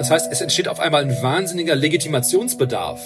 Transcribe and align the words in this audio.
Das 0.00 0.10
heißt, 0.10 0.32
es 0.32 0.40
entsteht 0.40 0.66
auf 0.66 0.80
einmal 0.80 1.02
ein 1.02 1.22
wahnsinniger 1.22 1.76
Legitimationsbedarf 1.76 3.02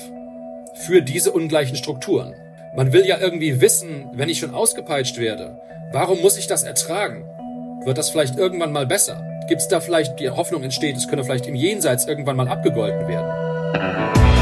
für 0.75 1.03
diese 1.03 1.33
ungleichen 1.33 1.75
Strukturen. 1.75 2.37
Man 2.77 2.93
will 2.93 3.05
ja 3.05 3.19
irgendwie 3.19 3.61
wissen, 3.61 4.11
wenn 4.13 4.29
ich 4.29 4.39
schon 4.39 4.55
ausgepeitscht 4.55 5.19
werde, 5.19 5.59
warum 5.91 6.21
muss 6.21 6.39
ich 6.39 6.47
das 6.47 6.63
ertragen? 6.63 7.25
Wird 7.85 7.99
das 7.99 8.11
vielleicht 8.11 8.39
irgendwann 8.39 8.71
mal 8.71 8.87
besser? 8.87 9.21
Gibt 9.49 9.61
es 9.61 9.67
da 9.67 9.81
vielleicht 9.81 10.21
die 10.21 10.31
Hoffnung 10.31 10.63
entsteht, 10.63 10.97
es 10.97 11.09
könne 11.09 11.25
vielleicht 11.25 11.49
im 11.49 11.57
Jenseits 11.57 12.07
irgendwann 12.07 12.37
mal 12.37 12.47
abgegolten 12.47 13.09
werden? 13.09 14.34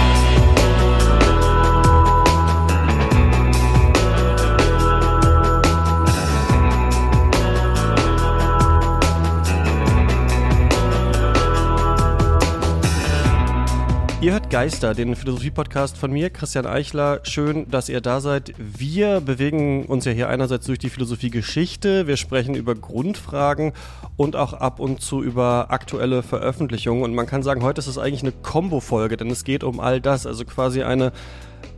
Ihr 14.23 14.31
hört 14.35 14.51
Geister, 14.51 14.95
den 14.95 15.17
Philosophie-Podcast 15.17 15.99
von 15.99 16.13
mir, 16.13 16.31
Christian 16.31 16.65
Eichler. 16.65 17.19
Schön, 17.25 17.69
dass 17.69 17.89
ihr 17.89 18.01
da 18.01 18.21
seid. 18.21 18.55
Wir 18.57 19.21
bewegen 19.21 19.85
uns 19.87 20.05
ja 20.05 20.13
hier 20.13 20.29
einerseits 20.29 20.67
durch 20.67 20.79
die 20.79 20.91
Philosophie-Geschichte. 20.91 22.07
Wir 22.07 22.17
sprechen 22.17 22.55
über 22.55 22.77
Grundfragen 22.77 23.73
und 24.17 24.37
auch 24.37 24.53
ab 24.53 24.79
und 24.79 25.01
zu 25.01 25.25
über 25.25 25.73
aktuelle 25.73 26.23
Veröffentlichungen. 26.23 27.03
Und 27.03 27.17
man 27.17 27.27
kann 27.27 27.43
sagen, 27.43 27.65
heute 27.65 27.81
ist 27.81 27.89
es 27.89 27.99
eigentlich 27.99 28.23
eine 28.23 28.31
Kombo-Folge, 28.31 29.17
denn 29.17 29.29
es 29.29 29.43
geht 29.43 29.65
um 29.65 29.81
all 29.81 30.01
das. 30.01 30.25
Also 30.25 30.45
quasi 30.45 30.85
eine 30.85 31.11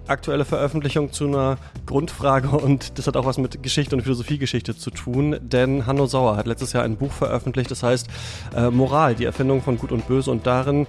aktuelle 0.07 0.45
Veröffentlichung 0.45 1.13
zu 1.13 1.27
einer 1.27 1.57
Grundfrage 1.87 2.49
und 2.49 2.99
das 2.99 3.07
hat 3.07 3.17
auch 3.17 3.25
was 3.25 3.39
mit 3.39 3.63
Geschichte 3.63 3.97
und 3.97 4.03
Philosophiegeschichte 4.03 4.77
zu 4.77 4.91
tun, 4.91 5.39
denn 5.41 5.87
Hanno 5.87 6.05
Sauer 6.05 6.37
hat 6.37 6.47
letztes 6.47 6.75
Jahr 6.75 6.85
ein 6.85 6.99
Buch 6.99 7.11
veröffentlicht, 7.13 7.71
das 7.71 7.83
heißt 7.83 8.09
äh, 8.55 8.69
Moral, 8.69 9.15
die 9.15 9.25
Erfindung 9.25 9.63
von 9.63 9.79
Gut 9.79 9.93
und 9.93 10.07
Böse 10.07 10.31
und 10.31 10.47
darin 10.47 10.87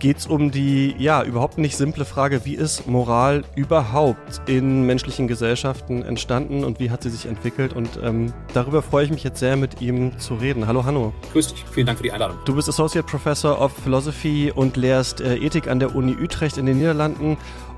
geht 0.00 0.18
es 0.18 0.26
um 0.26 0.50
die, 0.50 0.96
ja, 0.98 1.22
überhaupt 1.22 1.58
nicht 1.58 1.76
simple 1.76 2.04
Frage, 2.04 2.44
wie 2.44 2.54
ist 2.54 2.88
Moral 2.88 3.44
überhaupt 3.54 4.40
in 4.46 4.84
menschlichen 4.84 5.28
Gesellschaften 5.28 6.02
entstanden 6.02 6.64
und 6.64 6.80
wie 6.80 6.90
hat 6.90 7.02
sie 7.02 7.10
sich 7.10 7.26
entwickelt? 7.26 7.74
Und 7.74 8.00
ähm, 8.02 8.32
darüber 8.54 8.82
freue 8.82 9.04
ich 9.04 9.10
mich 9.10 9.22
jetzt 9.22 9.38
sehr, 9.38 9.56
mit 9.56 9.80
ihm 9.80 10.18
zu 10.18 10.34
reden. 10.34 10.66
Hallo 10.66 10.84
Hanno. 10.84 11.12
Grüß 11.32 11.48
dich, 11.48 11.64
vielen 11.70 11.86
Dank 11.86 11.98
für 11.98 12.04
die 12.04 12.12
Einladung. 12.12 12.38
Du 12.46 12.54
bist 12.54 12.68
Associate 12.68 13.06
Professor 13.06 13.60
of 13.60 13.72
Philosophy 13.72 14.50
und 14.52 14.76
lehrst 14.76 15.20
äh, 15.20 15.36
Ethik 15.36 15.68
an 15.68 15.78
der 15.78 15.94
Uni 15.94 16.16
Utrecht 16.20 16.56
in 16.56 16.66
den 16.66 16.78
Niederlanden. 16.78 17.36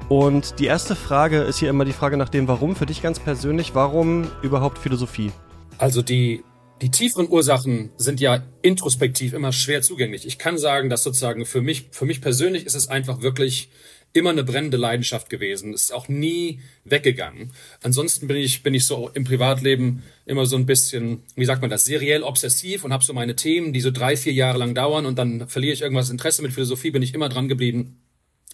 Und 0.08 0.58
die 0.60 0.66
erste 0.66 0.94
Frage 0.94 1.38
ist 1.38 1.58
hier 1.58 1.70
immer 1.70 1.84
die 1.84 1.92
Frage 1.92 2.16
nach 2.16 2.28
dem 2.28 2.46
Warum 2.46 2.76
für 2.76 2.86
dich 2.86 3.02
ganz 3.02 3.18
persönlich. 3.18 3.74
Warum 3.74 4.28
überhaupt 4.42 4.78
Philosophie? 4.78 5.32
Also 5.78 6.02
die 6.02 6.44
die 6.80 6.90
tieferen 6.90 7.28
Ursachen 7.28 7.90
sind 7.96 8.20
ja 8.20 8.44
introspektiv 8.62 9.34
immer 9.34 9.52
schwer 9.52 9.82
zugänglich. 9.82 10.26
Ich 10.26 10.38
kann 10.38 10.58
sagen, 10.58 10.88
dass 10.88 11.02
sozusagen 11.02 11.46
für 11.46 11.62
mich, 11.62 11.88
für 11.92 12.06
mich 12.06 12.20
persönlich 12.20 12.66
ist 12.66 12.74
es 12.74 12.88
einfach 12.88 13.22
wirklich 13.22 13.68
immer 14.12 14.30
eine 14.30 14.44
brennende 14.44 14.76
Leidenschaft 14.76 15.30
gewesen. 15.30 15.72
Ist 15.72 15.92
auch 15.92 16.08
nie 16.08 16.60
weggegangen. 16.84 17.52
Ansonsten 17.82 18.26
bin 18.26 18.36
ich, 18.36 18.62
bin 18.62 18.74
ich 18.74 18.84
so 18.84 19.10
im 19.14 19.24
Privatleben 19.24 20.02
immer 20.26 20.46
so 20.46 20.56
ein 20.56 20.66
bisschen, 20.66 21.22
wie 21.34 21.44
sagt 21.44 21.62
man 21.62 21.70
das, 21.70 21.84
seriell 21.84 22.22
obsessiv 22.22 22.84
und 22.84 22.92
habe 22.92 23.04
so 23.04 23.12
meine 23.12 23.36
Themen, 23.36 23.72
die 23.72 23.80
so 23.80 23.90
drei, 23.90 24.16
vier 24.16 24.32
Jahre 24.32 24.58
lang 24.58 24.74
dauern 24.74 25.06
und 25.06 25.18
dann 25.18 25.48
verliere 25.48 25.72
ich 25.72 25.82
irgendwas 25.82 26.10
Interesse 26.10 26.42
mit 26.42 26.52
Philosophie, 26.52 26.90
bin 26.90 27.02
ich 27.02 27.14
immer 27.14 27.28
dran 27.28 27.48
geblieben. 27.48 27.98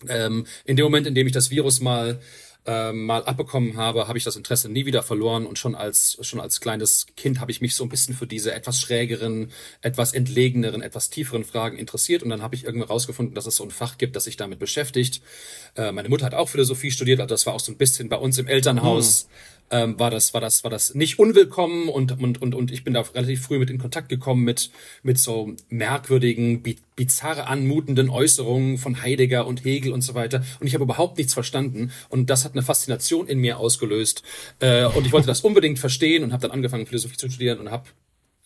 Ähm, 0.09 0.47
in 0.65 0.77
dem 0.77 0.85
Moment, 0.85 1.09
in 1.09 1.15
dem 1.15 1.27
ich 1.27 1.33
das 1.33 1.51
Virus 1.51 1.81
mal 1.81 2.21
äh, 2.69 2.93
mal 2.93 3.25
abbekommen 3.25 3.79
habe, 3.79 4.09
habe 4.09 4.19
ich 4.19 4.25
das 4.25 4.37
Interesse 4.37 4.69
nie 4.69 4.85
wieder 4.85 5.03
verloren 5.03 5.47
und 5.47 5.59
schon 5.59 5.75
als 5.75 6.19
schon 6.21 6.39
als 6.39 6.61
kleines 6.61 7.07
Kind 7.17 7.41
habe 7.41 7.51
ich 7.51 7.63
mich 7.63 7.75
so 7.75 7.83
ein 7.83 7.89
bisschen 7.89 8.15
für 8.15 8.27
diese 8.27 8.53
etwas 8.53 8.79
schrägeren, 8.79 9.51
etwas 9.81 10.13
entlegeneren, 10.13 10.83
etwas 10.83 11.09
tieferen 11.09 11.45
Fragen 11.45 11.79
interessiert 11.79 12.23
und 12.23 12.29
dann 12.29 12.43
habe 12.43 12.55
ich 12.55 12.65
irgendwie 12.65 12.87
rausgefunden, 12.87 13.35
dass 13.35 13.47
es 13.47 13.57
so 13.57 13.65
ein 13.65 13.71
Fach 13.71 13.97
gibt, 13.97 14.17
das 14.17 14.25
sich 14.25 14.37
damit 14.37 14.59
beschäftigt. 14.59 15.23
Äh, 15.77 15.93
meine 15.93 16.11
Mutter 16.11 16.27
hat 16.27 16.35
auch 16.35 16.51
Philosophie 16.51 16.91
studiert, 16.91 17.21
also 17.21 17.33
das 17.35 17.47
war 17.47 17.55
auch 17.55 17.61
so 17.61 17.73
ein 17.73 17.79
bisschen 17.79 18.11
bei 18.11 18.17
uns 18.17 18.37
im 18.37 18.47
Elternhaus. 18.47 19.23
Hm 19.23 19.58
ähm, 19.71 19.99
war 19.99 20.11
das 20.11 20.35
war 20.35 20.41
das 20.41 20.65
war 20.65 20.71
das 20.71 20.95
nicht 20.95 21.19
unwillkommen 21.19 21.89
und 21.89 22.21
und 22.21 22.41
und 22.41 22.55
und 22.55 22.73
ich 22.73 22.85
bin 22.85 22.95
da 22.95 23.01
relativ 23.01 23.43
früh 23.43 23.59
mit 23.59 23.71
in 23.71 23.79
Kontakt 23.79 24.09
gekommen 24.09 24.45
mit 24.45 24.71
mit 25.03 25.19
so 25.19 25.55
merkwürdigen 25.69 26.63
bizarre 26.99 27.47
anmutenden 27.47 28.11
Äußerungen 28.11 28.77
von 28.77 29.03
Heidegger 29.03 29.47
und 29.47 29.65
Hegel 29.65 29.93
und 29.93 30.03
so 30.03 30.15
weiter. 30.15 30.43
Und 30.59 30.67
ich 30.67 30.75
habe 30.75 30.83
überhaupt 30.83 31.17
nichts 31.17 31.33
verstanden. 31.33 31.93
Und 32.09 32.29
das 32.29 32.45
hat 32.45 32.53
eine 32.53 32.63
Faszination 32.63 33.29
in 33.29 33.39
mir 33.39 33.59
ausgelöst. 33.59 34.25
Äh, 34.59 34.87
und 34.87 35.07
ich 35.07 35.13
wollte 35.13 35.29
das 35.29 35.43
unbedingt 35.43 35.79
verstehen 35.79 36.25
und 36.25 36.33
habe 36.33 36.43
dann 36.43 36.51
angefangen 36.51 36.87
Philosophie 36.87 37.17
zu 37.17 37.31
studieren 37.31 37.61
und 37.61 37.71
habe 37.71 37.85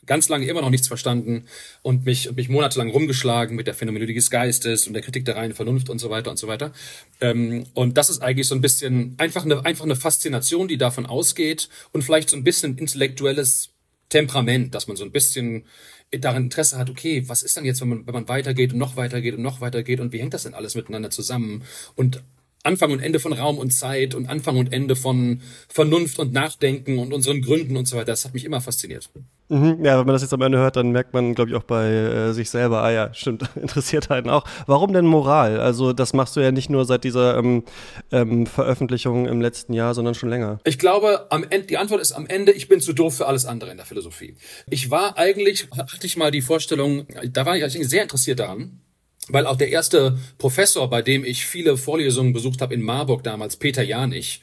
ganz 0.07 0.29
lange 0.29 0.47
immer 0.47 0.61
noch 0.63 0.71
nichts 0.71 0.89
verstanden 0.89 1.47
und 1.83 2.05
mich, 2.05 2.33
mich 2.33 2.49
monatelang 2.49 2.91
rumgeschlagen 2.91 3.57
mit 3.57 3.67
der 3.67 3.75
Phänomenologie 3.75 4.15
des 4.15 4.31
Geistes 4.31 4.87
und 4.87 4.95
der 4.95 5.03
Kritik 5.03 5.25
der 5.25 5.37
reinen 5.37 5.55
Vernunft 5.55 5.91
und 5.91 5.99
so 5.99 6.11
weiter 6.11 6.31
und 6.31 6.39
so 6.39 6.49
weiter. 6.49 6.73
Ähm, 7.21 7.67
und 7.75 7.97
das 7.97 8.11
ist 8.11 8.21
eigentlich 8.21 8.49
so 8.49 8.55
ein 8.55 8.61
bisschen 8.61 9.15
einfach 9.19 9.45
eine, 9.45 9.65
einfach 9.65 9.85
eine 9.85 9.97
Faszination, 9.97 10.69
die 10.69 10.79
davon 10.79 11.07
ausgeht 11.07 11.69
und 11.93 12.03
vielleicht 12.03 12.31
so 12.31 12.37
ein 12.37 12.45
bisschen 12.45 12.77
intellektuelles 12.79 13.71
Temperament, 14.09 14.75
dass 14.75 14.89
man 14.89 14.97
so 14.97 15.05
ein 15.05 15.13
bisschen 15.13 15.65
daran 16.11 16.45
Interesse 16.45 16.77
hat, 16.77 16.91
okay, 16.91 17.27
was 17.29 17.43
ist 17.43 17.57
dann 17.57 17.65
jetzt, 17.65 17.81
wenn 17.81 17.89
man, 17.89 18.07
wenn 18.07 18.13
man 18.13 18.29
weitergeht 18.29 18.73
und 18.73 18.79
noch 18.79 18.97
weitergeht 18.97 19.35
und 19.35 19.43
noch 19.43 19.61
weitergeht 19.61 20.01
und 20.01 20.13
wie 20.13 20.21
hängt 20.21 20.35
das 20.35 20.43
denn 20.43 20.53
alles 20.53 20.75
miteinander 20.75 21.11
zusammen? 21.11 21.65
Und 21.95 22.23
Anfang 22.65 22.93
und 22.93 23.01
Ende 23.01 23.19
von 23.19 23.33
Raum 23.33 23.59
und 23.59 23.73
Zeit 23.73 24.15
und 24.15 24.29
Anfang 24.29 24.57
und 24.57 24.73
Ende 24.73 24.95
von 24.95 25.41
Vernunft 25.69 26.19
und 26.21 26.33
Nachdenken 26.33 26.99
und 26.99 27.13
unseren 27.13 27.43
Gründen 27.43 27.77
und 27.77 27.89
so 27.89 27.97
weiter. 27.97 28.07
Das 28.07 28.25
hat 28.25 28.35
mich 28.35 28.45
immer 28.45 28.61
fasziniert. 28.61 29.11
Mhm, 29.49 29.85
ja, 29.85 29.99
wenn 29.99 30.07
man 30.07 30.15
das 30.15 30.23
jetzt 30.23 30.33
am 30.33 30.41
Ende 30.43 30.59
hört, 30.59 30.77
dann 30.77 30.93
merkt 30.93 31.13
man, 31.13 31.35
glaube 31.35 31.51
ich, 31.51 31.57
auch 31.57 31.65
bei 31.65 31.89
äh, 31.89 32.33
sich 32.33 32.51
selber, 32.51 32.83
ah 32.83 32.91
ja, 32.91 33.13
stimmt, 33.15 33.51
interessiert 33.61 34.11
einen 34.11 34.31
auch. 34.31 34.45
Warum 34.67 34.93
denn 34.93 35.07
Moral? 35.07 35.59
Also 35.59 35.93
das 35.93 36.13
machst 36.13 36.37
du 36.37 36.41
ja 36.41 36.53
nicht 36.53 36.71
nur 36.71 36.85
seit 36.85 37.03
dieser 37.05 37.37
ähm, 37.37 37.65
ähm, 38.13 38.47
Veröffentlichung 38.47 39.27
im 39.27 39.41
letzten 39.41 39.73
Jahr, 39.73 39.95
sondern 39.95 40.15
schon 40.15 40.31
länger. 40.31 40.61
Ich 40.65 40.79
glaube, 40.79 41.27
am 41.31 41.43
Ende, 41.43 41.67
die 41.67 41.79
Antwort 41.79 42.01
ist 42.01 42.13
am 42.13 42.27
Ende, 42.27 42.53
ich 42.53 42.69
bin 42.69 42.81
zu 42.81 42.93
doof 42.93 43.17
für 43.17 43.27
alles 43.27 43.45
andere 43.45 43.73
in 43.73 43.77
der 43.77 43.87
Philosophie. 43.87 44.37
Ich 44.71 44.91
war 44.91 45.19
eigentlich, 45.19 45.69
hatte 45.77 46.07
ich 46.07 46.17
mal 46.17 46.31
die 46.31 46.43
Vorstellung, 46.43 47.07
da 47.29 47.45
war 47.45 47.57
ich 47.57 47.65
eigentlich 47.65 47.89
sehr 47.89 48.05
interessiert 48.05 48.39
daran, 48.39 48.81
weil 49.29 49.47
auch 49.47 49.57
der 49.57 49.69
erste 49.69 50.19
Professor, 50.39 50.89
bei 50.91 51.03
dem 51.03 51.25
ich 51.25 51.47
viele 51.47 51.77
Vorlesungen 51.77 52.33
besucht 52.33 52.61
habe 52.61 52.75
in 52.75 52.83
Marburg 52.83 53.23
damals, 53.23 53.57
Peter 53.57 53.83
Janich, 53.83 54.41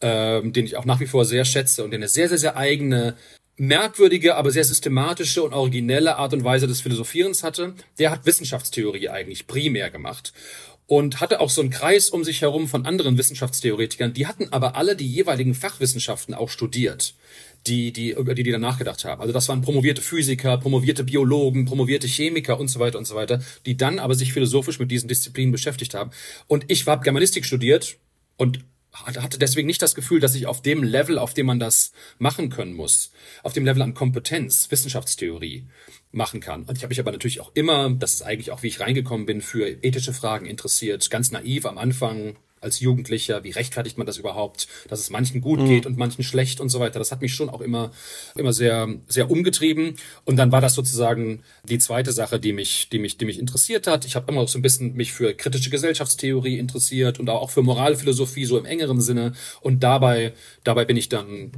ähm, 0.00 0.52
den 0.52 0.66
ich 0.66 0.76
auch 0.76 0.84
nach 0.84 1.00
wie 1.00 1.06
vor 1.06 1.24
sehr 1.24 1.44
schätze 1.44 1.84
und 1.84 1.90
der 1.90 1.98
eine 1.98 2.08
sehr, 2.08 2.28
sehr, 2.28 2.38
sehr 2.38 2.56
eigene, 2.56 3.16
merkwürdige, 3.56 4.36
aber 4.36 4.50
sehr 4.50 4.64
systematische 4.64 5.42
und 5.42 5.54
originelle 5.54 6.16
Art 6.16 6.34
und 6.34 6.44
Weise 6.44 6.66
des 6.66 6.82
Philosophierens 6.82 7.42
hatte, 7.42 7.74
der 7.98 8.10
hat 8.10 8.26
Wissenschaftstheorie 8.26 9.08
eigentlich 9.08 9.46
primär 9.46 9.90
gemacht 9.90 10.34
und 10.86 11.20
hatte 11.20 11.40
auch 11.40 11.50
so 11.50 11.62
einen 11.62 11.70
Kreis 11.70 12.10
um 12.10 12.22
sich 12.22 12.42
herum 12.42 12.68
von 12.68 12.84
anderen 12.84 13.16
Wissenschaftstheoretikern, 13.16 14.12
die 14.12 14.26
hatten 14.26 14.52
aber 14.52 14.76
alle 14.76 14.94
die 14.94 15.08
jeweiligen 15.08 15.54
Fachwissenschaften 15.54 16.34
auch 16.34 16.50
studiert 16.50 17.14
die, 17.66 17.92
die, 17.92 18.10
über 18.10 18.34
die 18.34 18.42
die 18.42 18.50
dann 18.50 18.60
nachgedacht 18.60 19.04
haben. 19.04 19.20
Also 19.20 19.32
das 19.32 19.48
waren 19.48 19.62
promovierte 19.62 20.02
Physiker, 20.02 20.58
promovierte 20.58 21.04
Biologen, 21.04 21.64
promovierte 21.64 22.06
Chemiker 22.06 22.58
und 22.58 22.68
so 22.68 22.80
weiter 22.80 22.98
und 22.98 23.06
so 23.06 23.14
weiter, 23.14 23.40
die 23.66 23.76
dann 23.76 23.98
aber 23.98 24.14
sich 24.14 24.32
philosophisch 24.32 24.78
mit 24.78 24.90
diesen 24.90 25.08
Disziplinen 25.08 25.52
beschäftigt 25.52 25.94
haben. 25.94 26.10
Und 26.46 26.64
ich 26.68 26.86
habe 26.86 27.02
Germanistik 27.02 27.44
studiert 27.44 27.98
und 28.36 28.60
hatte 29.04 29.38
deswegen 29.38 29.66
nicht 29.66 29.82
das 29.82 29.94
Gefühl, 29.94 30.20
dass 30.20 30.34
ich 30.34 30.46
auf 30.46 30.62
dem 30.62 30.82
Level, 30.82 31.18
auf 31.18 31.34
dem 31.34 31.46
man 31.46 31.60
das 31.60 31.92
machen 32.18 32.48
können 32.48 32.72
muss, 32.72 33.12
auf 33.42 33.52
dem 33.52 33.64
Level 33.64 33.82
an 33.82 33.94
Kompetenz, 33.94 34.70
Wissenschaftstheorie 34.70 35.66
machen 36.12 36.40
kann. 36.40 36.62
Und 36.62 36.76
ich 36.78 36.82
habe 36.82 36.90
mich 36.90 37.00
aber 37.00 37.12
natürlich 37.12 37.40
auch 37.40 37.50
immer, 37.54 37.90
das 37.90 38.14
ist 38.14 38.22
eigentlich 38.22 38.50
auch, 38.52 38.62
wie 38.62 38.68
ich 38.68 38.80
reingekommen 38.80 39.26
bin, 39.26 39.42
für 39.42 39.68
ethische 39.68 40.14
Fragen 40.14 40.46
interessiert. 40.46 41.10
Ganz 41.10 41.30
naiv 41.30 41.66
am 41.66 41.76
Anfang, 41.78 42.36
als 42.60 42.80
Jugendlicher, 42.80 43.44
wie 43.44 43.50
rechtfertigt 43.50 43.98
man 43.98 44.06
das 44.06 44.16
überhaupt, 44.16 44.66
dass 44.88 45.00
es 45.00 45.10
manchen 45.10 45.40
gut 45.40 45.60
mhm. 45.60 45.68
geht 45.68 45.86
und 45.86 45.98
manchen 45.98 46.24
schlecht 46.24 46.60
und 46.60 46.68
so 46.68 46.80
weiter. 46.80 46.98
Das 46.98 47.12
hat 47.12 47.20
mich 47.20 47.34
schon 47.34 47.50
auch 47.50 47.60
immer, 47.60 47.90
immer 48.34 48.52
sehr, 48.52 48.88
sehr 49.08 49.30
umgetrieben. 49.30 49.96
Und 50.24 50.36
dann 50.36 50.52
war 50.52 50.60
das 50.60 50.74
sozusagen 50.74 51.42
die 51.64 51.78
zweite 51.78 52.12
Sache, 52.12 52.40
die 52.40 52.52
mich, 52.52 52.88
die 52.88 52.98
mich, 52.98 53.18
die 53.18 53.24
mich 53.24 53.38
interessiert 53.38 53.86
hat. 53.86 54.04
Ich 54.04 54.16
habe 54.16 54.30
immer 54.32 54.40
auch 54.40 54.48
so 54.48 54.58
ein 54.58 54.62
bisschen 54.62 54.94
mich 54.94 55.12
für 55.12 55.34
kritische 55.34 55.70
Gesellschaftstheorie 55.70 56.58
interessiert 56.58 57.20
und 57.20 57.28
auch 57.28 57.50
für 57.50 57.62
Moralphilosophie 57.62 58.46
so 58.46 58.58
im 58.58 58.64
engeren 58.64 59.00
Sinne. 59.00 59.32
Und 59.60 59.82
dabei, 59.82 60.32
dabei 60.64 60.84
bin 60.84 60.96
ich 60.96 61.08
dann 61.08 61.52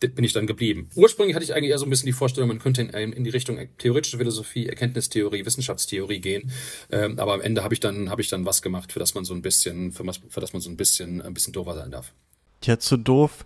bin 0.00 0.24
ich 0.24 0.32
dann 0.32 0.46
geblieben. 0.46 0.88
Ursprünglich 0.94 1.34
hatte 1.34 1.44
ich 1.44 1.54
eigentlich 1.54 1.70
eher 1.70 1.78
so 1.78 1.86
ein 1.86 1.90
bisschen 1.90 2.06
die 2.06 2.12
Vorstellung, 2.12 2.48
man 2.48 2.58
könnte 2.58 2.82
in, 2.82 3.12
in 3.12 3.24
die 3.24 3.30
Richtung 3.30 3.58
theoretische 3.78 4.18
Philosophie, 4.18 4.66
Erkenntnistheorie, 4.66 5.44
Wissenschaftstheorie 5.44 6.20
gehen. 6.20 6.50
Ähm, 6.90 7.18
aber 7.18 7.34
am 7.34 7.40
Ende 7.40 7.64
habe 7.64 7.74
ich 7.74 7.80
dann 7.80 8.10
habe 8.10 8.22
ich 8.22 8.28
dann 8.28 8.44
was 8.44 8.62
gemacht, 8.62 8.92
für 8.92 8.98
das 8.98 9.14
man 9.14 9.24
so 9.24 9.34
ein 9.34 9.42
bisschen, 9.42 9.92
für, 9.92 10.06
was, 10.06 10.20
für 10.28 10.40
das 10.40 10.52
man 10.52 10.62
so 10.62 10.70
ein 10.70 10.76
bisschen 10.76 11.20
ein 11.22 11.34
bisschen 11.34 11.52
doofer 11.52 11.74
sein 11.74 11.90
darf. 11.90 12.12
Ja, 12.64 12.78
zu 12.78 12.96
doof. 12.96 13.44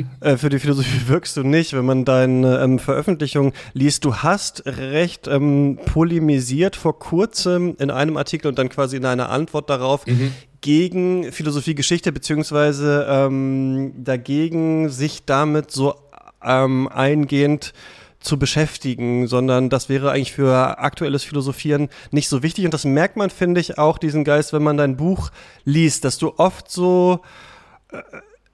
äh, 0.20 0.36
für 0.36 0.48
die 0.48 0.58
Philosophie 0.58 1.08
wirkst 1.08 1.36
du 1.36 1.42
nicht, 1.42 1.72
wenn 1.72 1.84
man 1.84 2.04
deine 2.04 2.60
ähm, 2.60 2.78
Veröffentlichung 2.78 3.52
liest. 3.72 4.04
Du 4.04 4.16
hast 4.16 4.64
recht 4.66 5.26
ähm, 5.28 5.78
polemisiert 5.86 6.76
vor 6.76 6.98
kurzem 6.98 7.76
in 7.78 7.90
einem 7.90 8.16
Artikel 8.16 8.48
und 8.48 8.58
dann 8.58 8.68
quasi 8.68 8.96
in 8.96 9.04
einer 9.04 9.30
Antwort 9.30 9.70
darauf 9.70 10.06
mhm 10.06 10.32
gegen 10.60 11.32
Philosophiegeschichte, 11.32 12.12
beziehungsweise 12.12 13.06
ähm, 13.08 13.92
dagegen 13.96 14.90
sich 14.90 15.24
damit 15.24 15.70
so 15.70 15.94
ähm, 16.42 16.88
eingehend 16.88 17.72
zu 18.20 18.38
beschäftigen, 18.38 19.26
sondern 19.26 19.70
das 19.70 19.88
wäre 19.88 20.10
eigentlich 20.10 20.32
für 20.32 20.78
aktuelles 20.78 21.24
Philosophieren 21.24 21.88
nicht 22.10 22.28
so 22.28 22.42
wichtig. 22.42 22.66
Und 22.66 22.74
das 22.74 22.84
merkt 22.84 23.16
man, 23.16 23.30
finde 23.30 23.60
ich, 23.60 23.78
auch 23.78 23.96
diesen 23.96 24.24
Geist, 24.24 24.52
wenn 24.52 24.62
man 24.62 24.76
dein 24.76 24.96
Buch 24.96 25.30
liest, 25.64 26.04
dass 26.04 26.18
du 26.18 26.34
oft 26.36 26.70
so 26.70 27.20
äh, 27.90 28.02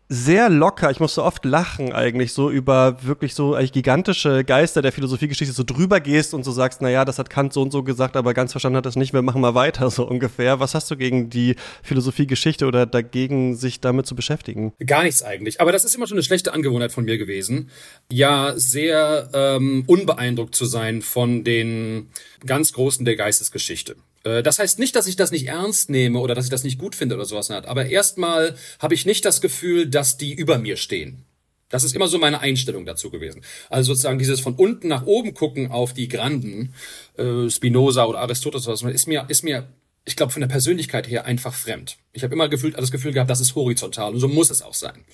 sehr 0.09 0.49
locker. 0.49 0.91
Ich 0.91 1.01
musste 1.01 1.23
oft 1.23 1.45
lachen 1.45 1.93
eigentlich 1.93 2.33
so 2.33 2.51
über 2.51 3.03
wirklich 3.03 3.35
so 3.35 3.55
eigentlich 3.55 3.73
gigantische 3.73 4.45
Geister 4.45 4.81
der 4.81 4.93
Philosophiegeschichte 4.93 5.53
so 5.53 5.65
drüber 5.65 6.01
gehst 6.01 6.33
und 6.33 6.45
so 6.45 6.53
sagst, 6.53 6.81
na 6.81 6.91
ja, 6.91 7.05
das 7.05 7.19
hat 7.19 7.29
Kant 7.29 7.53
so 7.53 7.63
und 7.63 7.73
so 7.73 7.83
gesagt, 7.83 8.17
aber 8.17 8.33
ganz 8.33 8.53
verstanden 8.53 8.77
hat 8.77 8.87
das 8.87 8.97
nicht. 8.97 9.13
Wir 9.13 9.23
machen 9.23 9.41
mal 9.41 9.55
weiter 9.55 9.91
so 9.97 10.07
ungefähr. 10.07 10.61
Was 10.61 10.75
hast 10.75 10.91
du 10.91 10.97
gegen 10.97 11.29
die 11.29 11.57
Philosophiegeschichte 11.83 12.67
oder 12.67 12.87
dagegen, 12.87 13.57
sich 13.57 13.81
damit 13.81 14.07
zu 14.07 14.15
beschäftigen? 14.15 14.73
Gar 14.85 15.03
nichts 15.03 15.23
eigentlich. 15.23 15.61
Aber 15.61 15.73
das 15.73 15.85
ist 15.85 15.95
immer 15.95 16.07
schon 16.07 16.17
eine 16.17 16.23
schlechte 16.23 16.53
Angewohnheit 16.53 16.93
von 16.93 17.05
mir 17.05 17.19
gewesen, 17.19 17.71
ja 18.11 18.53
sehr 18.57 19.29
ähm, 19.33 19.85
unbeeindruckt 19.87 20.55
zu 20.55 20.67
sein 20.67 21.03
von 21.03 21.43
den 21.43 22.11
ganz 22.45 22.73
Großen 22.73 23.05
der 23.05 23.17
Geistesgeschichte. 23.17 23.97
Äh, 24.27 24.43
das 24.43 24.59
heißt 24.59 24.79
nicht, 24.79 24.97
dass 24.97 25.07
ich 25.07 25.17
das 25.17 25.31
nicht 25.31 25.47
ernst 25.47 25.89
nehme 25.89 26.19
oder 26.19 26.35
dass 26.35 26.47
ich 26.47 26.51
das 26.51 26.65
nicht 26.65 26.79
gut 26.79 26.95
finde 26.95 27.15
oder 27.15 27.25
sowas. 27.25 27.51
Aber 27.51 27.87
erstmal 27.87 28.57
habe 28.81 28.95
ich 28.95 29.07
nicht 29.07 29.25
das 29.25 29.41
Gefühl, 29.41 29.87
dass 29.87 30.19
die 30.19 30.35
über 30.35 30.59
mir 30.59 30.77
stehen. 30.77 31.25
Das 31.69 31.83
ist 31.83 31.97
immer 31.97 32.07
so 32.07 32.19
meine 32.19 32.41
Einstellung 32.41 32.87
dazu 32.87 33.11
gewesen. 33.11 33.43
Also 33.71 33.93
sozusagen 33.93 34.19
dieses 34.19 34.41
von 34.41 34.55
unten 34.55 34.89
nach 34.89 35.07
oben 35.07 35.35
gucken 35.35 35.71
auf 35.71 35.95
die 35.95 36.09
Granden, 36.09 36.75
äh, 37.17 37.51
Spinoza 37.51 38.05
oder 38.05 38.21
Aristoteles, 38.21 38.67
ist 38.83 39.07
mir, 39.07 39.25
ist 39.29 39.43
mir, 39.43 39.69
ich 40.07 40.17
glaube, 40.17 40.33
von 40.33 40.41
der 40.41 40.49
Persönlichkeit 40.49 41.09
her 41.09 41.27
einfach 41.27 41.53
fremd. 41.53 41.99
Ich 42.13 42.23
habe 42.23 42.33
immer 42.33 42.49
gefühlt, 42.49 42.79
das 42.79 42.91
Gefühl 42.91 43.13
gehabt, 43.13 43.29
das 43.29 43.41
ist 43.41 43.55
horizontal 43.55 44.15
und 44.15 44.21
so 44.21 44.29
muss 44.29 44.51
es 44.51 44.63
auch 44.63 44.75
sein 44.75 45.05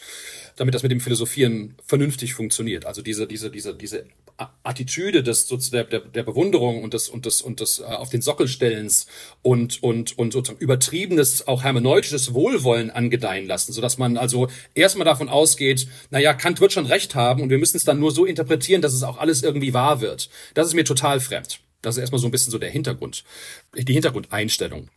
damit 0.57 0.75
das 0.75 0.83
mit 0.83 0.93
dem 0.93 1.01
Philosophieren 1.01 1.75
vernünftig 1.87 2.35
funktioniert. 2.35 2.87
Also 2.87 3.03
diese, 3.03 3.27
diese, 3.27 3.51
diese, 3.51 3.75
diese 3.75 4.07
Attitüde 4.63 5.23
des, 5.23 5.47
der, 5.71 5.85
der, 5.85 6.01
der 6.01 6.23
Bewunderung 6.23 6.83
und 6.83 6.95
des, 6.95 7.09
und 7.09 7.27
des, 7.27 7.43
und 7.43 7.61
des 7.61 7.81
äh, 7.81 7.85
auf 7.85 8.11
den 8.11 8.23
Sockel 8.23 8.49
stellens 8.49 9.07
und, 9.43 9.83
und, 9.83 10.19
und 10.19 10.33
sozusagen 10.33 10.63
übertriebenes, 10.63 11.47
auch 11.47 11.63
hermeneutisches 11.63 12.35
Wohlwollen 12.35 12.91
angedeihen 12.91 13.47
lassen, 13.47 13.73
sodass 13.73 13.99
man 13.99 14.17
also 14.17 14.49
erstmal 14.75 15.05
davon 15.05 15.29
ausgeht, 15.29 15.87
naja, 16.11 16.35
Kant 16.35 16.61
wird 16.61 16.73
schon 16.73 16.87
recht 16.87 17.15
haben 17.15 17.43
und 17.43 17.51
wir 17.51 17.59
müssen 17.59 17.77
es 17.77 17.85
dann 17.85 18.01
nur 18.01 18.11
so 18.11 18.25
interpretieren, 18.25 18.83
dass 18.83 18.95
es 18.95 19.03
auch 19.03 19.19
alles 19.19 19.43
irgendwie 19.43 19.75
wahr 19.75 20.01
wird. 20.01 20.29
Das 20.55 20.67
ist 20.67 20.75
mir 20.75 20.85
total 20.85 21.21
fremd. 21.21 21.61
Das 21.83 21.97
ist 21.97 22.01
erstmal 22.01 22.21
so 22.21 22.29
ein 22.29 22.31
bisschen 22.31 22.53
so 22.53 22.59
der 22.59 22.71
Hintergrund, 22.71 23.25
die 23.75 23.93
Hintergrundeinstellung, 23.93 24.89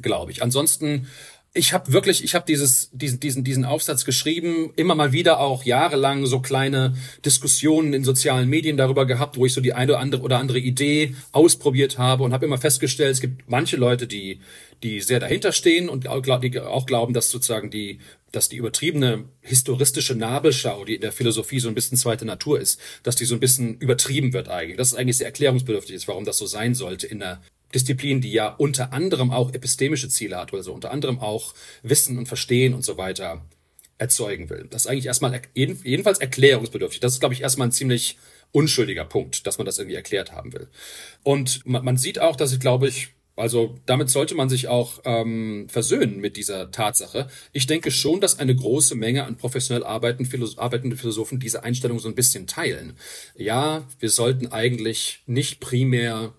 glaube 0.00 0.30
ich. 0.30 0.42
Ansonsten 0.42 1.08
ich 1.54 1.74
habe 1.74 1.92
wirklich, 1.92 2.24
ich 2.24 2.34
habe 2.34 2.46
dieses, 2.46 2.88
diesen, 2.92 3.20
diesen, 3.20 3.44
diesen 3.44 3.64
Aufsatz 3.66 4.06
geschrieben, 4.06 4.72
immer 4.76 4.94
mal 4.94 5.12
wieder 5.12 5.38
auch 5.38 5.64
jahrelang 5.64 6.24
so 6.24 6.40
kleine 6.40 6.94
Diskussionen 7.26 7.92
in 7.92 8.04
sozialen 8.04 8.48
Medien 8.48 8.78
darüber 8.78 9.04
gehabt, 9.04 9.36
wo 9.36 9.44
ich 9.44 9.52
so 9.52 9.60
die 9.60 9.74
eine 9.74 9.92
oder 9.92 10.00
andere 10.00 10.22
oder 10.22 10.38
andere 10.38 10.58
Idee 10.58 11.14
ausprobiert 11.32 11.98
habe 11.98 12.24
und 12.24 12.32
habe 12.32 12.46
immer 12.46 12.56
festgestellt, 12.56 13.12
es 13.12 13.20
gibt 13.20 13.50
manche 13.50 13.76
Leute, 13.76 14.06
die, 14.06 14.40
die 14.82 15.02
sehr 15.02 15.20
dahinter 15.20 15.52
stehen 15.52 15.90
und 15.90 16.08
auch, 16.08 16.22
die 16.40 16.58
auch 16.58 16.86
glauben, 16.86 17.12
dass 17.12 17.30
sozusagen 17.30 17.70
die, 17.70 17.98
dass 18.32 18.48
die 18.48 18.56
übertriebene 18.56 19.26
historistische 19.40 20.14
Nabelschau, 20.14 20.84
die 20.84 20.96
in 20.96 21.00
der 21.02 21.12
Philosophie 21.12 21.60
so 21.60 21.68
ein 21.68 21.74
bisschen 21.74 21.98
zweite 21.98 22.24
Natur 22.24 22.58
ist, 22.58 22.80
dass 23.02 23.14
die 23.16 23.26
so 23.26 23.34
ein 23.34 23.40
bisschen 23.40 23.78
übertrieben 23.78 24.32
wird 24.32 24.48
eigentlich. 24.48 24.78
Das 24.78 24.88
ist 24.88 24.94
eigentlich 24.94 25.18
sehr 25.18 25.26
erklärungsbedürftig 25.26 25.94
ist, 25.94 26.08
warum 26.08 26.24
das 26.24 26.38
so 26.38 26.46
sein 26.46 26.74
sollte 26.74 27.06
in 27.06 27.20
der 27.20 27.42
Disziplin, 27.74 28.20
die 28.20 28.32
ja 28.32 28.48
unter 28.48 28.92
anderem 28.92 29.30
auch 29.30 29.54
epistemische 29.54 30.08
Ziele 30.08 30.36
hat, 30.36 30.52
also 30.52 30.72
unter 30.72 30.90
anderem 30.90 31.20
auch 31.20 31.54
Wissen 31.82 32.18
und 32.18 32.26
Verstehen 32.26 32.74
und 32.74 32.84
so 32.84 32.98
weiter 32.98 33.44
erzeugen 33.98 34.50
will. 34.50 34.66
Das 34.70 34.82
ist 34.82 34.86
eigentlich 34.88 35.06
erstmal 35.06 35.40
jedenfalls 35.54 36.18
erklärungsbedürftig. 36.18 37.00
Das 37.00 37.12
ist, 37.12 37.20
glaube 37.20 37.34
ich, 37.34 37.42
erstmal 37.42 37.68
ein 37.68 37.72
ziemlich 37.72 38.18
unschuldiger 38.50 39.04
Punkt, 39.04 39.46
dass 39.46 39.58
man 39.58 39.64
das 39.64 39.78
irgendwie 39.78 39.96
erklärt 39.96 40.32
haben 40.32 40.52
will. 40.52 40.68
Und 41.22 41.64
man, 41.66 41.84
man 41.84 41.96
sieht 41.96 42.18
auch, 42.18 42.36
dass 42.36 42.52
ich, 42.52 42.60
glaube 42.60 42.88
ich, 42.88 43.14
also 43.36 43.78
damit 43.86 44.10
sollte 44.10 44.34
man 44.34 44.48
sich 44.48 44.68
auch 44.68 45.00
ähm, 45.04 45.66
versöhnen 45.68 46.20
mit 46.20 46.36
dieser 46.36 46.70
Tatsache. 46.70 47.28
Ich 47.52 47.66
denke 47.66 47.90
schon, 47.90 48.20
dass 48.20 48.38
eine 48.38 48.54
große 48.54 48.94
Menge 48.94 49.24
an 49.24 49.36
professionell 49.36 49.84
arbeitenden, 49.84 50.30
Philosoph 50.30 50.58
arbeitenden 50.58 50.98
Philosophen 50.98 51.40
diese 51.40 51.64
Einstellung 51.64 51.98
so 51.98 52.08
ein 52.08 52.14
bisschen 52.14 52.46
teilen. 52.46 52.96
Ja, 53.34 53.86
wir 53.98 54.10
sollten 54.10 54.48
eigentlich 54.48 55.22
nicht 55.26 55.60
primär 55.60 56.34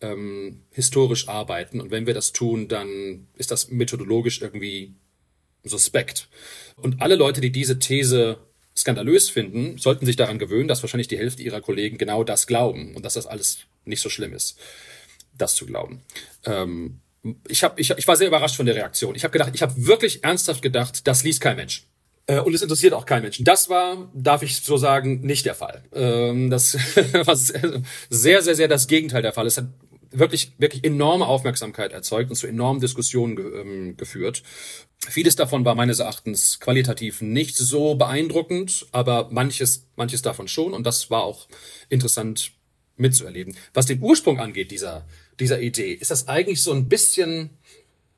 ähm, 0.00 0.62
historisch 0.70 1.28
arbeiten. 1.28 1.80
Und 1.80 1.90
wenn 1.90 2.06
wir 2.06 2.14
das 2.14 2.32
tun, 2.32 2.68
dann 2.68 3.26
ist 3.34 3.50
das 3.50 3.70
methodologisch 3.70 4.40
irgendwie 4.40 4.94
suspekt. 5.64 6.28
Und 6.76 7.02
alle 7.02 7.16
Leute, 7.16 7.40
die 7.40 7.50
diese 7.50 7.78
These 7.78 8.38
skandalös 8.76 9.28
finden, 9.28 9.76
sollten 9.78 10.06
sich 10.06 10.16
daran 10.16 10.38
gewöhnen, 10.38 10.68
dass 10.68 10.82
wahrscheinlich 10.82 11.08
die 11.08 11.18
Hälfte 11.18 11.42
ihrer 11.42 11.60
Kollegen 11.60 11.98
genau 11.98 12.22
das 12.22 12.46
glauben 12.46 12.94
und 12.94 13.04
dass 13.04 13.14
das 13.14 13.26
alles 13.26 13.58
nicht 13.84 14.00
so 14.00 14.08
schlimm 14.08 14.32
ist, 14.32 14.58
das 15.38 15.54
zu 15.54 15.66
glauben. 15.66 16.02
Ähm, 16.44 17.00
ich, 17.48 17.64
hab, 17.64 17.78
ich, 17.78 17.90
ich 17.90 18.08
war 18.08 18.16
sehr 18.16 18.28
überrascht 18.28 18.56
von 18.56 18.66
der 18.66 18.74
Reaktion. 18.74 19.14
Ich 19.14 19.24
habe 19.24 19.32
gedacht, 19.32 19.52
ich 19.54 19.62
habe 19.62 19.74
wirklich 19.86 20.24
ernsthaft 20.24 20.62
gedacht, 20.62 21.06
das 21.06 21.24
liest 21.24 21.40
kein 21.40 21.56
Mensch. 21.56 21.86
Äh, 22.26 22.40
und 22.40 22.54
es 22.54 22.62
interessiert 22.62 22.92
auch 22.92 23.06
kein 23.06 23.22
Menschen. 23.22 23.44
Das 23.44 23.68
war, 23.68 24.10
darf 24.14 24.42
ich 24.42 24.60
so 24.60 24.76
sagen, 24.76 25.20
nicht 25.22 25.46
der 25.46 25.54
Fall. 25.54 25.82
Ähm, 25.92 26.50
das 26.50 26.74
war 27.24 27.36
sehr, 27.36 28.42
sehr, 28.42 28.54
sehr 28.54 28.68
das 28.68 28.86
Gegenteil 28.86 29.22
der 29.22 29.32
Fall. 29.32 29.46
Es 29.46 29.56
hat 29.56 29.66
wirklich, 30.10 30.52
wirklich 30.58 30.84
enorme 30.84 31.26
Aufmerksamkeit 31.26 31.92
erzeugt 31.92 32.30
und 32.30 32.36
zu 32.36 32.46
enormen 32.46 32.80
Diskussionen 32.80 33.38
ähm, 33.38 33.96
geführt. 33.96 34.42
Vieles 35.08 35.36
davon 35.36 35.64
war 35.64 35.74
meines 35.74 35.98
Erachtens 35.98 36.60
qualitativ 36.60 37.20
nicht 37.20 37.56
so 37.56 37.94
beeindruckend, 37.94 38.86
aber 38.92 39.28
manches, 39.30 39.86
manches 39.96 40.22
davon 40.22 40.48
schon 40.48 40.72
und 40.72 40.84
das 40.84 41.10
war 41.10 41.22
auch 41.22 41.46
interessant 41.88 42.52
mitzuerleben. 42.96 43.56
Was 43.74 43.86
den 43.86 44.02
Ursprung 44.02 44.40
angeht 44.40 44.70
dieser, 44.70 45.06
dieser 45.40 45.60
Idee, 45.60 45.92
ist 45.92 46.10
das 46.10 46.28
eigentlich 46.28 46.62
so 46.62 46.72
ein 46.72 46.88
bisschen 46.88 47.50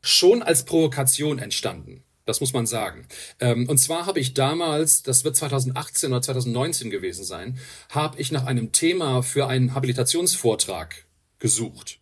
schon 0.02 0.42
als 0.42 0.64
Provokation 0.64 1.38
entstanden. 1.38 2.02
Das 2.26 2.40
muss 2.40 2.52
man 2.52 2.66
sagen. 2.66 3.06
Ähm, 3.40 3.68
und 3.68 3.78
zwar 3.78 4.06
habe 4.06 4.20
ich 4.20 4.34
damals, 4.34 5.02
das 5.02 5.24
wird 5.24 5.36
2018 5.36 6.12
oder 6.12 6.22
2019 6.22 6.90
gewesen 6.90 7.24
sein, 7.24 7.58
habe 7.88 8.20
ich 8.20 8.30
nach 8.30 8.46
einem 8.46 8.72
Thema 8.72 9.22
für 9.22 9.48
einen 9.48 9.74
Habilitationsvortrag 9.74 11.06
gesucht. 11.38 11.98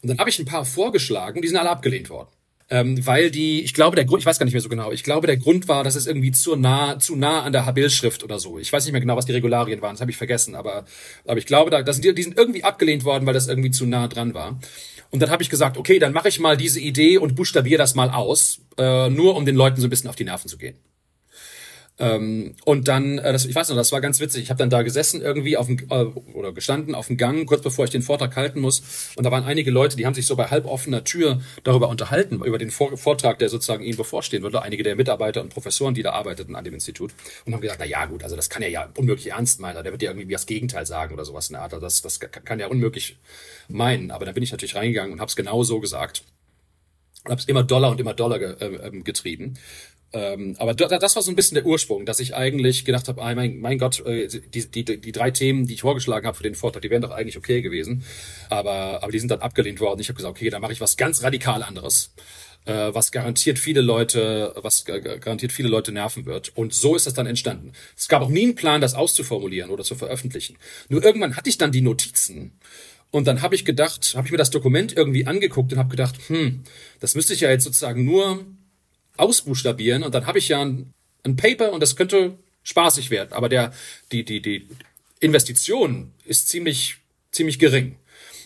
Und 0.00 0.10
dann 0.10 0.18
habe 0.18 0.30
ich 0.30 0.38
ein 0.38 0.44
paar 0.44 0.64
vorgeschlagen, 0.64 1.42
die 1.42 1.48
sind 1.48 1.56
alle 1.56 1.70
abgelehnt 1.70 2.08
worden. 2.08 2.30
Ähm, 2.70 3.06
weil 3.06 3.30
die, 3.30 3.62
ich 3.62 3.72
glaube, 3.72 3.96
der 3.96 4.04
Grund, 4.04 4.20
ich 4.20 4.26
weiß 4.26 4.38
gar 4.38 4.44
nicht 4.44 4.52
mehr 4.52 4.60
so 4.60 4.68
genau, 4.68 4.92
ich 4.92 5.02
glaube, 5.02 5.26
der 5.26 5.38
Grund 5.38 5.68
war, 5.68 5.84
dass 5.84 5.94
es 5.94 6.06
irgendwie 6.06 6.32
zu 6.32 6.54
nah, 6.54 6.98
zu 6.98 7.16
nah 7.16 7.42
an 7.42 7.52
der 7.52 7.64
Habil-Schrift 7.64 8.22
oder 8.22 8.38
so. 8.38 8.58
Ich 8.58 8.70
weiß 8.70 8.84
nicht 8.84 8.92
mehr 8.92 9.00
genau, 9.00 9.16
was 9.16 9.24
die 9.24 9.32
Regularien 9.32 9.80
waren, 9.80 9.94
das 9.94 10.02
habe 10.02 10.10
ich 10.10 10.18
vergessen, 10.18 10.54
aber, 10.54 10.84
aber 11.26 11.38
ich 11.38 11.46
glaube, 11.46 11.70
da, 11.70 11.82
das 11.82 11.96
sind 11.96 12.04
die, 12.04 12.14
die 12.14 12.22
sind 12.22 12.36
irgendwie 12.36 12.64
abgelehnt 12.64 13.04
worden, 13.04 13.24
weil 13.24 13.32
das 13.32 13.48
irgendwie 13.48 13.70
zu 13.70 13.86
nah 13.86 14.06
dran 14.06 14.34
war. 14.34 14.58
Und 15.10 15.22
dann 15.22 15.30
habe 15.30 15.42
ich 15.42 15.48
gesagt, 15.48 15.78
okay, 15.78 15.98
dann 15.98 16.12
mache 16.12 16.28
ich 16.28 16.40
mal 16.40 16.58
diese 16.58 16.80
Idee 16.80 17.16
und 17.16 17.34
buchstabiere 17.34 17.78
das 17.78 17.94
mal 17.94 18.10
aus, 18.10 18.60
äh, 18.76 19.08
nur 19.08 19.36
um 19.36 19.46
den 19.46 19.56
Leuten 19.56 19.80
so 19.80 19.86
ein 19.86 19.90
bisschen 19.90 20.10
auf 20.10 20.16
die 20.16 20.24
Nerven 20.24 20.48
zu 20.48 20.58
gehen. 20.58 20.76
Ähm, 22.00 22.54
und 22.64 22.86
dann, 22.86 23.18
äh, 23.18 23.32
das, 23.32 23.44
ich 23.44 23.54
weiß 23.54 23.68
noch, 23.70 23.76
das 23.76 23.90
war 23.90 24.00
ganz 24.00 24.20
witzig. 24.20 24.44
Ich 24.44 24.50
habe 24.50 24.58
dann 24.58 24.70
da 24.70 24.82
gesessen 24.82 25.20
irgendwie 25.20 25.56
auf 25.56 25.66
dem, 25.66 25.78
äh, 25.90 26.04
oder 26.34 26.52
gestanden 26.52 26.94
auf 26.94 27.08
dem 27.08 27.16
Gang, 27.16 27.46
kurz 27.46 27.62
bevor 27.62 27.84
ich 27.84 27.90
den 27.90 28.02
Vortrag 28.02 28.36
halten 28.36 28.60
muss. 28.60 29.12
Und 29.16 29.24
da 29.24 29.32
waren 29.32 29.44
einige 29.44 29.70
Leute, 29.70 29.96
die 29.96 30.06
haben 30.06 30.14
sich 30.14 30.26
so 30.26 30.36
bei 30.36 30.46
halboffener 30.46 31.02
Tür 31.02 31.40
darüber 31.64 31.88
unterhalten, 31.88 32.36
über 32.36 32.58
den 32.58 32.70
Vor 32.70 32.96
Vortrag, 32.96 33.38
der 33.40 33.48
sozusagen 33.48 33.82
ihnen 33.82 33.96
bevorstehen 33.96 34.42
würde. 34.42 34.62
Einige 34.62 34.84
der 34.84 34.94
Mitarbeiter 34.94 35.40
und 35.40 35.48
Professoren, 35.48 35.94
die 35.94 36.02
da 36.02 36.12
arbeiteten 36.12 36.54
an 36.54 36.64
dem 36.64 36.74
Institut. 36.74 37.12
Und 37.44 37.52
haben 37.52 37.60
gesagt, 37.60 37.80
na 37.80 37.86
ja, 37.86 38.06
gut, 38.06 38.22
also 38.22 38.36
das 38.36 38.48
kann 38.48 38.62
er 38.62 38.70
ja 38.70 38.88
unmöglich 38.96 39.30
ernst 39.30 39.58
meinen. 39.60 39.82
Der 39.82 39.92
wird 39.92 40.02
ja 40.02 40.10
irgendwie 40.10 40.32
das 40.32 40.46
Gegenteil 40.46 40.86
sagen 40.86 41.14
oder 41.14 41.24
sowas 41.24 41.48
in 41.48 41.54
der 41.54 41.62
Art. 41.62 41.74
Also 41.74 41.84
das, 41.84 42.02
das 42.02 42.20
kann 42.20 42.60
ja 42.60 42.68
unmöglich 42.68 43.18
meinen. 43.68 44.12
Aber 44.12 44.24
dann 44.24 44.34
bin 44.34 44.44
ich 44.44 44.52
natürlich 44.52 44.76
reingegangen 44.76 45.12
und 45.12 45.20
habe 45.20 45.28
es 45.28 45.36
genau 45.36 45.64
so 45.64 45.80
gesagt. 45.80 46.22
Und 47.24 47.32
habe 47.32 47.40
es 47.40 47.48
immer 47.48 47.64
Dollar 47.64 47.90
und 47.90 47.98
immer 48.00 48.14
Dollar 48.14 48.38
ge, 48.38 48.54
äh, 48.60 48.86
ähm, 48.86 49.02
getrieben. 49.02 49.58
Ähm, 50.12 50.56
aber 50.58 50.72
das 50.72 51.16
war 51.16 51.22
so 51.22 51.30
ein 51.30 51.36
bisschen 51.36 51.56
der 51.56 51.66
Ursprung, 51.66 52.06
dass 52.06 52.18
ich 52.18 52.34
eigentlich 52.34 52.86
gedacht 52.86 53.08
habe, 53.08 53.20
ah, 53.20 53.34
mein, 53.34 53.58
mein 53.60 53.78
Gott, 53.78 54.04
äh, 54.06 54.26
die, 54.26 54.70
die, 54.70 55.00
die 55.00 55.12
drei 55.12 55.30
Themen, 55.30 55.66
die 55.66 55.74
ich 55.74 55.82
vorgeschlagen 55.82 56.26
habe 56.26 56.36
für 56.36 56.42
den 56.42 56.54
Vortrag, 56.54 56.80
die 56.80 56.88
wären 56.88 57.02
doch 57.02 57.10
eigentlich 57.10 57.36
okay 57.36 57.60
gewesen. 57.60 58.04
Aber, 58.48 59.02
aber 59.02 59.12
die 59.12 59.18
sind 59.18 59.30
dann 59.30 59.40
abgelehnt 59.40 59.80
worden. 59.80 60.00
Ich 60.00 60.08
habe 60.08 60.16
gesagt, 60.16 60.34
okay, 60.34 60.48
dann 60.48 60.62
mache 60.62 60.72
ich 60.72 60.80
was 60.80 60.96
ganz 60.96 61.22
radikal 61.22 61.62
anderes, 61.62 62.14
äh, 62.64 62.72
was 62.72 63.12
garantiert 63.12 63.58
viele 63.58 63.82
Leute, 63.82 64.54
was 64.56 64.86
garantiert 64.86 65.52
viele 65.52 65.68
Leute 65.68 65.92
nerven 65.92 66.24
wird. 66.24 66.56
Und 66.56 66.72
so 66.72 66.96
ist 66.96 67.06
das 67.06 67.12
dann 67.12 67.26
entstanden. 67.26 67.72
Es 67.94 68.08
gab 68.08 68.22
auch 68.22 68.30
nie 68.30 68.44
einen 68.44 68.54
Plan, 68.54 68.80
das 68.80 68.94
auszuformulieren 68.94 69.70
oder 69.70 69.84
zu 69.84 69.94
veröffentlichen. 69.94 70.56
Nur 70.88 71.04
irgendwann 71.04 71.36
hatte 71.36 71.50
ich 71.50 71.58
dann 71.58 71.70
die 71.70 71.82
Notizen. 71.82 72.52
Und 73.10 73.26
dann 73.26 73.42
habe 73.42 73.54
ich 73.54 73.64
gedacht, 73.64 74.14
habe 74.16 74.26
ich 74.26 74.32
mir 74.32 74.38
das 74.38 74.50
Dokument 74.50 74.96
irgendwie 74.96 75.26
angeguckt 75.26 75.72
und 75.72 75.78
habe 75.78 75.90
gedacht, 75.90 76.16
hm, 76.28 76.62
das 77.00 77.14
müsste 77.14 77.34
ich 77.34 77.40
ja 77.40 77.50
jetzt 77.50 77.64
sozusagen 77.64 78.04
nur 78.04 78.44
ausbuchstabieren 79.18 80.02
und 80.02 80.14
dann 80.14 80.26
habe 80.26 80.38
ich 80.38 80.48
ja 80.48 80.60
ein, 80.62 80.92
ein 81.24 81.36
Paper 81.36 81.72
und 81.72 81.80
das 81.80 81.96
könnte 81.96 82.38
spaßig 82.62 83.10
werden. 83.10 83.32
Aber 83.32 83.48
der, 83.48 83.72
die, 84.12 84.24
die, 84.24 84.42
die 84.42 84.68
Investition 85.20 86.12
ist 86.24 86.48
ziemlich, 86.48 86.96
ziemlich 87.32 87.58
gering. 87.58 87.96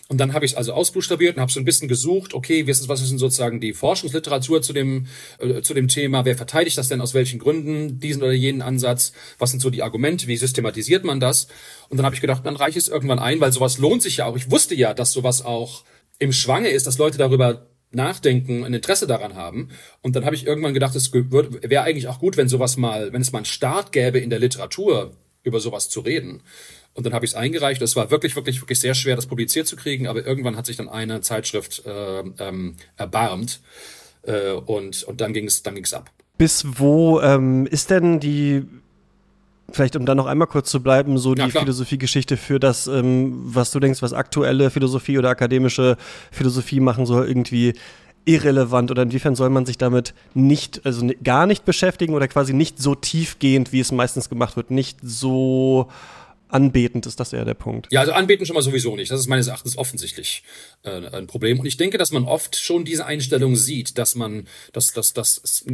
Und 0.09 0.17
dann 0.17 0.33
habe 0.33 0.45
ich 0.45 0.51
es 0.51 0.57
also 0.57 0.73
ausbuchstabiert 0.73 1.37
und 1.37 1.41
habe 1.41 1.51
so 1.51 1.59
ein 1.59 1.65
bisschen 1.65 1.87
gesucht, 1.87 2.33
okay, 2.33 2.67
was 2.67 2.81
ist, 2.81 2.89
was 2.89 3.01
ist 3.01 3.09
denn 3.09 3.17
sozusagen 3.17 3.61
die 3.61 3.73
Forschungsliteratur 3.73 4.61
zu 4.61 4.73
dem, 4.73 5.07
äh, 5.39 5.61
zu 5.61 5.73
dem 5.73 5.87
Thema, 5.87 6.25
wer 6.25 6.35
verteidigt 6.35 6.77
das 6.77 6.89
denn, 6.89 7.01
aus 7.01 7.13
welchen 7.13 7.39
Gründen, 7.39 7.99
diesen 7.99 8.21
oder 8.21 8.33
jenen 8.33 8.61
Ansatz, 8.61 9.13
was 9.39 9.51
sind 9.51 9.61
so 9.61 9.69
die 9.69 9.81
Argumente, 9.81 10.27
wie 10.27 10.37
systematisiert 10.37 11.03
man 11.05 11.19
das? 11.19 11.47
Und 11.89 11.97
dann 11.97 12.05
habe 12.05 12.15
ich 12.15 12.21
gedacht, 12.21 12.45
dann 12.45 12.57
reiche 12.57 12.77
ich 12.77 12.85
es 12.85 12.89
irgendwann 12.89 13.19
ein, 13.19 13.39
weil 13.39 13.53
sowas 13.53 13.77
lohnt 13.77 14.03
sich 14.03 14.17
ja 14.17 14.25
auch. 14.25 14.35
Ich 14.35 14.51
wusste 14.51 14.75
ja, 14.75 14.93
dass 14.93 15.13
sowas 15.13 15.43
auch 15.43 15.83
im 16.19 16.33
Schwange 16.33 16.69
ist, 16.69 16.85
dass 16.85 16.97
Leute 16.97 17.17
darüber 17.17 17.65
nachdenken, 17.95 18.63
ein 18.63 18.73
Interesse 18.73 19.07
daran 19.07 19.35
haben. 19.35 19.69
Und 20.01 20.15
dann 20.15 20.25
habe 20.25 20.35
ich 20.35 20.45
irgendwann 20.45 20.73
gedacht, 20.73 20.95
es 20.95 21.11
wäre 21.13 21.83
eigentlich 21.83 22.07
auch 22.07 22.19
gut, 22.19 22.37
wenn 22.37 22.47
sowas 22.47 22.77
mal, 22.77 23.13
wenn 23.13 23.21
es 23.21 23.31
mal 23.31 23.39
einen 23.39 23.45
Start 23.45 23.91
gäbe 23.91 24.19
in 24.19 24.29
der 24.29 24.39
Literatur, 24.39 25.11
über 25.43 25.59
sowas 25.59 25.89
zu 25.89 25.99
reden. 25.99 26.41
Und 26.93 27.05
dann 27.05 27.13
habe 27.13 27.25
ich 27.25 27.31
es 27.31 27.35
eingereicht. 27.35 27.81
Es 27.81 27.95
war 27.95 28.11
wirklich, 28.11 28.35
wirklich, 28.35 28.61
wirklich 28.61 28.79
sehr 28.79 28.93
schwer, 28.93 29.15
das 29.15 29.25
publiziert 29.25 29.67
zu 29.67 29.75
kriegen, 29.75 30.07
aber 30.07 30.25
irgendwann 30.25 30.55
hat 30.55 30.65
sich 30.65 30.77
dann 30.77 30.89
eine 30.89 31.21
Zeitschrift 31.21 31.83
äh, 31.85 32.19
ähm, 32.39 32.75
erbarmt 32.97 33.61
äh, 34.23 34.51
und, 34.51 35.03
und 35.03 35.21
dann 35.21 35.33
ging 35.33 35.45
es 35.45 35.63
dann 35.63 35.75
ging's 35.75 35.93
ab. 35.93 36.11
Bis 36.37 36.65
wo 36.77 37.19
ähm, 37.21 37.67
ist 37.67 37.89
denn 37.89 38.19
die 38.19 38.63
Vielleicht, 39.73 39.95
um 39.95 40.05
dann 40.05 40.17
noch 40.17 40.27
einmal 40.27 40.47
kurz 40.47 40.69
zu 40.69 40.83
bleiben, 40.83 41.17
so 41.17 41.33
die 41.33 41.49
Philosophiegeschichte 41.49 42.37
für 42.37 42.59
das, 42.59 42.85
ähm, 42.85 43.33
was 43.43 43.71
du 43.71 43.79
denkst, 43.79 44.03
was 44.03 44.13
aktuelle 44.13 44.69
Philosophie 44.69 45.17
oder 45.17 45.29
akademische 45.29 45.97
Philosophie 46.31 46.79
machen 46.79 47.07
soll, 47.07 47.27
irgendwie 47.27 47.73
irrelevant. 48.25 48.91
Oder 48.91 49.01
inwiefern 49.01 49.35
soll 49.35 49.49
man 49.49 49.65
sich 49.65 49.79
damit 49.79 50.13
nicht, 50.35 50.85
also 50.85 51.09
gar 51.23 51.47
nicht 51.47 51.65
beschäftigen 51.65 52.13
oder 52.13 52.27
quasi 52.27 52.53
nicht 52.53 52.79
so 52.79 52.93
tiefgehend, 52.93 53.73
wie 53.73 53.79
es 53.79 53.91
meistens 53.91 54.29
gemacht 54.29 54.55
wird, 54.55 54.69
nicht 54.69 54.99
so 55.01 55.89
anbetend 56.53 57.05
ist 57.05 57.19
das 57.19 57.33
eher 57.33 57.45
der 57.45 57.53
Punkt. 57.53 57.87
Ja, 57.91 58.01
also 58.01 58.13
anbeten 58.13 58.45
schon 58.45 58.53
mal 58.53 58.61
sowieso 58.61 58.95
nicht. 58.95 59.11
Das 59.11 59.19
ist 59.19 59.27
meines 59.27 59.47
Erachtens 59.47 59.77
offensichtlich 59.77 60.43
äh, 60.83 61.07
ein 61.07 61.27
Problem. 61.27 61.59
Und 61.59 61.65
ich 61.65 61.77
denke, 61.77 61.97
dass 61.97 62.11
man 62.11 62.25
oft 62.25 62.55
schon 62.55 62.85
diese 62.85 63.05
Einstellung 63.05 63.55
sieht, 63.55 63.97
dass 63.97 64.15
man, 64.15 64.47
dass, 64.71 64.93
dass, 64.93 65.13
dass 65.13 65.65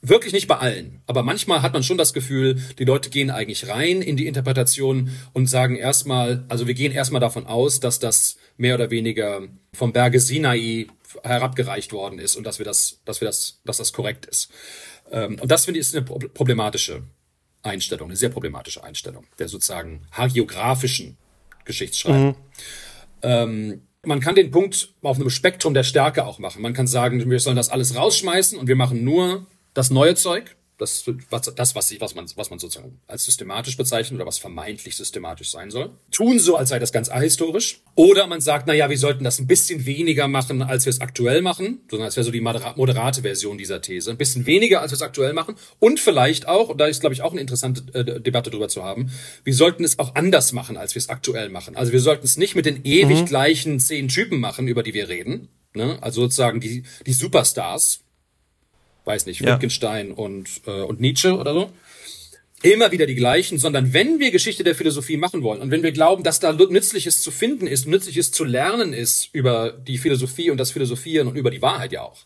wirklich 0.00 0.32
nicht 0.32 0.48
bei 0.48 0.56
allen, 0.56 1.00
aber 1.06 1.22
manchmal 1.22 1.62
hat 1.62 1.72
man 1.72 1.82
schon 1.82 1.98
das 1.98 2.12
Gefühl, 2.12 2.60
die 2.78 2.84
Leute 2.84 3.10
gehen 3.10 3.30
eigentlich 3.30 3.68
rein 3.68 4.02
in 4.02 4.16
die 4.16 4.26
Interpretation 4.26 5.10
und 5.32 5.46
sagen 5.46 5.76
erstmal, 5.76 6.44
also 6.48 6.66
wir 6.66 6.74
gehen 6.74 6.92
erstmal 6.92 7.20
davon 7.20 7.46
aus, 7.46 7.80
dass 7.80 7.98
das 7.98 8.36
mehr 8.56 8.74
oder 8.74 8.90
weniger 8.90 9.42
vom 9.72 9.92
Berge 9.92 10.20
Sinai 10.20 10.88
herabgereicht 11.22 11.92
worden 11.92 12.18
ist 12.18 12.36
und 12.36 12.44
dass 12.44 12.58
wir 12.58 12.64
das, 12.64 13.00
dass 13.04 13.20
wir 13.20 13.26
das, 13.26 13.60
dass 13.64 13.76
das 13.76 13.92
korrekt 13.92 14.26
ist. 14.26 14.50
Ähm, 15.10 15.38
und 15.40 15.50
das 15.50 15.66
finde 15.66 15.80
ich 15.80 15.86
ist 15.86 15.94
eine 15.94 16.04
problematische 16.04 17.02
Einstellung, 17.62 18.08
eine 18.08 18.16
sehr 18.16 18.28
problematische 18.28 18.82
Einstellung 18.82 19.24
der 19.38 19.48
sozusagen 19.48 20.02
hagiografischen 20.12 21.16
Geschichtsschreibung. 21.64 22.28
Mhm. 22.28 22.34
Ähm, 23.22 23.82
man 24.04 24.20
kann 24.20 24.34
den 24.34 24.50
Punkt 24.50 24.94
auf 25.02 25.16
einem 25.16 25.30
Spektrum 25.30 25.74
der 25.74 25.84
Stärke 25.84 26.26
auch 26.26 26.38
machen. 26.38 26.60
Man 26.60 26.74
kann 26.74 26.88
sagen, 26.88 27.30
wir 27.30 27.40
sollen 27.40 27.56
das 27.56 27.68
alles 27.68 27.94
rausschmeißen 27.94 28.58
und 28.58 28.66
wir 28.66 28.74
machen 28.74 29.04
nur 29.04 29.46
das 29.74 29.90
neue 29.90 30.16
Zeug 30.16 30.56
das, 30.78 31.04
was, 31.30 31.54
das 31.54 31.74
was, 31.74 32.00
was, 32.00 32.14
man, 32.14 32.26
was 32.36 32.50
man 32.50 32.58
sozusagen 32.58 32.98
als 33.06 33.24
systematisch 33.24 33.76
bezeichnet 33.76 34.18
oder 34.18 34.26
was 34.26 34.38
vermeintlich 34.38 34.96
systematisch 34.96 35.50
sein 35.50 35.70
soll. 35.70 35.90
Tun 36.10 36.38
so, 36.38 36.56
als 36.56 36.70
sei 36.70 36.78
das 36.78 36.92
ganz 36.92 37.08
ahistorisch. 37.08 37.82
Oder 37.94 38.26
man 38.26 38.40
sagt, 38.40 38.66
na 38.66 38.74
ja, 38.74 38.90
wir 38.90 38.98
sollten 38.98 39.22
das 39.22 39.38
ein 39.38 39.46
bisschen 39.46 39.86
weniger 39.86 40.28
machen, 40.28 40.62
als 40.62 40.86
wir 40.86 40.90
es 40.90 41.00
aktuell 41.00 41.42
machen, 41.42 41.80
sondern 41.90 42.06
als 42.06 42.16
wäre 42.16 42.24
so 42.24 42.30
die 42.30 42.40
moderate 42.40 43.22
Version 43.22 43.58
dieser 43.58 43.80
These. 43.80 44.10
Ein 44.10 44.16
bisschen 44.16 44.46
weniger, 44.46 44.80
als 44.80 44.92
wir 44.92 44.96
es 44.96 45.02
aktuell 45.02 45.34
machen. 45.34 45.54
Und 45.78 46.00
vielleicht 46.00 46.48
auch, 46.48 46.70
und 46.70 46.78
da 46.78 46.86
ist, 46.86 47.00
glaube 47.00 47.14
ich, 47.14 47.22
auch 47.22 47.32
eine 47.32 47.40
interessante 47.40 47.82
äh, 47.94 48.20
Debatte 48.20 48.50
drüber 48.50 48.68
zu 48.68 48.82
haben, 48.82 49.10
wir 49.44 49.54
sollten 49.54 49.84
es 49.84 49.98
auch 49.98 50.14
anders 50.14 50.52
machen, 50.52 50.76
als 50.76 50.94
wir 50.94 51.00
es 51.00 51.08
aktuell 51.08 51.50
machen. 51.50 51.76
Also 51.76 51.92
wir 51.92 52.00
sollten 52.00 52.24
es 52.24 52.36
nicht 52.36 52.54
mit 52.54 52.66
den 52.66 52.84
ewig 52.84 53.20
mhm. 53.20 53.26
gleichen 53.26 53.78
zehn 53.78 54.08
Typen 54.08 54.40
machen, 54.40 54.68
über 54.68 54.82
die 54.82 54.94
wir 54.94 55.08
reden. 55.08 55.48
Ne? 55.74 55.98
Also 56.02 56.22
sozusagen 56.22 56.60
die, 56.60 56.82
die 57.06 57.12
Superstars, 57.12 58.01
weiß 59.04 59.26
nicht, 59.26 59.44
Wittgenstein 59.44 60.08
ja. 60.08 60.14
und, 60.14 60.48
äh, 60.66 60.82
und 60.82 61.00
Nietzsche 61.00 61.36
oder 61.36 61.52
so. 61.52 61.72
Immer 62.62 62.92
wieder 62.92 63.06
die 63.06 63.16
gleichen, 63.16 63.58
sondern 63.58 63.92
wenn 63.92 64.20
wir 64.20 64.30
Geschichte 64.30 64.62
der 64.62 64.76
Philosophie 64.76 65.16
machen 65.16 65.42
wollen 65.42 65.60
und 65.60 65.72
wenn 65.72 65.82
wir 65.82 65.90
glauben, 65.90 66.22
dass 66.22 66.38
da 66.38 66.52
Nützliches 66.52 67.20
zu 67.20 67.32
finden 67.32 67.66
ist, 67.66 67.88
Nützliches 67.88 68.30
zu 68.30 68.44
lernen 68.44 68.92
ist 68.92 69.30
über 69.32 69.72
die 69.72 69.98
Philosophie 69.98 70.50
und 70.50 70.58
das 70.58 70.70
Philosophieren 70.70 71.26
und 71.26 71.36
über 71.36 71.50
die 71.50 71.60
Wahrheit 71.60 71.90
ja 71.90 72.02
auch. 72.02 72.24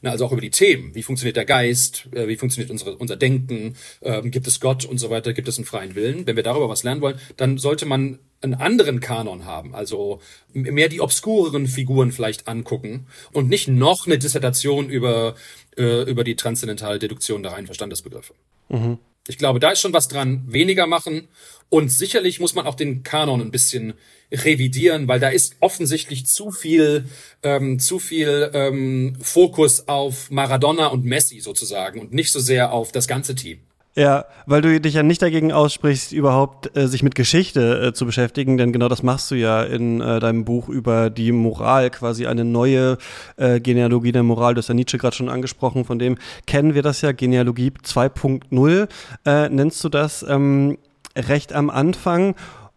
Na, 0.00 0.10
also 0.10 0.26
auch 0.26 0.32
über 0.32 0.40
die 0.40 0.50
Themen. 0.50 0.94
Wie 0.94 1.02
funktioniert 1.02 1.36
der 1.36 1.44
Geist? 1.44 2.08
Äh, 2.12 2.28
wie 2.28 2.36
funktioniert 2.36 2.70
unsere, 2.70 2.96
unser 2.96 3.16
Denken? 3.16 3.74
Ähm, 4.02 4.30
gibt 4.30 4.46
es 4.46 4.60
Gott 4.60 4.84
und 4.84 4.98
so 4.98 5.08
weiter? 5.10 5.32
Gibt 5.32 5.48
es 5.48 5.58
einen 5.58 5.64
freien 5.64 5.94
Willen? 5.94 6.26
Wenn 6.26 6.36
wir 6.36 6.42
darüber 6.42 6.68
was 6.68 6.82
lernen 6.82 7.00
wollen, 7.00 7.18
dann 7.36 7.56
sollte 7.56 7.86
man 7.86 8.18
einen 8.44 8.54
anderen 8.54 9.00
Kanon 9.00 9.46
haben, 9.46 9.74
also 9.74 10.20
mehr 10.52 10.88
die 10.88 11.00
obskureren 11.00 11.66
Figuren 11.66 12.12
vielleicht 12.12 12.46
angucken 12.46 13.06
und 13.32 13.48
nicht 13.48 13.68
noch 13.68 14.06
eine 14.06 14.18
Dissertation 14.18 14.90
über 14.90 15.34
äh, 15.76 16.02
über 16.02 16.24
die 16.24 16.36
transzendentale 16.36 16.98
Deduktion 16.98 17.42
der 17.42 17.52
reinen 17.52 17.66
Verstandesbegriffe. 17.66 18.34
Mhm. 18.68 18.98
Ich 19.26 19.38
glaube, 19.38 19.58
da 19.58 19.70
ist 19.70 19.80
schon 19.80 19.94
was 19.94 20.08
dran, 20.08 20.44
weniger 20.46 20.86
machen. 20.86 21.28
Und 21.70 21.88
sicherlich 21.88 22.40
muss 22.40 22.54
man 22.54 22.66
auch 22.66 22.74
den 22.74 23.02
Kanon 23.02 23.40
ein 23.40 23.50
bisschen 23.50 23.94
revidieren, 24.30 25.08
weil 25.08 25.18
da 25.18 25.28
ist 25.28 25.56
offensichtlich 25.60 26.26
zu 26.26 26.50
viel, 26.50 27.06
ähm, 27.42 27.78
zu 27.78 27.98
viel 27.98 28.50
ähm, 28.52 29.16
Fokus 29.20 29.88
auf 29.88 30.30
Maradona 30.30 30.88
und 30.88 31.04
Messi 31.04 31.40
sozusagen 31.40 32.00
und 32.00 32.12
nicht 32.12 32.32
so 32.32 32.40
sehr 32.40 32.72
auf 32.72 32.92
das 32.92 33.08
ganze 33.08 33.34
Team. 33.34 33.60
Ja, 33.96 34.24
weil 34.46 34.60
du 34.60 34.80
dich 34.80 34.94
ja 34.94 35.04
nicht 35.04 35.22
dagegen 35.22 35.52
aussprichst, 35.52 36.10
überhaupt 36.10 36.76
äh, 36.76 36.88
sich 36.88 37.04
mit 37.04 37.14
Geschichte 37.14 37.80
äh, 37.80 37.92
zu 37.92 38.06
beschäftigen, 38.06 38.56
denn 38.56 38.72
genau 38.72 38.88
das 38.88 39.04
machst 39.04 39.30
du 39.30 39.36
ja 39.36 39.62
in 39.62 40.00
äh, 40.00 40.18
deinem 40.18 40.44
Buch 40.44 40.68
über 40.68 41.10
die 41.10 41.30
Moral, 41.30 41.90
quasi 41.90 42.26
eine 42.26 42.44
neue 42.44 42.98
äh, 43.36 43.60
Genealogie 43.60 44.10
der 44.10 44.24
Moral. 44.24 44.54
Du 44.54 44.58
hast 44.58 44.68
ja 44.68 44.74
Nietzsche 44.74 44.98
gerade 44.98 45.14
schon 45.14 45.28
angesprochen, 45.28 45.84
von 45.84 46.00
dem 46.00 46.18
kennen 46.46 46.74
wir 46.74 46.82
das 46.82 47.02
ja, 47.02 47.12
Genealogie 47.12 47.70
2.0 47.70 48.88
äh, 49.26 49.48
nennst 49.48 49.84
du 49.84 49.88
das 49.88 50.24
ähm, 50.28 50.76
recht 51.16 51.52
am 51.52 51.70
Anfang. 51.70 52.34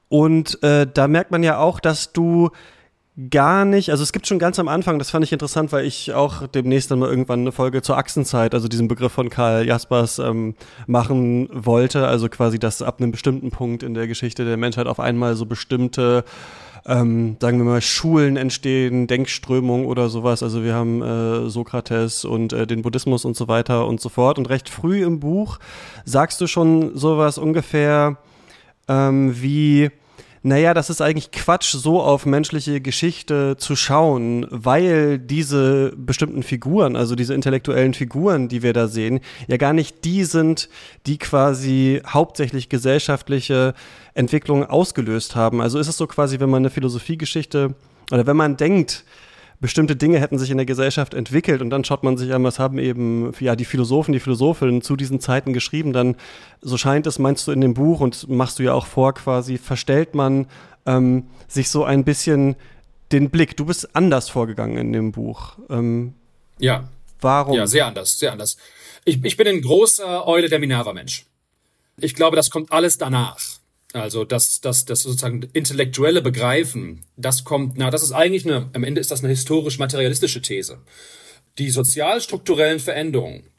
Und 0.10 0.62
äh, 0.62 0.86
da 0.92 1.08
merkt 1.08 1.32
man 1.32 1.42
ja 1.42 1.58
auch, 1.58 1.80
dass 1.80 2.14
du 2.14 2.52
gar 3.32 3.66
nicht, 3.66 3.90
also 3.90 4.04
es 4.04 4.14
gibt 4.14 4.28
schon 4.28 4.38
ganz 4.38 4.60
am 4.60 4.68
Anfang, 4.68 5.00
das 5.00 5.10
fand 5.10 5.26
ich 5.26 5.32
interessant, 5.32 5.72
weil 5.72 5.86
ich 5.86 6.14
auch 6.14 6.46
demnächst 6.46 6.92
dann 6.92 7.00
mal 7.00 7.10
irgendwann 7.10 7.42
eine 7.42 7.52
Folge 7.52 7.82
zur 7.82 7.98
Achsenzeit, 7.98 8.54
also 8.54 8.68
diesen 8.68 8.88
Begriff 8.88 9.12
von 9.12 9.30
Karl 9.30 9.66
Jaspers 9.66 10.20
ähm, 10.20 10.56
machen 10.86 11.50
wollte, 11.52 12.08
also 12.08 12.30
quasi, 12.30 12.60
dass 12.60 12.84
ab 12.84 13.00
einem 13.00 13.12
bestimmten 13.12 13.50
Punkt 13.50 13.82
in 13.82 13.96
der 13.96 14.08
Geschichte 14.08 14.46
der 14.46 14.58
Menschheit 14.58 14.86
auf 14.86 15.00
einmal 15.00 15.36
so 15.36 15.48
bestimmte 15.48 16.26
ähm, 16.86 17.36
sagen 17.42 17.58
wir 17.58 17.66
mal, 17.66 17.82
Schulen 17.82 18.38
entstehen, 18.38 19.08
Denkströmungen 19.08 19.88
oder 19.88 20.08
sowas. 20.08 20.42
Also 20.42 20.64
wir 20.64 20.74
haben 20.74 21.02
äh, 21.02 21.50
Sokrates 21.50 22.24
und 22.24 22.54
äh, 22.54 22.66
den 22.66 22.82
Buddhismus 22.82 23.26
und 23.26 23.36
so 23.36 23.50
weiter 23.50 23.86
und 23.88 24.00
so 24.00 24.08
fort. 24.08 24.38
Und 24.38 24.50
recht 24.50 24.70
früh 24.70 25.04
im 25.04 25.20
Buch 25.20 25.60
sagst 26.06 26.40
du 26.40 26.48
schon 26.48 26.96
sowas 26.96 27.38
ungefähr 27.38 28.18
ähm, 28.88 29.34
wie, 29.42 29.92
naja, 30.48 30.74
das 30.74 30.89
ist 30.89 31.01
eigentlich 31.01 31.32
Quatsch, 31.32 31.74
so 31.75 32.01
auf 32.01 32.25
menschliche 32.25 32.80
Geschichte 32.80 33.58
zu 33.58 33.75
schauen, 33.75 34.48
weil 34.50 35.20
diese 35.20 35.94
bestimmten 35.98 36.42
Figuren, 36.42 36.96
also 36.96 37.16
diese 37.16 37.34
intellektuellen 37.34 37.94
Figuren, 37.94 38.48
die 38.48 38.63
wir 38.63 38.72
da 38.72 38.88
sehen, 38.88 39.20
ja 39.48 39.58
gar 39.58 39.74
nicht 39.74 40.06
die 40.06 40.24
sind, 40.24 40.70
die 41.06 41.18
quasi 41.18 42.01
hauptsächlich 42.08 42.70
gesellschaftliche 42.70 43.74
Entwicklungen 44.13 44.63
ausgelöst 44.63 45.36
haben. 45.36 45.62
Also 45.62 45.80
ist 45.80 45.89
es 45.89 45.98
so 45.98 46.08
quasi, 46.08 46.39
wenn 46.39 46.50
man 46.50 46.62
eine 46.62 46.70
Philosophiegeschichte 46.70 47.75
oder 48.12 48.25
wenn 48.25 48.38
man 48.38 48.56
denkt, 48.56 49.04
bestimmte 49.60 49.96
Dinge 49.96 50.20
hätten 50.20 50.38
sich 50.38 50.52
in 50.52 50.58
der 50.58 50.66
Gesellschaft 50.66 51.14
entwickelt 51.14 51.62
und 51.62 51.70
dann 51.70 51.84
schaut 51.84 52.04
man 52.04 52.18
sich 52.18 52.34
an, 52.34 52.44
was 52.44 52.60
haben 52.60 52.78
eben 52.78 53.34
ja 53.40 53.56
die 53.56 53.66
Philosophen, 53.66 54.12
die 54.12 54.20
Philosophinnen 54.20 54.82
zu 54.82 54.96
diesen 54.96 55.20
Zeiten 55.20 55.54
geschrieben, 55.54 55.94
dann 55.94 56.16
so 56.62 56.78
scheint 56.78 57.08
es, 57.08 57.18
meinst 57.18 57.48
du 57.48 57.52
in 57.52 57.62
dem 57.62 57.74
Buch 57.74 58.00
und 58.00 58.30
machst 58.30 58.60
du 58.60 58.64
ja 58.64 58.74
auch 58.74 58.86
vor, 58.86 59.14
quasi 59.14 59.58
verstellt 59.58 60.14
man 60.14 60.48
ähm, 60.86 61.28
sich 61.48 61.70
so 61.70 61.84
ein 61.84 62.04
bisschen 62.04 62.56
den 63.12 63.30
Blick. 63.30 63.58
Du 63.58 63.66
bist 63.66 63.96
anders 63.96 64.30
vorgegangen 64.30 64.78
in 64.78 64.94
dem 64.94 65.12
Buch. 65.12 65.58
Ähm, 65.70 66.14
ja. 66.60 66.88
Warum? 67.20 67.56
Ja, 67.56 67.66
sehr 67.66 67.88
anders, 67.88 68.20
sehr 68.20 68.32
anders. 68.32 68.58
Ich, 69.06 69.24
ich 69.24 69.38
bin 69.38 69.48
ein 69.48 69.62
großer 69.62 70.28
Eule 70.28 70.50
der 70.50 70.60
Minerva-Mensch. 70.60 71.26
Ich 72.00 72.14
glaube, 72.14 72.36
das 72.36 72.52
kommt 72.52 72.72
alles 72.72 72.98
danach. 72.98 73.40
Also 73.98 74.25
das, 74.25 74.62
das, 74.62 74.86
das 74.86 75.04
sozusagen 75.04 75.44
intellektuelle 75.54 76.22
Begreifen, 76.22 77.04
das 77.16 77.44
kommt, 77.44 77.77
na, 77.77 77.89
das 77.89 78.04
ist 78.04 78.12
eigentlich 78.12 78.46
eine, 78.46 78.70
am 78.74 78.84
Ende 78.84 79.01
ist 79.01 79.12
das 79.12 79.24
eine 79.24 79.30
historisch-materialistische 79.30 80.42
These. 80.42 80.80
Die 81.58 81.70
sozialstrukturellen 81.70 82.80
Veränderungen, 82.80 83.50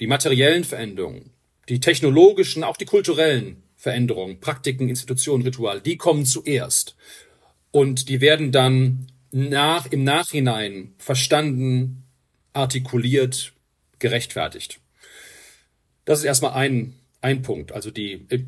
die 0.00 0.06
materiellen 0.06 0.64
Veränderungen, 0.64 1.30
die 1.68 1.80
technologischen, 1.80 2.64
auch 2.64 2.76
die 2.76 2.84
kulturellen 2.84 3.62
Veränderungen, 3.76 4.40
Praktiken, 4.40 4.88
Institutionen, 4.88 5.42
Ritual, 5.42 5.80
die 5.80 5.96
kommen 5.96 6.24
zuerst. 6.24 6.96
Und 7.70 8.08
die 8.08 8.20
werden 8.20 8.52
dann 8.52 9.06
nach, 9.32 9.86
im 9.86 10.04
Nachhinein 10.04 10.94
verstanden, 10.98 12.04
artikuliert, 12.52 13.54
gerechtfertigt. 13.98 14.78
Das 16.04 16.18
ist 16.18 16.24
erstmal 16.24 16.52
ein, 16.52 16.94
ein 17.22 17.42
Punkt. 17.42 17.72
Also 17.72 17.90
die 17.90 18.26
äh, 18.28 18.38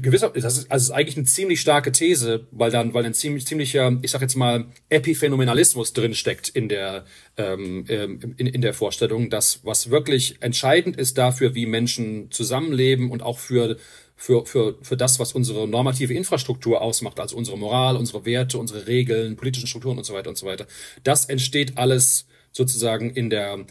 gewisser, 0.00 0.30
das 0.30 0.58
ist, 0.58 0.70
also 0.70 0.92
ist 0.92 0.96
eigentlich 0.96 1.16
eine 1.16 1.26
ziemlich 1.26 1.60
starke 1.60 1.90
These, 1.90 2.46
weil 2.52 2.70
dann, 2.70 2.94
weil 2.94 3.04
ein 3.04 3.12
ziemlich 3.12 3.44
ziemlicher, 3.44 3.98
ich 4.02 4.12
sag 4.12 4.22
jetzt 4.22 4.36
mal, 4.36 4.66
Epiphänomenalismus 4.88 5.92
drin 5.92 6.14
steckt 6.14 6.48
in 6.48 6.68
der 6.68 7.04
ähm, 7.36 7.84
ähm, 7.88 8.34
in, 8.36 8.46
in 8.46 8.60
der 8.62 8.72
Vorstellung, 8.72 9.30
dass 9.30 9.64
was 9.64 9.90
wirklich 9.90 10.40
entscheidend 10.40 10.96
ist 10.96 11.18
dafür, 11.18 11.56
wie 11.56 11.66
Menschen 11.66 12.30
zusammenleben 12.30 13.10
und 13.10 13.22
auch 13.22 13.38
für 13.38 13.76
für, 14.14 14.44
für, 14.44 14.76
für 14.82 14.98
das, 14.98 15.18
was 15.18 15.32
unsere 15.32 15.66
normative 15.66 16.12
Infrastruktur 16.12 16.82
ausmacht, 16.82 17.18
also 17.18 17.36
unsere 17.36 17.56
Moral, 17.56 17.96
unsere 17.96 18.26
Werte, 18.26 18.58
unsere 18.58 18.86
Regeln, 18.86 19.34
politischen 19.34 19.66
Strukturen 19.66 19.96
und 19.96 20.04
so 20.04 20.12
weiter 20.12 20.28
und 20.28 20.36
so 20.36 20.46
weiter. 20.46 20.66
Das 21.02 21.24
entsteht 21.24 21.78
alles 21.78 22.26
sozusagen 22.52 23.10
in 23.10 23.30
der 23.30 23.64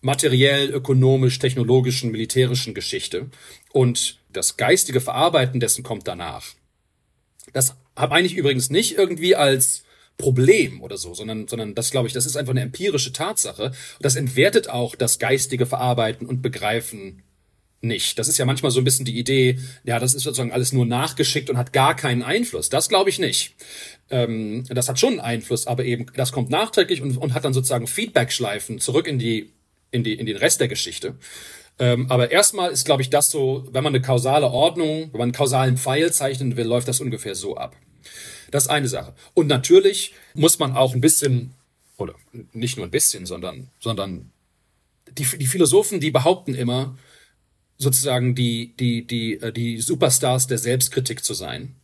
materiell, 0.00 0.70
ökonomisch, 0.70 1.38
technologischen, 1.38 2.10
militärischen 2.10 2.74
Geschichte. 2.74 3.30
Und 3.72 4.18
das 4.32 4.56
geistige 4.56 5.00
Verarbeiten 5.00 5.60
dessen 5.60 5.82
kommt 5.82 6.08
danach. 6.08 6.54
Das 7.52 7.76
habe 7.96 8.14
eigentlich 8.14 8.36
übrigens 8.36 8.70
nicht 8.70 8.96
irgendwie 8.96 9.36
als 9.36 9.84
Problem 10.16 10.82
oder 10.82 10.96
so, 10.96 11.14
sondern, 11.14 11.48
sondern 11.48 11.74
das 11.74 11.90
glaube 11.90 12.06
ich, 12.06 12.12
das 12.14 12.26
ist 12.26 12.36
einfach 12.36 12.52
eine 12.52 12.60
empirische 12.60 13.12
Tatsache. 13.12 13.72
Das 14.00 14.16
entwertet 14.16 14.68
auch 14.68 14.94
das 14.94 15.18
geistige 15.18 15.66
Verarbeiten 15.66 16.26
und 16.26 16.42
Begreifen 16.42 17.22
nicht. 17.82 18.18
Das 18.18 18.28
ist 18.28 18.36
ja 18.36 18.44
manchmal 18.44 18.70
so 18.70 18.80
ein 18.80 18.84
bisschen 18.84 19.06
die 19.06 19.18
Idee, 19.18 19.58
ja, 19.84 19.98
das 19.98 20.14
ist 20.14 20.24
sozusagen 20.24 20.52
alles 20.52 20.72
nur 20.72 20.84
nachgeschickt 20.84 21.48
und 21.48 21.56
hat 21.56 21.72
gar 21.72 21.96
keinen 21.96 22.22
Einfluss. 22.22 22.68
Das 22.68 22.90
glaube 22.90 23.08
ich 23.08 23.18
nicht. 23.18 23.54
Ähm, 24.10 24.64
das 24.68 24.88
hat 24.88 25.00
schon 25.00 25.14
einen 25.14 25.20
Einfluss, 25.20 25.66
aber 25.66 25.84
eben, 25.84 26.06
das 26.14 26.32
kommt 26.32 26.50
nachträglich 26.50 27.00
und, 27.00 27.16
und 27.16 27.32
hat 27.32 27.44
dann 27.44 27.54
sozusagen 27.54 27.86
Feedback-Schleifen 27.86 28.80
zurück 28.80 29.06
in 29.06 29.18
die 29.18 29.50
in, 29.90 30.04
die, 30.04 30.14
in 30.14 30.26
den 30.26 30.36
Rest 30.36 30.60
der 30.60 30.68
Geschichte. 30.68 31.16
Ähm, 31.78 32.10
aber 32.10 32.30
erstmal 32.30 32.70
ist, 32.70 32.84
glaube 32.84 33.02
ich, 33.02 33.10
das 33.10 33.30
so, 33.30 33.66
wenn 33.72 33.82
man 33.82 33.94
eine 33.94 34.02
kausale 34.02 34.50
Ordnung, 34.50 35.10
wenn 35.12 35.18
man 35.18 35.22
einen 35.22 35.32
kausalen 35.32 35.78
Pfeil 35.78 36.12
zeichnen 36.12 36.56
will, 36.56 36.66
läuft 36.66 36.88
das 36.88 37.00
ungefähr 37.00 37.34
so 37.34 37.56
ab. 37.56 37.74
Das 38.50 38.64
ist 38.64 38.70
eine 38.70 38.88
Sache. 38.88 39.14
Und 39.34 39.46
natürlich 39.46 40.12
muss 40.34 40.58
man 40.58 40.76
auch 40.76 40.94
ein 40.94 41.00
bisschen, 41.00 41.54
oder 41.96 42.14
nicht 42.52 42.76
nur 42.76 42.86
ein 42.86 42.90
bisschen, 42.90 43.24
sondern, 43.24 43.68
sondern 43.78 44.30
die, 45.16 45.24
die 45.24 45.46
Philosophen, 45.46 46.00
die 46.00 46.10
behaupten 46.10 46.54
immer, 46.54 46.98
sozusagen 47.78 48.34
die, 48.34 48.74
die, 48.78 49.06
die, 49.06 49.34
äh, 49.40 49.52
die 49.52 49.80
Superstars 49.80 50.46
der 50.46 50.58
Selbstkritik 50.58 51.24
zu 51.24 51.34
sein. 51.34 51.74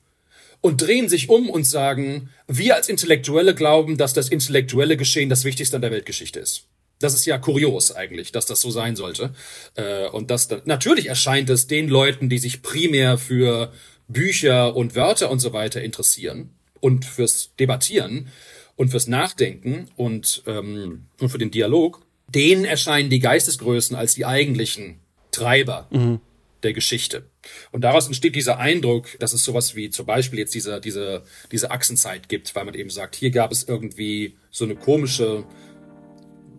Und 0.61 0.83
drehen 0.83 1.09
sich 1.09 1.29
um 1.29 1.49
und 1.49 1.65
sagen, 1.65 2.31
wir 2.49 2.75
als 2.75 2.89
Intellektuelle 2.89 3.55
glauben, 3.55 3.97
dass 3.97 4.15
das 4.15 4.29
intellektuelle 4.29 4.97
Geschehen 4.97 5.29
das 5.29 5.45
Wichtigste 5.45 5.77
an 5.77 5.83
der 5.83 5.91
Weltgeschichte 5.91 6.41
ist. 6.41 6.67
Das 6.99 7.15
ist 7.15 7.27
ja 7.27 7.39
kurios 7.39 7.95
eigentlich, 7.95 8.33
dass 8.33 8.47
das 8.47 8.61
so 8.61 8.71
sein 8.71 8.97
sollte. 8.97 9.35
Äh, 9.75 10.09
und 10.09 10.31
das 10.31 10.49
dann, 10.49 10.63
natürlich 10.65 11.07
erscheint 11.07 11.51
es 11.51 11.67
den 11.67 11.89
Leuten, 11.89 12.29
die 12.29 12.39
sich 12.39 12.63
primär 12.63 13.19
für 13.19 13.73
Bücher 14.09 14.77
und 14.77 14.95
Wörter 14.95 15.31
und 15.31 15.41
so 15.41 15.53
weiter 15.53 15.83
interessieren 15.83 16.51
und 16.81 17.05
fürs 17.05 17.55
Debattieren 17.59 18.29
und 18.77 18.91
fürs 18.91 19.09
Nachdenken 19.09 19.91
und, 19.97 20.43
ähm, 20.47 21.07
und 21.21 21.29
für 21.29 21.39
den 21.39 21.51
Dialog, 21.51 22.03
denen 22.29 22.65
erscheinen 22.65 23.11
die 23.11 23.21
Geistesgrößen 23.21 23.97
als 23.97 24.15
die 24.15 24.27
eigentlichen 24.27 25.01
Treiber 25.31 25.89
mhm. 25.91 26.21
der 26.63 26.73
Geschichte. 26.73 27.29
Und 27.73 27.83
daraus 27.83 28.07
entsteht 28.07 28.35
dieser 28.35 28.59
Eindruck, 28.59 29.19
dass 29.19 29.33
es 29.33 29.45
sowas 29.45 29.75
wie 29.75 29.91
zum 29.91 30.07
Beispiel 30.07 30.39
jetzt 30.39 30.55
diese, 30.55 30.81
diese, 30.81 31.25
diese 31.53 31.71
Achsenzeit 31.71 32.29
gibt, 32.29 32.55
weil 32.55 32.65
man 32.65 32.75
eben 32.75 32.91
sagt, 32.91 33.17
hier 33.17 33.31
gab 33.31 33.53
es 33.53 33.65
irgendwie 33.65 34.37
so 34.51 34.65
eine 34.65 34.77
komische 34.77 35.45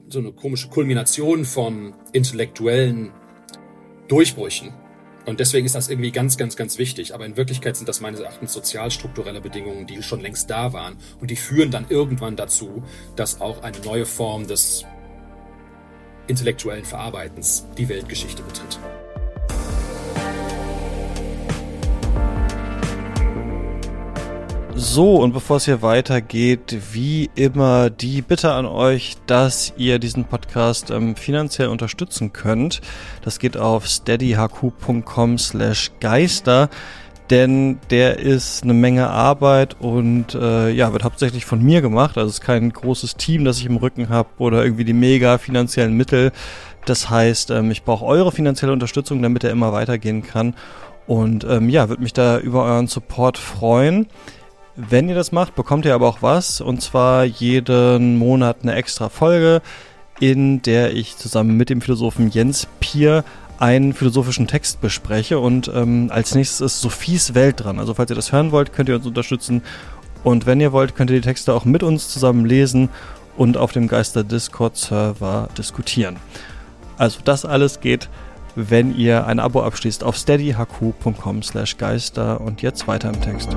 so 0.10 0.20
eine 0.20 0.32
komische 0.32 0.70
Kulmination 0.70 1.46
von 1.46 1.94
intellektuellen 2.14 3.12
Durchbrüchen. 4.08 4.74
Und 5.26 5.42
deswegen 5.42 5.66
ist 5.66 5.76
das 5.76 5.90
irgendwie 5.90 6.12
ganz, 6.12 6.38
ganz, 6.38 6.56
ganz 6.56 6.78
wichtig. 6.78 7.14
Aber 7.14 7.26
in 7.26 7.36
Wirklichkeit 7.36 7.76
sind 7.76 7.90
das 7.90 8.00
meines 8.00 8.22
Erachtens 8.22 8.54
sozialstrukturelle 8.54 9.42
Bedingungen, 9.42 9.86
die 9.86 10.02
schon 10.02 10.22
längst 10.22 10.50
da 10.50 10.72
waren. 10.72 10.98
Und 11.20 11.30
die 11.30 11.36
führen 11.36 11.70
dann 11.70 11.86
irgendwann 11.90 12.38
dazu, 12.38 12.84
dass 13.18 13.42
auch 13.42 13.62
eine 13.62 13.78
neue 13.80 14.06
Form 14.06 14.48
des 14.48 14.86
intellektuellen 16.28 16.86
Verarbeitens 16.86 17.66
die 17.78 17.90
Weltgeschichte 17.90 18.42
betritt. 18.42 18.80
So, 24.80 25.16
und 25.16 25.34
bevor 25.34 25.58
es 25.58 25.66
hier 25.66 25.82
weitergeht, 25.82 26.78
wie 26.94 27.32
immer 27.34 27.90
die 27.90 28.22
Bitte 28.22 28.52
an 28.52 28.68
euch, 28.68 29.18
dass 29.26 29.74
ihr 29.76 29.98
diesen 29.98 30.26
Podcast 30.26 30.92
ähm, 30.92 31.16
finanziell 31.16 31.70
unterstützen 31.70 32.32
könnt. 32.32 32.82
Das 33.24 33.40
geht 33.40 33.58
auf 33.58 33.88
steadyhq.com 33.88 35.40
slash 35.40 35.92
geister, 36.00 36.70
denn 37.32 37.80
der 37.90 38.20
ist 38.20 38.64
eine 38.64 38.76
Menge 38.76 39.10
Arbeit 39.10 39.78
und 39.80 40.36
äh, 40.36 40.70
ja, 40.70 40.94
wird 40.94 41.04
hauptsächlich 41.04 41.46
von 41.46 41.64
mir 41.64 41.82
gemacht. 41.82 42.16
Also 42.16 42.30
es 42.30 42.36
ist 42.36 42.42
kein 42.42 42.72
großes 42.72 43.16
Team, 43.16 43.46
das 43.46 43.58
ich 43.58 43.66
im 43.66 43.78
Rücken 43.78 44.10
habe 44.10 44.30
oder 44.38 44.64
irgendwie 44.64 44.86
die 44.86 44.94
mega 44.94 45.40
finanziellen 45.40 45.94
Mittel. 45.94 46.32
Das 46.86 47.10
heißt, 47.10 47.50
ähm, 47.50 47.72
ich 47.72 47.84
brauche 47.84 48.06
eure 48.06 48.32
finanzielle 48.32 48.74
Unterstützung, 48.74 49.24
damit 49.24 49.44
er 49.44 49.50
immer 49.50 49.74
weitergehen 49.74 50.22
kann. 50.22 50.54
Und 51.08 51.46
ähm, 51.46 51.70
ja, 51.70 51.90
würde 51.90 52.04
mich 52.04 52.14
da 52.14 52.38
über 52.38 52.66
euren 52.66 52.88
Support 52.88 53.40
freuen. 53.40 54.08
Wenn 54.80 55.10
ihr 55.10 55.16
das 55.16 55.32
macht, 55.32 55.56
bekommt 55.56 55.86
ihr 55.86 55.96
aber 55.96 56.08
auch 56.08 56.22
was. 56.22 56.62
Und 56.62 56.84
zwar 56.84 57.24
jeden 57.24 58.18
Monat 58.20 58.58
eine 58.62 58.76
extra 58.76 59.10
Folge, 59.10 59.64
in 60.20 60.62
der 60.62 60.94
ich 60.94 61.18
zusammen 61.18 61.58
mit 61.58 61.72
dem 61.72 61.82
Philosophen 61.82 62.30
Jens 62.30 62.68
Pier 62.80 63.24
einen 63.58 63.94
philosophischen 63.94 64.46
Text 64.46 64.80
bespreche. 64.80 65.40
Und 65.40 65.72
ähm, 65.74 66.12
als 66.14 66.36
nächstes 66.36 66.62
ist 66.62 66.82
Sophies 66.82 67.34
Welt 67.34 67.64
dran. 67.64 67.80
Also 67.80 67.96
falls 67.96 68.12
ihr 68.12 68.16
das 68.16 68.32
hören 68.32 68.52
wollt, 68.52 68.72
könnt 68.72 68.88
ihr 68.88 68.96
uns 68.96 69.08
unterstützen. 69.08 69.64
Und 70.24 70.46
wenn 70.46 70.62
ihr 70.62 70.72
wollt, 70.72 70.96
könnt 70.96 71.10
ihr 71.10 71.16
die 71.16 71.28
Texte 71.28 71.56
auch 71.56 71.66
mit 71.66 71.82
uns 71.82 72.10
zusammen 72.10 72.46
lesen 72.46 72.90
und 73.36 73.58
auf 73.58 73.72
dem 73.72 73.88
Geister 73.88 74.24
Discord 74.24 74.78
Server 74.78 75.50
diskutieren. 75.58 76.18
Also 77.00 77.20
das 77.24 77.46
alles 77.46 77.80
geht, 77.80 78.10
wenn 78.56 78.96
ihr 78.96 79.26
ein 79.26 79.40
Abo 79.40 79.64
abschließt 79.64 80.04
auf 80.04 80.18
steadyhq.com 80.18 81.42
slash 81.42 81.78
geister 81.78 82.42
und 82.42 82.62
jetzt 82.62 82.88
weiter 82.88 83.10
im 83.10 83.22
Text. 83.22 83.56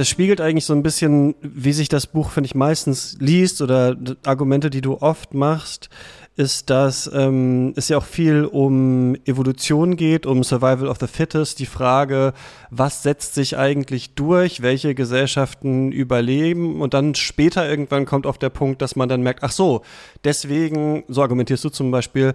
Das 0.00 0.08
spiegelt 0.08 0.40
eigentlich 0.40 0.64
so 0.64 0.72
ein 0.72 0.82
bisschen, 0.82 1.34
wie 1.42 1.74
sich 1.74 1.90
das 1.90 2.06
Buch, 2.06 2.30
finde 2.30 2.46
ich, 2.46 2.54
meistens 2.54 3.18
liest 3.20 3.60
oder 3.60 3.98
Argumente, 4.24 4.70
die 4.70 4.80
du 4.80 4.96
oft 4.96 5.34
machst, 5.34 5.90
ist, 6.36 6.70
dass 6.70 7.10
ähm, 7.12 7.74
es 7.76 7.90
ja 7.90 7.98
auch 7.98 8.04
viel 8.04 8.46
um 8.46 9.14
Evolution 9.26 9.96
geht, 9.96 10.24
um 10.24 10.42
Survival 10.42 10.88
of 10.88 10.96
the 11.00 11.06
Fittest, 11.06 11.58
die 11.58 11.66
Frage, 11.66 12.32
was 12.70 13.02
setzt 13.02 13.34
sich 13.34 13.58
eigentlich 13.58 14.14
durch, 14.14 14.62
welche 14.62 14.94
Gesellschaften 14.94 15.92
überleben 15.92 16.80
und 16.80 16.94
dann 16.94 17.14
später 17.14 17.68
irgendwann 17.68 18.06
kommt 18.06 18.24
auf 18.24 18.38
der 18.38 18.48
Punkt, 18.48 18.80
dass 18.80 18.96
man 18.96 19.10
dann 19.10 19.20
merkt, 19.20 19.42
ach 19.42 19.52
so, 19.52 19.82
deswegen, 20.24 21.04
so 21.08 21.20
argumentierst 21.20 21.62
du 21.62 21.68
zum 21.68 21.90
Beispiel, 21.90 22.32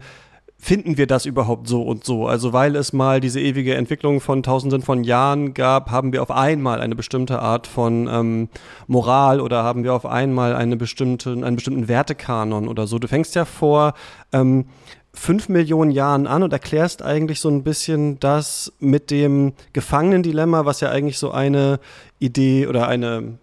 finden 0.58 0.98
wir 0.98 1.06
das 1.06 1.26
überhaupt 1.26 1.68
so 1.68 1.84
und 1.84 2.04
so? 2.04 2.28
Also 2.28 2.54
weil 2.54 2.76
es 2.76 2.94
mal 2.94 3.20
diese 3.20 3.40
ewige 3.40 3.76
Entwicklung 3.76 4.22
von 4.22 4.42
Tausenden 4.42 4.82
von 4.82 5.04
Jahren 5.04 5.54
gab, 5.54 5.92
haben 5.92 6.14
wir 6.14 6.24
auf 6.24 6.32
einmal 6.32 6.82
eine 6.82 6.96
bestimmte 6.96 7.40
Art 7.40 7.68
von 7.68 8.08
ähm, 8.08 8.50
Moral 8.88 9.42
oder 9.42 9.64
haben 9.64 9.84
wir 9.84 9.94
auf 9.94 10.06
einmal 10.06 10.56
eine 10.56 10.78
bestimmte, 10.78 11.32
einen 11.32 11.56
bestimmten 11.56 11.88
Wertekanon 11.88 12.68
oder 12.68 12.88
so. 12.88 13.00
Du 13.00 13.08
fängst 13.08 13.36
ja 13.36 13.46
vor 13.46 13.94
ähm, 14.32 14.66
fünf 15.14 15.50
Millionen 15.50 15.92
Jahren 15.92 16.28
an 16.28 16.44
und 16.44 16.54
erklärst 16.54 17.02
eigentlich 17.02 17.40
so 17.40 17.50
ein 17.50 17.64
bisschen 17.64 18.20
das 18.20 18.74
mit 18.80 19.12
dem 19.12 19.54
Gefangenendilemma, 19.74 20.66
was 20.66 20.82
ja 20.82 20.90
eigentlich 20.90 21.18
so 21.18 21.32
eine 21.32 21.80
Idee 22.20 22.68
oder 22.68 22.88
eine 22.88 23.38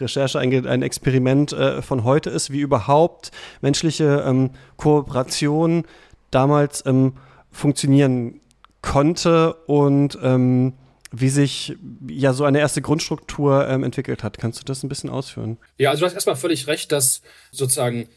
Recherche, 0.00 0.38
ein, 0.38 0.66
ein 0.66 0.82
Experiment 0.82 1.52
äh, 1.52 1.82
von 1.82 2.04
heute 2.04 2.30
ist, 2.30 2.50
wie 2.50 2.60
überhaupt 2.60 3.30
menschliche 3.60 4.24
ähm, 4.26 4.50
Kooperation 4.76 5.84
damals 6.30 6.84
ähm, 6.86 7.14
funktionieren 7.50 8.40
konnte 8.80 9.54
und 9.66 10.18
ähm, 10.22 10.74
wie 11.12 11.28
sich 11.28 11.76
ja 12.08 12.32
so 12.32 12.44
eine 12.44 12.58
erste 12.58 12.80
Grundstruktur 12.80 13.68
ähm, 13.68 13.84
entwickelt 13.84 14.22
hat. 14.22 14.38
Kannst 14.38 14.60
du 14.60 14.64
das 14.64 14.82
ein 14.82 14.88
bisschen 14.88 15.10
ausführen? 15.10 15.58
Ja, 15.78 15.90
also 15.90 16.00
du 16.00 16.06
hast 16.06 16.14
erstmal 16.14 16.36
völlig 16.36 16.66
recht, 16.66 16.90
dass 16.90 17.20
sozusagen 17.50 18.08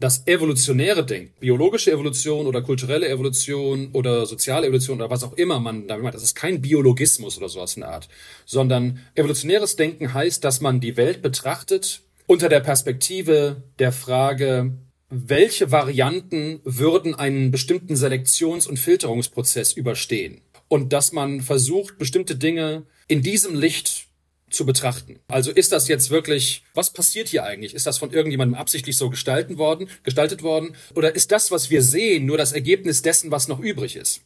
das 0.00 0.26
evolutionäre 0.26 1.04
Denken, 1.04 1.32
biologische 1.40 1.90
Evolution 1.90 2.46
oder 2.46 2.62
kulturelle 2.62 3.08
Evolution 3.08 3.90
oder 3.92 4.26
soziale 4.26 4.66
Evolution 4.66 4.98
oder 4.98 5.10
was 5.10 5.24
auch 5.24 5.32
immer 5.32 5.58
man 5.58 5.88
damit 5.88 6.04
meint, 6.04 6.14
das 6.14 6.22
ist 6.22 6.36
kein 6.36 6.60
Biologismus 6.60 7.36
oder 7.36 7.48
sowas 7.48 7.74
in 7.74 7.80
der 7.80 7.90
Art, 7.90 8.08
sondern 8.46 9.00
evolutionäres 9.16 9.76
Denken 9.76 10.14
heißt, 10.14 10.44
dass 10.44 10.60
man 10.60 10.80
die 10.80 10.96
Welt 10.96 11.20
betrachtet 11.20 12.02
unter 12.26 12.48
der 12.48 12.60
Perspektive 12.60 13.62
der 13.78 13.90
Frage, 13.90 14.72
welche 15.10 15.72
Varianten 15.72 16.60
würden 16.64 17.14
einen 17.14 17.50
bestimmten 17.50 17.94
Selektions- 17.94 18.68
und 18.68 18.78
Filterungsprozess 18.78 19.72
überstehen? 19.72 20.42
Und 20.68 20.92
dass 20.92 21.12
man 21.12 21.40
versucht, 21.40 21.96
bestimmte 21.96 22.36
Dinge 22.36 22.84
in 23.08 23.22
diesem 23.22 23.54
Licht 23.54 24.07
zu 24.50 24.66
betrachten. 24.66 25.18
Also 25.28 25.50
ist 25.50 25.72
das 25.72 25.88
jetzt 25.88 26.10
wirklich, 26.10 26.62
was 26.74 26.92
passiert 26.92 27.28
hier 27.28 27.44
eigentlich? 27.44 27.74
Ist 27.74 27.86
das 27.86 27.98
von 27.98 28.12
irgendjemandem 28.12 28.54
absichtlich 28.54 28.96
so 28.96 29.10
gestalten 29.10 29.58
worden, 29.58 29.88
gestaltet 30.02 30.42
worden? 30.42 30.74
Oder 30.94 31.14
ist 31.14 31.32
das, 31.32 31.50
was 31.50 31.70
wir 31.70 31.82
sehen, 31.82 32.26
nur 32.26 32.38
das 32.38 32.52
Ergebnis 32.52 33.02
dessen, 33.02 33.30
was 33.30 33.48
noch 33.48 33.60
übrig 33.60 33.96
ist? 33.96 34.22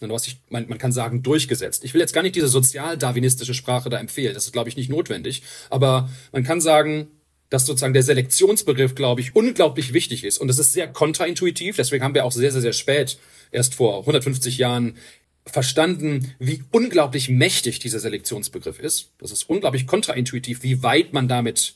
was 0.00 0.26
ich, 0.26 0.40
man, 0.48 0.68
man 0.68 0.78
kann 0.78 0.90
sagen, 0.90 1.22
durchgesetzt. 1.22 1.84
Ich 1.84 1.94
will 1.94 2.00
jetzt 2.00 2.12
gar 2.12 2.22
nicht 2.22 2.34
diese 2.34 2.48
sozial-darwinistische 2.48 3.54
Sprache 3.54 3.88
da 3.88 3.98
empfehlen. 3.98 4.34
Das 4.34 4.46
ist, 4.46 4.52
glaube 4.52 4.68
ich, 4.68 4.76
nicht 4.76 4.90
notwendig. 4.90 5.44
Aber 5.70 6.10
man 6.32 6.42
kann 6.42 6.60
sagen, 6.60 7.08
dass 7.50 7.66
sozusagen 7.66 7.92
der 7.92 8.02
Selektionsbegriff, 8.02 8.94
glaube 8.94 9.20
ich, 9.20 9.36
unglaublich 9.36 9.92
wichtig 9.92 10.24
ist. 10.24 10.38
Und 10.38 10.48
das 10.48 10.58
ist 10.58 10.72
sehr 10.72 10.88
kontraintuitiv. 10.88 11.76
Deswegen 11.76 12.02
haben 12.02 12.14
wir 12.14 12.24
auch 12.24 12.32
sehr, 12.32 12.50
sehr, 12.50 12.62
sehr 12.62 12.72
spät, 12.72 13.18
erst 13.50 13.74
vor 13.74 14.00
150 14.00 14.56
Jahren, 14.56 14.96
verstanden, 15.44 16.34
wie 16.38 16.62
unglaublich 16.70 17.28
mächtig 17.28 17.78
dieser 17.78 17.98
Selektionsbegriff 17.98 18.78
ist. 18.78 19.10
Das 19.18 19.32
ist 19.32 19.48
unglaublich 19.48 19.86
kontraintuitiv, 19.86 20.62
wie 20.62 20.82
weit 20.82 21.12
man 21.12 21.28
damit 21.28 21.74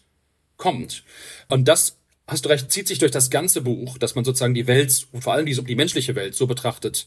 kommt. 0.56 1.02
Und 1.48 1.66
das, 1.66 1.96
hast 2.26 2.44
du 2.44 2.48
recht, 2.48 2.70
zieht 2.70 2.88
sich 2.88 2.98
durch 2.98 3.12
das 3.12 3.30
ganze 3.30 3.60
Buch, 3.62 3.98
dass 3.98 4.14
man 4.14 4.24
sozusagen 4.24 4.54
die 4.54 4.66
Welt, 4.66 5.06
und 5.12 5.22
vor 5.22 5.32
allem 5.32 5.46
die, 5.46 5.54
die 5.64 5.74
menschliche 5.74 6.14
Welt 6.14 6.34
so 6.34 6.46
betrachtet. 6.46 7.06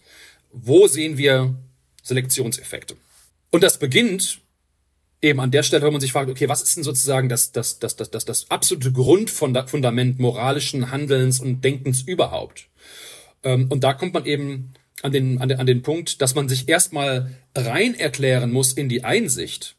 Wo 0.52 0.88
sehen 0.88 1.18
wir 1.18 1.56
Selektionseffekte? 2.04 2.96
Und 3.52 3.64
das 3.64 3.80
beginnt 3.80 4.42
eben 5.22 5.40
an 5.40 5.52
der 5.52 5.64
Stelle, 5.64 5.84
wenn 5.84 5.92
man 5.92 6.02
sich 6.02 6.12
fragt, 6.12 6.30
okay, 6.30 6.50
was 6.50 6.62
ist 6.62 6.76
denn 6.76 6.84
sozusagen 6.84 7.30
das, 7.30 7.52
das, 7.52 7.80
das, 7.80 7.96
das, 7.96 8.10
das, 8.12 8.26
das 8.26 8.52
absolute 8.52 8.92
Grundfundament 8.92 10.20
moralischen 10.20 10.92
Handelns 10.92 11.40
und 11.40 11.64
Denkens 11.64 12.02
überhaupt? 12.02 12.68
Ähm, 13.44 13.68
und 13.70 13.84
da 13.84 13.94
kommt 13.94 14.14
man 14.14 14.26
eben 14.26 14.74
an 15.02 15.12
den, 15.12 15.40
an 15.40 15.50
den, 15.50 15.60
an 15.60 15.66
den 15.66 15.82
Punkt, 15.82 16.22
dass 16.22 16.36
man 16.36 16.50
sich 16.50 16.68
erstmal 16.68 17.32
rein 17.56 17.96
erklären 17.96 18.52
muss 18.52 18.74
in 18.74 18.90
die 18.90 19.04
Einsicht, 19.04 19.76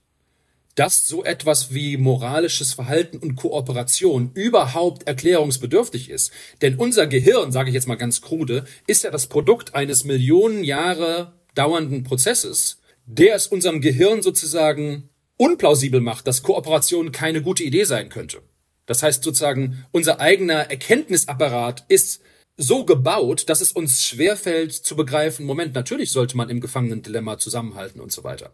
dass 0.74 1.06
so 1.06 1.24
etwas 1.24 1.74
wie 1.74 1.96
moralisches 1.96 2.72
Verhalten 2.72 3.18
und 3.18 3.36
Kooperation 3.36 4.30
überhaupt 4.34 5.06
erklärungsbedürftig 5.06 6.10
ist. 6.10 6.32
Denn 6.62 6.76
unser 6.76 7.06
Gehirn, 7.06 7.52
sage 7.52 7.68
ich 7.70 7.74
jetzt 7.74 7.88
mal 7.88 7.96
ganz 7.96 8.20
krude, 8.20 8.64
ist 8.86 9.04
ja 9.04 9.10
das 9.10 9.26
Produkt 9.26 9.74
eines 9.74 10.04
Millionen 10.04 10.64
Jahre 10.64 11.32
dauernden 11.54 12.04
Prozesses, 12.04 12.80
der 13.06 13.34
es 13.34 13.46
unserem 13.46 13.80
Gehirn 13.80 14.22
sozusagen 14.22 15.10
unplausibel 15.36 16.00
macht, 16.00 16.26
dass 16.26 16.42
Kooperation 16.42 17.12
keine 17.12 17.42
gute 17.42 17.64
Idee 17.64 17.84
sein 17.84 18.08
könnte. 18.08 18.42
Das 18.86 19.02
heißt 19.02 19.22
sozusagen, 19.22 19.84
unser 19.90 20.20
eigener 20.20 20.70
Erkenntnisapparat 20.70 21.84
ist 21.88 22.22
so 22.56 22.84
gebaut, 22.84 23.48
dass 23.48 23.60
es 23.60 23.72
uns 23.72 24.04
schwerfällt 24.04 24.72
zu 24.72 24.94
begreifen, 24.94 25.46
Moment, 25.46 25.74
natürlich 25.74 26.10
sollte 26.10 26.36
man 26.36 26.50
im 26.50 26.60
Gefangenen-Dilemma 26.60 27.38
zusammenhalten 27.38 28.00
und 28.00 28.12
so 28.12 28.22
weiter. 28.22 28.52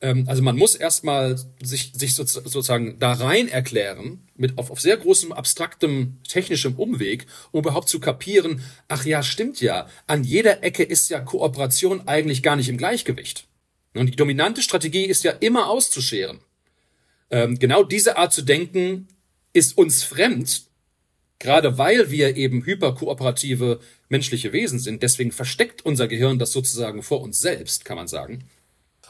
Ähm, 0.00 0.24
also 0.28 0.42
man 0.42 0.56
muss 0.56 0.74
erstmal 0.74 1.38
sich, 1.62 1.92
sich 1.94 2.14
sozusagen 2.14 2.98
da 2.98 3.12
rein 3.12 3.48
erklären, 3.48 4.26
mit 4.36 4.58
auf, 4.58 4.70
auf 4.70 4.80
sehr 4.80 4.96
großem, 4.96 5.32
abstraktem, 5.32 6.18
technischem 6.28 6.74
Umweg, 6.74 7.26
um 7.52 7.60
überhaupt 7.60 7.88
zu 7.88 8.00
kapieren, 8.00 8.62
ach 8.88 9.04
ja, 9.04 9.22
stimmt 9.22 9.60
ja, 9.60 9.88
an 10.06 10.24
jeder 10.24 10.62
Ecke 10.62 10.82
ist 10.82 11.08
ja 11.08 11.20
Kooperation 11.20 12.06
eigentlich 12.08 12.42
gar 12.42 12.56
nicht 12.56 12.68
im 12.68 12.78
Gleichgewicht. 12.78 13.46
Und 13.94 14.06
die 14.06 14.16
dominante 14.16 14.60
Strategie 14.60 15.04
ist 15.04 15.24
ja 15.24 15.30
immer 15.32 15.68
auszuscheren. 15.68 16.40
Ähm, 17.30 17.58
genau 17.58 17.82
diese 17.82 18.18
Art 18.18 18.32
zu 18.32 18.42
denken 18.42 19.08
ist 19.52 19.78
uns 19.78 20.02
fremd, 20.02 20.65
Gerade 21.38 21.76
weil 21.78 22.10
wir 22.10 22.36
eben 22.36 22.64
hyperkooperative 22.64 23.80
menschliche 24.08 24.52
Wesen 24.52 24.78
sind, 24.78 25.02
deswegen 25.02 25.32
versteckt 25.32 25.84
unser 25.84 26.08
Gehirn 26.08 26.38
das 26.38 26.52
sozusagen 26.52 27.02
vor 27.02 27.20
uns 27.20 27.40
selbst, 27.40 27.84
kann 27.84 27.96
man 27.96 28.08
sagen. 28.08 28.44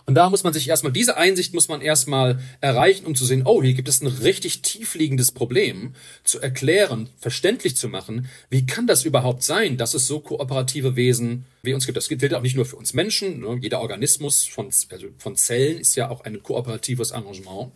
Und 0.08 0.14
da 0.14 0.30
muss 0.30 0.44
man 0.44 0.52
sich 0.52 0.68
erstmal, 0.68 0.92
diese 0.92 1.16
Einsicht 1.16 1.52
muss 1.52 1.66
man 1.66 1.80
erstmal 1.80 2.38
erreichen, 2.60 3.06
um 3.06 3.16
zu 3.16 3.24
sehen, 3.26 3.42
oh, 3.44 3.60
hier 3.60 3.74
gibt 3.74 3.88
es 3.88 4.02
ein 4.02 4.06
richtig 4.06 4.62
tiefliegendes 4.62 5.32
Problem, 5.32 5.94
zu 6.22 6.40
erklären, 6.40 7.08
verständlich 7.18 7.76
zu 7.76 7.88
machen, 7.88 8.28
wie 8.48 8.66
kann 8.66 8.86
das 8.86 9.04
überhaupt 9.04 9.42
sein, 9.42 9.76
dass 9.76 9.94
es 9.94 10.06
so 10.06 10.20
kooperative 10.20 10.94
Wesen 10.94 11.44
wie 11.62 11.74
uns 11.74 11.86
gibt. 11.86 11.96
Das 11.96 12.08
gilt 12.08 12.32
auch 12.34 12.42
nicht 12.42 12.54
nur 12.54 12.66
für 12.66 12.76
uns 12.76 12.94
Menschen, 12.94 13.40
ne? 13.40 13.58
jeder 13.60 13.80
Organismus 13.80 14.44
von, 14.44 14.66
also 14.66 15.08
von 15.18 15.34
Zellen 15.34 15.78
ist 15.78 15.96
ja 15.96 16.08
auch 16.08 16.20
ein 16.20 16.40
kooperatives 16.40 17.10
Arrangement 17.10 17.72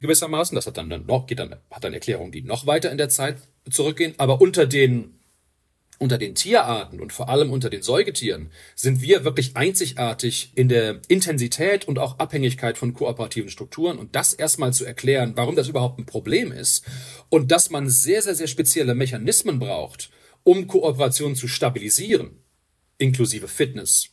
gewissermaßen. 0.00 0.54
Das 0.54 0.66
hat 0.66 0.76
dann, 0.76 0.88
noch, 0.88 1.26
geht 1.26 1.38
dann, 1.38 1.56
hat 1.70 1.84
dann 1.84 1.94
Erklärungen, 1.94 2.32
die 2.32 2.42
noch 2.42 2.66
weiter 2.66 2.90
in 2.90 2.98
der 2.98 3.08
Zeit 3.08 3.36
zurückgehen. 3.70 4.14
Aber 4.18 4.40
unter 4.40 4.66
den, 4.66 5.18
unter 5.98 6.18
den 6.18 6.34
Tierarten 6.34 7.00
und 7.00 7.12
vor 7.12 7.28
allem 7.28 7.50
unter 7.50 7.70
den 7.70 7.82
Säugetieren 7.82 8.50
sind 8.74 9.00
wir 9.02 9.24
wirklich 9.24 9.56
einzigartig 9.56 10.52
in 10.54 10.68
der 10.68 11.00
Intensität 11.08 11.86
und 11.86 11.98
auch 11.98 12.18
Abhängigkeit 12.18 12.78
von 12.78 12.94
kooperativen 12.94 13.50
Strukturen. 13.50 13.98
Und 13.98 14.14
das 14.14 14.32
erstmal 14.32 14.72
zu 14.72 14.84
erklären, 14.84 15.32
warum 15.34 15.56
das 15.56 15.68
überhaupt 15.68 15.98
ein 15.98 16.06
Problem 16.06 16.52
ist 16.52 16.84
und 17.28 17.50
dass 17.50 17.70
man 17.70 17.88
sehr, 17.90 18.22
sehr, 18.22 18.34
sehr 18.34 18.46
spezielle 18.46 18.94
Mechanismen 18.94 19.58
braucht, 19.58 20.10
um 20.44 20.66
Kooperation 20.66 21.34
zu 21.34 21.48
stabilisieren, 21.48 22.42
inklusive 22.98 23.48
Fitness, 23.48 24.10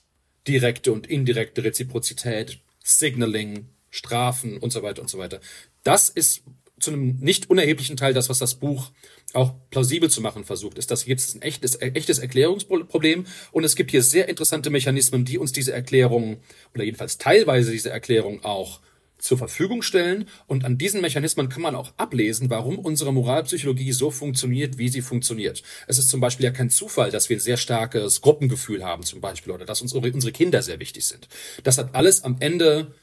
direkte 0.47 0.91
und 0.91 1.07
indirekte 1.07 1.63
Reziprozität, 1.63 2.59
Signaling, 2.83 3.69
Strafen 3.89 4.57
und 4.57 4.71
so 4.71 4.83
weiter 4.83 5.01
und 5.01 5.09
so 5.09 5.17
weiter. 5.17 5.39
Das 5.85 6.09
ist 6.09 6.41
zu 6.79 6.91
einem 6.91 7.19
nicht 7.19 7.49
unerheblichen 7.49 7.95
Teil 7.95 8.13
das, 8.13 8.27
was 8.27 8.39
das 8.39 8.55
Buch 8.55 8.91
auch 9.33 9.53
plausibel 9.69 10.09
zu 10.09 10.19
machen 10.19 10.43
versucht, 10.43 10.77
ist, 10.77 10.91
dass 10.91 11.05
jetzt 11.05 11.35
ein 11.35 11.41
echtes, 11.41 11.79
echtes 11.79 12.19
Erklärungsproblem 12.19 13.25
und 13.51 13.63
es 13.63 13.75
gibt 13.75 13.91
hier 13.91 14.03
sehr 14.03 14.27
interessante 14.27 14.69
Mechanismen, 14.69 15.25
die 15.25 15.37
uns 15.37 15.51
diese 15.51 15.73
Erklärung 15.73 16.37
oder 16.73 16.83
jedenfalls 16.83 17.17
teilweise 17.17 17.71
diese 17.71 17.91
Erklärung 17.91 18.43
auch 18.43 18.81
zur 19.17 19.37
Verfügung 19.37 19.81
stellen 19.83 20.27
und 20.47 20.65
an 20.65 20.77
diesen 20.77 21.01
Mechanismen 21.01 21.49
kann 21.49 21.61
man 21.61 21.75
auch 21.75 21.93
ablesen, 21.97 22.49
warum 22.49 22.79
unsere 22.79 23.13
Moralpsychologie 23.13 23.91
so 23.91 24.11
funktioniert, 24.11 24.77
wie 24.77 24.89
sie 24.89 25.01
funktioniert. 25.01 25.63
Es 25.87 25.97
ist 25.97 26.09
zum 26.09 26.19
Beispiel 26.19 26.45
ja 26.45 26.51
kein 26.51 26.69
Zufall, 26.69 27.11
dass 27.11 27.29
wir 27.29 27.37
ein 27.37 27.41
sehr 27.41 27.57
starkes 27.57 28.21
Gruppengefühl 28.21 28.83
haben 28.83 29.03
zum 29.03 29.21
Beispiel 29.21 29.53
oder 29.53 29.65
dass 29.65 29.81
uns 29.81 29.93
unsere 29.93 30.33
Kinder 30.33 30.61
sehr 30.61 30.79
wichtig 30.79 31.05
sind. 31.05 31.27
Das 31.63 31.77
hat 31.77 31.95
alles 31.95 32.23
am 32.23 32.37
Ende 32.39 32.93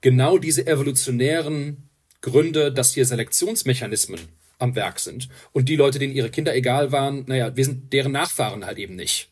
genau 0.00 0.38
diese 0.38 0.66
evolutionären 0.66 1.87
Gründe, 2.20 2.72
dass 2.72 2.94
hier 2.94 3.04
Selektionsmechanismen 3.04 4.20
am 4.58 4.74
Werk 4.74 4.98
sind. 4.98 5.28
Und 5.52 5.68
die 5.68 5.76
Leute, 5.76 5.98
denen 5.98 6.14
ihre 6.14 6.30
Kinder 6.30 6.54
egal 6.54 6.92
waren, 6.92 7.24
naja, 7.26 7.56
wir 7.56 7.64
sind 7.64 7.92
deren 7.92 8.12
Nachfahren 8.12 8.66
halt 8.66 8.78
eben 8.78 8.96
nicht. 8.96 9.30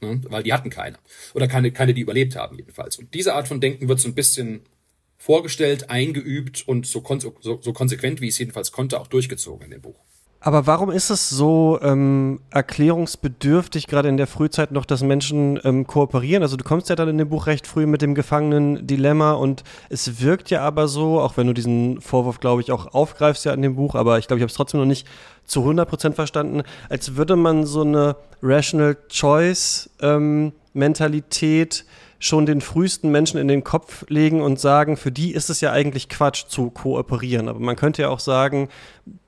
Ne? 0.00 0.20
Weil 0.24 0.42
die 0.42 0.52
hatten 0.52 0.70
keine. 0.70 0.98
Oder 1.34 1.46
keine, 1.46 1.72
keine, 1.72 1.94
die 1.94 2.00
überlebt 2.00 2.36
haben 2.36 2.56
jedenfalls. 2.56 2.98
Und 2.98 3.14
diese 3.14 3.34
Art 3.34 3.48
von 3.48 3.60
Denken 3.60 3.88
wird 3.88 4.00
so 4.00 4.08
ein 4.08 4.14
bisschen 4.14 4.62
vorgestellt, 5.18 5.90
eingeübt 5.90 6.66
und 6.66 6.86
so, 6.86 7.00
kon 7.00 7.20
so, 7.20 7.36
so 7.40 7.72
konsequent, 7.72 8.20
wie 8.20 8.28
es 8.28 8.38
jedenfalls 8.38 8.72
konnte, 8.72 8.98
auch 8.98 9.06
durchgezogen 9.06 9.66
in 9.66 9.70
dem 9.70 9.82
Buch. 9.82 10.00
Aber 10.44 10.66
warum 10.66 10.90
ist 10.90 11.08
es 11.10 11.30
so 11.30 11.78
ähm, 11.82 12.40
erklärungsbedürftig, 12.50 13.86
gerade 13.86 14.08
in 14.08 14.16
der 14.16 14.26
Frühzeit 14.26 14.72
noch, 14.72 14.84
dass 14.84 15.00
Menschen 15.04 15.60
ähm, 15.62 15.86
kooperieren? 15.86 16.42
Also 16.42 16.56
du 16.56 16.64
kommst 16.64 16.88
ja 16.88 16.96
dann 16.96 17.08
in 17.08 17.16
dem 17.16 17.28
Buch 17.28 17.46
recht 17.46 17.64
früh 17.64 17.86
mit 17.86 18.02
dem 18.02 18.16
Gefangenen-Dilemma 18.16 19.34
und 19.34 19.62
es 19.88 20.20
wirkt 20.20 20.50
ja 20.50 20.62
aber 20.62 20.88
so, 20.88 21.20
auch 21.20 21.36
wenn 21.36 21.46
du 21.46 21.52
diesen 21.52 22.00
Vorwurf, 22.00 22.40
glaube 22.40 22.60
ich, 22.60 22.72
auch 22.72 22.92
aufgreifst 22.92 23.44
ja 23.44 23.54
in 23.54 23.62
dem 23.62 23.76
Buch, 23.76 23.94
aber 23.94 24.18
ich 24.18 24.26
glaube, 24.26 24.38
ich 24.38 24.42
habe 24.42 24.50
es 24.50 24.56
trotzdem 24.56 24.80
noch 24.80 24.86
nicht 24.86 25.06
zu 25.44 25.60
100% 25.60 26.14
verstanden, 26.14 26.64
als 26.88 27.14
würde 27.14 27.36
man 27.36 27.64
so 27.64 27.82
eine 27.82 28.16
Rational 28.42 28.96
Choice 29.08 29.90
ähm, 30.00 30.52
Mentalität 30.72 31.84
schon 32.22 32.46
den 32.46 32.60
frühesten 32.60 33.10
Menschen 33.10 33.38
in 33.38 33.48
den 33.48 33.64
Kopf 33.64 34.04
legen 34.08 34.42
und 34.42 34.60
sagen, 34.60 34.96
für 34.96 35.10
die 35.10 35.32
ist 35.32 35.50
es 35.50 35.60
ja 35.60 35.72
eigentlich 35.72 36.08
Quatsch 36.08 36.44
zu 36.46 36.70
kooperieren. 36.70 37.48
Aber 37.48 37.58
man 37.58 37.74
könnte 37.74 38.02
ja 38.02 38.10
auch 38.10 38.20
sagen, 38.20 38.68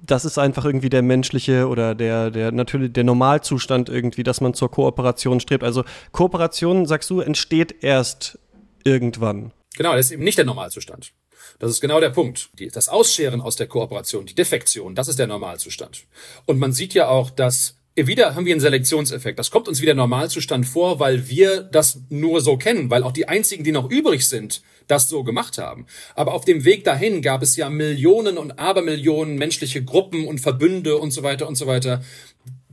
das 0.00 0.24
ist 0.24 0.38
einfach 0.38 0.64
irgendwie 0.64 0.90
der 0.90 1.02
menschliche 1.02 1.66
oder 1.66 1.96
der, 1.96 2.30
der 2.30 2.52
natürlich 2.52 2.92
der 2.92 3.02
Normalzustand 3.02 3.88
irgendwie, 3.88 4.22
dass 4.22 4.40
man 4.40 4.54
zur 4.54 4.70
Kooperation 4.70 5.40
strebt. 5.40 5.64
Also 5.64 5.82
Kooperation, 6.12 6.86
sagst 6.86 7.10
du, 7.10 7.18
entsteht 7.18 7.82
erst 7.82 8.38
irgendwann. 8.84 9.50
Genau, 9.76 9.96
das 9.96 10.06
ist 10.06 10.12
eben 10.12 10.22
nicht 10.22 10.38
der 10.38 10.44
Normalzustand. 10.44 11.12
Das 11.58 11.72
ist 11.72 11.80
genau 11.80 11.98
der 11.98 12.10
Punkt. 12.10 12.50
Das 12.74 12.88
Ausscheren 12.88 13.40
aus 13.40 13.56
der 13.56 13.66
Kooperation, 13.66 14.24
die 14.24 14.36
Defektion, 14.36 14.94
das 14.94 15.08
ist 15.08 15.18
der 15.18 15.26
Normalzustand. 15.26 16.04
Und 16.46 16.60
man 16.60 16.72
sieht 16.72 16.94
ja 16.94 17.08
auch, 17.08 17.30
dass 17.30 17.76
wieder 17.96 18.34
haben 18.34 18.44
wir 18.44 18.52
einen 18.52 18.60
Selektionseffekt. 18.60 19.38
Das 19.38 19.50
kommt 19.50 19.68
uns 19.68 19.80
wieder 19.80 19.94
Normalzustand 19.94 20.66
vor, 20.66 20.98
weil 20.98 21.28
wir 21.28 21.62
das 21.62 22.00
nur 22.08 22.40
so 22.40 22.56
kennen, 22.56 22.90
weil 22.90 23.04
auch 23.04 23.12
die 23.12 23.28
einzigen, 23.28 23.62
die 23.62 23.72
noch 23.72 23.88
übrig 23.88 24.28
sind, 24.28 24.62
das 24.88 25.08
so 25.08 25.22
gemacht 25.22 25.58
haben. 25.58 25.86
Aber 26.14 26.34
auf 26.34 26.44
dem 26.44 26.64
Weg 26.64 26.84
dahin 26.84 27.22
gab 27.22 27.42
es 27.42 27.56
ja 27.56 27.70
Millionen 27.70 28.36
und 28.36 28.58
Abermillionen 28.58 29.36
menschliche 29.36 29.84
Gruppen 29.84 30.26
und 30.26 30.40
Verbünde 30.40 30.98
und 30.98 31.12
so 31.12 31.22
weiter 31.22 31.46
und 31.46 31.54
so 31.54 31.66
weiter, 31.66 32.02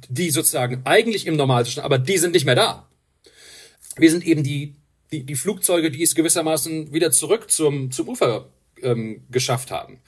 die 0.10 0.32
sozusagen 0.32 0.82
eigentlich 0.86 1.28
im 1.28 1.36
Normalzustand, 1.36 1.86
aber 1.86 2.00
die 2.00 2.18
sind 2.18 2.34
nicht 2.34 2.46
mehr 2.46 2.56
da. 2.56 2.90
Wir 3.98 4.10
sind 4.10 4.26
eben 4.26 4.44
die, 4.44 4.76
die, 5.12 5.24
die 5.24 5.36
Flugzeuge, 5.36 5.92
die 5.92 6.02
es 6.02 6.16
gewissermaßen 6.16 6.94
wieder 6.94 7.12
zurück 7.12 7.52
zum, 7.52 7.92
zum 7.92 8.10
Ufer 8.10 8.50
ähm, 8.82 9.24
geschafft 9.30 9.70
haben. 9.70 10.00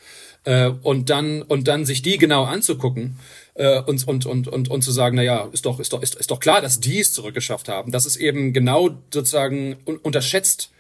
Äh, 0.46 0.72
und 0.82 1.10
dann, 1.10 1.42
und 1.42 1.68
dann 1.68 1.86
sich 1.86 2.02
die 2.02 2.18
genau 2.18 2.44
anzugucken 2.44 3.18
äh, 3.54 3.82
und, 3.82 4.08
und, 4.08 4.26
und, 4.26 4.48
und, 4.48 4.70
und 4.70 4.82
zu 4.82 4.92
sagen, 4.92 5.16
na 5.16 5.24
ja, 5.24 5.48
ist 5.52 5.66
doch, 5.66 5.80
ist 5.80 5.94
doch, 5.94 6.02
ist, 6.02 6.16
ist 6.16 6.32
doch 6.32 6.40
klar, 6.40 6.62
dass 6.62 6.80
die 6.80 7.00
es 7.00 7.14
zurückgeschafft 7.14 7.70
haben. 7.70 7.92
Das 7.92 8.06
ist 8.06 8.18
eben 8.18 8.52
genau 8.54 8.90
sozusagen 9.12 9.78
unterschätzt 10.04 10.72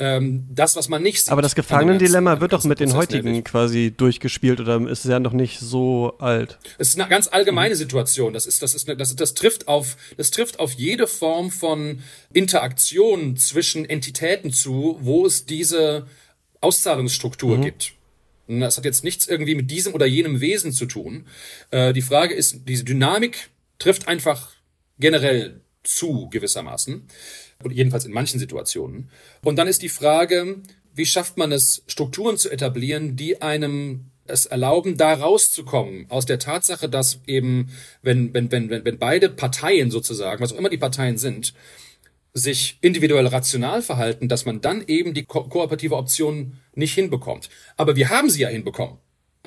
ähm, 0.00 0.46
das, 0.50 0.76
was 0.76 0.88
man 0.88 1.02
nicht 1.02 1.22
sieht. 1.22 1.32
Aber 1.32 1.42
das 1.42 1.56
Gefangenendilemma 1.56 2.40
wird 2.40 2.52
doch 2.52 2.62
mit 2.64 2.78
den 2.78 2.94
heutigen 2.94 3.24
nämlich. 3.24 3.44
quasi 3.44 3.92
durchgespielt 3.96 4.60
oder 4.60 4.80
ist 4.88 5.04
es 5.04 5.10
ja 5.10 5.18
noch 5.18 5.32
nicht 5.32 5.58
so 5.58 6.14
alt? 6.18 6.58
Es 6.78 6.90
ist 6.90 7.00
eine 7.00 7.08
ganz 7.08 7.26
allgemeine 7.26 7.74
Situation. 7.74 8.32
Das 8.32 8.46
ist, 8.46 8.62
das 8.62 8.74
ist, 8.74 8.88
eine, 8.88 8.96
das, 8.96 9.16
das 9.16 9.34
trifft 9.34 9.66
auf, 9.66 9.96
das 10.16 10.30
trifft 10.30 10.60
auf 10.60 10.72
jede 10.74 11.08
Form 11.08 11.50
von 11.50 12.00
Interaktion 12.32 13.36
zwischen 13.36 13.84
Entitäten 13.84 14.52
zu, 14.52 14.98
wo 15.00 15.26
es 15.26 15.46
diese 15.46 16.06
Auszahlungsstruktur 16.60 17.58
mhm. 17.58 17.62
gibt. 17.62 17.92
Das 18.48 18.76
hat 18.76 18.84
jetzt 18.84 19.04
nichts 19.04 19.28
irgendwie 19.28 19.54
mit 19.54 19.70
diesem 19.70 19.94
oder 19.94 20.06
jenem 20.06 20.40
Wesen 20.40 20.72
zu 20.72 20.86
tun. 20.86 21.26
Äh, 21.70 21.92
die 21.92 22.02
Frage 22.02 22.34
ist, 22.34 22.68
diese 22.68 22.84
Dynamik 22.84 23.50
trifft 23.78 24.08
einfach 24.08 24.52
generell 24.98 25.60
zu 25.84 26.28
gewissermaßen 26.30 27.08
jedenfalls 27.70 28.04
in 28.04 28.12
manchen 28.12 28.38
Situationen. 28.38 29.10
Und 29.42 29.56
dann 29.56 29.68
ist 29.68 29.82
die 29.82 29.88
Frage, 29.88 30.62
wie 30.94 31.06
schafft 31.06 31.36
man 31.36 31.52
es, 31.52 31.82
Strukturen 31.86 32.36
zu 32.36 32.50
etablieren, 32.50 33.16
die 33.16 33.42
einem 33.42 34.10
es 34.26 34.46
erlauben, 34.46 34.96
da 34.96 35.14
rauszukommen 35.14 36.06
aus 36.10 36.26
der 36.26 36.38
Tatsache, 36.38 36.88
dass 36.88 37.20
eben, 37.26 37.70
wenn, 38.02 38.34
wenn, 38.34 38.52
wenn, 38.52 38.68
wenn, 38.68 38.84
wenn 38.84 38.98
beide 38.98 39.28
Parteien 39.28 39.90
sozusagen, 39.90 40.42
was 40.42 40.52
auch 40.52 40.58
immer 40.58 40.68
die 40.68 40.76
Parteien 40.76 41.16
sind, 41.16 41.54
sich 42.34 42.78
individuell 42.80 43.26
rational 43.26 43.82
verhalten, 43.82 44.28
dass 44.28 44.44
man 44.44 44.60
dann 44.60 44.84
eben 44.86 45.14
die 45.14 45.24
ko 45.24 45.44
kooperative 45.44 45.96
Option 45.96 46.58
nicht 46.74 46.94
hinbekommt. 46.94 47.48
Aber 47.76 47.96
wir 47.96 48.10
haben 48.10 48.30
sie 48.30 48.42
ja 48.42 48.48
hinbekommen. 48.48 48.98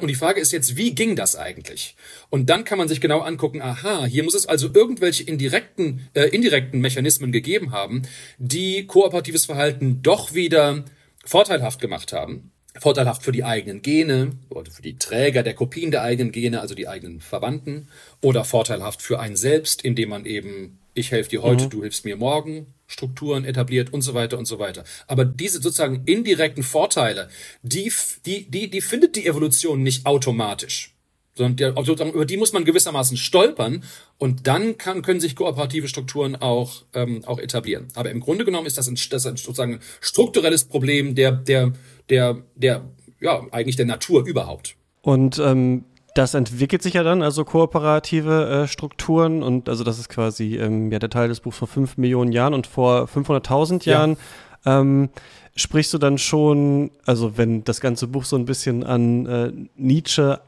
Und 0.02 0.08
die 0.08 0.16
Frage 0.16 0.42
ist 0.42 0.52
jetzt, 0.52 0.78
wie 0.78 0.96
ging 0.96 1.16
das 1.16 1.36
eigentlich? 1.36 1.96
Und 2.30 2.50
dann 2.50 2.64
kann 2.64 2.78
man 2.78 2.88
sich 2.88 3.02
genau 3.02 3.20
angucken, 3.20 3.62
aha, 3.62 4.06
hier 4.06 4.24
muss 4.24 4.34
es 4.34 4.48
also 4.48 4.70
irgendwelche 4.74 5.24
indirekten, 5.24 6.10
äh, 6.14 6.24
indirekten 6.24 6.82
Mechanismen 6.82 7.32
gegeben 7.32 7.72
haben, 7.72 8.02
die 8.40 8.88
kooperatives 8.88 9.46
Verhalten 9.46 10.02
doch 10.02 10.34
wieder 10.34 10.86
vorteilhaft 11.24 11.80
gemacht 11.80 12.14
haben. 12.14 12.52
Vorteilhaft 12.80 13.24
für 13.24 13.34
die 13.34 13.44
eigenen 13.44 13.82
Gene 13.82 14.32
oder 14.50 14.72
für 14.72 14.82
die 14.82 14.98
Träger 14.98 15.44
der 15.44 15.54
Kopien 15.54 15.92
der 15.92 16.04
eigenen 16.04 16.32
Gene, 16.32 16.62
also 16.62 16.74
die 16.74 16.88
eigenen 16.88 17.20
Verwandten, 17.20 17.90
oder 18.22 18.46
vorteilhaft 18.46 19.02
für 19.02 19.20
einen 19.20 19.36
selbst, 19.36 19.84
indem 19.84 20.10
man 20.10 20.26
eben 20.26 20.80
ich 20.94 21.12
helfe 21.12 21.30
dir 21.30 21.42
heute, 21.42 21.66
mhm. 21.66 21.70
du 21.70 21.82
hilfst 21.82 22.06
mir 22.06 22.16
morgen, 22.16 22.74
Strukturen 22.88 23.46
etabliert 23.46 23.94
und 23.94 24.02
so 24.02 24.14
weiter 24.14 24.38
und 24.38 24.46
so 24.46 24.60
weiter. 24.60 24.84
Aber 25.08 25.26
diese 25.26 25.62
sozusagen 25.62 26.04
indirekten 26.06 26.64
Vorteile, 26.64 27.30
die, 27.64 27.92
die, 28.26 28.50
die, 28.50 28.70
die 28.70 28.82
findet 28.82 29.16
die 29.16 29.26
Evolution 29.26 29.84
nicht 29.84 30.06
automatisch. 30.06 30.94
Sondern 31.34 31.56
der, 31.56 32.10
über 32.14 32.26
die 32.26 32.36
muss 32.36 32.52
man 32.52 32.66
gewissermaßen 32.66 33.16
stolpern 33.16 33.86
und 34.18 34.48
dann 34.48 34.78
kann, 34.78 35.02
können 35.02 35.22
sich 35.22 35.38
kooperative 35.38 35.88
Strukturen 35.88 36.36
auch, 36.36 36.84
ähm, 36.94 37.24
auch 37.26 37.40
etablieren. 37.40 37.88
Aber 37.96 38.12
im 38.12 38.20
Grunde 38.20 38.44
genommen 38.44 38.68
ist 38.68 38.78
das 38.78 38.90
ein, 38.90 39.00
das 39.10 39.26
ein 39.26 39.38
sozusagen 39.38 39.80
strukturelles 40.02 40.66
Problem 40.66 41.16
der, 41.16 41.32
der, 41.32 41.72
der, 42.10 42.44
der, 42.56 42.84
ja, 43.22 43.48
eigentlich 43.52 43.78
der 43.78 43.86
Natur 43.86 44.26
überhaupt. 44.26 44.76
Und 45.02 45.40
ähm, 45.40 45.86
das 46.14 46.34
entwickelt 46.34 46.82
sich 46.82 46.96
ja 46.96 47.04
dann, 47.04 47.22
also 47.22 47.46
kooperative 47.46 48.64
äh, 48.64 48.68
Strukturen 48.68 49.44
und 49.44 49.70
also 49.70 49.84
das 49.84 50.00
ist 50.00 50.10
quasi 50.10 50.58
ähm, 50.58 50.92
ja 50.92 51.00
der 51.00 51.10
Teil 51.10 51.30
des 51.30 51.40
Buchs 51.40 51.58
vor 51.58 51.68
fünf 51.68 51.98
Millionen 51.98 52.32
Jahren 52.32 52.54
und 52.54 52.68
vor 52.68 53.06
500.000 53.06 53.86
Jahren. 53.86 54.18
Ja. 54.66 54.80
Ähm, 54.82 55.10
sprichst 55.56 55.94
du 55.94 55.98
dann 55.98 56.18
schon, 56.18 56.92
also 57.06 57.38
wenn 57.38 57.64
das 57.64 57.82
ganze 57.82 58.08
Buch 58.08 58.26
so 58.26 58.36
ein 58.36 58.46
bisschen 58.46 58.84
an 58.84 59.26
äh, 59.26 59.52
Nietzsche 59.76 60.40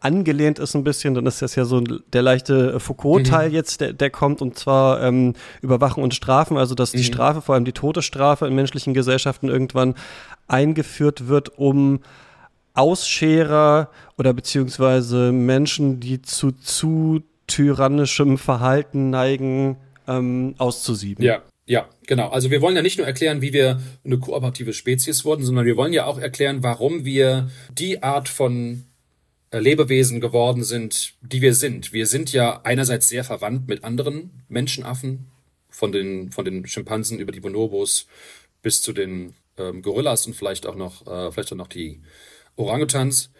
angelehnt 0.00 0.58
ist 0.58 0.74
ein 0.74 0.82
bisschen, 0.82 1.14
dann 1.14 1.26
ist 1.26 1.42
das 1.42 1.54
ja 1.54 1.64
so 1.64 1.80
der 1.80 2.22
leichte 2.22 2.80
Foucault-Teil 2.80 3.50
mhm. 3.50 3.54
jetzt, 3.54 3.80
der, 3.82 3.92
der 3.92 4.10
kommt, 4.10 4.40
und 4.40 4.58
zwar 4.58 5.02
ähm, 5.02 5.34
Überwachen 5.60 6.02
und 6.02 6.14
Strafen, 6.14 6.56
also 6.56 6.74
dass 6.74 6.94
mhm. 6.94 6.98
die 6.98 7.04
Strafe, 7.04 7.42
vor 7.42 7.54
allem 7.54 7.66
die 7.66 7.72
Todesstrafe 7.72 8.46
in 8.46 8.54
menschlichen 8.54 8.94
Gesellschaften 8.94 9.48
irgendwann 9.48 9.94
eingeführt 10.48 11.28
wird, 11.28 11.58
um 11.58 12.00
Ausscherer 12.80 13.90
oder 14.18 14.32
beziehungsweise 14.32 15.32
Menschen, 15.32 16.00
die 16.00 16.22
zu 16.22 16.52
zu 16.52 17.22
tyrannischem 17.46 18.38
Verhalten 18.38 19.10
neigen, 19.10 19.76
ähm, 20.08 20.54
auszusieben. 20.58 21.24
Ja, 21.24 21.42
ja, 21.66 21.88
genau. 22.06 22.28
Also 22.30 22.50
wir 22.50 22.62
wollen 22.62 22.74
ja 22.74 22.82
nicht 22.82 22.98
nur 22.98 23.06
erklären, 23.06 23.42
wie 23.42 23.52
wir 23.52 23.80
eine 24.04 24.18
kooperative 24.18 24.72
Spezies 24.72 25.24
wurden, 25.24 25.44
sondern 25.44 25.66
wir 25.66 25.76
wollen 25.76 25.92
ja 25.92 26.06
auch 26.06 26.18
erklären, 26.18 26.62
warum 26.62 27.04
wir 27.04 27.50
die 27.70 28.02
Art 28.02 28.28
von 28.28 28.84
äh, 29.50 29.58
Lebewesen 29.58 30.20
geworden 30.20 30.64
sind, 30.64 31.14
die 31.20 31.42
wir 31.42 31.54
sind. 31.54 31.92
Wir 31.92 32.06
sind 32.06 32.32
ja 32.32 32.60
einerseits 32.64 33.08
sehr 33.08 33.24
verwandt 33.24 33.68
mit 33.68 33.84
anderen 33.84 34.30
Menschenaffen, 34.48 35.26
von 35.68 35.92
den, 35.92 36.32
von 36.32 36.44
den 36.44 36.66
Schimpansen 36.66 37.20
über 37.20 37.32
die 37.32 37.40
Bonobos 37.40 38.06
bis 38.62 38.82
zu 38.82 38.92
den 38.92 39.34
ähm, 39.56 39.82
Gorillas 39.82 40.26
und 40.26 40.34
vielleicht 40.34 40.66
auch 40.66 40.74
noch, 40.74 41.06
äh, 41.06 41.30
vielleicht 41.30 41.52
auch 41.52 41.56
noch 41.56 41.68
die 41.68 42.00
Orangutans. 42.56 43.30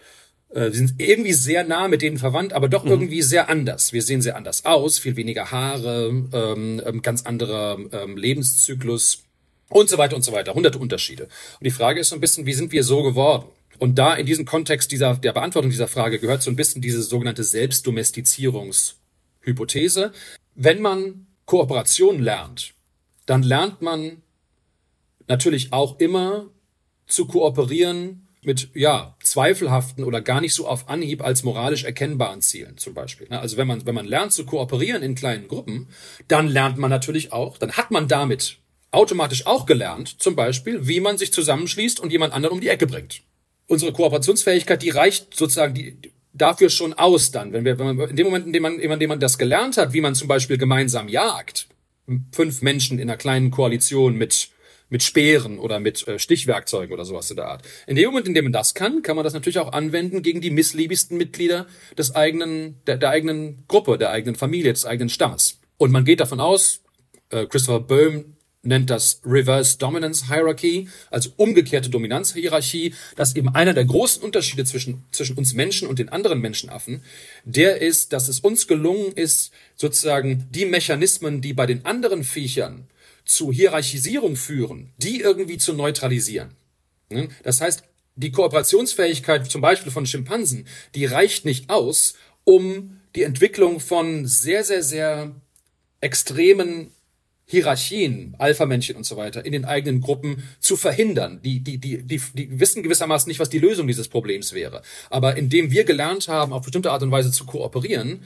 Äh, 0.52 0.72
sind 0.72 0.94
irgendwie 0.98 1.32
sehr 1.32 1.62
nah 1.62 1.86
mit 1.86 2.02
denen 2.02 2.18
verwandt, 2.18 2.52
aber 2.52 2.68
doch 2.68 2.82
mhm. 2.84 2.90
irgendwie 2.90 3.22
sehr 3.22 3.48
anders. 3.48 3.92
Wir 3.92 4.02
sehen 4.02 4.20
sehr 4.20 4.34
anders 4.34 4.64
aus, 4.64 4.98
viel 4.98 5.14
weniger 5.14 5.52
Haare, 5.52 6.08
ähm, 6.08 6.82
ähm, 6.84 7.02
ganz 7.02 7.24
anderer 7.24 7.78
ähm, 7.92 8.16
Lebenszyklus 8.16 9.22
und 9.68 9.88
so 9.88 9.96
weiter 9.96 10.16
und 10.16 10.22
so 10.22 10.32
weiter. 10.32 10.54
Hunderte 10.54 10.78
Unterschiede. 10.78 11.24
Und 11.24 11.64
die 11.64 11.70
Frage 11.70 12.00
ist 12.00 12.08
so 12.08 12.16
ein 12.16 12.20
bisschen, 12.20 12.46
wie 12.46 12.52
sind 12.52 12.72
wir 12.72 12.82
so 12.82 13.04
geworden? 13.04 13.44
Und 13.78 13.96
da 13.96 14.14
in 14.14 14.26
diesem 14.26 14.44
Kontext 14.44 14.90
dieser, 14.90 15.14
der 15.14 15.32
Beantwortung 15.32 15.70
dieser 15.70 15.86
Frage 15.86 16.18
gehört 16.18 16.42
so 16.42 16.50
ein 16.50 16.56
bisschen 16.56 16.82
diese 16.82 17.02
sogenannte 17.02 17.44
Selbstdomestizierungshypothese. 17.44 20.10
Wenn 20.56 20.82
man 20.82 21.28
Kooperation 21.46 22.20
lernt, 22.20 22.74
dann 23.24 23.44
lernt 23.44 23.82
man 23.82 24.22
natürlich 25.28 25.72
auch 25.72 26.00
immer 26.00 26.48
zu 27.06 27.26
kooperieren 27.26 28.26
mit 28.42 28.70
ja 28.74 29.16
zweifelhaften 29.22 30.04
oder 30.04 30.20
gar 30.20 30.40
nicht 30.40 30.54
so 30.54 30.66
auf 30.66 30.88
Anhieb 30.88 31.22
als 31.22 31.42
moralisch 31.42 31.84
erkennbaren 31.84 32.40
Zielen 32.40 32.78
zum 32.78 32.94
Beispiel. 32.94 33.28
Ne? 33.28 33.38
Also 33.38 33.56
wenn 33.56 33.66
man 33.66 33.86
wenn 33.86 33.94
man 33.94 34.06
lernt 34.06 34.32
zu 34.32 34.44
kooperieren 34.44 35.02
in 35.02 35.14
kleinen 35.14 35.48
Gruppen, 35.48 35.88
dann 36.28 36.48
lernt 36.48 36.78
man 36.78 36.90
natürlich 36.90 37.32
auch, 37.32 37.58
dann 37.58 37.72
hat 37.72 37.90
man 37.90 38.08
damit 38.08 38.58
automatisch 38.90 39.46
auch 39.46 39.66
gelernt, 39.66 40.20
zum 40.20 40.34
Beispiel, 40.34 40.86
wie 40.86 41.00
man 41.00 41.18
sich 41.18 41.32
zusammenschließt 41.32 42.00
und 42.00 42.10
jemand 42.10 42.32
anderen 42.32 42.54
um 42.54 42.60
die 42.60 42.68
Ecke 42.68 42.86
bringt. 42.86 43.22
Unsere 43.66 43.92
Kooperationsfähigkeit, 43.92 44.82
die 44.82 44.90
reicht 44.90 45.34
sozusagen 45.36 45.74
die, 45.74 45.96
dafür 46.32 46.70
schon 46.70 46.92
aus 46.94 47.30
dann, 47.30 47.52
wenn 47.52 47.64
wir, 47.64 47.78
wenn 47.78 47.96
man 47.96 48.10
in 48.10 48.16
dem 48.16 48.26
Moment, 48.26 48.46
in 48.46 48.52
dem 48.52 48.62
man, 48.62 48.78
in 48.78 48.98
dem 48.98 49.08
man 49.08 49.20
das 49.20 49.38
gelernt 49.38 49.76
hat, 49.76 49.92
wie 49.92 50.00
man 50.00 50.14
zum 50.14 50.28
Beispiel 50.28 50.58
gemeinsam 50.58 51.08
jagt, 51.08 51.68
fünf 52.32 52.62
Menschen 52.62 52.98
in 52.98 53.08
einer 53.08 53.16
kleinen 53.16 53.50
Koalition 53.50 54.16
mit 54.16 54.50
mit 54.90 55.02
Speeren 55.02 55.58
oder 55.58 55.80
mit 55.80 56.06
äh, 56.06 56.18
Stichwerkzeugen 56.18 56.92
oder 56.92 57.04
sowas 57.04 57.30
in 57.30 57.36
der 57.36 57.46
Art. 57.46 57.62
In 57.86 57.96
dem 57.96 58.06
Moment, 58.06 58.28
in 58.28 58.34
dem 58.34 58.44
man 58.44 58.52
das 58.52 58.74
kann, 58.74 59.02
kann 59.02 59.16
man 59.16 59.24
das 59.24 59.32
natürlich 59.32 59.58
auch 59.58 59.72
anwenden 59.72 60.22
gegen 60.22 60.40
die 60.40 60.50
missliebigsten 60.50 61.16
Mitglieder 61.16 61.66
des 61.96 62.14
eigenen, 62.14 62.76
der, 62.86 62.98
der 62.98 63.10
eigenen 63.10 63.64
Gruppe, 63.68 63.96
der 63.96 64.10
eigenen 64.10 64.34
Familie, 64.34 64.72
des 64.72 64.84
eigenen 64.84 65.08
Stammes. 65.08 65.60
Und 65.78 65.92
man 65.92 66.04
geht 66.04 66.20
davon 66.20 66.40
aus, 66.40 66.82
äh, 67.30 67.46
Christopher 67.46 67.80
Böhm 67.80 68.36
nennt 68.62 68.90
das 68.90 69.20
Reverse 69.24 69.78
Dominance 69.78 70.26
Hierarchy, 70.26 70.88
also 71.10 71.30
umgekehrte 71.36 71.88
Dominanzhierarchie, 71.88 72.94
dass 73.16 73.34
eben 73.34 73.48
einer 73.54 73.72
der 73.72 73.84
großen 73.84 74.22
Unterschiede 74.22 74.64
zwischen, 74.64 75.04
zwischen 75.12 75.38
uns 75.38 75.54
Menschen 75.54 75.88
und 75.88 75.98
den 75.98 76.10
anderen 76.10 76.40
Menschenaffen, 76.40 77.02
der 77.44 77.80
ist, 77.80 78.12
dass 78.12 78.28
es 78.28 78.40
uns 78.40 78.66
gelungen 78.66 79.12
ist, 79.12 79.52
sozusagen 79.76 80.46
die 80.50 80.66
Mechanismen, 80.66 81.40
die 81.40 81.54
bei 81.54 81.66
den 81.66 81.86
anderen 81.86 82.22
Viechern 82.22 82.86
zu 83.30 83.52
Hierarchisierung 83.52 84.34
führen, 84.36 84.92
die 84.98 85.20
irgendwie 85.20 85.58
zu 85.58 85.72
neutralisieren. 85.72 86.50
Ne? 87.10 87.28
Das 87.44 87.60
heißt, 87.60 87.84
die 88.16 88.32
Kooperationsfähigkeit 88.32 89.50
zum 89.50 89.60
Beispiel 89.60 89.92
von 89.92 90.04
Schimpansen, 90.04 90.66
die 90.94 91.06
reicht 91.06 91.44
nicht 91.44 91.70
aus, 91.70 92.14
um 92.44 93.00
die 93.14 93.22
Entwicklung 93.22 93.78
von 93.78 94.26
sehr, 94.26 94.64
sehr, 94.64 94.82
sehr 94.82 95.34
extremen 96.00 96.92
Hierarchien, 97.46 98.34
Alpha-Männchen 98.38 98.96
und 98.96 99.04
so 99.04 99.16
weiter, 99.16 99.44
in 99.44 99.52
den 99.52 99.64
eigenen 99.64 100.00
Gruppen 100.00 100.42
zu 100.60 100.76
verhindern. 100.76 101.40
Die, 101.42 101.60
die, 101.60 101.78
die, 101.78 102.02
die, 102.02 102.20
die 102.34 102.60
wissen 102.60 102.82
gewissermaßen 102.82 103.28
nicht, 103.28 103.40
was 103.40 103.50
die 103.50 103.58
Lösung 103.58 103.86
dieses 103.86 104.08
Problems 104.08 104.52
wäre. 104.52 104.82
Aber 105.08 105.36
indem 105.36 105.70
wir 105.70 105.84
gelernt 105.84 106.28
haben, 106.28 106.52
auf 106.52 106.62
bestimmte 106.62 106.90
Art 106.90 107.02
und 107.02 107.10
Weise 107.10 107.30
zu 107.32 107.46
kooperieren, 107.46 108.22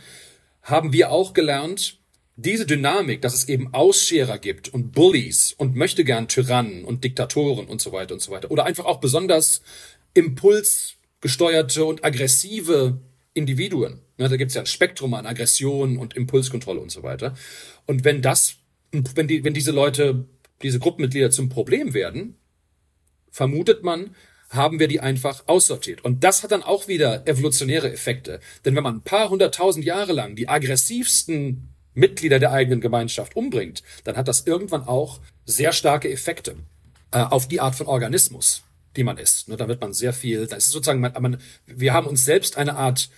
haben 0.62 0.92
wir 0.92 1.10
auch 1.10 1.34
gelernt, 1.34 1.98
diese 2.37 2.66
Dynamik, 2.66 3.23
dass 3.23 3.35
es 3.35 3.49
eben 3.49 3.73
Ausscherer 3.73 4.38
gibt 4.38 4.68
und 4.68 4.92
Bullies 4.92 5.53
und 5.53 5.77
möchte 5.77 6.05
gern 6.05 6.29
Tyrannen 6.29 6.85
und 6.85 7.05
Diktatoren 7.05 7.66
und 7.66 7.81
so 7.81 7.92
weiter 7.92 8.14
und 8.14 8.20
so 8.20 8.33
weiter. 8.33 8.51
Oder 8.51 8.64
einfach 8.64 8.87
auch 8.87 8.99
besonders 8.99 9.62
impulsgesteuerte 10.14 11.85
und 11.85 12.05
aggressive 12.05 12.99
Individuen. 13.35 14.01
Ja, 14.18 14.29
da 14.29 14.37
gibt 14.37 14.51
es 14.51 14.55
ja 14.55 14.62
ein 14.62 14.66
Spektrum 14.66 15.14
an 15.14 15.27
Aggression 15.27 15.97
und 15.97 16.14
Impulskontrolle 16.14 16.81
und 16.81 16.90
so 16.90 17.03
weiter. 17.03 17.35
Und 17.87 18.05
wenn 18.05 18.23
das, 18.23 18.57
wenn, 18.90 19.29
die, 19.29 19.44
wenn 19.44 19.55
diese 19.55 19.73
Leute, 19.73 20.25
diese 20.62 20.79
Gruppenmitglieder 20.79 21.31
zum 21.31 21.49
Problem 21.49 21.94
werden, 21.94 22.37
vermutet 23.31 23.83
man, 23.83 24.14
haben 24.51 24.79
wir 24.79 24.87
die 24.87 25.01
einfach 25.01 25.44
aussortiert. 25.47 26.05
Und 26.05 26.23
das 26.23 26.42
hat 26.42 26.53
dann 26.53 26.62
auch 26.62 26.87
wieder 26.87 27.27
evolutionäre 27.27 27.92
Effekte. 27.92 28.40
Denn 28.64 28.77
wenn 28.77 28.85
man 28.85 28.97
ein 28.97 29.03
paar 29.03 29.31
hunderttausend 29.31 29.85
Jahre 29.85 30.12
lang 30.12 30.37
die 30.37 30.49
aggressivsten 30.49 31.73
Mitglieder 31.94 32.38
der 32.38 32.52
eigenen 32.52 32.80
Gemeinschaft 32.80 33.37
umbringt, 33.37 33.83
dann 34.04 34.16
hat 34.16 34.28
das 34.28 34.46
irgendwann 34.46 34.87
auch 34.87 35.20
sehr 35.46 35.72
starke 35.72 36.11
Effekte. 36.11 36.57
äh, 37.14 37.18
auf 37.18 37.48
die 37.48 37.61
Art 37.61 37.76
von 37.76 37.87
Organismus, 37.87 38.62
die 38.96 39.04
man 39.04 39.18
ist. 39.18 39.48
Ne, 39.48 39.57
da 39.57 39.68
wird 39.68 39.80
man 39.80 39.92
sehr 39.94 40.12
viel, 40.12 40.46
da 40.46 40.57
ist 40.57 40.70
sozusagen, 40.70 41.00
man, 41.00 41.12
man, 41.20 41.38
wir 41.66 41.94
haben 41.94 42.07
uns 42.07 42.24
selbst 42.24 42.59
eine 42.59 42.76
Art 42.76 43.09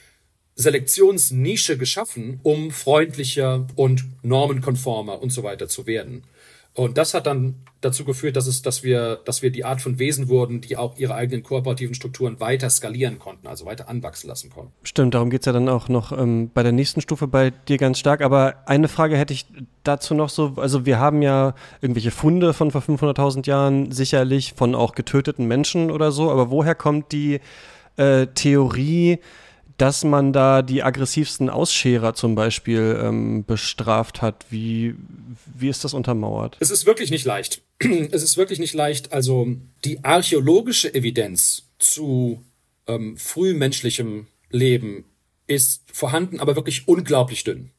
Selektionsnische 0.55 1.77
geschaffen, 1.77 2.41
um 2.43 2.71
freundlicher 2.71 3.67
und 3.75 4.05
normenkonformer 4.23 5.21
und 5.21 5.31
so 5.31 5.43
weiter 5.43 5.69
zu 5.69 5.87
werden. 5.87 6.25
Und 6.77 6.99
das 6.99 7.15
hat 7.15 7.27
dann 7.27 7.55
dazu 7.81 8.05
geführt, 8.05 8.37
dass 8.37 8.47
es, 8.47 8.61
dass 8.61 8.83
wir, 8.83 9.17
dass 9.25 9.41
wir 9.41 9.51
die 9.51 9.65
Art 9.65 9.81
von 9.81 9.99
Wesen 9.99 10.29
wurden, 10.29 10.61
die 10.61 10.77
auch 10.77 10.99
ihre 10.99 11.15
eigenen 11.15 11.43
kooperativen 11.43 11.95
Strukturen 11.95 12.39
weiter 12.39 12.69
skalieren 12.69 13.19
konnten, 13.19 13.47
also 13.47 13.65
weiter 13.65 13.89
anwachsen 13.89 14.29
lassen 14.29 14.51
konnten. 14.51 14.73
Stimmt, 14.83 15.15
darum 15.15 15.31
geht's 15.31 15.47
ja 15.47 15.53
dann 15.53 15.71
auch 15.71 15.89
noch 15.89 16.12
ähm, 16.12 16.51
bei 16.53 16.62
der 16.62 16.73
nächsten 16.73 17.01
Stufe 17.01 17.29
bei 17.29 17.51
dir 17.51 17.79
ganz 17.79 17.99
stark. 17.99 18.21
Aber 18.21 18.57
eine 18.67 18.89
Frage 18.89 19.17
hätte 19.17 19.33
ich 19.33 19.47
dazu 19.85 20.15
noch 20.15 20.29
so, 20.29 20.53
also 20.57 20.85
wir 20.85 20.99
haben 20.99 21.23
ja 21.23 21.55
irgendwelche 21.81 22.11
Funde 22.11 22.53
von 22.53 22.71
vor 22.71 22.83
500.000 22.83 23.47
Jahren, 23.47 23.91
sicherlich 23.91 24.53
von 24.53 24.75
auch 24.75 24.95
getöteten 24.95 25.47
Menschen 25.47 25.91
oder 25.91 26.12
so, 26.12 26.31
aber 26.31 26.51
woher 26.51 26.75
kommt 26.75 27.11
die 27.11 27.41
äh, 27.97 28.27
Theorie, 28.27 29.19
dass 29.77 30.05
man 30.05 30.33
da 30.33 30.62
die 30.62 30.83
aggressivsten 30.83 31.51
Ausscherer 31.51 32.15
zum 32.15 32.35
Beispiel 32.35 32.99
ähm, 33.03 33.45
bestraft 33.45 34.23
hat. 34.23 34.47
Wie, 34.51 34.95
wie 35.55 35.69
ist 35.69 35.85
das 35.85 35.95
untermauert? 35.95 36.57
Es 36.61 36.71
ist 36.71 36.87
wirklich 36.87 37.11
nicht 37.11 37.25
leicht. 37.25 37.62
Es 38.11 38.23
ist 38.23 38.37
wirklich 38.37 38.59
nicht 38.59 38.75
leicht. 38.75 39.12
Also 39.12 39.49
die 39.85 40.03
archäologische 40.03 40.95
Evidenz 40.95 41.65
zu 41.79 42.43
ähm, 42.87 43.17
frühmenschlichem 43.17 44.27
Leben 44.51 45.05
ist 45.47 45.83
vorhanden, 45.93 46.41
aber 46.41 46.57
wirklich 46.57 46.89
unglaublich 46.89 47.45
dünn. 47.45 47.71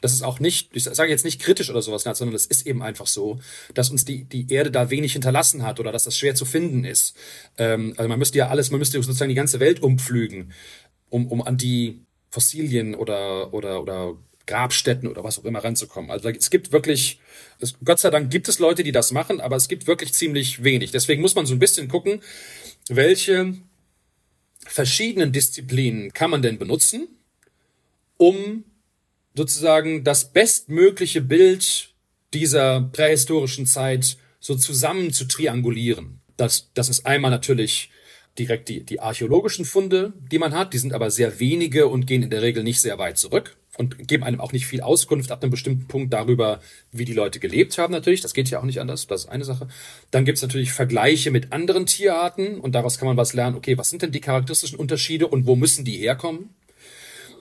Das 0.00 0.12
ist 0.12 0.22
auch 0.22 0.40
nicht, 0.40 0.70
ich 0.74 0.84
sage 0.84 1.10
jetzt 1.10 1.26
nicht 1.26 1.42
kritisch 1.42 1.68
oder 1.68 1.82
sowas, 1.82 2.04
sondern 2.04 2.34
es 2.34 2.46
ist 2.46 2.66
eben 2.66 2.82
einfach 2.82 3.06
so, 3.06 3.38
dass 3.74 3.90
uns 3.90 4.06
die, 4.06 4.24
die 4.24 4.50
Erde 4.50 4.70
da 4.70 4.88
wenig 4.88 5.12
hinterlassen 5.12 5.62
hat 5.62 5.78
oder 5.78 5.92
dass 5.92 6.04
das 6.04 6.16
schwer 6.16 6.34
zu 6.34 6.46
finden 6.46 6.84
ist. 6.84 7.14
Ähm, 7.58 7.92
also 7.98 8.08
man 8.08 8.18
müsste 8.18 8.38
ja 8.38 8.48
alles, 8.48 8.70
man 8.70 8.78
müsste 8.78 9.02
sozusagen 9.02 9.28
die 9.28 9.34
ganze 9.34 9.60
Welt 9.60 9.82
umpflügen 9.82 10.52
um, 11.10 11.26
um 11.26 11.42
an 11.42 11.56
die 11.56 12.00
Fossilien 12.30 12.94
oder, 12.94 13.52
oder, 13.52 13.82
oder 13.82 14.16
Grabstätten 14.46 15.08
oder 15.08 15.22
was 15.22 15.38
auch 15.38 15.44
immer 15.44 15.62
ranzukommen. 15.62 16.10
Also 16.10 16.28
es 16.28 16.50
gibt 16.50 16.72
wirklich, 16.72 17.20
es, 17.60 17.74
Gott 17.84 17.98
sei 17.98 18.10
Dank 18.10 18.30
gibt 18.30 18.48
es 18.48 18.58
Leute, 18.58 18.82
die 18.82 18.92
das 18.92 19.12
machen, 19.12 19.40
aber 19.40 19.56
es 19.56 19.68
gibt 19.68 19.86
wirklich 19.86 20.12
ziemlich 20.12 20.64
wenig. 20.64 20.90
Deswegen 20.90 21.22
muss 21.22 21.34
man 21.34 21.46
so 21.46 21.54
ein 21.54 21.58
bisschen 21.60 21.88
gucken, 21.88 22.22
welche 22.88 23.54
verschiedenen 24.66 25.32
Disziplinen 25.32 26.12
kann 26.12 26.30
man 26.30 26.42
denn 26.42 26.58
benutzen, 26.58 27.08
um 28.16 28.64
sozusagen 29.34 30.04
das 30.04 30.32
bestmögliche 30.32 31.20
Bild 31.20 31.94
dieser 32.34 32.80
prähistorischen 32.80 33.66
Zeit 33.66 34.16
so 34.40 34.54
zusammen 34.56 35.12
zu 35.12 35.26
triangulieren. 35.26 36.20
Das, 36.36 36.70
das 36.74 36.88
ist 36.88 37.06
einmal 37.06 37.30
natürlich 37.30 37.90
direkt 38.40 38.68
die, 38.68 38.82
die 38.82 39.00
archäologischen 39.00 39.64
Funde, 39.64 40.12
die 40.32 40.38
man 40.38 40.54
hat. 40.54 40.72
Die 40.72 40.78
sind 40.78 40.94
aber 40.94 41.10
sehr 41.10 41.38
wenige 41.38 41.86
und 41.86 42.06
gehen 42.06 42.22
in 42.22 42.30
der 42.30 42.42
Regel 42.42 42.64
nicht 42.64 42.80
sehr 42.80 42.98
weit 42.98 43.18
zurück 43.18 43.56
und 43.76 44.08
geben 44.08 44.24
einem 44.24 44.40
auch 44.40 44.52
nicht 44.52 44.66
viel 44.66 44.80
Auskunft 44.80 45.30
ab 45.30 45.42
einem 45.42 45.50
bestimmten 45.50 45.86
Punkt 45.86 46.12
darüber, 46.12 46.60
wie 46.90 47.04
die 47.04 47.12
Leute 47.12 47.38
gelebt 47.38 47.78
haben 47.78 47.92
natürlich. 47.92 48.20
Das 48.20 48.34
geht 48.34 48.50
ja 48.50 48.58
auch 48.58 48.64
nicht 48.64 48.80
anders, 48.80 49.06
das 49.06 49.24
ist 49.24 49.30
eine 49.30 49.44
Sache. 49.44 49.68
Dann 50.10 50.24
gibt's 50.24 50.42
natürlich 50.42 50.72
Vergleiche 50.72 51.30
mit 51.30 51.52
anderen 51.52 51.86
Tierarten 51.86 52.58
und 52.60 52.74
daraus 52.74 52.98
kann 52.98 53.06
man 53.06 53.16
was 53.16 53.34
lernen, 53.34 53.56
okay, 53.56 53.78
was 53.78 53.90
sind 53.90 54.02
denn 54.02 54.12
die 54.12 54.20
charakteristischen 54.20 54.78
Unterschiede 54.78 55.28
und 55.28 55.46
wo 55.46 55.54
müssen 55.54 55.84
die 55.84 55.96
herkommen? 55.96 56.50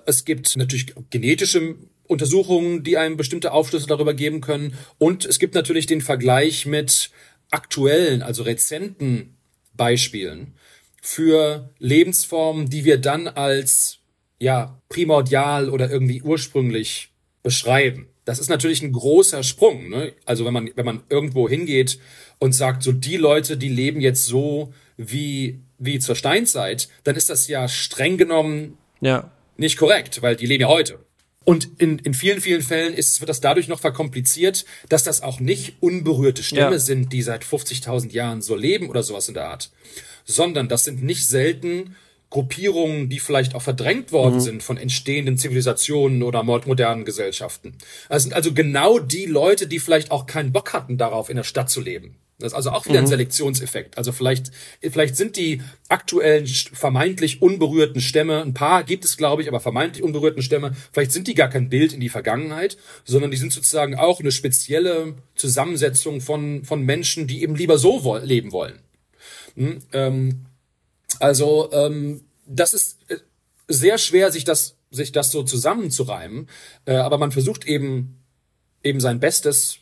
Es 0.06 0.26
gibt 0.26 0.56
natürlich 0.58 0.94
genetische 1.10 1.76
Untersuchungen, 2.08 2.84
die 2.84 2.98
einem 2.98 3.18
bestimmte 3.18 3.52
Aufschlüsse 3.52 3.88
darüber 3.88 4.14
geben 4.14 4.42
können. 4.42 4.74
Und 4.98 5.26
es 5.26 5.38
gibt 5.40 5.54
natürlich 5.54 5.86
den 5.86 6.02
Vergleich 6.02 6.66
mit 6.66 7.12
aktuellen, 7.52 8.24
also 8.24 8.44
rezenten 8.44 9.36
Beispielen 9.76 10.54
für 11.02 11.70
Lebensformen, 11.80 12.70
die 12.70 12.86
wir 12.86 12.98
dann 12.98 13.28
als 13.28 14.00
ja 14.40 14.80
primordial 14.90 15.70
oder 15.70 15.90
irgendwie 15.90 16.22
ursprünglich 16.22 17.12
beschreiben. 17.44 18.08
Das 18.26 18.40
ist 18.40 18.50
natürlich 18.50 18.82
ein 18.82 18.92
großer 18.92 19.44
Sprung. 19.44 19.90
Ne? 19.90 20.14
Also 20.26 20.46
wenn 20.46 20.54
man 20.54 20.70
wenn 20.76 20.86
man 20.86 21.04
irgendwo 21.10 21.50
hingeht 21.50 22.00
und 22.38 22.54
sagt, 22.54 22.84
so 22.84 22.92
die 22.92 23.18
Leute, 23.18 23.58
die 23.58 23.70
leben 23.70 24.02
jetzt 24.02 24.26
so 24.26 24.74
wie 24.98 25.60
wie 25.78 26.00
zur 26.00 26.16
Steinzeit, 26.16 26.90
dann 27.04 27.16
ist 27.16 27.30
das 27.30 27.48
ja 27.48 27.68
streng 27.68 28.18
genommen 28.18 28.78
ja. 29.02 29.32
nicht 29.58 29.78
korrekt, 29.78 30.22
weil 30.22 30.36
die 30.36 30.46
leben 30.46 30.62
ja 30.62 30.68
heute. 30.68 31.00
Und 31.46 31.70
in, 31.82 31.98
in 32.00 32.14
vielen, 32.14 32.42
vielen 32.42 32.62
Fällen 32.62 32.94
ist, 32.94 33.22
wird 33.22 33.30
das 33.30 33.42
dadurch 33.42 33.68
noch 33.68 33.80
verkompliziert, 33.80 34.66
dass 34.90 35.04
das 35.04 35.24
auch 35.24 35.40
nicht 35.40 35.78
unberührte 35.80 36.44
Stämme 36.44 36.74
ja. 36.74 36.80
sind, 36.80 37.12
die 37.14 37.22
seit 37.22 37.44
50.000 37.44 38.12
Jahren 38.12 38.42
so 38.42 38.56
leben 38.56 38.90
oder 38.90 39.02
sowas 39.02 39.30
in 39.30 39.34
der 39.34 39.48
Art, 39.48 39.72
sondern 40.30 40.68
das 40.68 40.84
sind 40.84 41.04
nicht 41.04 41.28
selten 41.28 41.96
Gruppierungen, 42.30 43.10
die 43.10 43.20
vielleicht 43.20 43.56
auch 43.56 43.62
verdrängt 43.62 44.12
worden 44.12 44.36
mhm. 44.36 44.42
sind 44.42 44.64
von 44.64 44.78
entstehenden 44.78 45.38
Zivilisationen 45.38 46.22
oder 46.22 46.44
modernen 46.44 47.04
Gesellschaften. 47.04 47.76
Das 48.08 48.24
sind 48.24 48.34
also 48.34 48.54
genau 48.54 49.00
die 49.00 49.26
Leute, 49.26 49.68
die 49.68 49.80
vielleicht 49.80 50.12
auch 50.12 50.28
keinen 50.28 50.52
Bock 50.52 50.74
hatten 50.74 50.98
darauf, 50.98 51.30
in 51.30 51.38
der 51.38 51.44
Stadt 51.44 51.72
zu 51.72 51.82
leben. 51.82 52.16
Das 52.38 52.54
ist 52.54 52.56
also 52.56 52.70
auch 52.70 52.86
wieder 52.86 53.00
mhm. 53.00 53.06
ein 53.06 53.10
Selektionseffekt. 53.10 53.98
Also 53.98 54.14
vielleicht, 54.14 54.52
vielleicht 54.80 55.18
sind 55.18 55.36
die 55.36 55.62
aktuellen 55.90 56.48
vermeintlich 56.48 57.42
unberührten 57.42 58.00
Stämme, 58.00 58.42
ein 58.42 58.54
paar 58.54 58.84
gibt 58.84 59.04
es, 59.04 59.18
glaube 59.18 59.42
ich, 59.42 59.50
aber 59.50 59.60
vermeintlich 59.60 60.04
unberührten 60.04 60.42
Stämme, 60.42 60.74
vielleicht 60.94 61.12
sind 61.12 61.28
die 61.28 61.34
gar 61.34 61.50
kein 61.50 61.68
Bild 61.68 61.92
in 61.92 62.00
die 62.00 62.10
Vergangenheit, 62.10 62.78
sondern 63.04 63.32
die 63.32 63.38
sind 63.38 63.52
sozusagen 63.52 63.96
auch 63.96 64.22
eine 64.22 64.32
spezielle 64.32 65.16
Zusammensetzung 65.36 66.22
von, 66.22 66.64
von 66.64 66.82
Menschen, 66.84 67.28
die 67.28 67.42
eben 67.44 67.56
lieber 67.56 67.78
so 67.78 68.18
leben 68.24 68.54
wollen. 68.54 68.80
Hm, 69.60 69.80
ähm, 69.92 70.46
also 71.20 71.70
ähm, 71.74 72.22
das 72.48 72.74
ist 72.74 73.00
äh, 73.12 73.18
sehr 73.68 73.98
schwer, 73.98 74.32
sich 74.32 74.46
das, 74.46 74.78
sich 74.90 75.12
das 75.12 75.32
so 75.32 75.44
zusammenzureimen, 75.44 76.48
äh, 76.86 76.96
aber 76.96 77.18
man 77.18 77.34
versucht 77.34 77.66
eben, 77.66 78.24
eben 78.84 79.02
sein 79.02 79.20
Bestes 79.20 79.80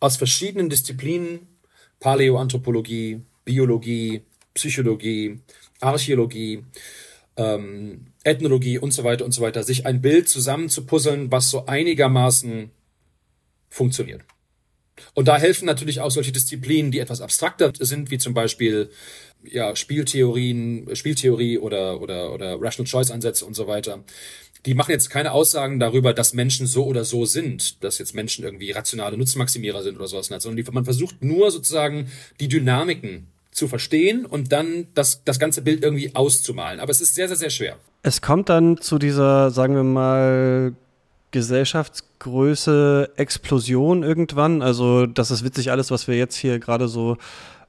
aus 0.00 0.16
verschiedenen 0.16 0.70
Disziplinen, 0.70 1.46
Paläoanthropologie, 2.00 3.22
Biologie, 3.44 4.22
Psychologie, 4.54 5.40
Archäologie, 5.80 6.64
ähm, 7.36 8.06
Ethnologie 8.24 8.78
und 8.78 8.90
so 8.90 9.04
weiter 9.04 9.24
und 9.24 9.32
so 9.32 9.40
weiter, 9.40 9.62
sich 9.62 9.86
ein 9.86 10.02
Bild 10.02 10.28
zusammenzupuzzeln, 10.28 11.30
was 11.30 11.50
so 11.50 11.66
einigermaßen 11.66 12.72
funktioniert. 13.68 14.22
Und 15.14 15.28
da 15.28 15.38
helfen 15.38 15.66
natürlich 15.66 16.00
auch 16.00 16.10
solche 16.10 16.32
Disziplinen, 16.32 16.90
die 16.90 17.00
etwas 17.00 17.20
abstrakter 17.20 17.72
sind, 17.78 18.10
wie 18.10 18.18
zum 18.18 18.34
Beispiel 18.34 18.90
ja, 19.44 19.76
Spieltheorien, 19.76 20.88
Spieltheorie 20.94 21.58
oder, 21.58 22.00
oder, 22.00 22.32
oder 22.32 22.60
Rational 22.60 22.88
Choice 22.88 23.10
Ansätze 23.10 23.44
und 23.44 23.54
so 23.54 23.66
weiter. 23.66 24.04
Die 24.66 24.74
machen 24.74 24.92
jetzt 24.92 25.10
keine 25.10 25.32
Aussagen 25.32 25.78
darüber, 25.78 26.14
dass 26.14 26.32
Menschen 26.32 26.66
so 26.66 26.86
oder 26.86 27.04
so 27.04 27.26
sind, 27.26 27.84
dass 27.84 27.98
jetzt 27.98 28.14
Menschen 28.14 28.44
irgendwie 28.44 28.70
rationale 28.70 29.18
Nutzmaximierer 29.18 29.82
sind 29.82 29.96
oder 29.96 30.06
sowas, 30.06 30.28
sondern 30.28 30.64
man 30.72 30.84
versucht 30.84 31.22
nur 31.22 31.50
sozusagen 31.50 32.10
die 32.40 32.48
Dynamiken 32.48 33.26
zu 33.50 33.68
verstehen 33.68 34.24
und 34.24 34.52
dann 34.52 34.88
das, 34.94 35.22
das 35.24 35.38
ganze 35.38 35.62
Bild 35.62 35.84
irgendwie 35.84 36.14
auszumalen. 36.14 36.80
Aber 36.80 36.90
es 36.90 37.00
ist 37.00 37.14
sehr, 37.14 37.28
sehr, 37.28 37.36
sehr 37.36 37.50
schwer. 37.50 37.76
Es 38.02 38.20
kommt 38.20 38.48
dann 38.48 38.80
zu 38.80 38.98
dieser, 38.98 39.50
sagen 39.50 39.74
wir 39.74 39.84
mal, 39.84 40.74
Gesellschaftsgröße 42.24 43.10
Explosion 43.16 44.02
irgendwann. 44.02 44.62
Also 44.62 45.06
das 45.06 45.30
ist 45.30 45.44
witzig 45.44 45.70
alles, 45.70 45.90
was 45.90 46.08
wir 46.08 46.16
jetzt 46.16 46.36
hier 46.36 46.58
gerade 46.58 46.88
so 46.88 47.16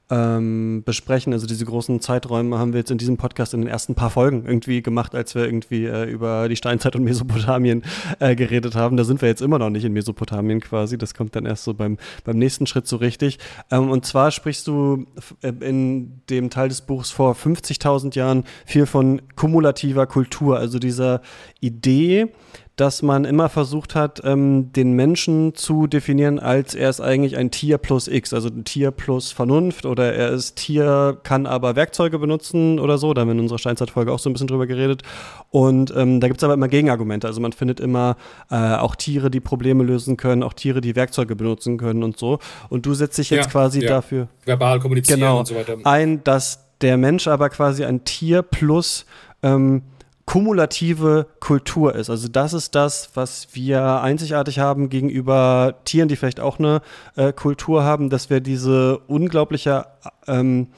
ähm, 0.08 0.82
besprechen. 0.84 1.32
Also 1.32 1.46
diese 1.46 1.64
großen 1.64 2.00
Zeiträume 2.00 2.58
haben 2.58 2.72
wir 2.72 2.78
jetzt 2.78 2.92
in 2.92 2.98
diesem 2.98 3.16
Podcast 3.16 3.54
in 3.54 3.60
den 3.60 3.68
ersten 3.68 3.96
paar 3.96 4.10
Folgen 4.10 4.44
irgendwie 4.46 4.80
gemacht, 4.80 5.14
als 5.16 5.34
wir 5.34 5.44
irgendwie 5.44 5.84
äh, 5.86 6.04
über 6.04 6.48
die 6.48 6.56
Steinzeit 6.56 6.94
und 6.94 7.02
Mesopotamien 7.04 7.82
äh, 8.20 8.36
geredet 8.36 8.76
haben. 8.76 8.96
Da 8.96 9.04
sind 9.04 9.20
wir 9.20 9.28
jetzt 9.28 9.42
immer 9.42 9.58
noch 9.58 9.70
nicht 9.70 9.84
in 9.84 9.92
Mesopotamien 9.92 10.60
quasi. 10.60 10.96
Das 10.96 11.14
kommt 11.14 11.34
dann 11.34 11.44
erst 11.44 11.64
so 11.64 11.74
beim, 11.74 11.98
beim 12.24 12.38
nächsten 12.38 12.66
Schritt 12.66 12.86
so 12.86 12.96
richtig. 12.96 13.38
Ähm, 13.70 13.90
und 13.90 14.06
zwar 14.06 14.30
sprichst 14.30 14.68
du 14.68 15.06
äh, 15.42 15.52
in 15.60 16.22
dem 16.30 16.50
Teil 16.50 16.68
des 16.68 16.82
Buchs 16.82 17.10
vor 17.10 17.34
50.000 17.34 18.14
Jahren 18.16 18.44
viel 18.64 18.86
von 18.86 19.22
kumulativer 19.34 20.06
Kultur, 20.06 20.56
also 20.56 20.78
dieser 20.78 21.20
Idee, 21.60 22.28
dass 22.76 23.00
man 23.00 23.24
immer 23.24 23.48
versucht 23.48 23.94
hat, 23.94 24.20
ähm, 24.24 24.70
den 24.72 24.92
Menschen 24.92 25.54
zu 25.54 25.86
definieren, 25.86 26.38
als 26.38 26.74
er 26.74 26.90
ist 26.90 27.00
eigentlich 27.00 27.38
ein 27.38 27.50
Tier 27.50 27.78
plus 27.78 28.06
X, 28.06 28.34
also 28.34 28.48
ein 28.48 28.64
Tier 28.64 28.90
plus 28.90 29.32
Vernunft 29.32 29.86
oder 29.86 30.12
er 30.12 30.30
ist 30.30 30.56
Tier, 30.56 31.18
kann 31.22 31.46
aber 31.46 31.74
Werkzeuge 31.74 32.18
benutzen 32.18 32.78
oder 32.78 32.98
so. 32.98 33.14
Da 33.14 33.22
haben 33.22 33.28
wir 33.28 33.32
in 33.34 33.40
unserer 33.40 33.58
Steinzeitfolge 33.58 34.12
auch 34.12 34.18
so 34.18 34.28
ein 34.28 34.34
bisschen 34.34 34.48
drüber 34.48 34.66
geredet. 34.66 35.02
Und 35.50 35.92
ähm, 35.96 36.20
da 36.20 36.28
gibt's 36.28 36.44
aber 36.44 36.52
immer 36.52 36.68
Gegenargumente. 36.68 37.26
Also 37.26 37.40
man 37.40 37.52
findet 37.52 37.80
immer 37.80 38.16
äh, 38.50 38.74
auch 38.74 38.94
Tiere, 38.94 39.30
die 39.30 39.40
Probleme 39.40 39.82
lösen 39.82 40.18
können, 40.18 40.42
auch 40.42 40.52
Tiere, 40.52 40.82
die 40.82 40.94
Werkzeuge 40.94 41.34
benutzen 41.34 41.78
können 41.78 42.02
und 42.02 42.18
so. 42.18 42.40
Und 42.68 42.84
du 42.84 42.92
setzt 42.92 43.16
dich 43.16 43.30
jetzt 43.30 43.46
ja, 43.46 43.50
quasi 43.50 43.80
ja. 43.80 43.88
dafür 43.88 44.28
verbal 44.44 44.80
kommunizieren 44.80 45.20
genau, 45.20 45.38
und 45.38 45.46
so 45.46 45.54
weiter 45.54 45.78
ein, 45.84 46.22
dass 46.24 46.66
der 46.82 46.98
Mensch 46.98 47.26
aber 47.26 47.48
quasi 47.48 47.84
ein 47.84 48.04
Tier 48.04 48.42
plus 48.42 49.06
ähm, 49.42 49.82
kumulative 50.26 51.28
Kultur 51.40 51.94
ist. 51.94 52.10
Also 52.10 52.28
das 52.28 52.52
ist 52.52 52.74
das, 52.74 53.10
was 53.14 53.48
wir 53.52 54.02
einzigartig 54.02 54.58
haben 54.58 54.88
gegenüber 54.88 55.76
Tieren, 55.84 56.08
die 56.08 56.16
vielleicht 56.16 56.40
auch 56.40 56.58
eine 56.58 56.82
äh, 57.14 57.32
Kultur 57.32 57.84
haben, 57.84 58.10
dass 58.10 58.28
wir 58.28 58.40
diese 58.40 58.98
unglaubliche 59.06 59.86
ähm, 60.26 60.68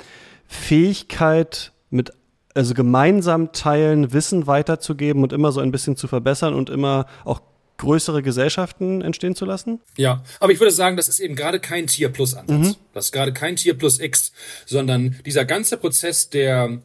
Fähigkeit 0.47 1.73
mit 1.91 2.13
also 2.55 2.75
gemeinsam 2.75 3.53
teilen, 3.53 4.13
Wissen 4.13 4.47
weiterzugeben 4.47 5.23
und 5.23 5.33
immer 5.33 5.53
so 5.53 5.61
ein 5.61 5.71
bisschen 5.71 5.97
zu 5.97 6.09
verbessern 6.09 6.55
und 6.55 6.71
immer 6.71 7.07
auch 7.25 7.41
größere 7.79 8.23
Gesellschaften 8.23 9.01
entstehen 9.01 9.35
zu 9.35 9.45
lassen? 9.45 9.81
Ja, 9.97 10.23
aber 10.41 10.53
ich 10.53 10.61
würde 10.61 10.73
sagen, 10.73 10.97
das 10.97 11.09
ist 11.09 11.21
eben 11.21 11.37
gerade 11.37 11.61
kein 11.61 11.87
Tier 11.87 12.11
Plus 12.11 12.35
Ansatz. 12.35 12.69
Mhm. 12.69 12.75
Das 12.93 13.07
ist 13.07 13.13
gerade 13.13 13.33
kein 13.33 13.57
Tier 13.57 13.79
Plus 13.79 14.01
X, 14.01 14.33
sondern 14.67 15.17
dieser 15.25 15.45
ganze 15.45 15.77
Prozess 15.77 16.29
der 16.29 16.81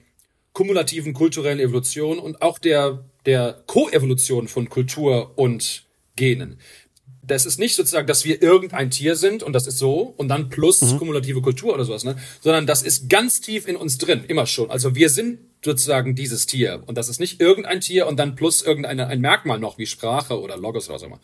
kumulativen 0.53 1.13
kulturellen 1.13 1.59
Evolution 1.59 2.19
und 2.19 2.41
auch 2.41 2.59
der, 2.59 3.03
der 3.25 3.63
Koevolution 3.65 4.47
von 4.47 4.69
Kultur 4.69 5.33
und 5.35 5.83
Genen. 6.15 6.59
Das 7.25 7.45
ist 7.45 7.57
nicht 7.57 7.75
sozusagen, 7.75 8.05
dass 8.05 8.25
wir 8.25 8.41
irgendein 8.41 8.91
Tier 8.91 9.15
sind 9.15 9.43
und 9.43 9.53
das 9.53 9.65
ist 9.65 9.79
so 9.79 10.13
und 10.17 10.27
dann 10.27 10.49
plus 10.49 10.81
mhm. 10.81 10.97
kumulative 10.97 11.41
Kultur 11.41 11.73
oder 11.73 11.85
sowas, 11.85 12.03
ne? 12.03 12.17
sondern 12.41 12.67
das 12.67 12.83
ist 12.83 13.09
ganz 13.09 13.41
tief 13.41 13.67
in 13.67 13.77
uns 13.77 13.97
drin, 13.97 14.25
immer 14.27 14.45
schon. 14.45 14.69
Also 14.69 14.93
wir 14.93 15.09
sind 15.09 15.39
sozusagen 15.63 16.15
dieses 16.15 16.45
Tier 16.45 16.83
und 16.85 16.97
das 16.97 17.07
ist 17.07 17.19
nicht 17.19 17.39
irgendein 17.39 17.79
Tier 17.79 18.07
und 18.07 18.17
dann 18.17 18.35
plus 18.35 18.61
irgendein 18.61 18.99
ein 18.99 19.21
Merkmal 19.21 19.57
noch 19.57 19.77
wie 19.77 19.85
Sprache 19.85 20.39
oder 20.39 20.57
Logos 20.57 20.87
oder 20.87 20.95
was 20.95 21.03
auch 21.03 21.07
immer. 21.07 21.19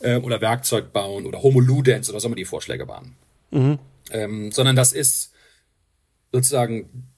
Ähm, 0.00 0.24
oder 0.24 0.40
Werkzeug 0.40 0.92
bauen 0.92 1.26
oder 1.26 1.42
Homo 1.42 1.60
Ludens 1.60 2.08
oder 2.08 2.16
was 2.16 2.24
auch 2.24 2.28
immer 2.28 2.36
die 2.36 2.44
Vorschläge 2.46 2.88
waren. 2.88 3.14
Mhm. 3.50 3.78
Ähm, 4.10 4.52
sondern 4.52 4.74
das 4.74 4.92
ist 4.94 5.32
sozusagen 6.32 7.10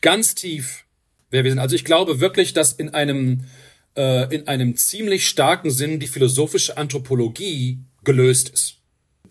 ganz 0.00 0.34
tief 0.34 0.85
wer 1.36 1.44
wir 1.44 1.50
sind. 1.50 1.60
Also 1.60 1.76
ich 1.76 1.84
glaube 1.84 2.20
wirklich, 2.20 2.52
dass 2.54 2.72
in 2.72 2.88
einem, 2.90 3.44
äh, 3.96 4.34
in 4.34 4.48
einem 4.48 4.76
ziemlich 4.76 5.28
starken 5.28 5.70
Sinn 5.70 6.00
die 6.00 6.06
philosophische 6.06 6.76
Anthropologie 6.76 7.78
gelöst 8.04 8.48
ist. 8.48 8.78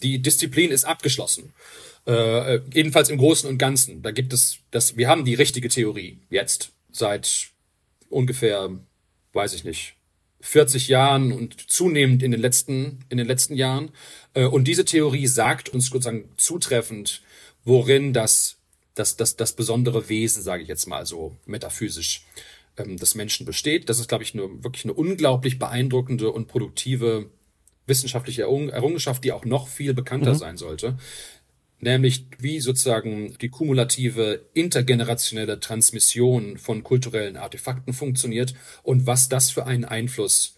Die 0.04 0.22
Disziplin 0.22 0.72
ist 0.72 0.86
abgeschlossen. 0.86 1.54
Äh, 2.06 2.60
jedenfalls 2.72 3.10
im 3.10 3.18
Großen 3.18 3.50
und 3.50 3.58
Ganzen. 3.58 4.04
Da 4.04 4.12
gibt 4.12 4.34
es 4.34 4.60
das, 4.70 4.96
wir 4.98 5.08
haben 5.08 5.26
die 5.26 5.34
richtige 5.34 5.70
Theorie 5.70 6.20
jetzt 6.30 6.72
seit 6.92 7.48
ungefähr, 8.10 8.70
weiß 9.34 9.54
ich 9.54 9.64
nicht, 9.64 9.96
40 10.42 10.90
Jahren 10.90 11.32
und 11.32 11.72
zunehmend 11.72 12.22
in 12.22 12.30
den 12.30 12.40
letzten, 12.40 13.00
in 13.10 13.18
den 13.18 13.26
letzten 13.26 13.56
Jahren. 13.56 13.90
Äh, 14.36 14.46
und 14.46 14.68
diese 14.68 14.86
Theorie 14.86 15.26
sagt 15.26 15.70
uns 15.70 15.88
sozusagen 15.88 16.30
zutreffend, 16.38 17.24
worin 17.64 18.14
das 18.14 18.55
das, 18.96 19.18
das, 19.18 19.36
das 19.36 19.54
besondere 19.54 20.10
Wesen, 20.10 20.42
sage 20.42 20.64
ich 20.64 20.70
jetzt 20.70 20.88
mal 20.88 21.06
so 21.06 21.38
metaphysisch, 21.46 22.26
ähm, 22.78 22.98
des 22.98 23.16
Menschen 23.16 23.46
besteht. 23.46 23.90
Das 23.90 24.00
ist, 24.00 24.10
glaube 24.10 24.24
ich, 24.24 24.34
eine, 24.34 24.64
wirklich 24.64 24.86
eine 24.86 24.94
unglaublich 24.94 25.60
beeindruckende 25.60 26.32
und 26.32 26.48
produktive 26.48 27.30
wissenschaftliche 27.88 28.44
Errungenschaft, 28.44 29.24
die 29.24 29.32
auch 29.32 29.46
noch 29.46 29.68
viel 29.68 29.94
bekannter 29.94 30.34
mhm. 30.34 30.38
sein 30.38 30.58
sollte. 30.58 30.98
Nämlich 31.80 32.26
wie 32.40 32.62
sozusagen 32.62 33.38
die 33.42 33.50
kumulative 33.50 34.46
intergenerationelle 34.54 35.60
Transmission 35.60 36.58
von 36.58 36.84
kulturellen 36.84 37.38
Artefakten 37.38 37.94
funktioniert 37.94 38.56
und 38.82 39.06
was 39.06 39.30
das 39.30 39.52
für 39.52 39.68
einen 39.68 39.86
Einfluss 39.86 40.56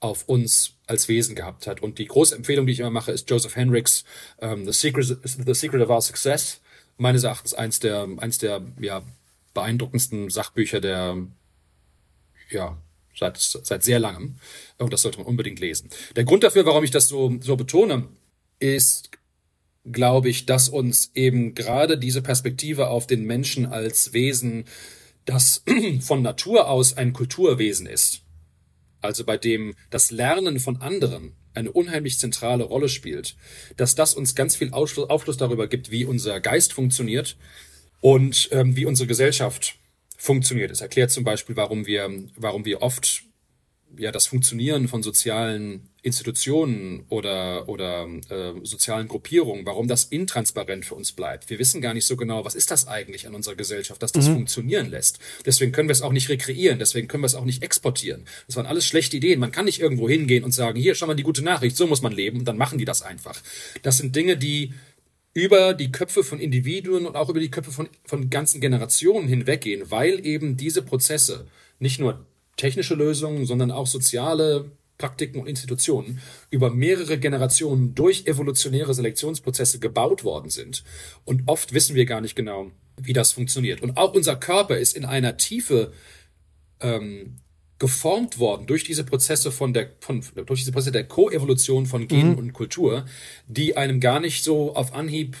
auf 0.00 0.28
uns 0.28 0.72
als 0.86 1.08
Wesen 1.08 1.36
gehabt 1.36 1.66
hat. 1.66 1.82
Und 1.82 1.98
die 1.98 2.06
große 2.06 2.34
Empfehlung, 2.34 2.66
die 2.66 2.72
ich 2.72 2.80
immer 2.80 2.90
mache, 2.90 3.12
ist 3.12 3.30
Joseph 3.30 3.56
Henricks 3.56 4.04
um, 4.38 4.64
The, 4.64 4.72
Secret, 4.72 5.16
The 5.22 5.54
Secret 5.54 5.82
of 5.82 5.90
Our 5.90 6.02
Success 6.02 6.60
meines 6.96 7.24
Erachtens 7.24 7.54
eins 7.54 7.80
der, 7.80 8.08
eins 8.18 8.38
der 8.38 8.62
ja, 8.80 9.02
beeindruckendsten 9.52 10.30
Sachbücher 10.30 10.80
der, 10.80 11.16
ja, 12.50 12.76
seit, 13.16 13.38
seit 13.38 13.82
sehr 13.82 13.98
langem. 13.98 14.36
Und 14.78 14.92
das 14.92 15.02
sollte 15.02 15.18
man 15.18 15.26
unbedingt 15.26 15.60
lesen. 15.60 15.90
Der 16.16 16.24
Grund 16.24 16.44
dafür, 16.44 16.66
warum 16.66 16.84
ich 16.84 16.90
das 16.90 17.08
so, 17.08 17.36
so 17.40 17.56
betone, 17.56 18.08
ist, 18.58 19.10
glaube 19.90 20.28
ich, 20.28 20.46
dass 20.46 20.68
uns 20.68 21.10
eben 21.14 21.54
gerade 21.54 21.98
diese 21.98 22.22
Perspektive 22.22 22.88
auf 22.88 23.06
den 23.06 23.24
Menschen 23.24 23.66
als 23.66 24.12
Wesen, 24.12 24.64
das 25.24 25.62
von 26.00 26.22
Natur 26.22 26.68
aus 26.68 26.96
ein 26.96 27.12
Kulturwesen 27.12 27.86
ist, 27.86 28.22
also 29.00 29.24
bei 29.24 29.36
dem 29.36 29.74
das 29.90 30.10
Lernen 30.10 30.60
von 30.60 30.78
anderen 30.78 31.32
eine 31.54 31.72
unheimlich 31.72 32.18
zentrale 32.18 32.64
Rolle 32.64 32.88
spielt, 32.88 33.36
dass 33.76 33.94
das 33.94 34.14
uns 34.14 34.34
ganz 34.34 34.56
viel 34.56 34.70
Aufschluss, 34.72 35.08
Aufschluss 35.08 35.36
darüber 35.36 35.68
gibt, 35.68 35.90
wie 35.90 36.04
unser 36.04 36.40
Geist 36.40 36.72
funktioniert 36.72 37.36
und 38.00 38.48
ähm, 38.52 38.76
wie 38.76 38.86
unsere 38.86 39.06
Gesellschaft 39.06 39.78
funktioniert. 40.16 40.70
Es 40.70 40.80
erklärt 40.80 41.10
zum 41.10 41.24
Beispiel, 41.24 41.56
warum 41.56 41.86
wir, 41.86 42.10
warum 42.36 42.64
wir 42.64 42.82
oft 42.82 43.24
ja 43.96 44.12
das 44.12 44.26
Funktionieren 44.26 44.88
von 44.88 45.02
sozialen 45.02 45.88
Institutionen 46.04 47.06
oder 47.08 47.66
oder 47.66 48.06
äh, 48.28 48.52
sozialen 48.62 49.08
Gruppierungen, 49.08 49.64
warum 49.64 49.88
das 49.88 50.04
intransparent 50.04 50.84
für 50.84 50.94
uns 50.94 51.12
bleibt. 51.12 51.48
Wir 51.48 51.58
wissen 51.58 51.80
gar 51.80 51.94
nicht 51.94 52.04
so 52.04 52.16
genau, 52.16 52.44
was 52.44 52.54
ist 52.54 52.70
das 52.70 52.86
eigentlich 52.86 53.26
an 53.26 53.34
unserer 53.34 53.54
Gesellschaft, 53.54 54.02
dass 54.02 54.12
das 54.12 54.28
mhm. 54.28 54.34
funktionieren 54.34 54.90
lässt. 54.90 55.18
Deswegen 55.46 55.72
können 55.72 55.88
wir 55.88 55.94
es 55.94 56.02
auch 56.02 56.12
nicht 56.12 56.28
rekreieren, 56.28 56.78
deswegen 56.78 57.08
können 57.08 57.22
wir 57.22 57.26
es 57.26 57.34
auch 57.34 57.46
nicht 57.46 57.62
exportieren. 57.62 58.26
Das 58.46 58.56
waren 58.56 58.66
alles 58.66 58.86
schlechte 58.86 59.16
Ideen. 59.16 59.40
Man 59.40 59.50
kann 59.50 59.64
nicht 59.64 59.80
irgendwo 59.80 60.06
hingehen 60.06 60.44
und 60.44 60.52
sagen, 60.52 60.78
hier 60.78 60.94
schau 60.94 61.06
mal 61.06 61.14
die 61.14 61.22
gute 61.22 61.42
Nachricht, 61.42 61.74
so 61.74 61.86
muss 61.86 62.02
man 62.02 62.12
leben 62.12 62.40
und 62.40 62.44
dann 62.44 62.58
machen 62.58 62.78
die 62.78 62.84
das 62.84 63.00
einfach. 63.00 63.40
Das 63.82 63.96
sind 63.96 64.14
Dinge, 64.14 64.36
die 64.36 64.74
über 65.32 65.72
die 65.72 65.90
Köpfe 65.90 66.22
von 66.22 66.38
Individuen 66.38 67.06
und 67.06 67.16
auch 67.16 67.30
über 67.30 67.40
die 67.40 67.50
Köpfe 67.50 67.72
von, 67.72 67.88
von 68.04 68.28
ganzen 68.28 68.60
Generationen 68.60 69.26
hinweggehen, 69.26 69.90
weil 69.90 70.24
eben 70.26 70.58
diese 70.58 70.82
Prozesse 70.82 71.46
nicht 71.78 71.98
nur 71.98 72.26
technische 72.56 72.94
Lösungen, 72.94 73.46
sondern 73.46 73.70
auch 73.70 73.86
soziale 73.86 74.70
Praktiken 74.98 75.40
und 75.40 75.48
Institutionen 75.48 76.20
über 76.50 76.70
mehrere 76.70 77.18
Generationen 77.18 77.94
durch 77.94 78.26
evolutionäre 78.26 78.94
Selektionsprozesse 78.94 79.80
gebaut 79.80 80.24
worden 80.24 80.50
sind. 80.50 80.84
Und 81.24 81.42
oft 81.46 81.72
wissen 81.74 81.96
wir 81.96 82.06
gar 82.06 82.20
nicht 82.20 82.36
genau, 82.36 82.70
wie 82.96 83.12
das 83.12 83.32
funktioniert. 83.32 83.82
Und 83.82 83.96
auch 83.96 84.14
unser 84.14 84.36
Körper 84.36 84.78
ist 84.78 84.96
in 84.96 85.04
einer 85.04 85.36
Tiefe 85.36 85.92
ähm, 86.80 87.36
geformt 87.78 88.38
worden 88.38 88.66
durch 88.66 88.84
diese 88.84 89.04
Prozesse 89.04 89.50
von 89.50 89.72
der 89.72 89.90
von, 90.00 90.22
durch 90.46 90.60
diese 90.60 90.72
Prozesse 90.72 90.92
der 90.92 91.04
Koevolution 91.04 91.86
von 91.86 92.06
Genen 92.06 92.32
mhm. 92.32 92.38
und 92.38 92.52
Kultur, 92.52 93.04
die 93.48 93.76
einem 93.76 94.00
gar 94.00 94.20
nicht 94.20 94.44
so 94.44 94.74
auf 94.76 94.94
Anhieb 94.94 95.36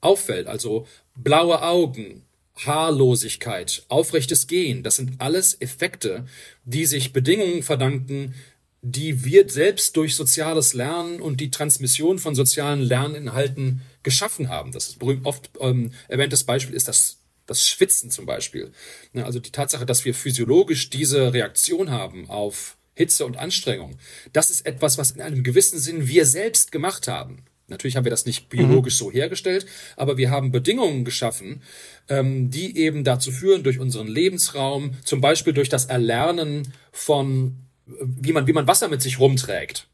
auffällt. 0.00 0.46
Also 0.46 0.86
blaue 1.16 1.62
Augen, 1.62 2.24
Haarlosigkeit, 2.56 3.84
aufrechtes 3.88 4.46
Gehen, 4.46 4.82
das 4.82 4.96
sind 4.96 5.20
alles 5.20 5.60
Effekte, 5.60 6.24
die 6.64 6.86
sich 6.86 7.12
Bedingungen 7.12 7.62
verdanken, 7.62 8.34
die 8.80 9.24
wir 9.24 9.48
selbst 9.48 9.96
durch 9.96 10.14
soziales 10.14 10.74
Lernen 10.74 11.20
und 11.20 11.40
die 11.40 11.50
Transmission 11.50 12.18
von 12.18 12.34
sozialen 12.34 12.80
Lerninhalten 12.80 13.82
geschaffen 14.02 14.50
haben. 14.50 14.72
Das 14.72 14.92
berühmt 14.92 15.26
oft 15.26 15.50
ähm, 15.58 15.92
erwähntes 16.08 16.44
Beispiel 16.44 16.76
ist 16.76 16.88
das 16.88 17.18
das 17.46 17.68
Schwitzen 17.68 18.10
zum 18.10 18.26
Beispiel. 18.26 18.72
Also 19.14 19.38
die 19.38 19.52
Tatsache, 19.52 19.86
dass 19.86 20.04
wir 20.04 20.14
physiologisch 20.14 20.90
diese 20.90 21.32
Reaktion 21.32 21.90
haben 21.90 22.28
auf 22.30 22.76
Hitze 22.94 23.26
und 23.26 23.36
Anstrengung, 23.36 23.98
das 24.32 24.50
ist 24.50 24.66
etwas, 24.66 24.98
was 24.98 25.10
in 25.10 25.20
einem 25.20 25.42
gewissen 25.42 25.78
Sinn 25.78 26.08
wir 26.08 26.26
selbst 26.26 26.72
gemacht 26.72 27.08
haben. 27.08 27.44
Natürlich 27.68 27.96
haben 27.96 28.04
wir 28.04 28.10
das 28.10 28.26
nicht 28.26 28.50
biologisch 28.50 28.94
mhm. 28.94 28.98
so 28.98 29.12
hergestellt, 29.12 29.66
aber 29.96 30.18
wir 30.18 30.30
haben 30.30 30.52
Bedingungen 30.52 31.04
geschaffen, 31.04 31.62
ähm, 32.08 32.50
die 32.50 32.76
eben 32.76 33.04
dazu 33.04 33.32
führen, 33.32 33.62
durch 33.62 33.78
unseren 33.78 34.06
Lebensraum, 34.06 34.92
zum 35.02 35.20
Beispiel 35.20 35.54
durch 35.54 35.70
das 35.70 35.86
Erlernen 35.86 36.72
von, 36.92 37.56
wie 37.86 38.32
man, 38.32 38.46
wie 38.46 38.52
man 38.52 38.66
Wasser 38.66 38.88
mit 38.88 39.00
sich 39.00 39.18
rumträgt. 39.18 39.88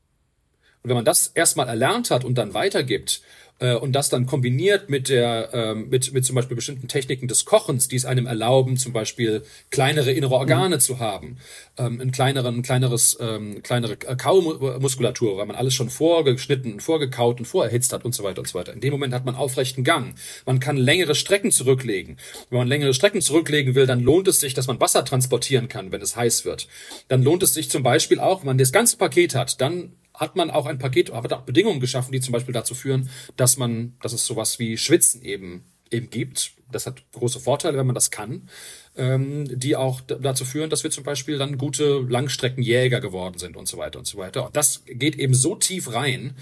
Und 0.82 0.88
wenn 0.88 0.96
man 0.96 1.04
das 1.04 1.28
erstmal 1.28 1.68
erlernt 1.68 2.10
hat 2.10 2.24
und 2.24 2.36
dann 2.36 2.54
weitergibt, 2.54 3.22
und 3.60 3.92
das 3.92 4.08
dann 4.08 4.26
kombiniert 4.26 4.88
mit 4.88 5.08
der 5.08 5.50
ähm, 5.52 5.88
mit 5.90 6.12
mit 6.12 6.24
zum 6.24 6.34
Beispiel 6.34 6.56
bestimmten 6.56 6.88
Techniken 6.88 7.28
des 7.28 7.44
Kochens, 7.44 7.88
die 7.88 7.96
es 7.96 8.06
einem 8.06 8.26
erlauben, 8.26 8.76
zum 8.76 8.92
Beispiel 8.92 9.42
kleinere 9.70 10.12
innere 10.12 10.34
Organe 10.34 10.76
mhm. 10.76 10.80
zu 10.80 10.98
haben, 10.98 11.36
ähm, 11.76 12.00
ein 12.00 12.10
kleineren, 12.10 12.56
ein 12.56 12.62
kleineres, 12.62 13.18
ähm, 13.20 13.62
kleinere 13.62 13.96
Kaumuskulatur, 13.96 15.36
weil 15.36 15.46
man 15.46 15.56
alles 15.56 15.74
schon 15.74 15.90
vorgeschnitten, 15.90 16.80
vorgekaut 16.80 17.38
und 17.38 17.46
vorerhitzt 17.46 17.92
hat 17.92 18.04
und 18.04 18.14
so 18.14 18.24
weiter 18.24 18.40
und 18.40 18.48
so 18.48 18.58
weiter. 18.58 18.72
In 18.72 18.80
dem 18.80 18.92
Moment 18.92 19.12
hat 19.12 19.24
man 19.24 19.34
aufrechten 19.34 19.84
Gang. 19.84 20.14
Man 20.46 20.60
kann 20.60 20.76
längere 20.76 21.14
Strecken 21.14 21.50
zurücklegen. 21.50 22.16
Wenn 22.48 22.58
man 22.58 22.68
längere 22.68 22.94
Strecken 22.94 23.20
zurücklegen 23.20 23.74
will, 23.74 23.86
dann 23.86 24.00
lohnt 24.00 24.28
es 24.28 24.40
sich, 24.40 24.54
dass 24.54 24.66
man 24.66 24.80
Wasser 24.80 25.04
transportieren 25.04 25.68
kann, 25.68 25.92
wenn 25.92 26.02
es 26.02 26.16
heiß 26.16 26.44
wird. 26.44 26.68
Dann 27.08 27.22
lohnt 27.22 27.42
es 27.42 27.54
sich 27.54 27.70
zum 27.70 27.82
Beispiel 27.82 28.20
auch, 28.20 28.40
wenn 28.40 28.46
man 28.46 28.58
das 28.58 28.72
ganze 28.72 28.96
Paket 28.96 29.34
hat, 29.34 29.60
dann 29.60 29.92
hat 30.20 30.36
man 30.36 30.50
auch 30.50 30.66
ein 30.66 30.78
Paket, 30.78 31.12
hat 31.12 31.32
auch 31.32 31.42
Bedingungen 31.42 31.80
geschaffen, 31.80 32.12
die 32.12 32.20
zum 32.20 32.32
Beispiel 32.32 32.52
dazu 32.54 32.74
führen, 32.74 33.08
dass 33.36 33.56
man, 33.56 33.94
dass 34.02 34.12
es 34.12 34.26
sowas 34.26 34.58
wie 34.58 34.76
Schwitzen 34.76 35.22
eben 35.22 35.64
eben 35.90 36.10
gibt, 36.10 36.52
das 36.72 36.86
hat 36.86 37.02
große 37.12 37.40
Vorteile, 37.40 37.78
wenn 37.78 37.86
man 37.86 37.94
das 37.94 38.10
kann, 38.10 38.48
ähm, 38.96 39.46
die 39.48 39.76
auch 39.76 40.00
dazu 40.00 40.44
führen, 40.44 40.68
dass 40.68 40.82
wir 40.82 40.90
zum 40.90 41.04
Beispiel 41.04 41.38
dann 41.38 41.58
gute 41.58 42.00
Langstreckenjäger 42.00 43.00
geworden 43.00 43.38
sind 43.38 43.56
und 43.56 43.68
so 43.68 43.78
weiter 43.78 43.98
und 43.98 44.06
so 44.06 44.18
weiter. 44.18 44.46
Und 44.46 44.56
das 44.56 44.82
geht 44.86 45.16
eben 45.16 45.32
so 45.32 45.54
tief 45.54 45.92
rein 45.94 46.34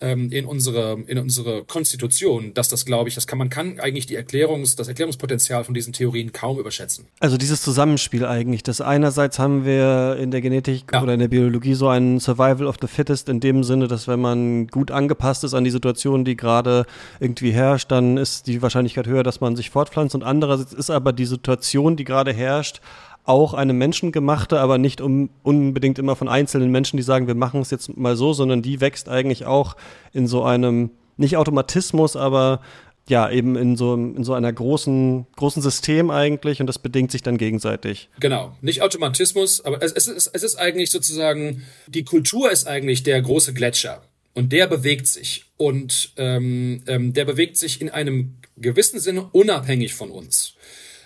ähm, 0.00 0.30
in 0.30 0.44
unsere 0.44 1.02
in 1.06 1.18
unsere 1.18 1.64
Konstitution, 1.64 2.52
dass 2.52 2.68
das, 2.68 2.84
glaube 2.84 3.08
ich, 3.08 3.14
das 3.14 3.26
kann 3.26 3.38
man 3.38 3.48
kann 3.48 3.80
eigentlich 3.80 4.06
die 4.06 4.16
Erklärungs 4.16 4.76
das 4.76 4.88
Erklärungspotenzial 4.88 5.64
von 5.64 5.74
diesen 5.74 5.92
Theorien 5.92 6.32
kaum 6.32 6.58
überschätzen. 6.58 7.06
Also 7.20 7.38
dieses 7.38 7.62
Zusammenspiel 7.62 8.26
eigentlich, 8.26 8.62
das 8.62 8.80
einerseits 8.80 9.38
haben 9.38 9.64
wir 9.64 10.18
in 10.20 10.30
der 10.30 10.42
Genetik 10.42 10.84
ja. 10.92 11.02
oder 11.02 11.14
in 11.14 11.20
der 11.20 11.28
Biologie 11.28 11.74
so 11.74 11.88
ein 11.88 12.20
Survival 12.20 12.66
of 12.66 12.76
the 12.80 12.86
Fittest 12.86 13.28
in 13.30 13.40
dem 13.40 13.64
Sinne, 13.64 13.88
dass 13.88 14.06
wenn 14.08 14.20
man 14.20 14.66
gut 14.66 14.90
angepasst 14.90 15.42
ist 15.44 15.54
an 15.54 15.64
die 15.64 15.70
Situation, 15.70 16.24
die 16.24 16.36
gerade 16.36 16.84
irgendwie 17.18 17.52
herrscht, 17.52 17.90
dann 17.90 18.18
ist 18.18 18.46
die 18.46 18.60
Wahrscheinlichkeit 18.60 19.06
höher, 19.06 19.22
dass 19.22 19.40
man 19.40 19.56
sich 19.56 19.70
fortpflanzt. 19.74 20.14
Und 20.14 20.22
andererseits 20.22 20.72
ist 20.72 20.90
aber 20.90 21.12
die 21.12 21.26
Situation, 21.26 21.96
die 21.96 22.04
gerade 22.04 22.32
herrscht, 22.32 22.80
auch 23.24 23.54
eine 23.54 23.72
menschengemachte, 23.72 24.60
aber 24.60 24.78
nicht 24.78 25.00
um, 25.00 25.30
unbedingt 25.42 25.98
immer 25.98 26.14
von 26.14 26.28
einzelnen 26.28 26.70
Menschen, 26.70 26.96
die 26.96 27.02
sagen, 27.02 27.26
wir 27.26 27.34
machen 27.34 27.60
es 27.60 27.70
jetzt 27.70 27.96
mal 27.96 28.16
so, 28.16 28.32
sondern 28.32 28.62
die 28.62 28.80
wächst 28.80 29.08
eigentlich 29.08 29.46
auch 29.46 29.76
in 30.12 30.26
so 30.26 30.44
einem, 30.44 30.90
nicht 31.16 31.36
Automatismus, 31.36 32.16
aber 32.16 32.60
ja, 33.08 33.30
eben 33.30 33.56
in 33.56 33.76
so, 33.76 33.94
in 33.94 34.24
so 34.24 34.32
einer 34.34 34.52
großen, 34.52 35.26
großen 35.36 35.62
System 35.62 36.10
eigentlich 36.10 36.60
und 36.60 36.66
das 36.66 36.78
bedingt 36.78 37.10
sich 37.10 37.22
dann 37.22 37.36
gegenseitig. 37.36 38.08
Genau, 38.20 38.56
nicht 38.60 38.82
Automatismus, 38.82 39.62
aber 39.64 39.82
es, 39.82 39.92
es, 39.92 40.06
ist, 40.06 40.30
es 40.32 40.42
ist 40.42 40.56
eigentlich 40.56 40.90
sozusagen, 40.90 41.64
die 41.86 42.04
Kultur 42.04 42.50
ist 42.50 42.66
eigentlich 42.66 43.02
der 43.02 43.20
große 43.20 43.52
Gletscher 43.52 44.02
und 44.34 44.52
der 44.52 44.66
bewegt 44.66 45.06
sich 45.06 45.44
und 45.56 46.12
ähm, 46.16 46.82
ähm, 46.86 47.12
der 47.12 47.24
bewegt 47.24 47.56
sich 47.56 47.80
in 47.80 47.90
einem 47.90 48.36
gewissen 48.56 49.00
Sinne 49.00 49.28
unabhängig 49.32 49.94
von 49.94 50.10
uns. 50.10 50.54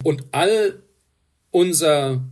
Und 0.02 0.24
all 0.32 0.82
unser, 1.50 2.22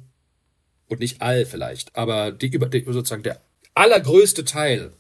und 0.89 1.01
nicht 1.01 1.23
all 1.23 1.47
vielleicht, 1.47 1.95
aber 1.97 2.33
die, 2.33 2.51
die, 2.51 2.85
sozusagen 2.87 3.23
der 3.23 3.41
allergrößte 3.75 4.45
Teil 4.45 4.93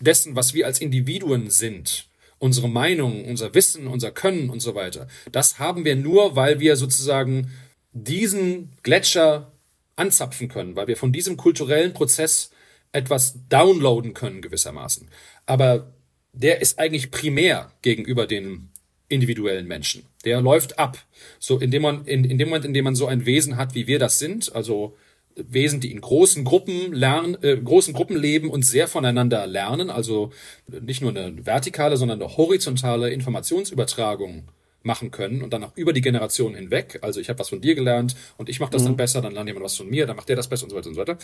dessen, 0.00 0.36
was 0.36 0.54
wir 0.54 0.66
als 0.66 0.80
Individuen 0.80 1.50
sind, 1.50 2.08
unsere 2.38 2.68
Meinung, 2.68 3.24
unser 3.24 3.54
Wissen, 3.54 3.86
unser 3.86 4.10
Können 4.10 4.50
und 4.50 4.60
so 4.60 4.74
weiter, 4.74 5.08
das 5.32 5.58
haben 5.58 5.84
wir 5.84 5.96
nur, 5.96 6.36
weil 6.36 6.60
wir 6.60 6.76
sozusagen 6.76 7.52
diesen 7.92 8.72
Gletscher 8.82 9.52
anzapfen 9.96 10.48
können, 10.48 10.76
weil 10.76 10.88
wir 10.88 10.96
von 10.96 11.12
diesem 11.12 11.36
kulturellen 11.36 11.94
Prozess 11.94 12.50
etwas 12.92 13.38
downloaden 13.48 14.14
können 14.14 14.42
gewissermaßen. 14.42 15.08
Aber 15.46 15.94
der 16.32 16.60
ist 16.60 16.78
eigentlich 16.78 17.10
primär 17.10 17.72
gegenüber 17.82 18.26
den 18.26 18.70
individuellen 19.08 19.66
Menschen. 19.66 20.04
Der 20.24 20.40
läuft 20.40 20.78
ab. 20.78 20.98
So 21.38 21.58
in 21.58 21.70
dem 21.70 21.82
man 21.82 22.04
in, 22.06 22.24
in 22.24 22.38
dem 22.38 22.48
Moment, 22.48 22.64
in 22.64 22.74
dem 22.74 22.84
man 22.84 22.94
so 22.94 23.06
ein 23.06 23.26
Wesen 23.26 23.56
hat, 23.56 23.74
wie 23.74 23.86
wir 23.86 23.98
das 23.98 24.18
sind, 24.18 24.54
also 24.54 24.96
Wesen, 25.36 25.80
die 25.80 25.90
in 25.90 26.00
großen 26.00 26.44
Gruppen 26.44 26.92
lernen, 26.92 27.36
äh, 27.42 27.56
großen 27.56 27.92
Gruppen 27.92 28.16
leben 28.16 28.50
und 28.50 28.64
sehr 28.64 28.86
voneinander 28.86 29.46
lernen, 29.46 29.90
also 29.90 30.32
nicht 30.68 31.02
nur 31.02 31.10
eine 31.10 31.44
vertikale, 31.44 31.96
sondern 31.96 32.22
eine 32.22 32.36
horizontale 32.36 33.10
Informationsübertragung 33.10 34.44
machen 34.84 35.10
können 35.10 35.42
und 35.42 35.52
dann 35.52 35.64
auch 35.64 35.76
über 35.76 35.92
die 35.92 36.02
Generationen 36.02 36.54
hinweg. 36.54 36.98
Also 37.02 37.20
ich 37.20 37.28
habe 37.28 37.38
was 37.38 37.48
von 37.48 37.60
dir 37.60 37.74
gelernt 37.74 38.14
und 38.36 38.48
ich 38.48 38.60
mache 38.60 38.70
das 38.70 38.82
mhm. 38.82 38.86
dann 38.86 38.96
besser, 38.96 39.22
dann 39.22 39.32
lernt 39.32 39.48
jemand 39.48 39.64
was 39.64 39.76
von 39.76 39.88
mir, 39.88 40.06
dann 40.06 40.16
macht 40.16 40.28
der 40.28 40.36
das 40.36 40.48
besser 40.48 40.64
und 40.64 40.70
so 40.70 40.76
weiter 40.76 40.88
und 40.88 40.94
so 40.94 41.00
weiter. 41.00 41.18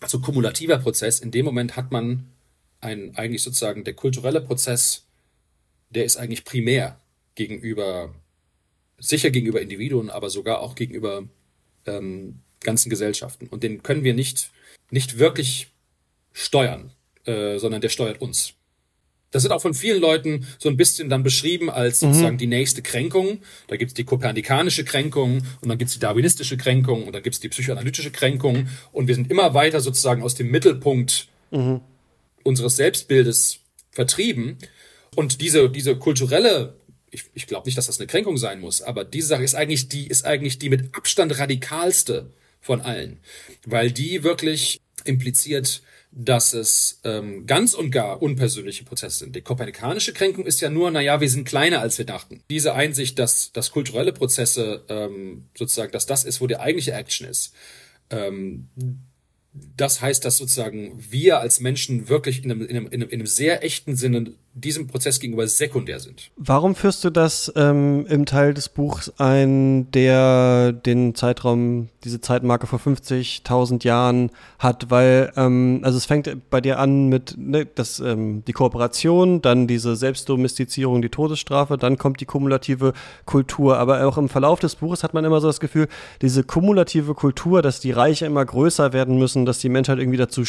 Also 0.00 0.20
kumulativer 0.20 0.78
Prozess. 0.78 1.20
In 1.20 1.30
dem 1.30 1.44
Moment 1.44 1.76
hat 1.76 1.92
man 1.92 2.26
ein 2.80 3.16
eigentlich 3.16 3.42
sozusagen 3.42 3.84
der 3.84 3.94
kulturelle 3.94 4.40
Prozess, 4.40 5.04
der 5.90 6.04
ist 6.04 6.16
eigentlich 6.16 6.44
primär 6.44 7.00
gegenüber 7.34 8.14
sicher 8.98 9.30
gegenüber 9.30 9.60
Individuen, 9.60 10.10
aber 10.10 10.30
sogar 10.30 10.60
auch 10.60 10.74
gegenüber 10.74 11.24
ähm, 11.86 12.40
ganzen 12.60 12.90
Gesellschaften. 12.90 13.48
Und 13.48 13.62
den 13.62 13.82
können 13.82 14.04
wir 14.04 14.14
nicht, 14.14 14.50
nicht 14.90 15.18
wirklich 15.18 15.68
steuern, 16.32 16.92
äh, 17.24 17.58
sondern 17.58 17.80
der 17.80 17.88
steuert 17.88 18.20
uns. 18.20 18.54
Das 19.30 19.44
wird 19.44 19.52
auch 19.52 19.62
von 19.62 19.74
vielen 19.74 20.00
Leuten 20.00 20.46
so 20.58 20.68
ein 20.68 20.76
bisschen 20.76 21.08
dann 21.08 21.22
beschrieben 21.22 21.70
als 21.70 22.02
mhm. 22.02 22.08
sozusagen 22.08 22.38
die 22.38 22.48
nächste 22.48 22.82
Kränkung. 22.82 23.40
Da 23.68 23.76
gibt's 23.76 23.94
die 23.94 24.04
kopernikanische 24.04 24.84
Kränkung 24.84 25.42
und 25.60 25.68
dann 25.68 25.78
gibt's 25.78 25.94
die 25.94 26.00
darwinistische 26.00 26.56
Kränkung 26.56 27.06
und 27.06 27.12
dann 27.12 27.22
gibt's 27.22 27.40
die 27.40 27.48
psychoanalytische 27.48 28.10
Kränkung. 28.10 28.68
Und 28.92 29.06
wir 29.06 29.14
sind 29.14 29.30
immer 29.30 29.54
weiter 29.54 29.80
sozusagen 29.80 30.22
aus 30.22 30.34
dem 30.34 30.50
Mittelpunkt 30.50 31.28
mhm. 31.52 31.80
unseres 32.42 32.76
Selbstbildes 32.76 33.60
vertrieben. 33.92 34.58
Und 35.16 35.40
diese, 35.40 35.70
diese 35.70 35.96
kulturelle 35.96 36.74
ich, 37.10 37.24
ich 37.34 37.46
glaube 37.46 37.66
nicht, 37.66 37.76
dass 37.76 37.86
das 37.86 37.98
eine 37.98 38.06
Kränkung 38.06 38.36
sein 38.36 38.60
muss, 38.60 38.82
aber 38.82 39.04
diese 39.04 39.28
Sache 39.28 39.42
ist 39.42 39.54
eigentlich 39.54 39.88
die, 39.88 40.06
ist 40.06 40.24
eigentlich 40.24 40.58
die 40.58 40.70
mit 40.70 40.94
Abstand 40.94 41.38
radikalste 41.38 42.30
von 42.60 42.80
allen, 42.80 43.18
weil 43.66 43.90
die 43.90 44.22
wirklich 44.22 44.80
impliziert, 45.04 45.82
dass 46.12 46.54
es 46.54 47.00
ähm, 47.04 47.46
ganz 47.46 47.72
und 47.74 47.90
gar 47.90 48.20
unpersönliche 48.20 48.84
Prozesse 48.84 49.18
sind. 49.20 49.36
Die 49.36 49.42
kopernikanische 49.42 50.12
Kränkung 50.12 50.44
ist 50.44 50.60
ja 50.60 50.68
nur, 50.68 50.90
naja, 50.90 51.20
wir 51.20 51.30
sind 51.30 51.46
kleiner, 51.46 51.80
als 51.80 51.98
wir 51.98 52.04
dachten. 52.04 52.42
Diese 52.50 52.74
Einsicht, 52.74 53.18
dass, 53.18 53.52
dass 53.52 53.70
kulturelle 53.70 54.12
Prozesse 54.12 54.84
ähm, 54.88 55.46
sozusagen, 55.56 55.92
dass 55.92 56.06
das 56.06 56.24
ist, 56.24 56.40
wo 56.40 56.48
die 56.48 56.56
eigentliche 56.56 56.92
Action 56.92 57.28
ist, 57.28 57.54
ähm, 58.10 58.68
das 59.52 60.00
heißt, 60.00 60.24
dass 60.24 60.36
sozusagen 60.36 60.96
wir 61.10 61.40
als 61.40 61.60
Menschen 61.60 62.08
wirklich 62.08 62.44
in 62.44 62.50
einem, 62.50 62.62
in 62.62 62.76
einem, 62.76 62.86
in 62.88 63.02
einem 63.02 63.26
sehr 63.26 63.64
echten 63.64 63.96
Sinne 63.96 64.32
diesem 64.60 64.86
Prozess 64.86 65.20
gegenüber 65.20 65.46
sekundär 65.46 66.00
sind. 66.00 66.30
Warum 66.36 66.74
führst 66.74 67.04
du 67.04 67.10
das 67.10 67.52
ähm, 67.56 68.06
im 68.08 68.26
Teil 68.26 68.54
des 68.54 68.68
Buchs 68.68 69.12
ein, 69.18 69.90
der 69.92 70.72
den 70.72 71.14
Zeitraum, 71.14 71.88
diese 72.04 72.20
Zeitmarke 72.20 72.66
vor 72.66 72.78
50.000 72.78 73.84
Jahren 73.84 74.30
hat? 74.58 74.90
Weil, 74.90 75.32
ähm, 75.36 75.80
also 75.82 75.98
es 75.98 76.06
fängt 76.06 76.50
bei 76.50 76.60
dir 76.60 76.78
an 76.78 77.08
mit 77.08 77.34
ne, 77.36 77.66
das, 77.66 78.00
ähm, 78.00 78.44
die 78.46 78.52
Kooperation, 78.52 79.42
dann 79.42 79.66
diese 79.66 79.96
Selbstdomestizierung, 79.96 81.02
die 81.02 81.08
Todesstrafe, 81.08 81.76
dann 81.76 81.98
kommt 81.98 82.20
die 82.20 82.26
kumulative 82.26 82.92
Kultur. 83.24 83.78
Aber 83.78 84.06
auch 84.06 84.18
im 84.18 84.28
Verlauf 84.28 84.60
des 84.60 84.76
Buches 84.76 85.02
hat 85.02 85.14
man 85.14 85.24
immer 85.24 85.40
so 85.40 85.46
das 85.46 85.60
Gefühl, 85.60 85.88
diese 86.22 86.44
kumulative 86.44 87.14
Kultur, 87.14 87.62
dass 87.62 87.80
die 87.80 87.92
Reiche 87.92 88.26
immer 88.26 88.44
größer 88.44 88.92
werden 88.92 89.18
müssen, 89.18 89.46
dass 89.46 89.58
die 89.58 89.68
Menschheit 89.68 89.98
irgendwie 89.98 90.18
dazu 90.18 90.44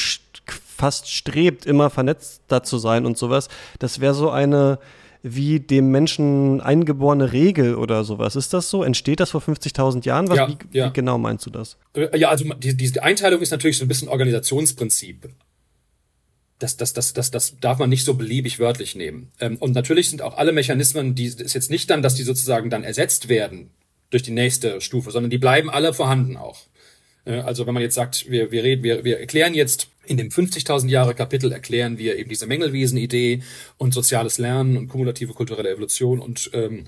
fast 0.81 1.11
strebt, 1.11 1.67
immer 1.67 1.91
vernetzter 1.91 2.63
zu 2.63 2.79
sein 2.79 3.05
und 3.05 3.15
sowas. 3.15 3.49
Das 3.77 3.99
wäre 3.99 4.15
so 4.15 4.31
eine 4.31 4.79
wie 5.21 5.59
dem 5.59 5.91
Menschen 5.91 6.59
eingeborene 6.59 7.31
Regel 7.31 7.75
oder 7.75 8.03
sowas. 8.03 8.35
Ist 8.35 8.55
das 8.55 8.71
so? 8.71 8.83
Entsteht 8.83 9.19
das 9.19 9.29
vor 9.29 9.41
50.000 9.41 10.03
Jahren? 10.07 10.27
Was, 10.27 10.37
ja, 10.37 10.47
wie, 10.49 10.57
ja. 10.75 10.87
wie, 10.87 10.93
genau 10.93 11.19
meinst 11.19 11.45
du 11.45 11.51
das? 11.51 11.77
Äh, 11.93 12.17
ja, 12.17 12.29
also 12.29 12.51
die, 12.55 12.75
diese 12.75 13.03
Einteilung 13.03 13.39
ist 13.39 13.51
natürlich 13.51 13.77
so 13.77 13.85
ein 13.85 13.87
bisschen 13.87 14.07
Organisationsprinzip. 14.07 15.29
Das, 16.57 16.75
das, 16.75 16.93
das, 16.93 17.13
das, 17.13 17.29
das 17.29 17.59
darf 17.59 17.77
man 17.77 17.91
nicht 17.91 18.03
so 18.03 18.15
beliebig 18.15 18.57
wörtlich 18.57 18.95
nehmen. 18.95 19.31
Ähm, 19.39 19.57
und 19.57 19.75
natürlich 19.75 20.09
sind 20.09 20.23
auch 20.23 20.37
alle 20.37 20.53
Mechanismen, 20.53 21.13
die 21.13 21.25
ist 21.25 21.53
jetzt 21.53 21.69
nicht 21.69 21.91
dann, 21.91 22.01
dass 22.01 22.15
die 22.15 22.23
sozusagen 22.23 22.71
dann 22.71 22.83
ersetzt 22.83 23.29
werden 23.29 23.69
durch 24.09 24.23
die 24.23 24.31
nächste 24.31 24.81
Stufe, 24.81 25.11
sondern 25.11 25.29
die 25.29 25.37
bleiben 25.37 25.69
alle 25.69 25.93
vorhanden 25.93 26.35
auch. 26.35 26.61
Äh, 27.25 27.41
also 27.41 27.67
wenn 27.67 27.75
man 27.75 27.83
jetzt 27.83 27.95
sagt, 27.95 28.29
wir, 28.29 28.51
wir, 28.51 28.63
reden, 28.63 28.83
wir, 28.83 29.03
wir 29.03 29.19
erklären 29.19 29.53
jetzt 29.53 29.87
in 30.11 30.17
dem 30.17 30.27
50.000 30.27 30.89
Jahre 30.89 31.15
Kapitel 31.15 31.53
erklären 31.53 31.97
wir 31.97 32.17
eben 32.17 32.29
diese 32.29 32.45
Mängelwesen-Idee 32.45 33.43
und 33.77 33.93
soziales 33.93 34.39
Lernen 34.39 34.75
und 34.75 34.89
kumulative 34.89 35.33
kulturelle 35.33 35.69
Evolution 35.69 36.19
und 36.19 36.51
ähm, 36.53 36.87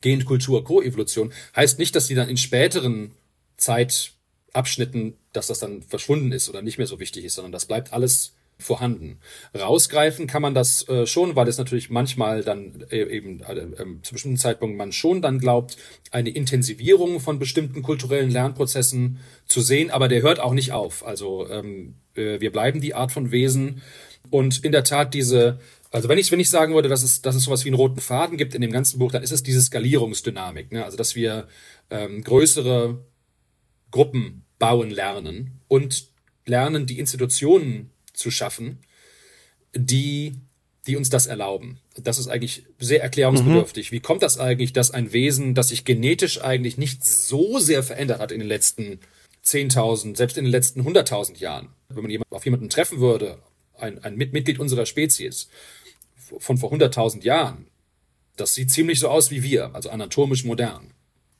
Genkultur, 0.00 0.64
Koevolution. 0.64 1.32
Heißt 1.54 1.78
nicht, 1.78 1.94
dass 1.94 2.08
die 2.08 2.16
dann 2.16 2.28
in 2.28 2.36
späteren 2.36 3.12
Zeitabschnitten, 3.56 5.14
dass 5.32 5.46
das 5.46 5.60
dann 5.60 5.82
verschwunden 5.82 6.32
ist 6.32 6.48
oder 6.48 6.60
nicht 6.60 6.78
mehr 6.78 6.88
so 6.88 6.98
wichtig 6.98 7.24
ist, 7.24 7.34
sondern 7.34 7.52
das 7.52 7.66
bleibt 7.66 7.92
alles 7.92 8.34
vorhanden. 8.58 9.20
Rausgreifen 9.58 10.26
kann 10.26 10.42
man 10.42 10.54
das 10.54 10.88
äh, 10.88 11.06
schon, 11.06 11.36
weil 11.36 11.46
es 11.46 11.58
natürlich 11.58 11.90
manchmal 11.90 12.42
dann 12.42 12.84
äh, 12.90 13.04
eben 13.04 13.40
äh, 13.40 13.54
äh, 13.54 14.02
zu 14.02 14.12
bestimmten 14.12 14.36
Zeitpunkten 14.36 14.76
man 14.76 14.92
schon 14.92 15.22
dann 15.22 15.38
glaubt, 15.38 15.76
eine 16.10 16.30
Intensivierung 16.30 17.20
von 17.20 17.38
bestimmten 17.38 17.82
kulturellen 17.82 18.30
Lernprozessen 18.30 19.20
zu 19.46 19.60
sehen, 19.60 19.90
aber 19.90 20.08
der 20.08 20.22
hört 20.22 20.40
auch 20.40 20.54
nicht 20.54 20.72
auf. 20.72 21.06
Also 21.06 21.48
ähm, 21.48 21.94
äh, 22.14 22.40
wir 22.40 22.50
bleiben 22.50 22.80
die 22.80 22.94
Art 22.94 23.12
von 23.12 23.30
Wesen 23.30 23.80
und 24.30 24.64
in 24.64 24.72
der 24.72 24.84
Tat 24.84 25.14
diese 25.14 25.60
also 25.90 26.10
wenn 26.10 26.18
ich, 26.18 26.30
wenn 26.30 26.40
ich 26.40 26.50
sagen 26.50 26.74
würde, 26.74 26.90
dass 26.90 27.02
es, 27.02 27.22
dass 27.22 27.34
es 27.34 27.44
sowas 27.44 27.64
wie 27.64 27.70
einen 27.70 27.76
roten 27.76 28.00
Faden 28.00 28.36
gibt 28.36 28.54
in 28.54 28.60
dem 28.60 28.72
ganzen 28.72 28.98
Buch, 28.98 29.10
dann 29.10 29.22
ist 29.22 29.32
es 29.32 29.42
diese 29.42 29.62
Skalierungsdynamik. 29.62 30.70
Ne? 30.70 30.84
Also 30.84 30.98
dass 30.98 31.14
wir 31.14 31.48
ähm, 31.88 32.22
größere 32.22 33.06
Gruppen 33.90 34.44
bauen 34.58 34.90
lernen 34.90 35.60
und 35.66 36.08
lernen, 36.44 36.86
die 36.86 36.98
Institutionen 36.98 37.90
zu 38.18 38.30
schaffen, 38.30 38.80
die, 39.74 40.34
die 40.86 40.96
uns 40.96 41.08
das 41.08 41.26
erlauben. 41.26 41.78
Das 41.96 42.18
ist 42.18 42.28
eigentlich 42.28 42.64
sehr 42.78 43.02
erklärungsbedürftig. 43.02 43.90
Mhm. 43.90 43.96
Wie 43.96 44.00
kommt 44.00 44.22
das 44.22 44.38
eigentlich, 44.38 44.72
dass 44.72 44.90
ein 44.90 45.12
Wesen, 45.12 45.54
das 45.54 45.68
sich 45.68 45.84
genetisch 45.84 46.42
eigentlich 46.42 46.78
nicht 46.78 47.04
so 47.04 47.58
sehr 47.58 47.82
verändert 47.82 48.20
hat 48.20 48.32
in 48.32 48.40
den 48.40 48.48
letzten 48.48 49.00
10.000, 49.44 50.16
selbst 50.16 50.36
in 50.36 50.44
den 50.44 50.50
letzten 50.50 50.82
100.000 50.82 51.38
Jahren, 51.38 51.68
wenn 51.88 52.02
man 52.02 52.22
auf 52.30 52.44
jemanden 52.44 52.68
treffen 52.68 52.98
würde, 53.00 53.38
ein, 53.78 54.02
ein 54.02 54.16
Mitglied 54.16 54.58
unserer 54.58 54.84
Spezies 54.84 55.48
von 56.38 56.58
vor 56.58 56.72
100.000 56.72 57.22
Jahren, 57.22 57.68
Das 58.36 58.54
sieht 58.54 58.70
ziemlich 58.70 59.00
so 59.00 59.08
aus 59.08 59.30
wie 59.30 59.42
wir, 59.42 59.74
also 59.74 59.90
anatomisch 59.90 60.44
modern. 60.44 60.92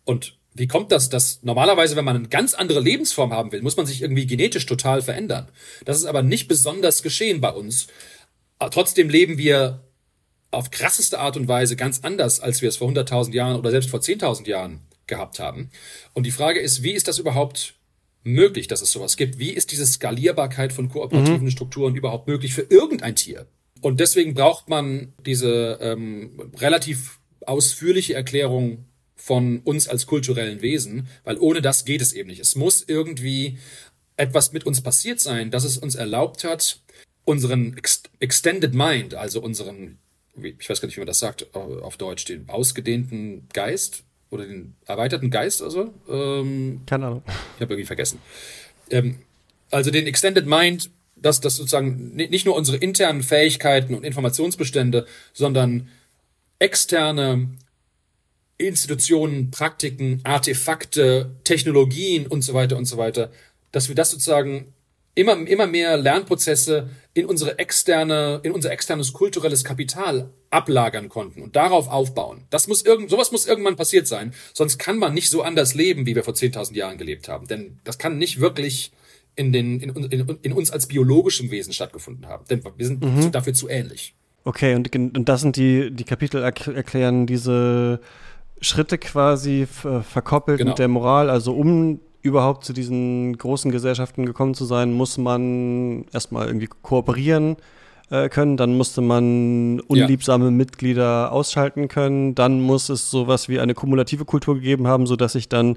Und 0.05 0.38
wie 0.55 0.66
kommt 0.66 0.92
das, 0.92 1.09
dass 1.09 1.42
normalerweise, 1.42 1.96
wenn 1.96 2.05
man 2.05 2.16
eine 2.16 2.28
ganz 2.28 2.55
andere 2.55 2.80
Lebensform 2.80 3.32
haben 3.32 3.53
will, 3.53 3.62
muss 3.62 3.76
man 3.76 3.86
sich 3.86 4.03
irgendwie 4.03 4.26
genetisch 4.26 4.66
total 4.66 5.03
verändern. 5.03 5.49
Das 5.84 5.99
ist 5.99 6.05
aber 6.05 6.22
nicht 6.22 6.49
besonders 6.49 7.03
geschehen 7.03 7.40
bei 7.40 7.51
uns. 7.51 7.86
Trotzdem 8.59 9.09
leben 9.09 9.38
wir 9.38 9.84
auf 10.51 10.70
krasseste 10.70 11.18
Art 11.20 11.36
und 11.36 11.49
Weise 11.49 11.76
ganz 11.76 12.01
anders, 12.03 12.40
als 12.40 12.62
wir 12.62 12.68
es 12.68 12.78
vor 12.78 12.88
100.000 12.88 13.34
Jahren 13.34 13.57
oder 13.57 13.70
selbst 13.70 13.90
vor 13.90 14.01
10.000 14.01 14.49
Jahren 14.49 14.80
gehabt 15.07 15.38
haben. 15.38 15.70
Und 16.14 16.24
die 16.24 16.30
Frage 16.30 16.61
ist, 16.61 16.82
wie 16.82 16.92
ist 16.92 17.09
das 17.09 17.18
überhaupt 17.18 17.74
möglich, 18.24 18.66
dass 18.66 18.82
es 18.82 18.90
sowas 18.90 19.16
gibt? 19.16 19.38
Wie 19.38 19.51
ist 19.51 19.72
diese 19.72 19.86
Skalierbarkeit 19.86 20.72
von 20.72 20.88
kooperativen 20.88 21.44
mhm. 21.44 21.51
Strukturen 21.51 21.94
überhaupt 21.96 22.26
möglich 22.26 22.55
für 22.55 22.62
irgendein 22.62 23.16
Tier? 23.16 23.46
Und 23.80 24.01
deswegen 24.01 24.34
braucht 24.34 24.68
man 24.68 25.12
diese 25.24 25.78
ähm, 25.80 26.51
relativ 26.57 27.20
ausführliche 27.46 28.14
Erklärung 28.14 28.86
von 29.18 29.60
uns 29.60 29.88
als 29.88 30.06
kulturellen 30.06 30.62
Wesen, 30.62 31.08
weil 31.24 31.36
ohne 31.38 31.60
das 31.60 31.84
geht 31.84 32.00
es 32.00 32.12
eben 32.12 32.28
nicht. 32.28 32.40
Es 32.40 32.54
muss 32.54 32.84
irgendwie 32.86 33.58
etwas 34.16 34.52
mit 34.52 34.64
uns 34.64 34.80
passiert 34.80 35.20
sein, 35.20 35.50
dass 35.50 35.64
es 35.64 35.76
uns 35.76 35.94
erlaubt 35.94 36.44
hat, 36.44 36.80
unseren 37.24 37.76
Extended 38.20 38.74
Mind, 38.74 39.14
also 39.14 39.42
unseren, 39.42 39.98
ich 40.40 40.68
weiß 40.68 40.80
gar 40.80 40.86
nicht, 40.86 40.96
wie 40.96 41.00
man 41.00 41.06
das 41.06 41.18
sagt 41.18 41.54
auf 41.54 41.96
Deutsch, 41.96 42.24
den 42.24 42.48
ausgedehnten 42.48 43.48
Geist 43.52 44.04
oder 44.30 44.46
den 44.46 44.74
erweiterten 44.86 45.30
Geist, 45.30 45.62
also 45.62 45.92
ähm, 46.08 46.82
keine 46.86 47.06
Ahnung, 47.06 47.22
ich 47.26 47.60
habe 47.60 47.74
irgendwie 47.74 47.86
vergessen. 47.86 48.20
Ähm, 48.90 49.18
also 49.70 49.90
den 49.90 50.06
Extended 50.06 50.46
Mind 50.46 50.90
dass 51.22 51.40
das 51.40 51.56
sozusagen 51.56 52.14
nicht 52.14 52.46
nur 52.46 52.56
unsere 52.56 52.76
internen 52.76 53.22
Fähigkeiten 53.22 53.94
und 53.94 54.04
Informationsbestände, 54.04 55.06
sondern 55.32 55.88
externe 56.58 57.48
Institutionen, 58.59 59.50
Praktiken, 59.50 60.20
Artefakte, 60.24 61.30
Technologien 61.44 62.26
und 62.26 62.42
so 62.42 62.54
weiter 62.54 62.76
und 62.76 62.84
so 62.84 62.96
weiter, 62.96 63.30
dass 63.72 63.88
wir 63.88 63.94
das 63.94 64.11
sozusagen 64.11 64.74
immer, 65.14 65.36
immer 65.46 65.66
mehr 65.66 65.96
Lernprozesse 65.96 66.90
in 67.14 67.26
unsere 67.26 67.59
externe, 67.59 68.40
in 68.42 68.52
unser 68.52 68.70
externes 68.70 69.12
kulturelles 69.12 69.64
Kapital 69.64 70.30
ablagern 70.50 71.09
konnten 71.09 71.42
und 71.42 71.56
darauf 71.56 71.88
aufbauen. 71.88 72.44
Das 72.50 72.68
muss 72.68 72.82
irgend, 72.82 73.11
sowas 73.11 73.32
muss 73.32 73.46
irgendwann 73.46 73.76
passiert 73.76 74.06
sein. 74.06 74.32
Sonst 74.54 74.78
kann 74.78 74.98
man 74.98 75.14
nicht 75.14 75.28
so 75.28 75.42
anders 75.42 75.74
leben, 75.74 76.06
wie 76.06 76.14
wir 76.14 76.24
vor 76.24 76.34
10.000 76.34 76.74
Jahren 76.74 76.98
gelebt 76.98 77.28
haben. 77.28 77.48
Denn 77.48 77.78
das 77.84 77.98
kann 77.98 78.18
nicht 78.18 78.40
wirklich 78.40 78.92
in, 79.34 79.52
den, 79.52 79.80
in, 79.80 79.90
in, 79.90 80.38
in 80.42 80.52
uns 80.52 80.70
als 80.70 80.86
biologischem 80.86 81.50
Wesen 81.50 81.72
stattgefunden 81.72 82.26
haben. 82.26 82.44
Denn 82.48 82.62
wir 82.76 82.86
sind 82.86 83.04
mhm. 83.04 83.32
dafür 83.32 83.54
zu 83.54 83.68
ähnlich. 83.68 84.14
Okay, 84.44 84.74
und, 84.74 84.94
und 84.94 85.28
das 85.28 85.40
sind 85.40 85.56
die, 85.56 85.90
die 85.90 86.04
Kapitel 86.04 86.42
erklären 86.42 87.26
diese 87.26 88.00
Schritte 88.61 88.98
quasi 88.98 89.66
verkoppelt 89.66 90.59
genau. 90.59 90.70
mit 90.70 90.78
der 90.78 90.88
Moral. 90.88 91.30
Also 91.30 91.52
um 91.52 92.00
überhaupt 92.22 92.64
zu 92.64 92.72
diesen 92.72 93.36
großen 93.36 93.70
Gesellschaften 93.70 94.26
gekommen 94.26 94.54
zu 94.54 94.64
sein, 94.64 94.92
muss 94.92 95.18
man 95.18 96.04
erstmal 96.12 96.46
irgendwie 96.46 96.68
kooperieren 96.82 97.56
äh, 98.11 98.28
können, 98.28 98.56
dann 98.56 98.76
musste 98.76 99.00
man 99.00 99.80
unliebsame 99.80 100.46
ja. 100.46 100.50
Mitglieder 100.50 101.32
ausschalten 101.32 101.88
können, 101.88 102.34
dann 102.34 102.61
muss 102.61 102.88
es 102.88 103.11
sowas 103.11 103.48
wie 103.48 103.61
eine 103.61 103.74
kumulative 103.74 104.24
Kultur 104.24 104.56
gegeben 104.56 104.86
haben, 104.86 105.06
sodass 105.06 105.34
ich 105.34 105.48
dann 105.48 105.76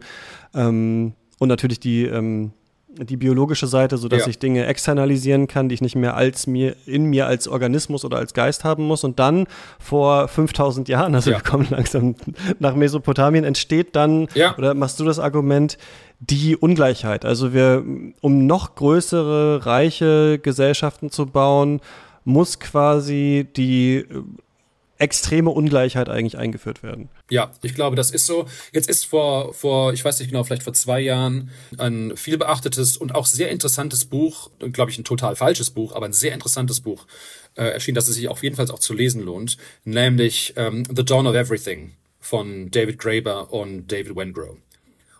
ähm, 0.53 1.13
und 1.39 1.47
natürlich 1.47 1.79
die 1.79 2.03
ähm, 2.05 2.51
die 2.97 3.17
biologische 3.17 3.67
Seite, 3.67 3.97
so 3.97 4.07
dass 4.07 4.21
ja. 4.21 4.27
ich 4.27 4.39
Dinge 4.39 4.65
externalisieren 4.65 5.47
kann, 5.47 5.69
die 5.69 5.75
ich 5.75 5.81
nicht 5.81 5.95
mehr 5.95 6.15
als 6.15 6.47
mir 6.47 6.75
in 6.85 7.05
mir 7.05 7.27
als 7.27 7.47
Organismus 7.47 8.03
oder 8.03 8.17
als 8.17 8.33
Geist 8.33 8.63
haben 8.63 8.83
muss. 8.85 9.03
Und 9.03 9.19
dann 9.19 9.47
vor 9.79 10.27
5000 10.27 10.89
Jahren, 10.89 11.15
also 11.15 11.31
ja. 11.31 11.37
wir 11.37 11.43
kommen 11.43 11.67
langsam 11.69 12.15
nach 12.59 12.75
Mesopotamien, 12.75 13.43
entsteht 13.43 13.95
dann 13.95 14.27
ja. 14.33 14.57
oder 14.57 14.73
machst 14.73 14.99
du 14.99 15.05
das 15.05 15.19
Argument 15.19 15.77
die 16.19 16.55
Ungleichheit. 16.55 17.25
Also 17.25 17.53
wir, 17.53 17.83
um 18.21 18.45
noch 18.45 18.75
größere 18.75 19.65
reiche 19.65 20.39
Gesellschaften 20.39 21.09
zu 21.09 21.25
bauen, 21.25 21.81
muss 22.25 22.59
quasi 22.59 23.47
die 23.55 24.05
extreme 25.01 25.49
Ungleichheit 25.49 26.09
eigentlich 26.09 26.37
eingeführt 26.37 26.83
werden. 26.83 27.09
Ja, 27.29 27.51
ich 27.61 27.73
glaube, 27.73 27.95
das 27.95 28.11
ist 28.11 28.25
so. 28.25 28.45
Jetzt 28.71 28.89
ist 28.89 29.05
vor, 29.05 29.53
vor, 29.53 29.93
ich 29.93 30.05
weiß 30.05 30.19
nicht 30.19 30.29
genau, 30.29 30.43
vielleicht 30.43 30.63
vor 30.63 30.73
zwei 30.73 30.99
Jahren 30.99 31.49
ein 31.77 32.15
viel 32.15 32.37
beachtetes 32.37 32.97
und 32.97 33.15
auch 33.15 33.25
sehr 33.25 33.49
interessantes 33.49 34.05
Buch, 34.05 34.51
glaube 34.71 34.91
ich, 34.91 34.97
ein 34.97 35.03
total 35.03 35.35
falsches 35.35 35.71
Buch, 35.71 35.95
aber 35.95 36.05
ein 36.05 36.13
sehr 36.13 36.33
interessantes 36.33 36.81
Buch 36.81 37.07
äh, 37.55 37.63
erschienen, 37.63 37.95
das 37.95 38.07
es 38.07 38.15
sich 38.15 38.27
auf 38.27 38.43
jeden 38.43 38.55
Fall 38.55 38.69
auch 38.69 38.79
zu 38.79 38.93
lesen 38.93 39.23
lohnt, 39.23 39.57
nämlich 39.83 40.53
ähm, 40.55 40.83
The 40.85 41.03
Dawn 41.03 41.27
of 41.27 41.35
Everything 41.35 41.93
von 42.19 42.69
David 42.69 42.99
Graeber 42.99 43.51
und 43.51 43.91
David 43.91 44.15
Wengrow. 44.15 44.57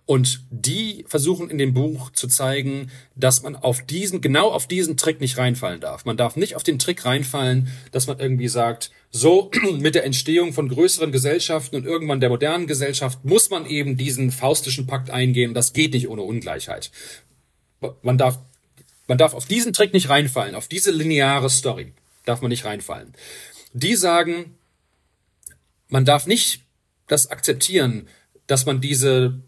Und 0.05 0.43
die 0.49 1.05
versuchen 1.07 1.49
in 1.49 1.57
dem 1.57 1.73
Buch 1.73 2.11
zu 2.11 2.27
zeigen, 2.27 2.91
dass 3.15 3.43
man 3.43 3.55
auf 3.55 3.85
diesen, 3.85 4.19
genau 4.19 4.49
auf 4.51 4.67
diesen 4.67 4.97
Trick 4.97 5.21
nicht 5.21 5.37
reinfallen 5.37 5.79
darf. 5.79 6.05
Man 6.05 6.17
darf 6.17 6.35
nicht 6.35 6.55
auf 6.55 6.63
den 6.63 6.79
Trick 6.79 7.05
reinfallen, 7.05 7.69
dass 7.91 8.07
man 8.07 8.19
irgendwie 8.19 8.47
sagt, 8.47 8.91
so 9.09 9.51
mit 9.79 9.95
der 9.95 10.03
Entstehung 10.03 10.53
von 10.53 10.69
größeren 10.69 11.11
Gesellschaften 11.11 11.75
und 11.75 11.85
irgendwann 11.85 12.19
der 12.19 12.29
modernen 12.29 12.67
Gesellschaft 12.67 13.23
muss 13.23 13.49
man 13.49 13.65
eben 13.65 13.95
diesen 13.95 14.31
faustischen 14.31 14.87
Pakt 14.87 15.09
eingehen. 15.11 15.53
Das 15.53 15.71
geht 15.71 15.93
nicht 15.93 16.09
ohne 16.09 16.23
Ungleichheit. 16.23 16.91
Man 18.01 18.17
darf, 18.17 18.39
man 19.07 19.17
darf 19.17 19.33
auf 19.33 19.45
diesen 19.45 19.71
Trick 19.71 19.93
nicht 19.93 20.09
reinfallen, 20.09 20.55
auf 20.55 20.67
diese 20.67 20.91
lineare 20.91 21.49
Story 21.49 21.93
darf 22.25 22.41
man 22.41 22.49
nicht 22.49 22.65
reinfallen. 22.65 23.13
Die 23.73 23.95
sagen, 23.95 24.57
man 25.87 26.05
darf 26.05 26.27
nicht 26.27 26.63
das 27.07 27.31
akzeptieren, 27.31 28.07
dass 28.47 28.65
man 28.65 28.81
diese 28.81 29.41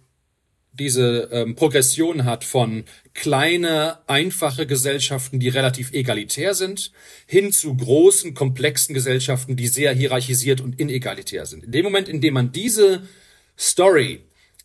diese 0.73 1.29
ähm, 1.31 1.55
Progression 1.55 2.25
hat 2.25 2.43
von 2.43 2.83
kleine, 3.13 3.99
einfache 4.07 4.65
Gesellschaften, 4.65 5.39
die 5.39 5.49
relativ 5.49 5.93
egalitär 5.93 6.55
sind, 6.55 6.91
hin 7.27 7.51
zu 7.51 7.75
großen, 7.75 8.33
komplexen 8.33 8.95
Gesellschaften, 8.95 9.55
die 9.55 9.67
sehr 9.67 9.93
hierarchisiert 9.93 10.61
und 10.61 10.79
inegalitär 10.79 11.45
sind. 11.45 11.63
In 11.63 11.71
dem 11.71 11.83
Moment, 11.83 12.09
in 12.09 12.21
dem 12.21 12.33
man 12.33 12.51
diese 12.51 13.07
Story 13.57 14.21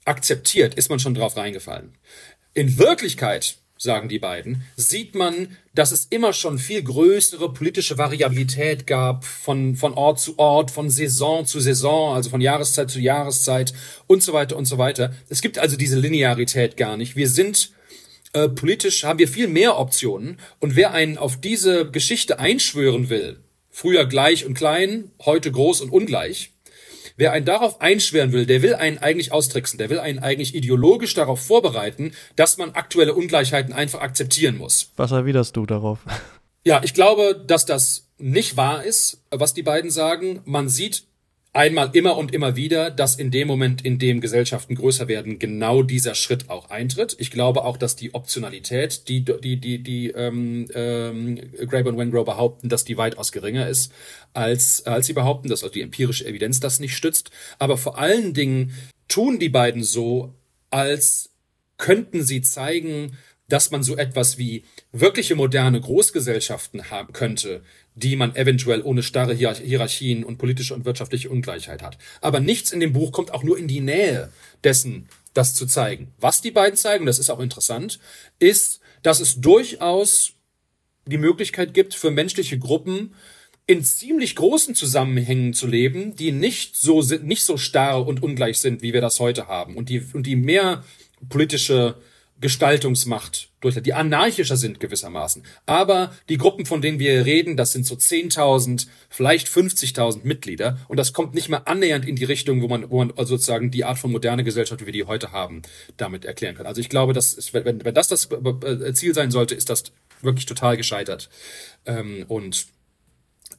akzeptiert, 0.07 0.75
ist 0.75 0.89
man 0.89 0.99
schon 0.99 1.15
drauf 1.15 1.37
reingefallen. 1.37 1.93
In 2.55 2.79
Wirklichkeit 2.79 3.59
sagen 3.79 4.09
die 4.09 4.19
beiden, 4.19 4.63
sieht 4.77 5.15
man, 5.15 5.57
dass 5.75 5.93
es 5.93 6.07
immer 6.11 6.33
schon 6.33 6.59
viel 6.59 6.83
größere 6.83 7.53
politische 7.53 7.97
Variabilität 7.97 8.87
gab 8.87 9.25
von, 9.25 9.77
von 9.77 9.95
Ort 9.95 10.21
zu 10.21 10.39
Ort, 10.39 10.71
von 10.71 10.91
Saison 10.91 11.47
zu 11.47 11.61
Saison, 11.61 12.15
also 12.15 12.31
von 12.31 12.41
Jahreszeit 12.41 12.91
zu 12.91 13.01
Jahreszeit 13.01 13.73
und 14.07 14.23
so 14.23 14.33
weiter 14.33 14.57
und 14.57 14.67
so 14.67 14.79
weiter. 14.79 15.15
Es 15.29 15.41
gibt 15.41 15.59
also 15.59 15.77
diese 15.77 15.99
Linearität 15.99 16.77
gar 16.77 16.97
nicht. 16.97 17.15
Wir 17.15 17.29
sind 17.29 17.71
äh, 18.33 18.49
politisch, 18.49 19.05
haben 19.05 19.19
wir 19.19 19.29
viel 19.29 19.49
mehr 19.49 19.79
Optionen 19.79 20.39
und 20.59 20.77
wer 20.77 20.93
einen 20.93 21.17
auf 21.17 21.41
diese 21.41 21.91
Geschichte 21.91 22.39
einschwören 22.39 23.09
will, 23.09 23.39
früher 23.71 24.07
gleich 24.07 24.45
und 24.45 24.55
klein, 24.55 25.13
heute 25.25 25.53
groß 25.53 25.81
und 25.83 25.91
ungleich, 25.91 26.53
Wer 27.19 27.33
einen 27.33 27.45
darauf 27.45 27.81
einschweren 27.81 28.31
will, 28.31 28.47
der 28.47 28.63
will 28.63 28.77
einen 28.77 28.99
eigentlich 28.99 29.33
austricksen, 29.33 29.77
der 29.77 29.91
will 29.91 29.99
einen 29.99 30.21
eigentlich 30.21 30.55
ideologisch 30.55 31.15
darauf 31.15 31.41
vorbereiten, 31.41 32.13
dass 32.37 32.59
man 32.59 32.71
aktuelle 32.71 33.13
Ungleichheiten 33.13 33.75
einfach 33.75 34.01
akzeptieren 34.01 34.57
muss. 34.57 34.93
Was 34.95 35.11
erwiderst 35.11 35.57
du 35.57 35.67
darauf? 35.67 35.99
Ja, 36.63 36.81
ich 36.85 36.95
glaube, 36.95 37.43
dass 37.45 37.67
das 37.67 38.07
nicht 38.19 38.57
wahr 38.57 38.85
ist, 38.85 39.25
was 39.31 39.53
die 39.53 39.65
beiden 39.65 39.91
sagen. 39.91 40.43
Man 40.45 40.69
sieht 40.69 41.09
einmal 41.53 41.91
immer 41.93 42.17
und 42.17 42.33
immer 42.35 42.57
wieder, 42.57 42.91
dass 42.91 43.17
in 43.17 43.31
dem 43.31 43.49
Moment, 43.49 43.85
in 43.85 43.99
dem 43.99 44.21
Gesellschaften 44.21 44.75
größer 44.75 45.09
werden, 45.09 45.39
genau 45.39 45.83
dieser 45.83 46.15
Schritt 46.15 46.51
auch 46.51 46.71
eintritt. 46.71 47.17
Ich 47.19 47.31
glaube 47.31 47.65
auch, 47.65 47.77
dass 47.77 47.97
die 47.97 48.15
Optionalität, 48.15 49.09
die 49.09 49.25
die 49.25 49.57
die 49.57 49.83
die 49.83 50.11
ähm, 50.11 50.69
ähm, 50.75 51.41
Graeber 51.67 51.91
und 51.91 51.99
Wengrow 51.99 52.25
behaupten, 52.25 52.69
dass 52.69 52.85
die 52.85 52.97
weitaus 52.97 53.33
geringer 53.33 53.69
ist, 53.69 53.93
als 54.35 54.87
als 54.87 55.07
sie 55.07 55.15
behaupten, 55.15 55.49
dass 55.49 55.63
also 55.63 55.73
die 55.73 55.83
empirische 55.83 56.27
Evidenz 56.27 56.61
das 56.61 56.81
nicht 56.81 56.97
stützt. 56.97 57.31
Aber 57.59 57.77
vor 57.77 57.99
allen 57.99 58.35
Dingen 58.35 58.73
tun 59.09 59.39
die 59.39 59.49
beiden 59.49 59.83
so, 59.83 60.35
als 60.71 61.31
könnten 61.79 62.23
sie 62.23 62.43
zeigen, 62.43 63.17
dass 63.49 63.71
man 63.71 63.83
so 63.83 63.97
etwas 63.97 64.37
wie 64.37 64.65
wirkliche 64.93 65.35
moderne 65.35 65.81
Großgesellschaften 65.81 66.91
haben 66.91 67.13
könnte, 67.13 67.63
die 68.03 68.17
man 68.17 68.35
eventuell 68.37 68.83
ohne 68.83 69.03
starre 69.03 69.35
Hierarchien 69.35 70.25
und 70.25 70.39
politische 70.39 70.75
und 70.75 70.85
wirtschaftliche 70.85 71.31
Ungleichheit 71.31 71.83
hat. 71.83 71.99
Aber 72.21 72.41
nichts 72.41 72.71
in 72.71 72.81
dem 72.81 72.93
Buch 72.93 73.13
kommt 73.13 73.33
auch 73.33 73.43
nur 73.43 73.59
in 73.59 73.69
die 73.69 73.81
Nähe 73.81 74.31
dessen, 74.65 75.09
das 75.35 75.55
zu 75.55 75.67
zeigen. 75.67 76.13
Was 76.19 76.41
die 76.41 76.51
beiden 76.51 76.77
zeigen, 76.77 77.07
das 77.07 77.19
ist 77.19 77.31
auch 77.31 77.41
interessant, 77.41 77.99
ist, 78.39 78.81
dass 79.03 79.21
es 79.21 79.41
durchaus 79.41 80.33
die 81.07 81.19
Möglichkeit 81.19 81.75
gibt 81.75 81.95
für 81.95 82.11
menschliche 82.11 82.59
Gruppen, 82.59 83.15
in 83.67 83.85
ziemlich 83.85 84.35
großen 84.35 84.75
Zusammenhängen 84.75 85.53
zu 85.53 85.67
leben, 85.67 86.17
die 86.17 86.33
nicht 86.33 86.77
so 86.77 87.03
sind, 87.03 87.27
nicht 87.27 87.45
so 87.45 87.59
starr 87.59 88.07
und 88.07 88.23
ungleich 88.23 88.59
sind, 88.59 88.81
wie 88.81 88.95
wir 88.95 89.03
das 89.03 89.21
heute 89.21 89.47
haben 89.47 89.77
und 89.77 89.91
die 89.91 90.03
und 90.15 90.27
die 90.27 90.37
mehr 90.37 90.85
politische 91.29 91.97
Gestaltungsmacht 92.41 93.48
durch, 93.61 93.81
die 93.83 93.95
anarchischer 93.95 94.57
sind 94.57 94.81
gewissermaßen. 94.81 95.43
Aber 95.67 96.13
die 96.29 96.37
Gruppen, 96.37 96.67
von 96.67 96.81
denen 96.81 96.99
wir 96.99 97.25
reden, 97.25 97.57
das 97.57 97.73
sind 97.73 97.87
so 97.87 97.95
10.000, 97.95 98.87
vielleicht 99.09 99.49
50.000 99.49 100.21
Mitglieder. 100.25 100.79
Und 100.89 100.99
das 100.99 101.13
kommt 101.13 101.35
nicht 101.35 101.49
mehr 101.49 101.67
annähernd 101.67 102.07
in 102.07 102.17
die 102.17 102.25
Richtung, 102.25 102.63
wo 102.63 102.69
man, 102.69 102.91
wo 102.91 102.99
man 102.99 103.11
also 103.13 103.37
sozusagen 103.37 103.71
die 103.71 103.85
Art 103.85 103.99
von 103.99 104.13
moderne 104.13 104.45
Gesellschaft, 104.45 104.81
wie 104.83 104.87
wir 104.87 104.93
die 104.93 105.05
heute 105.05 105.33
haben, 105.33 105.63
damit 105.97 106.25
erklären 106.25 106.55
kann. 106.55 106.67
Also 106.67 106.81
ich 106.81 106.89
glaube, 106.89 107.13
dass 107.13 107.39
ist, 107.39 107.55
wenn, 107.55 107.85
wenn 107.85 107.95
das 107.95 108.09
das 108.09 108.29
äh, 108.31 108.93
Ziel 108.95 109.15
sein 109.15 109.31
sollte, 109.31 109.55
ist 109.55 109.71
das 109.71 109.85
wirklich 110.21 110.47
total 110.47 110.77
gescheitert. 110.77 111.29
Ähm, 111.87 112.25
und 112.29 112.67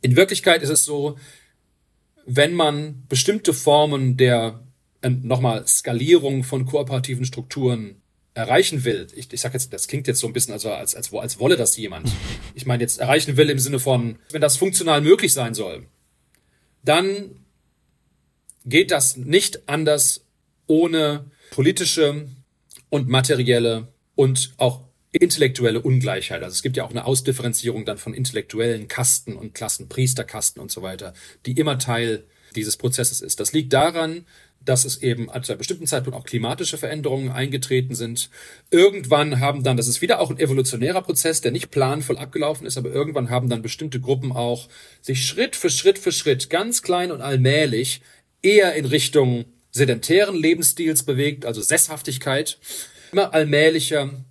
in 0.01 0.15
Wirklichkeit 0.15 0.61
ist 0.61 0.69
es 0.69 0.85
so, 0.85 1.17
wenn 2.25 2.53
man 2.53 3.03
bestimmte 3.09 3.53
Formen 3.53 4.17
der 4.17 4.63
äh, 5.01 5.09
nochmal 5.09 5.67
Skalierung 5.67 6.43
von 6.43 6.65
kooperativen 6.65 7.25
Strukturen 7.25 8.01
erreichen 8.39 8.85
will, 8.85 9.07
ich, 9.15 9.31
ich 9.31 9.41
sage 9.41 9.53
jetzt, 9.53 9.73
das 9.73 9.87
klingt 9.87 10.07
jetzt 10.07 10.19
so 10.19 10.27
ein 10.27 10.33
bisschen, 10.33 10.53
also 10.53 10.71
als, 10.71 10.95
als, 10.95 11.13
als 11.13 11.39
wolle 11.39 11.57
das 11.57 11.75
jemand. 11.75 12.09
Ich 12.55 12.65
meine 12.65 12.81
jetzt 12.81 12.99
erreichen 12.99 13.35
will 13.35 13.49
im 13.49 13.59
Sinne 13.59 13.79
von, 13.79 14.17
wenn 14.31 14.41
das 14.41 14.57
funktional 14.57 15.01
möglich 15.01 15.33
sein 15.33 15.53
soll, 15.53 15.85
dann 16.83 17.45
geht 18.65 18.91
das 18.91 19.17
nicht 19.17 19.67
anders 19.67 20.25
ohne 20.67 21.29
politische 21.51 22.29
und 22.89 23.09
materielle 23.09 23.89
und 24.15 24.53
auch 24.57 24.85
intellektuelle 25.11 25.81
Ungleichheit. 25.81 26.41
Also 26.41 26.53
es 26.53 26.61
gibt 26.61 26.77
ja 26.77 26.85
auch 26.85 26.91
eine 26.91 27.05
Ausdifferenzierung 27.05 27.83
dann 27.83 27.97
von 27.97 28.13
intellektuellen 28.13 28.87
Kasten 28.87 29.35
und 29.35 29.53
Klassen, 29.53 29.89
Priesterkasten 29.89 30.61
und 30.61 30.71
so 30.71 30.81
weiter, 30.81 31.13
die 31.45 31.59
immer 31.59 31.77
Teil 31.77 32.25
dieses 32.55 32.77
Prozesses 32.77 33.21
ist. 33.21 33.39
Das 33.39 33.51
liegt 33.51 33.73
daran, 33.73 34.25
dass 34.69 34.85
es 34.85 35.01
eben 35.01 35.29
zu 35.41 35.51
einem 35.51 35.57
bestimmten 35.57 35.87
Zeitpunkt 35.87 36.15
auch 36.17 36.25
klimatische 36.25 36.77
Veränderungen 36.77 37.31
eingetreten 37.31 37.95
sind. 37.95 38.29
Irgendwann 38.69 39.39
haben 39.39 39.63
dann, 39.63 39.77
das 39.77 39.87
ist 39.87 40.03
wieder 40.03 40.19
auch 40.19 40.29
ein 40.29 40.37
evolutionärer 40.37 41.01
Prozess, 41.01 41.41
der 41.41 41.51
nicht 41.51 41.71
planvoll 41.71 42.19
abgelaufen 42.19 42.67
ist, 42.67 42.77
aber 42.77 42.91
irgendwann 42.91 43.31
haben 43.31 43.49
dann 43.49 43.63
bestimmte 43.63 43.99
Gruppen 43.99 44.31
auch 44.31 44.69
sich 45.01 45.25
Schritt 45.25 45.55
für 45.55 45.71
Schritt 45.71 45.97
für 45.97 46.11
Schritt 46.11 46.51
ganz 46.51 46.83
klein 46.83 47.11
und 47.11 47.21
allmählich 47.21 48.01
eher 48.43 48.75
in 48.75 48.85
Richtung 48.85 49.45
sedentären 49.71 50.35
Lebensstils 50.35 51.01
bewegt, 51.01 51.47
also 51.47 51.61
Sesshaftigkeit, 51.61 52.59
immer 53.11 53.33
allmählicher 53.33 54.23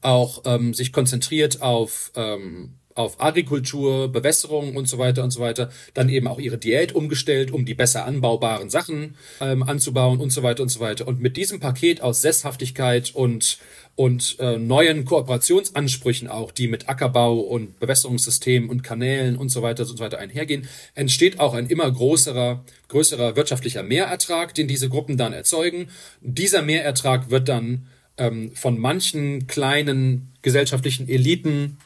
auch 0.00 0.42
ähm, 0.46 0.74
sich 0.74 0.92
konzentriert 0.92 1.62
auf 1.62 2.10
ähm, 2.16 2.77
auf 2.98 3.20
Agrikultur, 3.20 4.10
Bewässerung 4.10 4.76
und 4.76 4.88
so 4.88 4.98
weiter 4.98 5.24
und 5.24 5.30
so 5.30 5.40
weiter, 5.40 5.70
dann 5.94 6.08
eben 6.08 6.26
auch 6.26 6.38
ihre 6.38 6.58
Diät 6.58 6.94
umgestellt, 6.94 7.52
um 7.52 7.64
die 7.64 7.74
besser 7.74 8.04
anbaubaren 8.04 8.70
Sachen 8.70 9.14
ähm, 9.40 9.62
anzubauen 9.62 10.20
und 10.20 10.30
so 10.30 10.42
weiter 10.42 10.62
und 10.62 10.68
so 10.68 10.80
weiter. 10.80 11.06
Und 11.06 11.20
mit 11.20 11.36
diesem 11.36 11.60
Paket 11.60 12.00
aus 12.02 12.22
Sesshaftigkeit 12.22 13.14
und 13.14 13.58
und 13.98 14.36
äh, 14.38 14.58
neuen 14.58 15.04
Kooperationsansprüchen 15.04 16.28
auch, 16.28 16.52
die 16.52 16.68
mit 16.68 16.88
Ackerbau 16.88 17.40
und 17.40 17.80
Bewässerungssystemen 17.80 18.70
und 18.70 18.84
Kanälen 18.84 19.36
und 19.36 19.48
so 19.48 19.60
weiter 19.60 19.82
und 19.82 19.88
so 19.88 19.98
weiter 19.98 20.20
einhergehen, 20.20 20.68
entsteht 20.94 21.40
auch 21.40 21.52
ein 21.52 21.66
immer 21.66 21.90
größerer, 21.90 22.64
größerer 22.86 23.34
wirtschaftlicher 23.34 23.82
Mehrertrag, 23.82 24.54
den 24.54 24.68
diese 24.68 24.88
Gruppen 24.88 25.16
dann 25.16 25.32
erzeugen. 25.32 25.88
Dieser 26.20 26.62
Mehrertrag 26.62 27.30
wird 27.30 27.48
dann 27.48 27.88
ähm, 28.18 28.52
von 28.54 28.78
manchen 28.78 29.48
kleinen 29.48 30.32
gesellschaftlichen 30.42 31.08
Eliten 31.08 31.78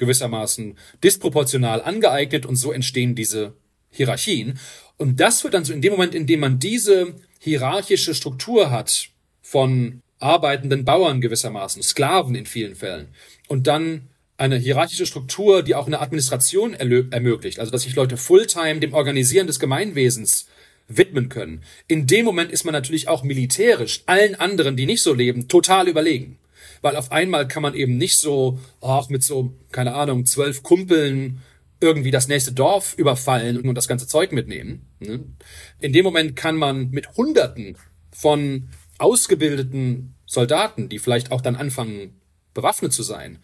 gewissermaßen 0.00 0.76
disproportional 1.04 1.80
angeeignet 1.82 2.44
und 2.44 2.56
so 2.56 2.72
entstehen 2.72 3.14
diese 3.14 3.54
Hierarchien. 3.90 4.58
Und 4.96 5.20
das 5.20 5.44
wird 5.44 5.54
dann 5.54 5.64
so 5.64 5.72
in 5.72 5.82
dem 5.82 5.92
Moment, 5.92 6.14
in 6.14 6.26
dem 6.26 6.40
man 6.40 6.58
diese 6.58 7.14
hierarchische 7.38 8.14
Struktur 8.14 8.72
hat 8.72 9.10
von 9.40 10.00
arbeitenden 10.18 10.84
Bauern 10.84 11.20
gewissermaßen, 11.20 11.82
Sklaven 11.82 12.34
in 12.34 12.46
vielen 12.46 12.74
Fällen, 12.74 13.08
und 13.48 13.66
dann 13.66 14.08
eine 14.36 14.56
hierarchische 14.56 15.06
Struktur, 15.06 15.62
die 15.62 15.74
auch 15.74 15.86
eine 15.86 16.00
Administration 16.00 16.74
ermöglicht, 16.74 17.60
also 17.60 17.70
dass 17.70 17.82
sich 17.82 17.94
Leute 17.94 18.16
fulltime 18.16 18.80
dem 18.80 18.94
Organisieren 18.94 19.46
des 19.46 19.60
Gemeinwesens 19.60 20.46
widmen 20.88 21.28
können. 21.28 21.62
In 21.88 22.06
dem 22.06 22.24
Moment 22.24 22.50
ist 22.50 22.64
man 22.64 22.72
natürlich 22.72 23.08
auch 23.08 23.22
militärisch 23.22 24.02
allen 24.06 24.34
anderen, 24.34 24.76
die 24.76 24.86
nicht 24.86 25.02
so 25.02 25.12
leben, 25.14 25.46
total 25.48 25.88
überlegen 25.88 26.39
weil 26.82 26.96
auf 26.96 27.12
einmal 27.12 27.46
kann 27.48 27.62
man 27.62 27.74
eben 27.74 27.96
nicht 27.96 28.18
so, 28.18 28.58
auch 28.80 29.08
mit 29.08 29.22
so, 29.22 29.54
keine 29.70 29.94
Ahnung, 29.94 30.26
zwölf 30.26 30.62
Kumpeln 30.62 31.40
irgendwie 31.80 32.10
das 32.10 32.28
nächste 32.28 32.52
Dorf 32.52 32.94
überfallen 32.96 33.60
und 33.60 33.74
das 33.74 33.88
ganze 33.88 34.06
Zeug 34.06 34.32
mitnehmen. 34.32 34.86
Ne? 34.98 35.24
In 35.80 35.92
dem 35.92 36.04
Moment 36.04 36.36
kann 36.36 36.56
man 36.56 36.90
mit 36.90 37.16
Hunderten 37.16 37.76
von 38.12 38.68
ausgebildeten 38.98 40.14
Soldaten, 40.26 40.88
die 40.88 40.98
vielleicht 40.98 41.32
auch 41.32 41.40
dann 41.40 41.56
anfangen, 41.56 42.20
bewaffnet 42.52 42.92
zu 42.92 43.02
sein, 43.02 43.38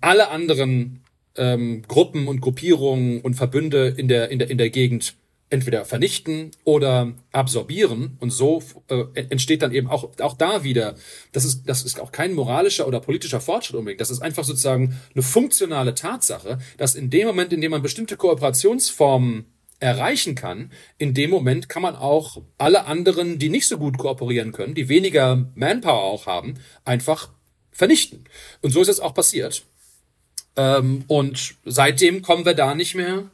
alle 0.00 0.28
anderen 0.30 1.02
ähm, 1.36 1.82
Gruppen 1.86 2.28
und 2.28 2.40
Gruppierungen 2.40 3.20
und 3.20 3.34
Verbünde 3.34 3.88
in 3.88 4.08
der, 4.08 4.30
in 4.30 4.38
der, 4.38 4.50
in 4.50 4.58
der 4.58 4.70
Gegend 4.70 5.14
entweder 5.52 5.84
vernichten 5.84 6.50
oder 6.64 7.12
absorbieren. 7.30 8.16
Und 8.20 8.30
so 8.30 8.62
äh, 8.88 9.04
entsteht 9.28 9.62
dann 9.62 9.72
eben 9.72 9.88
auch 9.88 10.18
auch 10.20 10.34
da 10.34 10.64
wieder 10.64 10.96
das 11.32 11.44
ist 11.44 11.64
das 11.66 11.82
ist 11.82 12.00
auch 12.00 12.10
kein 12.10 12.32
moralischer 12.32 12.88
oder 12.88 13.00
politischer 13.00 13.40
Fortschritt 13.40 13.76
unbedingt. 13.76 14.00
Das 14.00 14.10
ist 14.10 14.22
einfach 14.22 14.44
sozusagen 14.44 14.98
eine 15.14 15.22
funktionale 15.22 15.94
Tatsache 15.94 16.58
dass 16.78 16.94
in 16.94 17.10
dem 17.10 17.26
Moment 17.26 17.52
in 17.52 17.60
dem 17.60 17.70
man 17.70 17.82
bestimmte 17.82 18.16
Kooperationsformen 18.16 19.44
erreichen 19.78 20.34
kann 20.34 20.72
in 20.96 21.12
dem 21.12 21.30
Moment 21.30 21.68
kann 21.68 21.82
man 21.82 21.96
auch 21.96 22.40
alle 22.56 22.86
anderen 22.86 23.38
die 23.38 23.50
nicht 23.50 23.66
so 23.66 23.78
gut 23.78 23.98
kooperieren 23.98 24.52
können 24.52 24.74
die 24.74 24.88
weniger 24.88 25.50
Manpower 25.54 26.02
auch 26.02 26.26
haben 26.26 26.54
einfach 26.84 27.28
vernichten. 27.72 28.24
Und 28.60 28.70
so 28.70 28.80
ist 28.82 28.88
es 28.88 29.00
auch 29.00 29.14
passiert. 29.14 29.64
Ähm, 30.56 31.04
und 31.08 31.54
seitdem 31.64 32.22
kommen 32.22 32.44
wir 32.44 32.54
da 32.54 32.74
nicht 32.74 32.94
mehr 32.94 33.30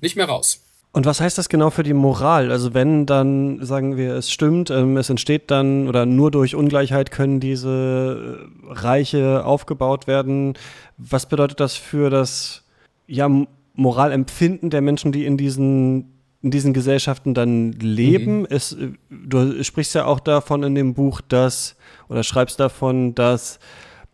nicht 0.00 0.16
mehr 0.16 0.26
raus 0.26 0.62
und 0.94 1.06
was 1.06 1.22
heißt 1.22 1.38
das 1.38 1.48
genau 1.48 1.70
für 1.70 1.84
die 1.84 1.94
Moral? 1.94 2.50
Also 2.50 2.74
wenn 2.74 3.06
dann, 3.06 3.64
sagen 3.64 3.96
wir, 3.96 4.14
es 4.14 4.30
stimmt, 4.30 4.70
ähm, 4.70 4.98
es 4.98 5.08
entsteht 5.08 5.50
dann 5.50 5.88
oder 5.88 6.04
nur 6.04 6.30
durch 6.30 6.54
Ungleichheit 6.54 7.10
können 7.10 7.40
diese 7.40 8.38
äh, 8.38 8.72
Reiche 8.72 9.44
aufgebaut 9.46 10.06
werden. 10.06 10.52
Was 10.98 11.26
bedeutet 11.26 11.60
das 11.60 11.76
für 11.76 12.10
das 12.10 12.64
ja, 13.06 13.30
Moralempfinden 13.74 14.68
der 14.68 14.82
Menschen, 14.82 15.12
die 15.12 15.24
in 15.24 15.38
diesen, 15.38 16.12
in 16.42 16.50
diesen 16.50 16.74
Gesellschaften 16.74 17.32
dann 17.32 17.72
leben? 17.72 18.40
Mhm. 18.40 18.46
Es, 18.50 18.74
äh, 18.74 18.90
du 19.08 19.64
sprichst 19.64 19.94
ja 19.94 20.04
auch 20.04 20.20
davon 20.20 20.62
in 20.62 20.74
dem 20.74 20.92
Buch, 20.92 21.22
dass, 21.22 21.74
oder 22.10 22.22
schreibst 22.22 22.60
davon, 22.60 23.14
dass 23.14 23.60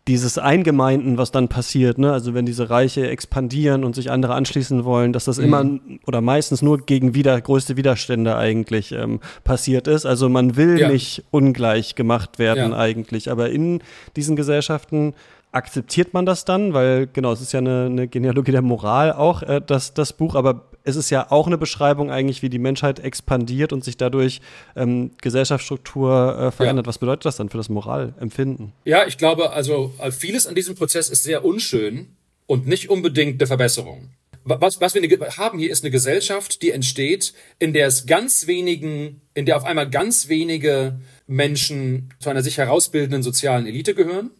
dieses 0.07 0.39
Eingemeinden, 0.39 1.17
was 1.17 1.31
dann 1.31 1.49
passiert, 1.49 1.99
ne? 1.99 2.11
also 2.11 2.33
wenn 2.33 2.45
diese 2.45 2.69
Reiche 2.69 3.07
expandieren 3.07 3.83
und 3.83 3.93
sich 3.93 4.09
andere 4.09 4.33
anschließen 4.33 4.83
wollen, 4.83 5.13
dass 5.13 5.25
das 5.25 5.37
mhm. 5.37 5.43
immer 5.43 5.79
oder 6.07 6.21
meistens 6.21 6.61
nur 6.61 6.79
gegen 6.79 7.13
wieder, 7.13 7.39
größte 7.39 7.77
Widerstände 7.77 8.35
eigentlich 8.35 8.91
ähm, 8.91 9.19
passiert 9.43 9.87
ist. 9.87 10.05
Also 10.05 10.27
man 10.27 10.55
will 10.55 10.79
ja. 10.79 10.89
nicht 10.89 11.25
ungleich 11.29 11.93
gemacht 11.93 12.39
werden 12.39 12.71
ja. 12.71 12.77
eigentlich, 12.77 13.29
aber 13.29 13.51
in 13.51 13.81
diesen 14.15 14.35
Gesellschaften 14.35 15.13
akzeptiert 15.51 16.13
man 16.13 16.25
das 16.25 16.45
dann, 16.45 16.73
weil 16.73 17.07
genau, 17.07 17.31
es 17.31 17.41
ist 17.41 17.53
ja 17.53 17.59
eine, 17.59 17.85
eine 17.85 18.07
Genealogie 18.07 18.51
der 18.51 18.61
Moral 18.61 19.13
auch, 19.13 19.41
äh, 19.41 19.61
das, 19.65 19.93
das 19.93 20.13
Buch, 20.13 20.35
aber 20.35 20.69
es 20.83 20.95
ist 20.95 21.09
ja 21.09 21.31
auch 21.31 21.47
eine 21.47 21.57
Beschreibung 21.57 22.11
eigentlich, 22.11 22.41
wie 22.41 22.49
die 22.49 22.59
Menschheit 22.59 22.99
expandiert 22.99 23.73
und 23.73 23.83
sich 23.83 23.97
dadurch 23.97 24.41
ähm, 24.75 25.11
Gesellschaftsstruktur 25.21 26.37
äh, 26.39 26.51
verändert. 26.51 26.85
Ja. 26.85 26.89
Was 26.89 26.97
bedeutet 26.97 27.25
das 27.25 27.37
dann 27.37 27.49
für 27.49 27.57
das 27.57 27.69
Moralempfinden? 27.69 28.73
Ja, 28.85 29.05
ich 29.05 29.17
glaube, 29.17 29.51
also 29.51 29.93
vieles 30.11 30.47
an 30.47 30.55
diesem 30.55 30.75
Prozess 30.75 31.09
ist 31.09 31.23
sehr 31.23 31.43
unschön 31.43 32.15
und 32.45 32.67
nicht 32.67 32.89
unbedingt 32.89 33.41
eine 33.41 33.47
Verbesserung. 33.47 34.09
Was, 34.45 34.79
was 34.79 34.95
wir 34.95 35.01
haben 35.37 35.59
hier 35.59 35.69
ist 35.69 35.83
eine 35.83 35.91
Gesellschaft, 35.91 36.61
die 36.61 36.71
entsteht, 36.71 37.33
in 37.59 37.73
der 37.73 37.87
es 37.87 38.05
ganz 38.05 38.47
wenigen, 38.47 39.21
in 39.33 39.45
der 39.45 39.57
auf 39.57 39.65
einmal 39.65 39.89
ganz 39.89 40.29
wenige 40.29 40.99
Menschen 41.27 42.13
zu 42.19 42.29
einer 42.29 42.41
sich 42.41 42.57
herausbildenden 42.57 43.21
sozialen 43.21 43.67
Elite 43.67 43.93
gehören 43.93 44.31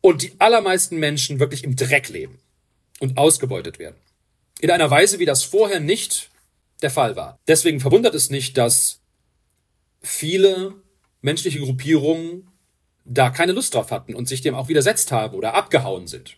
und 0.00 0.22
die 0.22 0.32
allermeisten 0.38 0.98
Menschen 0.98 1.40
wirklich 1.40 1.64
im 1.64 1.76
Dreck 1.76 2.08
leben 2.08 2.38
und 3.00 3.18
ausgebeutet 3.18 3.78
werden. 3.78 3.96
In 4.60 4.70
einer 4.70 4.90
Weise, 4.90 5.18
wie 5.18 5.26
das 5.26 5.42
vorher 5.42 5.80
nicht 5.80 6.30
der 6.82 6.90
Fall 6.90 7.16
war. 7.16 7.38
Deswegen 7.48 7.80
verwundert 7.80 8.14
es 8.14 8.30
nicht, 8.30 8.56
dass 8.56 9.00
viele 10.02 10.74
menschliche 11.20 11.60
Gruppierungen 11.60 12.48
da 13.04 13.30
keine 13.30 13.52
Lust 13.52 13.74
drauf 13.74 13.90
hatten 13.90 14.14
und 14.14 14.28
sich 14.28 14.40
dem 14.40 14.54
auch 14.54 14.68
widersetzt 14.68 15.12
haben 15.12 15.34
oder 15.34 15.54
abgehauen 15.54 16.06
sind. 16.06 16.36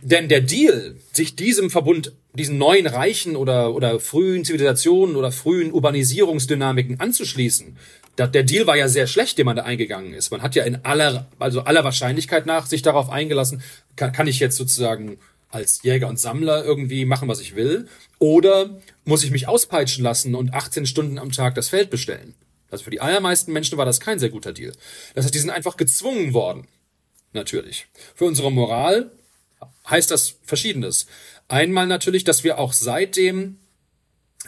Denn 0.00 0.28
der 0.28 0.40
Deal, 0.40 0.96
sich 1.12 1.34
diesem 1.34 1.70
Verbund, 1.70 2.12
diesen 2.34 2.58
neuen 2.58 2.86
Reichen 2.86 3.36
oder, 3.36 3.74
oder 3.74 4.00
frühen 4.00 4.44
Zivilisationen 4.44 5.16
oder 5.16 5.32
frühen 5.32 5.72
Urbanisierungsdynamiken 5.72 7.00
anzuschließen, 7.00 7.78
der 8.16 8.42
Deal 8.42 8.66
war 8.66 8.76
ja 8.76 8.88
sehr 8.88 9.06
schlecht, 9.06 9.38
den 9.38 9.46
man 9.46 9.56
da 9.56 9.62
eingegangen 9.64 10.14
ist. 10.14 10.30
Man 10.30 10.42
hat 10.42 10.54
ja 10.54 10.64
in 10.64 10.84
aller, 10.84 11.26
also 11.38 11.62
aller 11.62 11.84
Wahrscheinlichkeit 11.84 12.46
nach 12.46 12.66
sich 12.66 12.82
darauf 12.82 13.10
eingelassen, 13.10 13.62
kann, 13.96 14.12
kann 14.12 14.26
ich 14.26 14.38
jetzt 14.40 14.56
sozusagen 14.56 15.18
als 15.50 15.82
Jäger 15.82 16.08
und 16.08 16.18
Sammler 16.18 16.64
irgendwie 16.64 17.04
machen, 17.04 17.28
was 17.28 17.40
ich 17.40 17.54
will? 17.54 17.88
Oder 18.18 18.80
muss 19.04 19.24
ich 19.24 19.30
mich 19.30 19.48
auspeitschen 19.48 20.04
lassen 20.04 20.34
und 20.34 20.52
18 20.52 20.86
Stunden 20.86 21.18
am 21.18 21.32
Tag 21.32 21.54
das 21.54 21.68
Feld 21.68 21.90
bestellen? 21.90 22.34
Also 22.70 22.84
für 22.84 22.90
die 22.90 23.00
allermeisten 23.00 23.52
Menschen 23.52 23.78
war 23.78 23.84
das 23.84 24.00
kein 24.00 24.18
sehr 24.18 24.30
guter 24.30 24.52
Deal. 24.52 24.72
Das 25.14 25.24
heißt, 25.24 25.34
die 25.34 25.38
sind 25.38 25.50
einfach 25.50 25.76
gezwungen 25.76 26.34
worden, 26.34 26.66
natürlich. 27.32 27.86
Für 28.14 28.24
unsere 28.24 28.50
Moral 28.50 29.12
heißt 29.88 30.10
das 30.10 30.34
Verschiedenes. 30.42 31.06
Einmal 31.48 31.86
natürlich, 31.86 32.24
dass 32.24 32.42
wir 32.42 32.58
auch 32.58 32.72
seitdem 32.72 33.58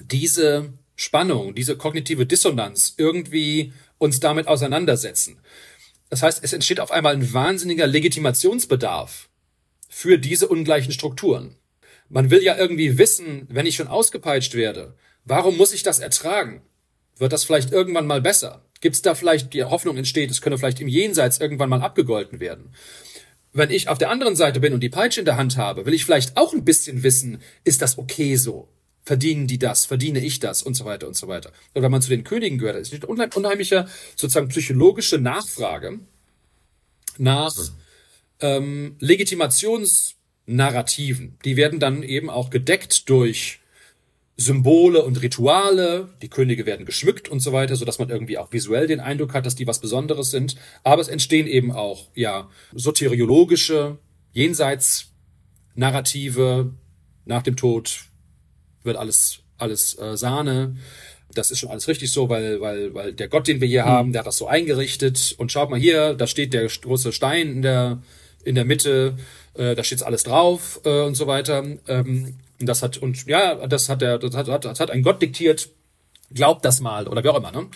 diese 0.01 0.73
Spannung, 0.97 1.55
diese 1.55 1.77
kognitive 1.77 2.27
Dissonanz 2.27 2.95
irgendwie 2.97 3.73
uns 3.99 4.19
damit 4.19 4.49
auseinandersetzen. 4.49 5.39
Das 6.09 6.23
heißt, 6.23 6.43
es 6.43 6.53
entsteht 6.53 6.81
auf 6.81 6.91
einmal 6.91 7.15
ein 7.15 7.33
wahnsinniger 7.33 7.87
Legitimationsbedarf 7.87 9.29
für 9.89 10.19
diese 10.19 10.49
ungleichen 10.49 10.93
Strukturen. 10.93 11.57
Man 12.09 12.31
will 12.31 12.43
ja 12.43 12.57
irgendwie 12.57 12.99
wissen, 12.99 13.47
wenn 13.51 13.67
ich 13.67 13.77
schon 13.77 13.89
ausgepeitscht 13.89 14.55
werde, 14.55 14.95
warum 15.25 15.57
muss 15.57 15.73
ich 15.73 15.83
das 15.83 15.99
ertragen? 15.99 16.63
Wird 17.17 17.33
das 17.33 17.45
vielleicht 17.45 17.73
irgendwann 17.73 18.07
mal 18.07 18.21
besser? 18.21 18.65
Gibt 18.81 18.95
es 18.95 19.03
da 19.03 19.15
vielleicht 19.15 19.55
die 19.55 19.65
Hoffnung 19.65 19.97
entsteht, 19.97 20.31
es 20.31 20.41
könne 20.43 20.59
vielleicht 20.59 20.81
im 20.81 20.89
Jenseits 20.89 21.39
irgendwann 21.39 21.71
mal 21.71 21.83
abgegolten 21.83 22.41
werden? 22.41 22.75
Wenn 23.53 23.71
ich 23.71 23.89
auf 23.89 23.99
der 23.99 24.11
anderen 24.11 24.37
Seite 24.37 24.61
bin 24.61 24.75
und 24.75 24.81
die 24.81 24.91
Peitsche 24.91 25.21
in 25.21 25.25
der 25.25 25.39
Hand 25.39 25.57
habe, 25.57 25.87
will 25.87 25.95
ich 25.95 26.05
vielleicht 26.05 26.37
auch 26.37 26.53
ein 26.53 26.65
bisschen 26.65 27.03
wissen, 27.03 27.41
ist 27.65 27.83
das 27.83 27.99
okay 27.99 28.37
so? 28.37 28.69
Verdienen 29.07 29.47
die 29.47 29.59
das? 29.59 29.87
Verdiene 29.87 30.19
ich 30.19 30.41
das? 30.41 30.65
Und 30.65 30.75
so 30.75 30.85
weiter 30.85 31.07
und 31.07 31.17
so 31.17 31.29
weiter. 31.29 31.53
Oder 31.75 31.85
wenn 31.85 31.93
man 31.93 32.03
zu 32.03 32.11
den 32.11 32.25
Königen 32.25 32.59
gehört, 32.59 32.77
ist 32.77 32.93
eine 32.93 33.07
unheimliche 33.07 33.87
sozusagen 34.17 34.49
psychologische 34.49 35.19
Nachfrage 35.19 36.01
nach 37.17 37.55
ähm, 38.41 38.97
Legitimationsnarrativen. 38.99 41.39
Die 41.45 41.57
werden 41.57 41.79
dann 41.79 42.03
eben 42.03 42.29
auch 42.29 42.51
gedeckt 42.51 43.09
durch 43.09 43.61
Symbole 44.37 45.05
und 45.05 45.23
Rituale, 45.23 46.13
die 46.21 46.29
Könige 46.29 46.67
werden 46.67 46.85
geschmückt 46.85 47.29
und 47.29 47.39
so 47.39 47.53
weiter, 47.53 47.77
so 47.77 47.85
dass 47.85 48.01
man 48.01 48.11
irgendwie 48.11 48.39
auch 48.39 48.53
visuell 48.53 48.89
den 48.89 48.99
Eindruck 48.99 49.35
hat, 49.35 49.47
dass 49.47 49.55
die 49.55 49.69
was 49.69 49.81
Besonderes 49.81 50.33
sind. 50.33 50.57
Aber 50.83 51.01
es 51.01 51.07
entstehen 51.07 51.47
eben 51.47 51.71
auch, 51.71 52.09
ja, 52.15 52.51
soteriologische, 52.75 53.99
jenseits 54.33 55.13
Narrative. 55.77 56.75
Nach 57.25 57.43
dem 57.43 57.55
Tod 57.57 58.07
wird 58.87 58.97
alles, 58.97 59.41
alles 59.59 59.99
äh, 59.99 60.17
Sahne. 60.17 60.77
Das 61.35 61.51
ist 61.51 61.59
schon 61.59 61.71
alles 61.71 61.89
richtig 61.89 62.11
so, 62.11 62.29
weil, 62.29 62.61
weil, 62.61 62.95
weil 62.95 63.13
der 63.13 63.29
Gott, 63.29 63.49
den 63.49 63.61
wir 63.61 63.69
hier 63.69 63.85
mhm. 63.85 63.89
haben, 63.89 64.13
der 64.13 64.21
hat 64.21 64.27
das 64.27 64.39
so 64.39 64.47
eingerichtet. 64.47 65.35
Und 65.39 65.53
schaut 65.53 65.71
mal 65.71 65.79
hier, 65.79 66.15
da 66.15 66.27
steht 66.27 66.53
der 66.55 66.67
große 66.67 67.13
Stein 67.13 67.49
in 67.49 67.63
der, 67.63 68.03
in 68.45 68.55
der 68.55 68.65
Mitte, 68.65 69.19
äh, 69.55 69.75
da 69.75 69.85
steht's 69.85 70.03
alles 70.03 70.23
drauf 70.23 70.81
äh, 70.85 71.03
und 71.03 71.15
so 71.15 71.27
weiter. 71.27 71.65
Ähm, 71.89 72.37
und 72.61 72.67
das 72.67 72.83
hat, 72.83 72.97
und 72.99 73.27
ja, 73.27 73.67
das 73.67 73.89
hat 73.89 74.01
der, 74.01 74.19
das 74.19 74.35
hat, 74.35 74.65
das 74.65 74.81
hat 74.81 74.91
ein 74.91 75.03
Gott 75.03 75.21
diktiert, 75.21 75.69
glaubt 76.33 76.65
das 76.65 76.81
mal 76.81 77.07
oder 77.07 77.23
wie 77.23 77.29
auch 77.29 77.37
immer, 77.37 77.53
ne? 77.53 77.67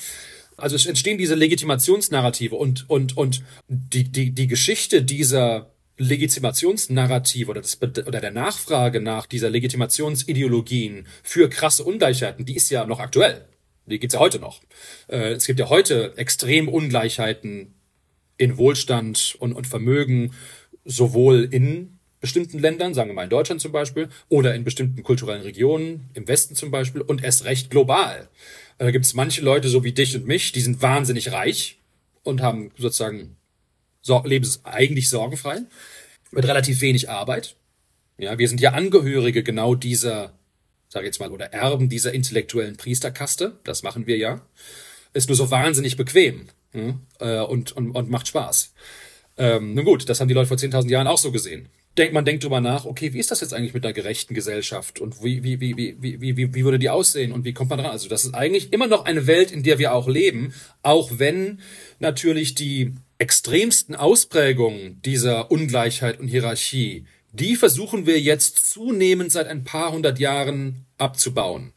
Also 0.56 0.76
es 0.76 0.84
entstehen 0.84 1.16
diese 1.16 1.34
Legitimationsnarrative 1.34 2.54
und, 2.54 2.88
und, 2.90 3.16
und 3.16 3.42
die, 3.68 4.04
die, 4.04 4.30
die 4.30 4.46
Geschichte 4.46 5.02
dieser 5.02 5.70
Legitimationsnarrative 6.01 7.51
oder, 7.51 7.61
das, 7.61 7.78
oder 7.80 8.20
der 8.20 8.30
Nachfrage 8.30 9.01
nach 9.01 9.26
dieser 9.26 9.51
Legitimationsideologien 9.51 11.07
für 11.22 11.51
krasse 11.51 11.84
Ungleichheiten, 11.84 12.46
die 12.46 12.57
ist 12.57 12.70
ja 12.70 12.86
noch 12.86 13.01
aktuell. 13.01 13.44
Die 13.84 13.98
gibt's 13.98 14.14
ja 14.14 14.20
heute 14.20 14.38
noch. 14.38 14.62
Äh, 15.09 15.32
es 15.32 15.46
gibt 15.46 15.61
ja 15.61 15.68
heute 15.68 16.14
extrem 16.16 16.68
Ungleichheiten 16.68 17.74
in 18.38 18.57
Wohlstand 18.57 19.36
und, 19.40 19.53
und 19.53 19.66
Vermögen, 19.66 20.32
sowohl 20.86 21.46
in 21.51 21.98
bestimmten 22.20 22.59
Ländern, 22.59 22.94
sagen 22.94 23.11
wir 23.11 23.14
mal 23.14 23.24
in 23.24 23.30
Deutschland 23.30 23.61
zum 23.61 23.72
Beispiel, 23.72 24.09
oder 24.30 24.55
in 24.55 24.64
bestimmten 24.64 25.03
kulturellen 25.03 25.42
Regionen, 25.42 26.09
im 26.14 26.26
Westen 26.28 26.55
zum 26.55 26.70
Beispiel, 26.70 27.03
und 27.03 27.22
erst 27.22 27.44
recht 27.44 27.70
global. 27.70 28.28
Äh, 28.78 28.84
da 28.84 28.90
gibt 28.90 29.05
es 29.05 29.12
manche 29.12 29.42
Leute, 29.42 29.68
so 29.68 29.84
wie 29.84 29.92
dich 29.92 30.16
und 30.16 30.26
mich, 30.26 30.53
die 30.53 30.62
sind 30.62 30.80
wahnsinnig 30.80 31.32
reich 31.32 31.78
und 32.22 32.40
haben 32.40 32.70
sozusagen 32.78 33.36
so, 34.03 34.22
leben 34.24 34.48
eigentlich 34.64 35.11
sorgenfrei, 35.11 35.62
mit 36.30 36.46
relativ 36.46 36.80
wenig 36.80 37.09
Arbeit. 37.09 37.57
Ja, 38.18 38.38
wir 38.38 38.48
sind 38.48 38.61
ja 38.61 38.72
Angehörige 38.72 39.42
genau 39.42 39.74
dieser, 39.74 40.32
sage 40.88 41.07
ich 41.07 41.09
jetzt 41.09 41.20
mal, 41.20 41.30
oder 41.30 41.53
Erben 41.53 41.88
dieser 41.88 42.12
intellektuellen 42.12 42.76
Priesterkaste. 42.76 43.59
Das 43.64 43.82
machen 43.82 44.07
wir 44.07 44.16
ja. 44.16 44.40
Ist 45.12 45.28
nur 45.28 45.36
so 45.36 45.51
wahnsinnig 45.51 45.96
bequem 45.96 46.48
hm? 46.72 47.01
äh, 47.18 47.40
und, 47.40 47.72
und, 47.72 47.92
und 47.92 48.11
macht 48.11 48.28
Spaß. 48.28 48.74
Ähm, 49.38 49.74
nun 49.74 49.84
gut, 49.84 50.09
das 50.09 50.20
haben 50.20 50.28
die 50.28 50.34
Leute 50.34 50.48
vor 50.48 50.57
10.000 50.57 50.88
Jahren 50.88 51.07
auch 51.07 51.18
so 51.18 51.32
gesehen 51.32 51.68
denkt, 51.98 52.14
man 52.14 52.24
denkt 52.24 52.44
drüber 52.44 52.61
nach, 52.61 52.84
okay, 52.84 53.12
wie 53.12 53.18
ist 53.18 53.30
das 53.30 53.40
jetzt 53.40 53.53
eigentlich 53.53 53.74
mit 53.74 53.84
einer 53.84 53.92
gerechten 53.92 54.34
Gesellschaft 54.34 55.01
und 55.01 55.22
wie, 55.22 55.42
wie, 55.42 55.61
wie, 55.61 55.76
wie, 55.76 55.96
wie, 56.01 56.36
wie, 56.36 56.55
wie 56.55 56.64
würde 56.64 56.78
die 56.78 56.90
aussehen 56.90 57.32
und 57.32 57.44
wie 57.44 57.53
kommt 57.53 57.70
man 57.70 57.78
dran? 57.78 57.90
Also 57.90 58.09
das 58.09 58.24
ist 58.24 58.34
eigentlich 58.34 58.72
immer 58.72 58.86
noch 58.86 59.05
eine 59.05 59.26
Welt, 59.26 59.51
in 59.51 59.62
der 59.62 59.78
wir 59.78 59.92
auch 59.94 60.09
leben, 60.09 60.55
auch 60.82 61.11
wenn 61.18 61.61
natürlich 61.98 62.55
die 62.55 62.94
extremsten 63.20 63.94
Ausprägungen 63.94 65.00
dieser 65.02 65.50
Ungleichheit 65.50 66.18
und 66.18 66.28
Hierarchie, 66.28 67.04
die 67.32 67.54
versuchen 67.54 68.06
wir 68.06 68.18
jetzt 68.18 68.72
zunehmend 68.72 69.30
seit 69.30 69.46
ein 69.46 69.62
paar 69.62 69.92
hundert 69.92 70.18
Jahren 70.18 70.86
abzubauen. 70.98 71.72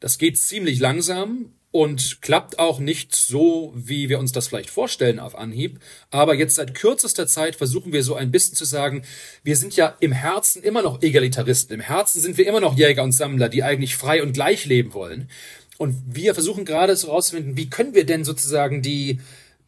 Das 0.00 0.16
geht 0.16 0.38
ziemlich 0.38 0.80
langsam 0.80 1.52
und 1.70 2.22
klappt 2.22 2.58
auch 2.58 2.80
nicht 2.80 3.14
so, 3.14 3.72
wie 3.76 4.08
wir 4.08 4.18
uns 4.18 4.32
das 4.32 4.48
vielleicht 4.48 4.70
vorstellen 4.70 5.20
auf 5.20 5.36
Anhieb. 5.36 5.78
Aber 6.10 6.34
jetzt 6.34 6.56
seit 6.56 6.74
kürzester 6.74 7.26
Zeit 7.26 7.56
versuchen 7.56 7.92
wir 7.92 8.02
so 8.02 8.14
ein 8.14 8.32
bisschen 8.32 8.56
zu 8.56 8.64
sagen, 8.64 9.04
wir 9.44 9.56
sind 9.56 9.76
ja 9.76 9.96
im 10.00 10.12
Herzen 10.12 10.62
immer 10.62 10.82
noch 10.82 11.02
Egalitaristen. 11.02 11.74
Im 11.74 11.80
Herzen 11.80 12.20
sind 12.20 12.38
wir 12.38 12.46
immer 12.46 12.60
noch 12.60 12.76
Jäger 12.76 13.04
und 13.04 13.12
Sammler, 13.12 13.50
die 13.50 13.62
eigentlich 13.62 13.96
frei 13.96 14.22
und 14.22 14.32
gleich 14.32 14.64
leben 14.64 14.94
wollen. 14.94 15.28
Und 15.76 15.94
wir 16.06 16.34
versuchen 16.34 16.64
gerade 16.64 16.96
so 16.96 17.08
herauszufinden, 17.08 17.56
wie 17.56 17.70
können 17.70 17.94
wir 17.94 18.04
denn 18.04 18.24
sozusagen 18.24 18.82
die, 18.82 19.20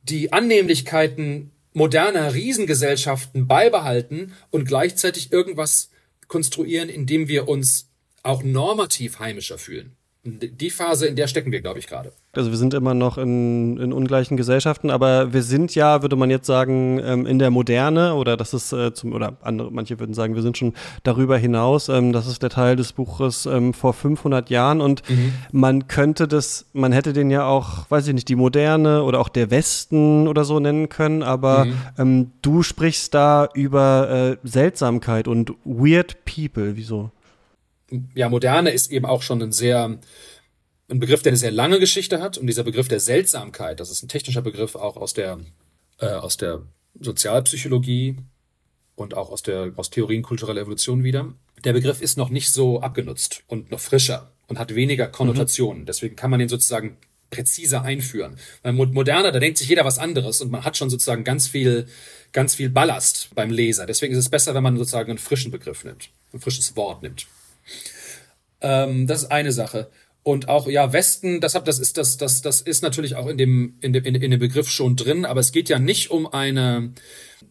die 0.03 0.33
Annehmlichkeiten 0.33 1.51
moderner 1.73 2.35
Riesengesellschaften 2.35 3.47
beibehalten 3.47 4.35
und 4.51 4.67
gleichzeitig 4.67 5.33
irgendwas 5.33 5.91
konstruieren, 6.29 6.89
indem 6.89 7.29
wir 7.29 7.49
uns 7.49 7.89
auch 8.23 8.43
normativ 8.43 9.19
heimischer 9.19 9.59
fühlen 9.59 9.97
die 10.25 10.71
Phase, 10.71 11.07
in 11.07 11.17
der 11.17 11.27
stecken 11.27 11.51
wir, 11.51 11.61
glaube 11.61 11.81
ich, 11.81 11.89
gerade. 11.89 12.13
Also 12.33 12.51
wir 12.51 12.57
sind 12.57 12.75
immer 12.75 12.95
noch 12.95 13.19
in, 13.19 13.77
in 13.79 13.93
ungleichen 13.93 14.37
Gesellschaften, 14.37 14.89
aber 14.89 15.33
wir 15.33 15.43
sind 15.43 15.75
ja, 15.75 16.03
würde 16.03 16.15
man 16.15 16.31
jetzt 16.31 16.47
sagen, 16.47 17.01
ähm, 17.05 17.27
in 17.27 17.41
der 17.41 17.51
Moderne 17.51 18.15
oder 18.15 18.37
das 18.37 18.55
ist 18.55 18.73
äh, 18.73 18.95
zum, 18.95 19.15
oder 19.15 19.37
andere, 19.43 19.73
manche 19.73 19.99
würden 19.99 20.15
sagen, 20.15 20.37
wir 20.37 20.43
sind 20.43 20.57
schon 20.57 20.75
darüber 21.03 21.37
hinaus. 21.37 21.89
Ähm, 21.89 22.13
das 22.13 22.29
ist 22.29 22.41
der 22.41 22.51
Teil 22.51 22.77
des 22.77 22.93
Buches 22.93 23.47
ähm, 23.47 23.75
vor 23.75 23.95
500 23.95 24.49
Jahren 24.49 24.81
und 24.81 25.03
mhm. 25.11 25.33
man 25.51 25.89
könnte 25.89 26.29
das, 26.29 26.67
man 26.73 26.93
hätte 26.93 27.13
den 27.13 27.33
ja 27.33 27.45
auch, 27.45 27.91
weiß 27.91 28.07
ich 28.07 28.15
nicht, 28.15 28.29
die 28.29 28.37
Moderne 28.37 29.03
oder 29.03 29.19
auch 29.19 29.29
der 29.29 29.51
Westen 29.51 30.29
oder 30.29 30.45
so 30.45 30.61
nennen 30.61 30.89
können, 30.89 31.25
aber 31.25 31.67
mhm. 31.97 32.31
du 32.43 32.63
sprichst 32.63 33.13
da 33.13 33.49
über 33.55 34.37
äh, 34.43 34.47
Seltsamkeit 34.47 35.27
und 35.27 35.53
weird 35.65 36.25
people. 36.25 36.77
Wieso? 36.77 37.11
Ja, 38.15 38.29
Moderne 38.29 38.71
ist 38.71 38.91
eben 38.91 39.07
auch 39.07 39.23
schon 39.23 39.43
ein 39.43 39.53
sehr, 39.53 39.99
ein 40.89 40.99
Begriff, 40.99 41.23
der 41.23 41.31
eine 41.31 41.39
sehr 41.39 41.51
lange 41.51 41.79
Geschichte 41.79 42.21
hat. 42.21 42.39
Und 42.39 42.47
dieser 42.47 42.65
Begriff 42.65 42.89
der 42.89 43.01
Seltsamkeit, 43.01 43.81
das 43.81 43.91
ist 43.91 44.03
ein 44.03 44.09
technischer 44.09 44.43
Begriff 44.43 44.75
auch 44.75 44.97
aus 44.97 45.15
der, 45.15 45.41
äh, 45.99 46.07
aus 46.07 46.37
der 46.37 46.63
Sozialpsychologie 47.01 48.17
und 48.95 49.15
auch 49.15 49.31
aus 49.31 49.43
der, 49.43 49.73
aus 49.77 49.91
Theorien 49.91 50.23
kultureller 50.23 50.63
Evolution 50.63 51.05
wieder. 51.05 51.35
Der 51.65 51.73
Begriff 51.73 52.03
ist 52.03 52.17
noch 52.17 52.29
nicht 52.29 52.53
so 52.53 52.81
abgenutzt 52.81 53.43
und 53.47 53.71
noch 53.71 53.81
frischer 53.81 54.33
und 54.49 54.59
hat 54.59 54.75
weniger 54.75 55.07
Konnotationen. 55.07 55.83
Mhm. 55.83 55.87
Deswegen 55.87 56.17
kann 56.17 56.31
man 56.31 56.41
den 56.41 56.49
sozusagen 56.49 56.97
präziser 57.31 57.83
einführen. 57.83 58.37
Weil 58.63 58.75
moderner, 58.75 59.33
da 59.33 59.41
denkt 59.41 59.59
sich 59.59 59.69
jeder 59.69 59.85
was 59.85 59.99
anderes 59.99 60.41
und 60.41 60.51
man 60.51 60.65
hat 60.65 60.77
schon 60.77 60.91
sozusagen 60.91 61.25
ganz 61.25 61.49
viel, 61.49 61.87
ganz 62.33 62.55
viel 62.55 62.69
Ballast 62.69 63.31
beim 63.35 63.51
Leser. 63.51 63.87
Deswegen 63.87 64.13
ist 64.13 64.19
es 64.19 64.29
besser, 64.29 64.55
wenn 64.55 64.63
man 64.63 64.77
sozusagen 64.77 65.11
einen 65.11 65.19
frischen 65.19 65.51
Begriff 65.51 65.83
nimmt, 65.85 66.11
ein 66.33 66.41
frisches 66.41 66.77
Wort 66.77 67.03
nimmt. 67.03 67.27
Ähm, 68.61 69.07
das 69.07 69.25
ist 69.25 69.31
eine 69.31 69.53
Sache. 69.53 69.91
Und 70.23 70.49
auch, 70.49 70.69
ja, 70.69 70.93
Westen, 70.93 71.41
das, 71.41 71.53
das 71.65 71.79
ist, 71.81 71.99
das, 71.99 72.17
das, 72.17 72.43
das 72.43 72.61
ist 72.61 72.83
natürlich 72.83 73.17
auch 73.17 73.27
in 73.27 73.37
dem, 73.37 73.77
in 73.81 73.93
dem, 73.93 74.05
in 74.05 74.31
dem 74.31 74.39
Begriff 74.39 74.69
schon 74.69 74.95
drin, 74.95 75.25
aber 75.25 75.41
es 75.41 75.51
geht 75.51 75.69
ja 75.69 75.81
nicht 75.81 76.11
um 76.11 76.33
eine 76.33 76.93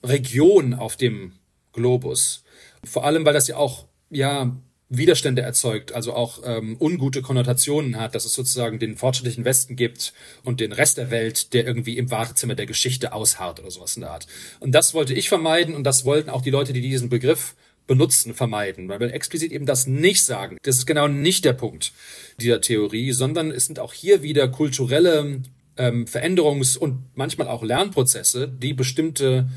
Region 0.03 0.73
auf 0.73 0.95
dem 0.95 1.33
Globus. 1.73 2.43
Vor 2.83 3.05
allem, 3.05 3.25
weil 3.25 3.33
das 3.33 3.47
ja 3.47 3.57
auch, 3.57 3.87
ja, 4.09 4.55
Widerstände 4.93 5.41
erzeugt, 5.41 5.93
also 5.93 6.13
auch 6.13 6.41
ähm, 6.43 6.75
ungute 6.77 7.21
Konnotationen 7.21 7.97
hat, 7.97 8.13
dass 8.13 8.25
es 8.25 8.33
sozusagen 8.33 8.77
den 8.77 8.97
fortschrittlichen 8.97 9.45
Westen 9.45 9.77
gibt 9.77 10.11
und 10.43 10.59
den 10.59 10.73
Rest 10.73 10.97
der 10.97 11.09
Welt, 11.09 11.53
der 11.53 11.65
irgendwie 11.65 11.97
im 11.97 12.11
Wartezimmer 12.11 12.55
der 12.55 12.65
Geschichte 12.65 13.13
ausharrt 13.13 13.61
oder 13.61 13.71
sowas 13.71 13.95
in 13.95 14.01
der 14.01 14.11
Art. 14.11 14.27
Und 14.59 14.73
das 14.73 14.93
wollte 14.93 15.13
ich 15.13 15.29
vermeiden 15.29 15.75
und 15.75 15.85
das 15.85 16.03
wollten 16.03 16.29
auch 16.29 16.41
die 16.41 16.49
Leute, 16.49 16.73
die 16.73 16.81
diesen 16.81 17.07
Begriff 17.07 17.55
benutzen, 17.91 18.33
vermeiden, 18.33 18.87
weil 18.87 19.01
wir 19.01 19.13
explizit 19.13 19.51
eben 19.51 19.65
das 19.65 19.85
nicht 19.85 20.23
sagen. 20.23 20.55
Das 20.63 20.77
ist 20.77 20.85
genau 20.85 21.09
nicht 21.09 21.43
der 21.43 21.51
Punkt 21.51 21.91
dieser 22.39 22.61
Theorie, 22.61 23.11
sondern 23.11 23.51
es 23.51 23.65
sind 23.65 23.79
auch 23.79 23.91
hier 23.91 24.23
wieder 24.23 24.47
kulturelle 24.47 25.41
ähm, 25.75 26.05
Veränderungs- 26.05 26.77
und 26.77 27.03
manchmal 27.15 27.49
auch 27.49 27.63
Lernprozesse, 27.63 28.47
die 28.47 28.73
bestimmte 28.73 29.49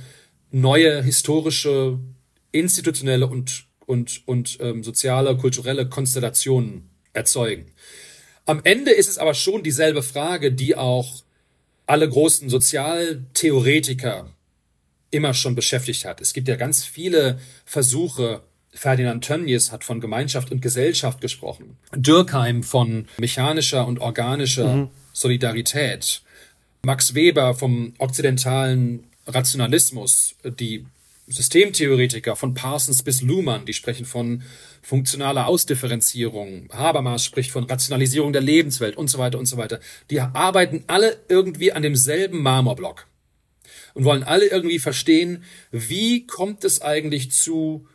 neue 0.50 1.00
historische, 1.00 2.00
institutionelle 2.50 3.28
und, 3.28 3.66
und, 3.86 4.26
und 4.26 4.58
ähm, 4.60 4.82
soziale, 4.82 5.36
kulturelle 5.36 5.88
Konstellationen 5.88 6.90
erzeugen. 7.12 7.66
Am 8.46 8.62
Ende 8.64 8.90
ist 8.90 9.08
es 9.08 9.18
aber 9.18 9.34
schon 9.34 9.62
dieselbe 9.62 10.02
Frage, 10.02 10.50
die 10.50 10.74
auch 10.74 11.22
alle 11.86 12.08
großen 12.08 12.48
Sozialtheoretiker 12.48 14.33
immer 15.14 15.32
schon 15.32 15.54
beschäftigt 15.54 16.04
hat. 16.04 16.20
Es 16.20 16.32
gibt 16.32 16.48
ja 16.48 16.56
ganz 16.56 16.84
viele 16.84 17.38
Versuche, 17.64 18.42
Ferdinand 18.72 19.24
Tönnies 19.24 19.70
hat 19.70 19.84
von 19.84 20.00
Gemeinschaft 20.00 20.50
und 20.50 20.60
Gesellschaft 20.60 21.20
gesprochen. 21.20 21.76
Dürkheim 21.94 22.64
von 22.64 23.06
mechanischer 23.18 23.86
und 23.86 24.00
organischer 24.00 24.74
mhm. 24.74 24.88
Solidarität. 25.12 26.22
Max 26.82 27.14
Weber 27.14 27.54
vom 27.54 27.94
okzidentalen 27.98 29.04
Rationalismus, 29.26 30.34
die 30.44 30.84
Systemtheoretiker 31.28 32.36
von 32.36 32.52
Parsons 32.52 33.02
bis 33.02 33.22
Luhmann, 33.22 33.64
die 33.64 33.72
sprechen 33.72 34.04
von 34.04 34.42
funktionaler 34.82 35.46
Ausdifferenzierung. 35.46 36.68
Habermas 36.72 37.24
spricht 37.24 37.52
von 37.52 37.64
Rationalisierung 37.64 38.34
der 38.34 38.42
Lebenswelt 38.42 38.96
und 38.96 39.08
so 39.08 39.18
weiter 39.18 39.38
und 39.38 39.46
so 39.46 39.56
weiter. 39.56 39.80
Die 40.10 40.20
arbeiten 40.20 40.84
alle 40.88 41.16
irgendwie 41.28 41.72
an 41.72 41.82
demselben 41.82 42.42
Marmorblock 42.42 43.06
und 43.94 44.04
wollen 44.04 44.22
alle 44.22 44.46
irgendwie 44.46 44.78
verstehen, 44.78 45.44
wie 45.70 46.26
kommt 46.26 46.64
es 46.64 46.82
eigentlich 46.82 47.32
zu 47.32 47.86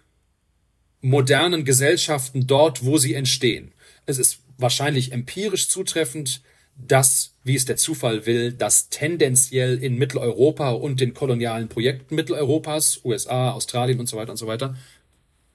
modernen 1.02 1.64
Gesellschaften 1.64 2.48
dort, 2.48 2.84
wo 2.84 2.98
sie 2.98 3.14
entstehen. 3.14 3.74
Es 4.06 4.18
ist 4.18 4.40
wahrscheinlich 4.58 5.12
empirisch 5.12 5.70
zutreffend, 5.70 6.42
dass, 6.76 7.34
wie 7.44 7.56
es 7.56 7.66
der 7.66 7.78
Zufall 7.78 8.26
will, 8.26 8.54
das 8.54 8.90
tendenziell 8.90 9.82
in 9.82 9.98
Mitteleuropa 9.98 10.72
und 10.72 11.02
den 11.02 11.14
kolonialen 11.14 11.68
Projekten 11.68 12.16
Mitteleuropas, 12.16 13.02
USA, 13.04 13.52
Australien 13.52 14.00
und 14.00 14.08
so 14.08 14.18
weiter 14.18 14.32
und 14.32 14.38
so 14.38 14.48
weiter, 14.48 14.76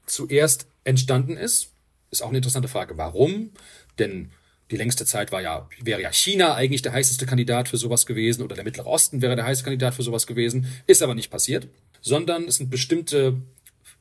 zuerst 0.07 0.67
entstanden 0.85 1.37
ist. 1.37 1.73
Ist 2.11 2.23
auch 2.23 2.29
eine 2.29 2.39
interessante 2.39 2.69
Frage. 2.69 2.97
Warum? 2.99 3.51
Denn 3.99 4.31
die 4.71 4.77
längste 4.77 5.05
Zeit 5.05 5.33
war 5.33 5.43
ja, 5.43 5.69
wäre 5.83 6.01
ja 6.01 6.13
China 6.13 6.55
eigentlich 6.55 6.83
der 6.83 6.93
heißeste 6.93 7.27
Kandidat 7.27 7.69
für 7.69 7.77
sowas 7.77 8.07
gewesen 8.07 8.43
oder 8.43 8.55
der 8.55 8.65
Mittlere 8.65 8.87
Osten 8.87 9.21
wäre 9.21 9.37
der 9.37 9.45
heißeste 9.45 9.65
Kandidat 9.65 9.95
für 9.95 10.03
sowas 10.03 10.27
gewesen. 10.27 10.67
Ist 10.87 11.03
aber 11.03 11.15
nicht 11.15 11.31
passiert, 11.31 11.69
sondern 12.01 12.45
es 12.45 12.57
sind 12.57 12.71
bestimmte 12.71 13.37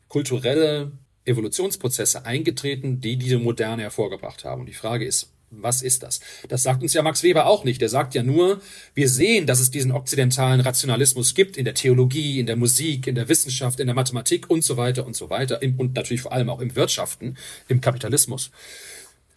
kulturelle 0.08 0.92
Evolutionsprozesse 1.26 2.26
eingetreten, 2.26 3.02
die 3.02 3.18
diese 3.18 3.40
Moderne 3.40 3.84
hervorgebracht 3.84 4.46
haben. 4.46 4.62
Und 4.62 4.68
die 4.68 4.74
Frage 4.74 5.06
ist, 5.06 5.34
was 5.62 5.82
ist 5.82 6.04
das? 6.04 6.20
Das 6.48 6.64
sagt 6.64 6.82
uns 6.82 6.94
ja 6.94 7.02
Max 7.04 7.24
Weber 7.24 7.46
auch 7.46 7.64
nicht. 7.64 7.82
Der 7.82 7.90
sagt 7.90 8.16
ja 8.16 8.24
nur, 8.24 8.62
wir 8.96 9.08
sehen, 9.08 9.46
dass 9.46 9.60
es 9.60 9.72
diesen 9.72 9.92
okzidentalen 9.92 10.62
Rationalismus 10.62 11.36
gibt 11.36 11.58
in 11.58 11.66
der 11.66 11.76
Theologie, 11.76 12.40
in 12.40 12.48
der 12.48 12.56
Musik, 12.56 13.08
in 13.08 13.16
der 13.16 13.30
Wissenschaft, 13.30 13.80
in 13.80 13.88
der 13.88 13.96
Mathematik 13.96 14.50
und 14.50 14.64
so 14.64 14.78
weiter 14.78 15.06
und 15.06 15.16
so 15.16 15.30
weiter 15.30 15.62
und 15.62 15.94
natürlich 15.94 16.22
vor 16.22 16.32
allem 16.32 16.50
auch 16.50 16.60
im 16.60 16.76
Wirtschaften, 16.76 17.38
im 17.68 17.82
Kapitalismus. 17.82 18.52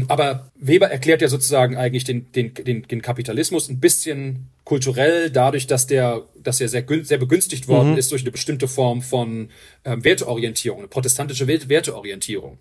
Aber 0.09 0.51
Weber 0.57 0.91
erklärt 0.91 1.23
ja 1.23 1.29
sozusagen 1.29 1.77
eigentlich 1.77 2.05
den, 2.05 2.31
den, 2.33 2.53
den, 2.55 2.83
den 2.83 3.03
Kapitalismus 3.03 3.69
ein 3.69 3.81
bisschen 3.81 4.49
kulturell 4.65 5.31
dadurch, 5.31 5.67
dass 5.67 5.87
der, 5.87 6.23
dass 6.43 6.61
er 6.61 6.69
sehr, 6.69 6.85
sehr 7.03 7.19
begünstigt 7.19 7.67
worden 7.67 7.93
mhm. 7.93 7.99
ist 7.99 8.11
durch 8.13 8.23
eine 8.23 8.31
bestimmte 8.31 8.69
Form 8.69 9.01
von 9.03 9.51
ähm, 9.85 10.05
Werteorientierung, 10.05 10.81
eine 10.81 10.89
protestantische 10.89 11.49
Werteorientierung. 11.49 12.59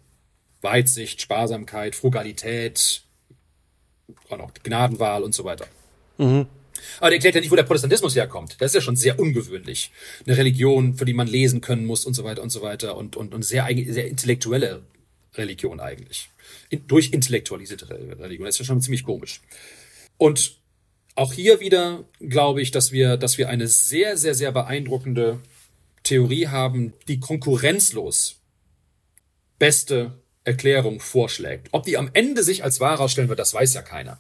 Weitsicht, 0.62 1.22
Sparsamkeit, 1.22 1.96
Frugalität, 1.96 3.04
auch 4.30 4.38
noch 4.38 4.54
Gnadenwahl 4.64 5.24
und 5.24 5.34
so 5.34 5.44
weiter. 5.44 5.68
Mhm. 6.18 6.48
Aber 7.00 7.10
der 7.10 7.18
erklärt 7.18 7.36
ja 7.36 7.42
nicht, 7.42 7.52
wo 7.52 7.56
der 7.56 7.64
Protestantismus 7.64 8.16
herkommt. 8.16 8.58
Das 8.60 8.72
ist 8.72 8.76
ja 8.76 8.82
schon 8.82 8.96
sehr 8.96 9.20
ungewöhnlich. 9.20 9.92
Eine 10.26 10.38
Religion, 10.38 10.96
für 10.96 11.06
die 11.06 11.14
man 11.14 11.28
lesen 11.28 11.62
können 11.62 11.86
muss 11.86 12.06
und 12.06 12.14
so 12.14 12.24
weiter 12.24 12.42
und 12.42 12.50
so 12.50 12.62
weiter 12.62 12.98
und, 12.98 13.16
und, 13.16 13.34
und 13.34 13.44
sehr, 13.44 13.68
sehr 13.88 14.08
intellektuelle 14.08 14.84
Religion 15.36 15.80
eigentlich. 15.80 16.30
In, 16.70 16.88
durch 16.88 17.12
intellektualisierte 17.12 17.90
Religion. 17.90 18.46
Das 18.46 18.56
ist 18.56 18.60
ja 18.60 18.66
schon 18.66 18.82
ziemlich 18.82 19.04
komisch. 19.04 19.42
Und 20.18 20.58
auch 21.16 21.34
hier 21.34 21.60
wieder 21.60 22.04
glaube 22.20 22.62
ich, 22.62 22.72
dass 22.72 22.92
wir, 22.92 23.18
dass 23.18 23.38
wir 23.38 23.50
eine 23.50 23.68
sehr, 23.68 24.18
sehr, 24.18 24.36
sehr 24.36 24.52
beeindruckende 24.52 25.40
Theorie 26.04 26.48
haben, 26.48 26.94
die 27.08 27.20
konkurrenzlos 27.20 28.42
beste 29.58 30.20
Erklärung 30.44 31.00
vorschlägt. 31.00 31.70
Ob 31.72 31.86
die 31.86 31.98
am 31.98 32.10
Ende 32.14 32.44
sich 32.44 32.64
als 32.64 32.80
wahr 32.80 32.92
herausstellen 32.92 33.30
wird, 33.30 33.40
das 33.40 33.54
weiß 33.54 33.74
ja 33.74 33.82
keiner. 33.82 34.20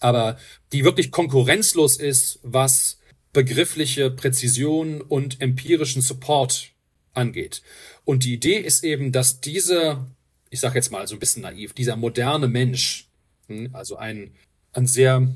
Aber 0.00 0.38
die 0.72 0.84
wirklich 0.84 1.10
konkurrenzlos 1.10 1.96
ist, 1.96 2.38
was 2.42 2.98
begriffliche 3.32 4.10
Präzision 4.10 5.00
und 5.00 5.40
empirischen 5.40 6.02
Support 6.02 6.72
angeht. 7.14 7.62
Und 8.04 8.24
die 8.24 8.34
Idee 8.34 8.58
ist 8.58 8.84
eben, 8.84 9.12
dass 9.12 9.40
diese 9.40 10.06
ich 10.50 10.60
sage 10.60 10.76
jetzt 10.76 10.90
mal 10.90 11.06
so 11.06 11.16
ein 11.16 11.18
bisschen 11.18 11.42
naiv, 11.42 11.72
dieser 11.72 11.96
moderne 11.96 12.48
Mensch, 12.48 13.08
hm, 13.46 13.70
also 13.72 13.96
ein, 13.96 14.32
ein 14.72 14.86
sehr 14.86 15.28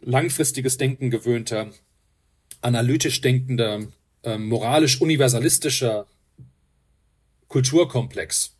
langfristiges 0.00 0.78
Denken 0.78 1.10
gewöhnter, 1.10 1.70
analytisch 2.60 3.20
denkender, 3.20 3.86
äh, 4.22 4.38
moralisch 4.38 5.00
universalistischer 5.00 6.06
Kulturkomplex, 7.48 8.56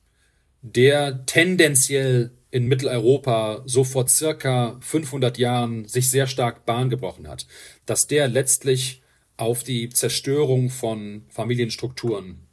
der 0.62 1.24
tendenziell 1.26 2.32
in 2.50 2.66
Mitteleuropa 2.66 3.62
so 3.64 3.82
vor 3.82 4.06
circa 4.08 4.76
500 4.80 5.38
Jahren 5.38 5.86
sich 5.86 6.10
sehr 6.10 6.26
stark 6.26 6.66
Bahn 6.66 6.90
gebrochen 6.90 7.26
hat, 7.26 7.46
dass 7.86 8.06
der 8.06 8.28
letztlich 8.28 9.02
auf 9.38 9.64
die 9.64 9.88
Zerstörung 9.88 10.68
von 10.68 11.24
Familienstrukturen 11.28 12.46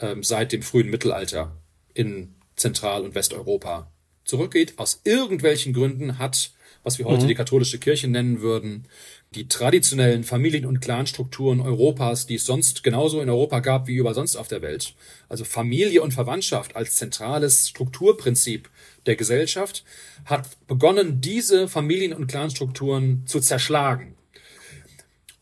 ähm, 0.00 0.22
seit 0.22 0.52
dem 0.52 0.62
frühen 0.62 0.90
Mittelalter 0.90 1.56
in 1.94 2.34
Zentral- 2.58 3.04
und 3.04 3.14
Westeuropa 3.14 3.90
zurückgeht. 4.24 4.74
Aus 4.76 5.00
irgendwelchen 5.04 5.72
Gründen 5.72 6.18
hat, 6.18 6.52
was 6.82 6.98
wir 6.98 7.06
heute 7.06 7.24
mhm. 7.24 7.28
die 7.28 7.34
katholische 7.34 7.78
Kirche 7.78 8.08
nennen 8.08 8.40
würden, 8.40 8.86
die 9.34 9.48
traditionellen 9.48 10.24
Familien- 10.24 10.64
und 10.64 10.80
Clanstrukturen 10.80 11.60
Europas, 11.60 12.26
die 12.26 12.36
es 12.36 12.46
sonst 12.46 12.82
genauso 12.82 13.20
in 13.20 13.28
Europa 13.28 13.60
gab 13.60 13.86
wie 13.86 13.96
überall 13.96 14.14
sonst 14.14 14.36
auf 14.36 14.48
der 14.48 14.62
Welt, 14.62 14.94
also 15.28 15.44
Familie 15.44 16.02
und 16.02 16.14
Verwandtschaft 16.14 16.76
als 16.76 16.96
zentrales 16.96 17.68
Strukturprinzip 17.68 18.70
der 19.06 19.16
Gesellschaft, 19.16 19.84
hat 20.24 20.48
begonnen, 20.66 21.20
diese 21.20 21.68
Familien- 21.68 22.14
und 22.14 22.26
Clanstrukturen 22.26 23.26
zu 23.26 23.40
zerschlagen. 23.40 24.14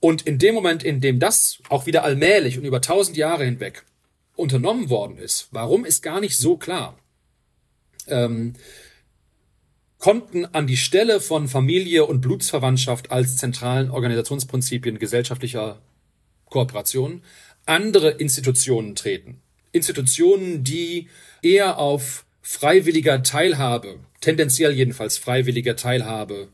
Und 0.01 0.23
in 0.23 0.39
dem 0.39 0.55
Moment, 0.55 0.83
in 0.83 1.01
dem 1.01 1.19
das 1.21 1.59
auch 1.69 1.87
wieder 1.87 2.05
allmählich 2.05 2.59
und 2.59 2.64
über 2.64 2.81
tausend 2.81 3.17
Jahre 3.17 3.45
hinweg 3.45 3.85
unternommen 4.35 4.91
worden 4.91 5.17
ist, 5.17 5.49
warum 5.53 5.85
ist 5.85 6.03
gar 6.03 6.21
nicht 6.21 6.37
so 6.37 6.57
klar 6.57 6.99
ähm, 8.09 8.54
konnten 9.98 10.44
an 10.46 10.66
die 10.66 10.76
Stelle 10.76 11.20
von 11.20 11.48
Familie 11.48 12.04
und 12.04 12.20
Blutsverwandtschaft 12.20 13.11
als 13.11 13.36
zentralen 13.36 13.90
Organisationsprinzipien 13.90 14.98
gesellschaftlicher 14.98 15.80
Kooperation 16.46 17.22
andere 17.66 18.11
Institutionen 18.11 18.94
treten. 18.94 19.40
Institutionen, 19.72 20.62
die 20.62 21.09
eher 21.42 21.78
auf 21.78 22.24
freiwilliger 22.40 23.22
Teilhabe, 23.22 23.98
tendenziell 24.20 24.72
jedenfalls 24.72 25.18
freiwilliger 25.18 25.74
Teilhabe 25.74 26.48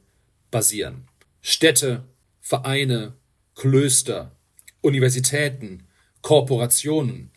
basieren. 0.50 1.04
Städte, 1.42 2.04
Vereine, 2.40 3.12
Klöster, 3.54 4.34
Universitäten, 4.80 5.86
Korporationen, 6.22 7.31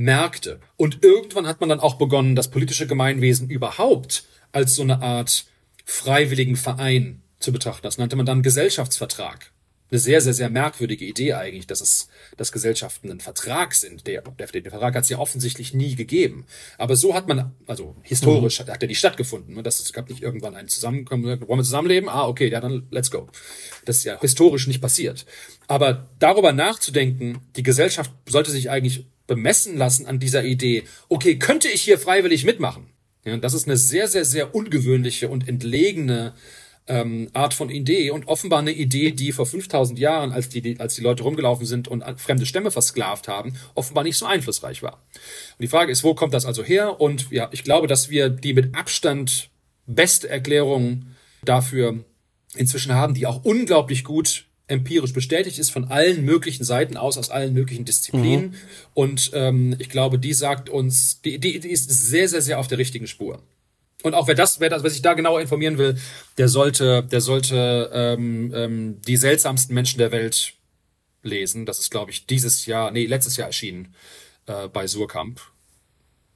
Märkte. 0.00 0.60
Und 0.76 1.04
irgendwann 1.04 1.46
hat 1.46 1.60
man 1.60 1.68
dann 1.68 1.80
auch 1.80 1.94
begonnen, 1.94 2.34
das 2.34 2.50
politische 2.50 2.86
Gemeinwesen 2.86 3.50
überhaupt 3.50 4.24
als 4.52 4.74
so 4.74 4.82
eine 4.82 5.02
Art 5.02 5.44
freiwilligen 5.84 6.56
Verein 6.56 7.22
zu 7.38 7.52
betrachten. 7.52 7.82
Das 7.82 7.98
nannte 7.98 8.16
man 8.16 8.26
dann 8.26 8.42
Gesellschaftsvertrag. 8.42 9.52
Eine 9.90 9.98
sehr, 9.98 10.20
sehr, 10.20 10.34
sehr 10.34 10.50
merkwürdige 10.50 11.04
Idee 11.04 11.34
eigentlich, 11.34 11.66
dass 11.66 11.80
es, 11.80 12.08
dass 12.36 12.52
Gesellschaften 12.52 13.10
ein 13.10 13.18
Vertrag 13.18 13.74
sind. 13.74 14.06
Der, 14.06 14.22
der, 14.22 14.46
der 14.46 14.70
Vertrag 14.70 14.94
hat 14.94 15.02
es 15.02 15.08
ja 15.10 15.18
offensichtlich 15.18 15.74
nie 15.74 15.96
gegeben. 15.96 16.46
Aber 16.78 16.94
so 16.94 17.12
hat 17.12 17.26
man, 17.26 17.52
also 17.66 17.96
historisch 18.02 18.60
mhm. 18.60 18.68
hat 18.68 18.82
er 18.82 18.88
nicht 18.88 19.00
stattgefunden. 19.00 19.60
Das, 19.64 19.80
es 19.80 19.92
gab 19.92 20.08
nicht 20.08 20.22
irgendwann 20.22 20.54
ein 20.54 20.68
Zusammenkommen, 20.68 21.24
wollen 21.24 21.58
wir 21.58 21.64
zusammenleben? 21.64 22.08
Ah, 22.08 22.28
okay, 22.28 22.48
ja, 22.48 22.60
dann 22.60 22.86
let's 22.90 23.10
go. 23.10 23.28
Das 23.84 23.98
ist 23.98 24.04
ja 24.04 24.20
historisch 24.20 24.68
nicht 24.68 24.80
passiert. 24.80 25.26
Aber 25.66 26.08
darüber 26.20 26.52
nachzudenken, 26.52 27.40
die 27.56 27.64
Gesellschaft 27.64 28.12
sollte 28.28 28.52
sich 28.52 28.70
eigentlich 28.70 29.06
bemessen 29.30 29.76
lassen 29.76 30.06
an 30.06 30.18
dieser 30.18 30.42
Idee, 30.42 30.82
okay, 31.08 31.38
könnte 31.38 31.68
ich 31.68 31.82
hier 31.82 32.00
freiwillig 32.00 32.44
mitmachen? 32.44 32.90
Ja, 33.24 33.36
das 33.36 33.54
ist 33.54 33.68
eine 33.68 33.76
sehr, 33.76 34.08
sehr, 34.08 34.24
sehr 34.24 34.56
ungewöhnliche 34.56 35.28
und 35.28 35.46
entlegene 35.46 36.34
ähm, 36.88 37.30
Art 37.32 37.54
von 37.54 37.70
Idee 37.70 38.10
und 38.10 38.26
offenbar 38.26 38.58
eine 38.58 38.72
Idee, 38.72 39.12
die 39.12 39.30
vor 39.30 39.46
5000 39.46 40.00
Jahren, 40.00 40.32
als 40.32 40.48
die, 40.48 40.80
als 40.80 40.96
die 40.96 41.02
Leute 41.02 41.22
rumgelaufen 41.22 41.64
sind 41.64 41.86
und 41.86 42.02
fremde 42.20 42.44
Stämme 42.44 42.72
versklavt 42.72 43.28
haben, 43.28 43.54
offenbar 43.76 44.02
nicht 44.02 44.18
so 44.18 44.26
einflussreich 44.26 44.82
war. 44.82 44.94
Und 44.94 45.62
die 45.62 45.68
Frage 45.68 45.92
ist, 45.92 46.02
wo 46.02 46.14
kommt 46.14 46.34
das 46.34 46.44
also 46.44 46.64
her? 46.64 47.00
Und 47.00 47.30
ja, 47.30 47.48
ich 47.52 47.62
glaube, 47.62 47.86
dass 47.86 48.10
wir 48.10 48.30
die 48.30 48.52
mit 48.52 48.74
Abstand 48.74 49.50
beste 49.86 50.28
Erklärung 50.28 51.06
dafür 51.44 52.04
inzwischen 52.56 52.94
haben, 52.94 53.14
die 53.14 53.28
auch 53.28 53.44
unglaublich 53.44 54.02
gut 54.02 54.49
empirisch 54.70 55.12
bestätigt 55.12 55.58
ist 55.58 55.70
von 55.70 55.84
allen 55.88 56.24
möglichen 56.24 56.64
Seiten 56.64 56.96
aus, 56.96 57.18
aus 57.18 57.30
allen 57.30 57.52
möglichen 57.52 57.84
Disziplinen. 57.84 58.50
Mhm. 58.50 58.54
Und 58.94 59.30
ähm, 59.34 59.76
ich 59.78 59.88
glaube, 59.88 60.18
die 60.18 60.32
sagt 60.32 60.68
uns, 60.68 61.20
die, 61.22 61.38
die, 61.38 61.60
die 61.60 61.70
ist 61.70 61.90
sehr, 61.90 62.28
sehr, 62.28 62.42
sehr 62.42 62.58
auf 62.58 62.68
der 62.68 62.78
richtigen 62.78 63.06
Spur. 63.06 63.42
Und 64.02 64.14
auch 64.14 64.28
wer 64.28 64.34
das, 64.34 64.60
wer 64.60 64.70
das, 64.70 64.82
wer 64.82 64.90
sich 64.90 65.02
da 65.02 65.14
genauer 65.14 65.40
informieren 65.40 65.76
will, 65.76 65.98
der 66.38 66.48
sollte, 66.48 67.02
der 67.02 67.20
sollte 67.20 67.90
ähm, 67.92 68.52
ähm, 68.54 69.00
die 69.06 69.16
seltsamsten 69.16 69.74
Menschen 69.74 69.98
der 69.98 70.12
Welt 70.12 70.54
lesen. 71.22 71.66
Das 71.66 71.78
ist, 71.78 71.90
glaube 71.90 72.10
ich, 72.10 72.26
dieses 72.26 72.66
Jahr, 72.66 72.90
nee, 72.90 73.06
letztes 73.06 73.36
Jahr 73.36 73.48
erschienen 73.48 73.94
äh, 74.46 74.68
bei 74.68 74.86
Surkamp. 74.86 75.40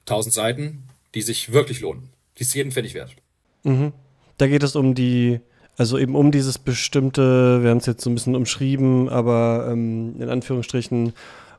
Tausend 0.04 0.34
Seiten, 0.34 0.88
die 1.14 1.22
sich 1.22 1.52
wirklich 1.52 1.80
lohnen. 1.80 2.10
Die 2.36 2.42
ist 2.42 2.54
jeden 2.54 2.72
Pfennig 2.72 2.92
wert. 2.92 3.14
Mhm. 3.62 3.92
Da 4.36 4.46
geht 4.46 4.62
es 4.62 4.76
um 4.76 4.94
die, 4.94 5.40
also 5.76 5.98
eben 5.98 6.14
um 6.14 6.30
dieses 6.30 6.58
bestimmte, 6.58 7.62
wir 7.62 7.70
haben 7.70 7.78
es 7.78 7.86
jetzt 7.86 8.04
so 8.04 8.10
ein 8.10 8.14
bisschen 8.14 8.36
umschrieben, 8.36 9.08
aber 9.08 9.68
ähm, 9.70 10.14
in 10.20 10.28
Anführungsstrichen 10.28 11.12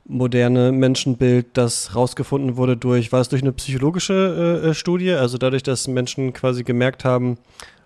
moderne 0.08 0.72
Menschenbild, 0.72 1.48
das 1.54 1.96
rausgefunden 1.96 2.58
wurde 2.58 2.78
durch, 2.78 3.12
war 3.12 3.22
es 3.22 3.30
durch 3.30 3.42
eine 3.42 3.52
psychologische 3.52 4.62
äh, 4.64 4.70
äh 4.70 4.74
Studie, 4.74 5.12
also 5.12 5.38
dadurch, 5.38 5.64
dass 5.64 5.88
Menschen 5.88 6.32
quasi 6.32 6.64
gemerkt 6.64 7.04
haben, 7.04 7.38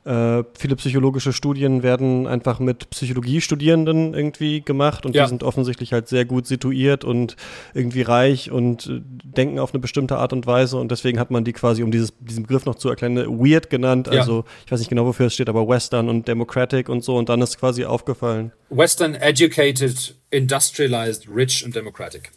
äh, 0.06 0.44
viele 0.58 0.76
psychologische 0.78 1.34
Studien 1.34 1.84
werden 1.84 2.26
einfach 2.26 2.60
mit 2.60 2.90
Psychologiestudierenden 2.90 4.14
irgendwie 4.14 4.62
gemacht 4.62 5.06
und 5.06 5.14
ja. 5.14 5.24
die 5.24 5.30
sind 5.30 5.44
offensichtlich 5.44 5.94
halt 5.94 6.08
sehr 6.08 6.26
gut 6.26 6.48
situiert 6.48 7.04
und 7.04 7.36
irgendwie 7.74 8.02
reich 8.02 8.50
und 8.50 8.88
äh, 8.88 9.02
denken 9.04 9.60
auf 9.60 9.74
eine 9.74 9.80
bestimmte 9.80 10.18
Art 10.18 10.32
und 10.32 10.48
Weise 10.48 10.78
und 10.78 10.92
deswegen 10.92 11.20
hat 11.20 11.32
man 11.32 11.44
die 11.44 11.54
quasi, 11.54 11.84
um 11.84 11.92
dieses, 11.92 12.14
diesen 12.20 12.44
Begriff 12.44 12.66
noch 12.66 12.76
zu 12.76 12.90
erklären, 12.90 13.18
weird 13.18 13.70
genannt. 13.70 14.08
Ja. 14.12 14.22
Also 14.22 14.46
ich 14.66 14.72
weiß 14.72 14.80
nicht 14.80 14.90
genau, 14.90 15.06
wofür 15.06 15.28
es 15.28 15.34
steht, 15.34 15.50
aber 15.50 15.68
Western 15.68 16.08
und 16.08 16.28
Democratic 16.28 16.88
und 16.88 17.04
so 17.04 17.18
und 17.18 17.30
dann 17.30 17.42
ist 17.42 17.60
quasi 17.60 17.84
aufgefallen. 17.86 18.52
Western 18.70 19.16
educated, 19.16 20.16
industrialized, 20.32 21.28
rich 21.34 21.66
and 21.66 21.76
democratic. 21.76 22.32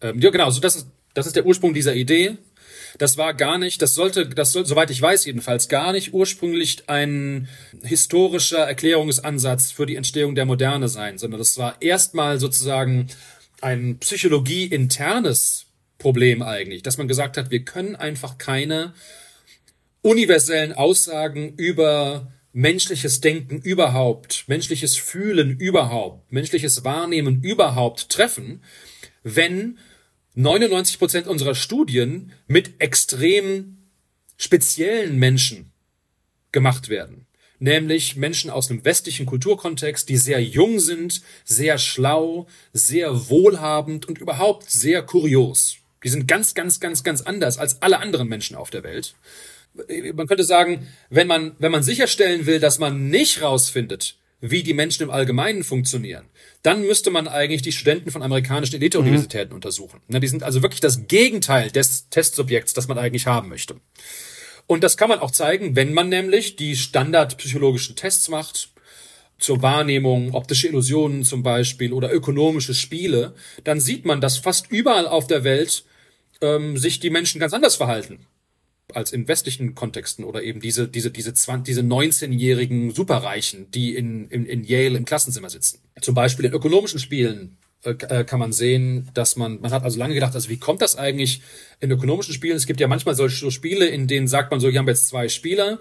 Ähm, 0.00 0.20
ja, 0.20 0.30
genau, 0.30 0.50
so 0.50 0.60
das 0.60 0.76
ist, 0.76 0.88
das 1.14 1.26
ist 1.26 1.36
der 1.36 1.46
Ursprung 1.46 1.74
dieser 1.74 1.94
Idee. 1.94 2.38
Das 2.98 3.16
war 3.16 3.32
gar 3.32 3.58
nicht, 3.58 3.80
das 3.80 3.94
sollte, 3.94 4.28
das 4.28 4.52
soll, 4.52 4.66
soweit 4.66 4.90
ich 4.90 5.00
weiß 5.00 5.24
jedenfalls, 5.24 5.68
gar 5.68 5.92
nicht 5.92 6.12
ursprünglich 6.12 6.88
ein 6.88 7.48
historischer 7.82 8.58
Erklärungsansatz 8.58 9.70
für 9.70 9.86
die 9.86 9.96
Entstehung 9.96 10.34
der 10.34 10.46
Moderne 10.46 10.88
sein, 10.88 11.16
sondern 11.16 11.38
das 11.38 11.56
war 11.58 11.80
erstmal 11.80 12.40
sozusagen 12.40 13.06
ein 13.60 13.98
psychologie-internes 13.98 15.66
Problem 15.98 16.42
eigentlich, 16.42 16.82
dass 16.82 16.98
man 16.98 17.08
gesagt 17.08 17.36
hat, 17.36 17.50
wir 17.50 17.64
können 17.64 17.96
einfach 17.96 18.38
keine 18.38 18.94
universellen 20.02 20.72
Aussagen 20.72 21.54
über 21.56 22.32
menschliches 22.52 23.20
Denken 23.20 23.60
überhaupt, 23.60 24.44
menschliches 24.46 24.96
Fühlen 24.96 25.56
überhaupt, 25.58 26.32
menschliches 26.32 26.84
Wahrnehmen 26.84 27.42
überhaupt 27.42 28.08
treffen, 28.08 28.62
wenn 29.22 29.78
99 30.38 31.00
Prozent 31.00 31.26
unserer 31.26 31.56
Studien 31.56 32.32
mit 32.46 32.80
extrem 32.80 33.78
speziellen 34.36 35.18
Menschen 35.18 35.72
gemacht 36.52 36.88
werden. 36.88 37.26
Nämlich 37.58 38.14
Menschen 38.14 38.48
aus 38.48 38.70
einem 38.70 38.84
westlichen 38.84 39.26
Kulturkontext, 39.26 40.08
die 40.08 40.16
sehr 40.16 40.40
jung 40.40 40.78
sind, 40.78 41.22
sehr 41.44 41.76
schlau, 41.78 42.46
sehr 42.72 43.28
wohlhabend 43.28 44.06
und 44.06 44.18
überhaupt 44.18 44.70
sehr 44.70 45.02
kurios. 45.02 45.78
Die 46.04 46.08
sind 46.08 46.28
ganz, 46.28 46.54
ganz, 46.54 46.78
ganz, 46.78 47.02
ganz 47.02 47.22
anders 47.22 47.58
als 47.58 47.82
alle 47.82 47.98
anderen 47.98 48.28
Menschen 48.28 48.54
auf 48.54 48.70
der 48.70 48.84
Welt. 48.84 49.16
Man 50.14 50.28
könnte 50.28 50.44
sagen, 50.44 50.86
wenn 51.10 51.26
man, 51.26 51.56
wenn 51.58 51.72
man 51.72 51.82
sicherstellen 51.82 52.46
will, 52.46 52.60
dass 52.60 52.78
man 52.78 53.10
nicht 53.10 53.42
rausfindet, 53.42 54.16
wie 54.40 54.62
die 54.62 54.74
Menschen 54.74 55.02
im 55.02 55.10
Allgemeinen 55.10 55.64
funktionieren, 55.64 56.26
dann 56.62 56.82
müsste 56.82 57.10
man 57.10 57.26
eigentlich 57.26 57.62
die 57.62 57.72
Studenten 57.72 58.10
von 58.10 58.22
amerikanischen 58.22 58.76
Elite-Universitäten 58.76 59.50
mhm. 59.50 59.56
untersuchen. 59.56 60.00
Die 60.08 60.28
sind 60.28 60.42
also 60.42 60.62
wirklich 60.62 60.80
das 60.80 61.08
Gegenteil 61.08 61.70
des 61.70 62.08
Testsubjekts, 62.10 62.74
das 62.74 62.88
man 62.88 62.98
eigentlich 62.98 63.26
haben 63.26 63.48
möchte. 63.48 63.76
Und 64.66 64.84
das 64.84 64.96
kann 64.96 65.08
man 65.08 65.18
auch 65.18 65.30
zeigen, 65.30 65.76
wenn 65.76 65.92
man 65.92 66.08
nämlich 66.08 66.56
die 66.56 66.76
standardpsychologischen 66.76 67.96
Tests 67.96 68.28
macht, 68.28 68.70
zur 69.38 69.62
Wahrnehmung, 69.62 70.34
optische 70.34 70.66
Illusionen 70.66 71.22
zum 71.22 71.44
Beispiel 71.44 71.92
oder 71.92 72.12
ökonomische 72.12 72.74
Spiele, 72.74 73.34
dann 73.62 73.78
sieht 73.78 74.04
man, 74.04 74.20
dass 74.20 74.36
fast 74.36 74.70
überall 74.70 75.06
auf 75.06 75.28
der 75.28 75.44
Welt 75.44 75.84
ähm, 76.40 76.76
sich 76.76 76.98
die 76.98 77.10
Menschen 77.10 77.40
ganz 77.40 77.54
anders 77.54 77.76
verhalten 77.76 78.26
als 78.94 79.12
in 79.12 79.28
westlichen 79.28 79.74
Kontexten 79.74 80.24
oder 80.24 80.42
eben 80.42 80.60
diese, 80.60 80.88
diese, 80.88 81.10
diese, 81.10 81.34
20, 81.34 81.64
diese 81.64 81.82
19-jährigen 81.82 82.92
Superreichen, 82.92 83.70
die 83.70 83.94
in, 83.94 84.28
in, 84.28 84.46
in 84.46 84.64
Yale 84.64 84.96
im 84.96 85.04
Klassenzimmer 85.04 85.50
sitzen. 85.50 85.80
Zum 86.00 86.14
Beispiel 86.14 86.46
in 86.46 86.52
ökonomischen 86.52 86.98
Spielen 86.98 87.58
äh, 87.84 87.90
äh, 87.90 88.24
kann 88.24 88.40
man 88.40 88.52
sehen, 88.52 89.08
dass 89.12 89.36
man, 89.36 89.60
man 89.60 89.72
hat 89.72 89.84
also 89.84 89.98
lange 89.98 90.14
gedacht, 90.14 90.34
also 90.34 90.48
wie 90.48 90.56
kommt 90.56 90.80
das 90.80 90.96
eigentlich 90.96 91.42
in 91.80 91.90
ökonomischen 91.90 92.32
Spielen? 92.32 92.56
Es 92.56 92.66
gibt 92.66 92.80
ja 92.80 92.88
manchmal 92.88 93.14
solche 93.14 93.36
so 93.36 93.50
Spiele, 93.50 93.86
in 93.86 94.06
denen 94.06 94.26
sagt 94.26 94.50
man 94.50 94.58
so, 94.58 94.68
hier 94.68 94.78
haben 94.78 94.86
wir 94.86 94.94
jetzt 94.94 95.08
zwei 95.08 95.28
Spieler, 95.28 95.78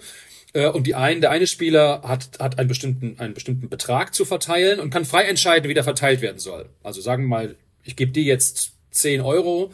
äh, 0.54 0.68
und 0.68 0.86
die 0.88 0.96
einen, 0.96 1.22
der 1.22 1.32
eine 1.32 1.48
Spieler 1.48 2.02
hat, 2.04 2.40
hat 2.40 2.60
einen 2.60 2.68
bestimmten, 2.68 3.20
einen 3.20 3.34
bestimmten 3.34 3.70
Betrag 3.70 4.14
zu 4.14 4.26
verteilen 4.26 4.80
und 4.80 4.90
kann 4.90 5.06
frei 5.06 5.24
entscheiden, 5.24 5.70
wie 5.70 5.74
der 5.74 5.84
verteilt 5.84 6.22
werden 6.22 6.40
soll. 6.40 6.70
Also 6.84 7.02
sagen 7.02 7.24
wir 7.24 7.30
mal, 7.30 7.56
ich 7.84 7.96
gebe 7.96 8.12
dir 8.12 8.24
jetzt 8.24 8.74
10 8.92 9.22
Euro 9.22 9.72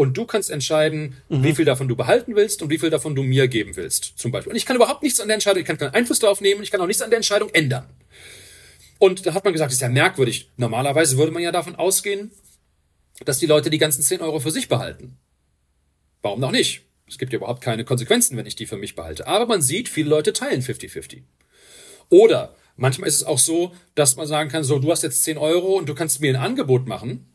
und 0.00 0.16
du 0.16 0.24
kannst 0.24 0.48
entscheiden, 0.48 1.18
mhm. 1.28 1.44
wie 1.44 1.54
viel 1.54 1.66
davon 1.66 1.86
du 1.86 1.94
behalten 1.94 2.34
willst 2.34 2.62
und 2.62 2.70
wie 2.70 2.78
viel 2.78 2.88
davon 2.88 3.14
du 3.14 3.22
mir 3.22 3.48
geben 3.48 3.76
willst, 3.76 4.14
zum 4.16 4.32
Beispiel. 4.32 4.50
Und 4.50 4.56
ich 4.56 4.64
kann 4.64 4.74
überhaupt 4.74 5.02
nichts 5.02 5.20
an 5.20 5.28
der 5.28 5.34
Entscheidung, 5.34 5.60
ich 5.60 5.66
kann 5.66 5.76
keinen 5.76 5.92
Einfluss 5.92 6.20
darauf 6.20 6.40
nehmen, 6.40 6.62
ich 6.62 6.70
kann 6.70 6.80
auch 6.80 6.86
nichts 6.86 7.02
an 7.02 7.10
der 7.10 7.18
Entscheidung 7.18 7.50
ändern. 7.50 7.84
Und 8.98 9.26
da 9.26 9.34
hat 9.34 9.44
man 9.44 9.52
gesagt, 9.52 9.68
das 9.68 9.74
ist 9.74 9.82
ja 9.82 9.90
merkwürdig. 9.90 10.48
Normalerweise 10.56 11.18
würde 11.18 11.32
man 11.32 11.42
ja 11.42 11.52
davon 11.52 11.76
ausgehen, 11.76 12.30
dass 13.26 13.40
die 13.40 13.46
Leute 13.46 13.68
die 13.68 13.76
ganzen 13.76 14.00
10 14.00 14.22
Euro 14.22 14.40
für 14.40 14.50
sich 14.50 14.70
behalten. 14.70 15.18
Warum 16.22 16.40
noch 16.40 16.50
nicht? 16.50 16.80
Es 17.06 17.18
gibt 17.18 17.34
ja 17.34 17.36
überhaupt 17.36 17.60
keine 17.60 17.84
Konsequenzen, 17.84 18.38
wenn 18.38 18.46
ich 18.46 18.56
die 18.56 18.64
für 18.64 18.78
mich 18.78 18.96
behalte. 18.96 19.26
Aber 19.26 19.44
man 19.44 19.60
sieht, 19.60 19.90
viele 19.90 20.08
Leute 20.08 20.32
teilen 20.32 20.62
50-50. 20.62 21.24
Oder 22.08 22.56
manchmal 22.76 23.10
ist 23.10 23.16
es 23.16 23.24
auch 23.24 23.38
so, 23.38 23.74
dass 23.94 24.16
man 24.16 24.26
sagen 24.26 24.48
kann, 24.48 24.64
so, 24.64 24.78
du 24.78 24.90
hast 24.90 25.02
jetzt 25.02 25.24
10 25.24 25.36
Euro 25.36 25.76
und 25.76 25.90
du 25.90 25.94
kannst 25.94 26.22
mir 26.22 26.30
ein 26.32 26.42
Angebot 26.42 26.86
machen 26.86 27.26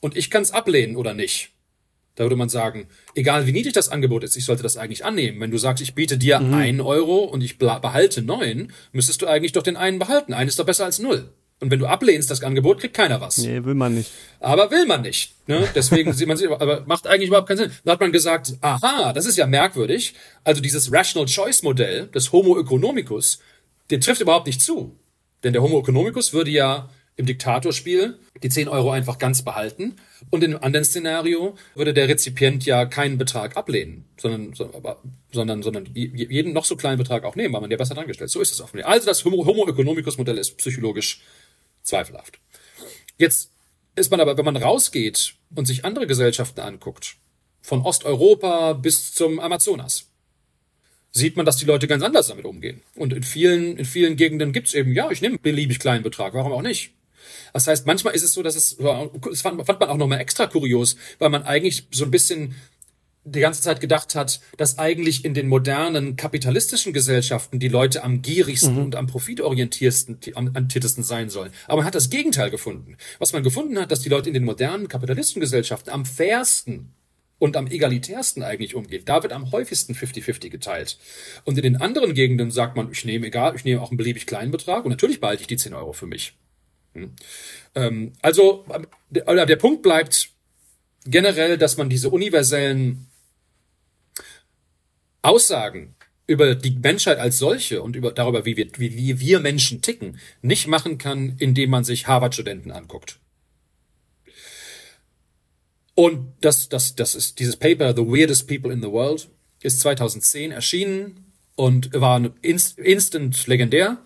und 0.00 0.18
ich 0.18 0.30
kann 0.30 0.42
es 0.42 0.50
ablehnen 0.50 0.96
oder 0.96 1.14
nicht. 1.14 1.53
Da 2.16 2.24
würde 2.24 2.36
man 2.36 2.48
sagen, 2.48 2.86
egal 3.14 3.46
wie 3.46 3.52
niedrig 3.52 3.72
das 3.72 3.88
Angebot 3.88 4.22
ist, 4.22 4.36
ich 4.36 4.44
sollte 4.44 4.62
das 4.62 4.76
eigentlich 4.76 5.04
annehmen. 5.04 5.40
Wenn 5.40 5.50
du 5.50 5.58
sagst, 5.58 5.82
ich 5.82 5.94
biete 5.94 6.16
dir 6.16 6.38
mhm. 6.38 6.54
einen 6.54 6.80
Euro 6.80 7.24
und 7.24 7.42
ich 7.42 7.58
behalte 7.58 8.22
neun, 8.22 8.72
müsstest 8.92 9.22
du 9.22 9.26
eigentlich 9.26 9.52
doch 9.52 9.62
den 9.62 9.76
einen 9.76 9.98
behalten. 9.98 10.32
Einen 10.32 10.48
ist 10.48 10.58
doch 10.58 10.66
besser 10.66 10.84
als 10.84 11.00
null. 11.00 11.32
Und 11.60 11.70
wenn 11.70 11.78
du 11.78 11.86
ablehnst 11.86 12.30
das 12.30 12.42
Angebot, 12.42 12.80
kriegt 12.80 12.94
keiner 12.94 13.20
was. 13.20 13.38
Nee, 13.38 13.64
will 13.64 13.74
man 13.74 13.94
nicht. 13.94 14.10
Aber 14.40 14.70
will 14.70 14.86
man 14.86 15.02
nicht. 15.02 15.34
Ne? 15.46 15.66
Deswegen 15.74 16.12
sieht 16.12 16.28
man 16.28 16.36
sich, 16.36 16.50
aber 16.50 16.84
macht 16.86 17.06
eigentlich 17.06 17.28
überhaupt 17.28 17.48
keinen 17.48 17.58
Sinn. 17.58 17.72
Da 17.84 17.92
hat 17.92 18.00
man 18.00 18.12
gesagt, 18.12 18.54
aha, 18.60 19.12
das 19.12 19.26
ist 19.26 19.38
ja 19.38 19.46
merkwürdig. 19.46 20.14
Also 20.42 20.60
dieses 20.60 20.92
Rational 20.92 21.26
Choice 21.26 21.62
Modell 21.62 22.08
des 22.08 22.32
Homo 22.32 22.58
economicus, 22.58 23.38
der 23.90 24.00
trifft 24.00 24.20
überhaupt 24.20 24.46
nicht 24.46 24.60
zu. 24.60 24.98
Denn 25.42 25.52
der 25.52 25.62
Homo 25.62 25.80
economicus 25.80 26.32
würde 26.32 26.50
ja 26.50 26.90
im 27.16 27.26
Diktatorspiel 27.26 28.18
die 28.42 28.48
10 28.48 28.68
Euro 28.68 28.90
einfach 28.90 29.18
ganz 29.18 29.42
behalten. 29.42 29.96
Und 30.30 30.42
in 30.42 30.54
einem 30.54 30.64
anderen 30.64 30.84
Szenario 30.84 31.56
würde 31.74 31.94
der 31.94 32.08
Rezipient 32.08 32.66
ja 32.66 32.86
keinen 32.86 33.18
Betrag 33.18 33.56
ablehnen, 33.56 34.04
sondern, 34.16 34.54
sondern, 35.32 35.62
sondern 35.62 35.88
jeden 35.94 36.52
noch 36.52 36.64
so 36.64 36.76
kleinen 36.76 36.98
Betrag 36.98 37.24
auch 37.24 37.36
nehmen, 37.36 37.54
weil 37.54 37.60
man 37.60 37.70
der 37.70 37.76
besser 37.76 37.94
dran 37.94 38.06
gestellt. 38.06 38.30
So 38.30 38.40
ist 38.40 38.52
es 38.52 38.60
offenbar. 38.60 38.88
Also 38.88 39.06
das 39.06 39.24
Homo 39.24 39.68
economicus 39.68 40.18
Modell 40.18 40.38
ist 40.38 40.56
psychologisch 40.56 41.20
zweifelhaft. 41.82 42.40
Jetzt 43.16 43.52
ist 43.94 44.10
man 44.10 44.20
aber, 44.20 44.36
wenn 44.36 44.44
man 44.44 44.56
rausgeht 44.56 45.34
und 45.54 45.66
sich 45.66 45.84
andere 45.84 46.06
Gesellschaften 46.06 46.60
anguckt, 46.60 47.16
von 47.60 47.80
Osteuropa 47.82 48.74
bis 48.74 49.14
zum 49.14 49.40
Amazonas, 49.40 50.10
sieht 51.12 51.36
man, 51.36 51.46
dass 51.46 51.56
die 51.56 51.64
Leute 51.64 51.86
ganz 51.86 52.02
anders 52.02 52.26
damit 52.26 52.44
umgehen. 52.44 52.82
Und 52.96 53.12
in 53.12 53.22
vielen, 53.22 53.78
in 53.78 53.84
vielen 53.84 54.16
Gegenden 54.16 54.52
gibt's 54.52 54.74
eben, 54.74 54.92
ja, 54.92 55.10
ich 55.10 55.22
nehme 55.22 55.38
beliebig 55.38 55.78
kleinen 55.78 56.02
Betrag, 56.02 56.34
warum 56.34 56.52
auch 56.52 56.60
nicht? 56.60 56.92
Das 57.52 57.66
heißt, 57.66 57.86
manchmal 57.86 58.14
ist 58.14 58.22
es 58.22 58.32
so, 58.32 58.42
dass 58.42 58.56
es, 58.56 58.76
das 58.76 59.42
fand, 59.42 59.64
fand 59.64 59.80
man 59.80 59.88
auch 59.88 59.96
nochmal 59.96 60.20
extra 60.20 60.46
kurios, 60.46 60.96
weil 61.18 61.30
man 61.30 61.42
eigentlich 61.42 61.88
so 61.92 62.04
ein 62.04 62.10
bisschen 62.10 62.54
die 63.24 63.40
ganze 63.40 63.62
Zeit 63.62 63.80
gedacht 63.80 64.14
hat, 64.14 64.40
dass 64.58 64.78
eigentlich 64.78 65.24
in 65.24 65.32
den 65.34 65.48
modernen 65.48 66.16
kapitalistischen 66.16 66.92
Gesellschaften 66.92 67.58
die 67.58 67.68
Leute 67.68 68.04
am 68.04 68.20
gierigsten 68.20 68.74
mhm. 68.74 68.82
und 68.82 68.96
am 68.96 69.06
profitorientiertesten 69.06 70.18
am 70.34 70.68
sein 71.02 71.30
sollen. 71.30 71.50
Aber 71.66 71.78
man 71.78 71.86
hat 71.86 71.94
das 71.94 72.10
Gegenteil 72.10 72.50
gefunden. 72.50 72.96
Was 73.18 73.32
man 73.32 73.42
gefunden 73.42 73.78
hat, 73.78 73.90
dass 73.90 74.00
die 74.00 74.10
Leute 74.10 74.28
in 74.28 74.34
den 74.34 74.44
modernen 74.44 74.88
kapitalistischen 74.88 75.40
Gesellschaften 75.40 75.90
am 75.90 76.04
fairsten 76.04 76.92
und 77.38 77.56
am 77.56 77.66
egalitärsten 77.66 78.42
eigentlich 78.42 78.74
umgehen. 78.74 79.02
Da 79.04 79.22
wird 79.22 79.32
am 79.32 79.50
häufigsten 79.52 79.94
50-50 79.94 80.50
geteilt. 80.50 80.98
Und 81.44 81.56
in 81.56 81.62
den 81.62 81.76
anderen 81.76 82.14
Gegenden 82.14 82.50
sagt 82.50 82.76
man, 82.76 82.92
ich 82.92 83.04
nehme 83.04 83.26
egal, 83.26 83.54
ich 83.56 83.64
nehme 83.64 83.80
auch 83.80 83.90
einen 83.90 83.96
beliebig 83.96 84.26
kleinen 84.26 84.50
Betrag 84.50 84.84
und 84.84 84.90
natürlich 84.90 85.20
behalte 85.20 85.42
ich 85.42 85.46
die 85.46 85.56
10 85.56 85.74
Euro 85.74 85.92
für 85.92 86.06
mich. 86.06 86.34
Hm. 86.94 87.12
Ähm, 87.74 88.12
also 88.22 88.64
der, 89.10 89.46
der 89.46 89.56
Punkt 89.56 89.82
bleibt 89.82 90.30
generell, 91.04 91.58
dass 91.58 91.76
man 91.76 91.90
diese 91.90 92.10
universellen 92.10 93.06
Aussagen 95.22 95.94
über 96.26 96.54
die 96.54 96.70
Menschheit 96.70 97.18
als 97.18 97.38
solche 97.38 97.82
und 97.82 97.96
über, 97.96 98.12
darüber, 98.12 98.44
wie 98.46 98.56
wir, 98.56 98.68
wie, 98.76 99.20
wir 99.20 99.40
Menschen 99.40 99.82
ticken, 99.82 100.18
nicht 100.40 100.66
machen 100.66 100.96
kann, 100.96 101.36
indem 101.38 101.70
man 101.70 101.84
sich 101.84 102.06
Harvard-Studenten 102.06 102.70
anguckt. 102.70 103.18
Und 105.94 106.32
das, 106.40 106.68
das, 106.68 106.96
das 106.96 107.14
ist 107.14 107.38
dieses 107.38 107.56
Paper, 107.56 107.94
The 107.94 108.02
Weirdest 108.02 108.48
People 108.48 108.72
in 108.72 108.82
the 108.82 108.90
World, 108.90 109.28
ist 109.62 109.80
2010 109.80 110.50
erschienen 110.50 111.32
und 111.56 111.92
war 111.92 112.20
instant 112.42 113.46
legendär 113.46 113.98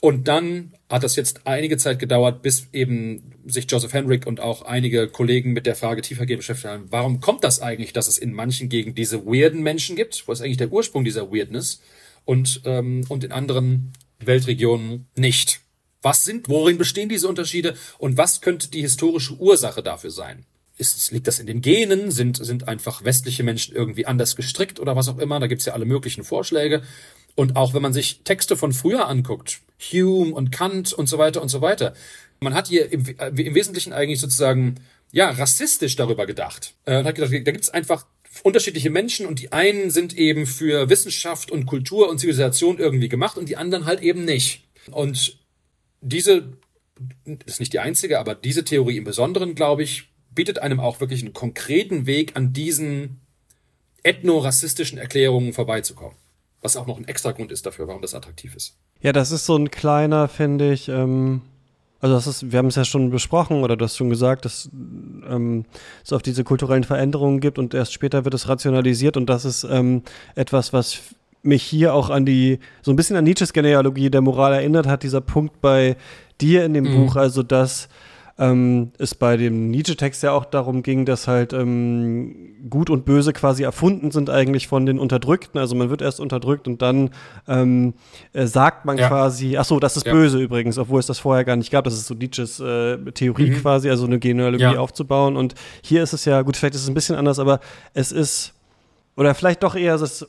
Und 0.00 0.28
dann 0.28 0.74
hat 0.88 1.02
das 1.02 1.16
jetzt 1.16 1.46
einige 1.46 1.76
Zeit 1.76 1.98
gedauert, 1.98 2.42
bis 2.42 2.68
eben 2.72 3.34
sich 3.46 3.66
Joseph 3.68 3.92
Henrik 3.92 4.26
und 4.26 4.40
auch 4.40 4.62
einige 4.62 5.08
Kollegen 5.08 5.52
mit 5.52 5.66
der 5.66 5.74
Frage 5.74 6.02
tiefergehend 6.02 6.40
beschäftigt 6.40 6.72
haben, 6.72 6.86
warum 6.90 7.20
kommt 7.20 7.42
das 7.42 7.60
eigentlich, 7.60 7.92
dass 7.92 8.06
es 8.06 8.18
in 8.18 8.32
manchen 8.32 8.68
Gegenden 8.68 8.94
diese 8.94 9.26
weirden 9.26 9.62
Menschen 9.62 9.96
gibt? 9.96 10.26
Wo 10.26 10.32
ist 10.32 10.40
eigentlich 10.40 10.56
der 10.56 10.72
Ursprung 10.72 11.04
dieser 11.04 11.32
Weirdness? 11.32 11.80
Und, 12.24 12.62
ähm, 12.64 13.04
und 13.08 13.24
in 13.24 13.32
anderen 13.32 13.92
Weltregionen 14.20 15.06
nicht. 15.16 15.60
Was 16.02 16.24
sind, 16.24 16.48
worin 16.48 16.78
bestehen 16.78 17.08
diese 17.08 17.28
Unterschiede 17.28 17.74
und 17.98 18.16
was 18.16 18.40
könnte 18.40 18.70
die 18.70 18.82
historische 18.82 19.34
Ursache 19.34 19.82
dafür 19.82 20.10
sein? 20.10 20.44
Ist, 20.76 21.10
liegt 21.10 21.26
das 21.26 21.40
in 21.40 21.48
den 21.48 21.60
Genen? 21.60 22.12
Sind, 22.12 22.36
sind 22.36 22.68
einfach 22.68 23.02
westliche 23.02 23.42
Menschen 23.42 23.74
irgendwie 23.74 24.06
anders 24.06 24.36
gestrickt 24.36 24.78
oder 24.78 24.94
was 24.94 25.08
auch 25.08 25.18
immer? 25.18 25.40
Da 25.40 25.48
gibt's 25.48 25.64
ja 25.64 25.72
alle 25.72 25.86
möglichen 25.86 26.22
Vorschläge. 26.22 26.82
Und 27.38 27.54
auch 27.54 27.72
wenn 27.72 27.82
man 27.82 27.92
sich 27.92 28.22
Texte 28.24 28.56
von 28.56 28.72
früher 28.72 29.06
anguckt, 29.06 29.60
Hume 29.92 30.34
und 30.34 30.50
Kant 30.50 30.92
und 30.92 31.08
so 31.08 31.18
weiter 31.18 31.40
und 31.40 31.48
so 31.48 31.60
weiter, 31.60 31.94
man 32.40 32.52
hat 32.52 32.66
hier 32.66 32.90
im, 32.90 33.04
äh, 33.16 33.28
im 33.28 33.54
Wesentlichen 33.54 33.92
eigentlich 33.92 34.18
sozusagen 34.18 34.80
ja 35.12 35.30
rassistisch 35.30 35.94
darüber 35.94 36.26
gedacht. 36.26 36.74
Äh, 36.84 37.04
hat 37.04 37.14
gedacht, 37.14 37.32
da 37.32 37.52
gibt's 37.52 37.70
einfach 37.70 38.06
unterschiedliche 38.42 38.90
Menschen 38.90 39.24
und 39.24 39.38
die 39.38 39.52
einen 39.52 39.90
sind 39.90 40.18
eben 40.18 40.46
für 40.46 40.90
Wissenschaft 40.90 41.52
und 41.52 41.66
Kultur 41.66 42.08
und 42.08 42.18
Zivilisation 42.18 42.78
irgendwie 42.78 43.08
gemacht 43.08 43.38
und 43.38 43.48
die 43.48 43.56
anderen 43.56 43.84
halt 43.84 44.02
eben 44.02 44.24
nicht. 44.24 44.64
Und 44.90 45.38
diese, 46.00 46.54
ist 47.46 47.60
nicht 47.60 47.72
die 47.72 47.78
einzige, 47.78 48.18
aber 48.18 48.34
diese 48.34 48.64
Theorie 48.64 48.96
im 48.96 49.04
Besonderen, 49.04 49.54
glaube 49.54 49.84
ich, 49.84 50.08
bietet 50.34 50.58
einem 50.58 50.80
auch 50.80 50.98
wirklich 50.98 51.22
einen 51.22 51.34
konkreten 51.34 52.04
Weg, 52.04 52.34
an 52.34 52.52
diesen 52.52 53.20
ethno-rassistischen 54.02 54.98
Erklärungen 54.98 55.52
vorbeizukommen. 55.52 56.16
Was 56.68 56.76
auch 56.76 56.86
noch 56.86 56.98
ein 56.98 57.08
extra 57.08 57.32
Grund 57.32 57.50
ist 57.50 57.64
dafür, 57.64 57.88
warum 57.88 58.02
das 58.02 58.14
attraktiv 58.14 58.54
ist. 58.54 58.76
Ja, 59.00 59.12
das 59.12 59.30
ist 59.30 59.46
so 59.46 59.56
ein 59.56 59.70
kleiner, 59.70 60.28
finde 60.28 60.70
ich, 60.70 60.90
ähm, 60.90 61.40
also 61.98 62.14
das 62.14 62.26
ist, 62.26 62.52
wir 62.52 62.58
haben 62.58 62.66
es 62.66 62.74
ja 62.74 62.84
schon 62.84 63.08
besprochen 63.08 63.62
oder 63.62 63.74
du 63.74 63.86
hast 63.86 63.96
schon 63.96 64.10
gesagt, 64.10 64.44
dass 64.44 64.68
ähm, 65.26 65.64
es 66.04 66.12
auf 66.12 66.20
diese 66.20 66.44
kulturellen 66.44 66.84
Veränderungen 66.84 67.40
gibt 67.40 67.58
und 67.58 67.72
erst 67.72 67.94
später 67.94 68.26
wird 68.26 68.34
es 68.34 68.50
rationalisiert 68.50 69.16
und 69.16 69.30
das 69.30 69.46
ist 69.46 69.64
ähm, 69.64 70.02
etwas, 70.34 70.74
was 70.74 71.00
mich 71.42 71.62
hier 71.62 71.94
auch 71.94 72.10
an 72.10 72.26
die, 72.26 72.58
so 72.82 72.92
ein 72.92 72.96
bisschen 72.96 73.16
an 73.16 73.24
Nietzsches 73.24 73.54
Genealogie 73.54 74.10
der 74.10 74.20
Moral 74.20 74.52
erinnert 74.52 74.86
hat, 74.86 75.04
dieser 75.04 75.22
Punkt 75.22 75.62
bei 75.62 75.96
dir 76.38 76.66
in 76.66 76.74
dem 76.74 76.84
mhm. 76.84 77.06
Buch, 77.06 77.16
also 77.16 77.42
dass 77.42 77.88
ähm, 78.38 78.92
es 78.98 79.14
bei 79.14 79.36
dem 79.36 79.70
Nietzsche-Text 79.70 80.22
ja 80.22 80.32
auch 80.32 80.44
darum 80.44 80.82
ging, 80.82 81.04
dass 81.04 81.26
halt 81.26 81.52
ähm, 81.52 82.54
Gut 82.70 82.88
und 82.88 83.04
Böse 83.04 83.32
quasi 83.32 83.64
erfunden 83.64 84.10
sind 84.10 84.30
eigentlich 84.30 84.68
von 84.68 84.86
den 84.86 84.98
Unterdrückten. 84.98 85.58
Also 85.58 85.74
man 85.74 85.90
wird 85.90 86.02
erst 86.02 86.20
unterdrückt 86.20 86.68
und 86.68 86.80
dann 86.80 87.10
ähm, 87.48 87.94
äh, 88.32 88.46
sagt 88.46 88.84
man 88.84 88.96
ja. 88.96 89.08
quasi, 89.08 89.56
ach 89.56 89.64
so, 89.64 89.80
das 89.80 89.96
ist 89.96 90.06
ja. 90.06 90.12
böse 90.12 90.38
übrigens, 90.38 90.78
obwohl 90.78 91.00
es 91.00 91.06
das 91.06 91.18
vorher 91.18 91.44
gar 91.44 91.56
nicht 91.56 91.70
gab. 91.70 91.84
Das 91.84 91.94
ist 91.94 92.06
so 92.06 92.14
Nietzsches 92.14 92.60
äh, 92.60 92.98
Theorie 93.12 93.50
mhm. 93.50 93.56
quasi, 93.56 93.90
also 93.90 94.06
eine 94.06 94.18
Genealogie 94.20 94.62
ja. 94.62 94.78
aufzubauen. 94.78 95.36
Und 95.36 95.54
hier 95.82 96.02
ist 96.02 96.12
es 96.12 96.24
ja, 96.24 96.42
gut, 96.42 96.56
vielleicht 96.56 96.74
ist 96.74 96.82
es 96.82 96.88
ein 96.88 96.94
bisschen 96.94 97.16
anders, 97.16 97.40
aber 97.40 97.58
es 97.94 98.12
ist, 98.12 98.54
oder 99.16 99.34
vielleicht 99.34 99.64
doch 99.64 99.74
eher, 99.74 99.96
es 99.96 100.02
ist 100.02 100.28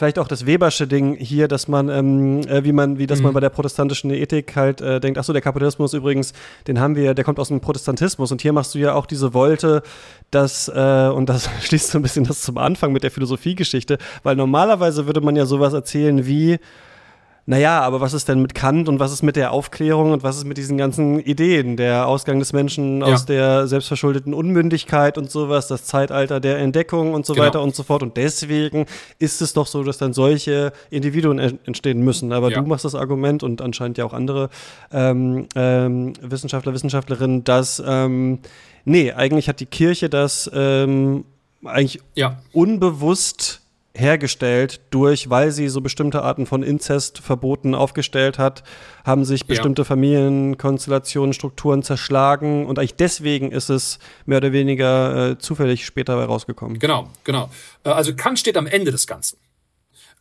vielleicht 0.00 0.18
auch 0.18 0.28
das 0.28 0.46
Webersche 0.46 0.86
Ding 0.86 1.14
hier, 1.14 1.46
dass 1.46 1.68
man, 1.68 1.90
ähm, 1.90 2.40
äh, 2.48 2.64
wie 2.64 2.72
man, 2.72 2.98
wie 2.98 3.06
das 3.06 3.18
mhm. 3.18 3.24
man 3.24 3.34
bei 3.34 3.40
der 3.40 3.50
protestantischen 3.50 4.10
Ethik 4.10 4.56
halt 4.56 4.80
äh, 4.80 4.98
denkt, 4.98 5.18
ach 5.18 5.24
so, 5.24 5.34
der 5.34 5.42
Kapitalismus 5.42 5.92
übrigens, 5.92 6.32
den 6.66 6.80
haben 6.80 6.96
wir, 6.96 7.12
der 7.12 7.22
kommt 7.22 7.38
aus 7.38 7.48
dem 7.48 7.60
Protestantismus 7.60 8.32
und 8.32 8.40
hier 8.40 8.54
machst 8.54 8.74
du 8.74 8.78
ja 8.78 8.94
auch 8.94 9.04
diese 9.04 9.34
Wolte, 9.34 9.82
dass, 10.30 10.68
äh, 10.68 11.10
und 11.14 11.28
das 11.28 11.50
schließt 11.60 11.90
so 11.90 11.98
ein 11.98 12.02
bisschen 12.02 12.24
das 12.24 12.40
zum 12.40 12.56
Anfang 12.56 12.92
mit 12.92 13.02
der 13.02 13.10
Philosophiegeschichte, 13.10 13.98
weil 14.22 14.36
normalerweise 14.36 15.04
würde 15.04 15.20
man 15.20 15.36
ja 15.36 15.44
sowas 15.44 15.74
erzählen 15.74 16.26
wie, 16.26 16.58
naja, 17.46 17.80
aber 17.80 18.00
was 18.00 18.12
ist 18.12 18.28
denn 18.28 18.42
mit 18.42 18.54
Kant 18.54 18.88
und 18.88 19.00
was 19.00 19.12
ist 19.12 19.22
mit 19.22 19.34
der 19.34 19.52
Aufklärung 19.52 20.12
und 20.12 20.22
was 20.22 20.36
ist 20.36 20.44
mit 20.44 20.56
diesen 20.56 20.78
ganzen 20.78 21.18
Ideen? 21.18 21.76
Der 21.76 22.06
Ausgang 22.06 22.38
des 22.38 22.52
Menschen 22.52 23.00
ja. 23.00 23.06
aus 23.06 23.24
der 23.24 23.66
selbstverschuldeten 23.66 24.34
Unmündigkeit 24.34 25.18
und 25.18 25.30
sowas, 25.30 25.66
das 25.66 25.84
Zeitalter 25.84 26.38
der 26.38 26.58
Entdeckung 26.58 27.14
und 27.14 27.26
so 27.26 27.34
genau. 27.34 27.46
weiter 27.46 27.62
und 27.62 27.74
so 27.74 27.82
fort. 27.82 28.02
Und 28.02 28.16
deswegen 28.16 28.86
ist 29.18 29.42
es 29.42 29.52
doch 29.52 29.66
so, 29.66 29.82
dass 29.82 29.98
dann 29.98 30.12
solche 30.12 30.72
Individuen 30.90 31.38
entstehen 31.38 32.02
müssen. 32.02 32.32
Aber 32.32 32.50
ja. 32.50 32.60
du 32.60 32.68
machst 32.68 32.84
das 32.84 32.94
Argument 32.94 33.42
und 33.42 33.62
anscheinend 33.62 33.98
ja 33.98 34.04
auch 34.04 34.12
andere 34.12 34.50
ähm, 34.92 35.46
ähm, 35.56 36.12
Wissenschaftler, 36.20 36.74
Wissenschaftlerinnen, 36.74 37.42
dass 37.44 37.82
ähm, 37.84 38.40
nee, 38.84 39.12
eigentlich 39.12 39.48
hat 39.48 39.60
die 39.60 39.66
Kirche 39.66 40.08
das 40.08 40.50
ähm, 40.54 41.24
eigentlich 41.64 42.00
ja. 42.14 42.38
unbewusst 42.52 43.59
hergestellt 43.94 44.80
durch, 44.90 45.30
weil 45.30 45.50
sie 45.50 45.68
so 45.68 45.80
bestimmte 45.80 46.22
Arten 46.22 46.46
von 46.46 46.62
Inzestverboten 46.62 47.74
aufgestellt 47.74 48.38
hat, 48.38 48.62
haben 49.04 49.24
sich 49.24 49.46
bestimmte 49.46 49.82
ja. 49.82 49.86
Familienkonstellationen, 49.86 51.32
Strukturen 51.32 51.82
zerschlagen 51.82 52.66
und 52.66 52.78
eigentlich 52.78 52.94
deswegen 52.94 53.50
ist 53.50 53.68
es 53.68 53.98
mehr 54.26 54.38
oder 54.38 54.52
weniger 54.52 55.30
äh, 55.30 55.38
zufällig 55.38 55.84
später 55.84 56.18
herausgekommen. 56.18 56.78
Genau, 56.78 57.08
genau. 57.24 57.50
Äh, 57.84 57.90
also 57.90 58.14
Kant 58.14 58.38
steht 58.38 58.56
am 58.56 58.66
Ende 58.66 58.92
des 58.92 59.06
Ganzen. 59.06 59.38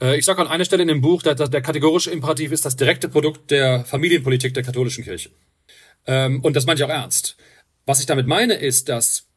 Äh, 0.02 0.18
ich 0.18 0.26
sage 0.26 0.42
an 0.42 0.48
einer 0.48 0.66
Stelle 0.66 0.82
in 0.82 0.88
dem 0.88 1.02
Buch, 1.02 1.22
dass 1.22 1.50
der 1.50 1.62
kategorische 1.62 2.12
Imperativ 2.12 2.52
ist 2.52 2.66
das 2.66 2.76
direkte 2.76 3.08
Produkt 3.08 3.52
der 3.52 3.86
Familienpolitik 3.86 4.54
der 4.54 4.64
katholischen 4.64 5.04
Kirche. 5.04 5.30
Ähm, 6.08 6.42
und 6.42 6.56
das 6.56 6.66
meine 6.66 6.80
ich 6.80 6.84
auch 6.84 6.90
ernst. 6.90 7.38
Was 7.86 8.00
ich 8.00 8.08
damit 8.08 8.26
meine, 8.26 8.56
ist, 8.56 8.90
dass 8.90 9.28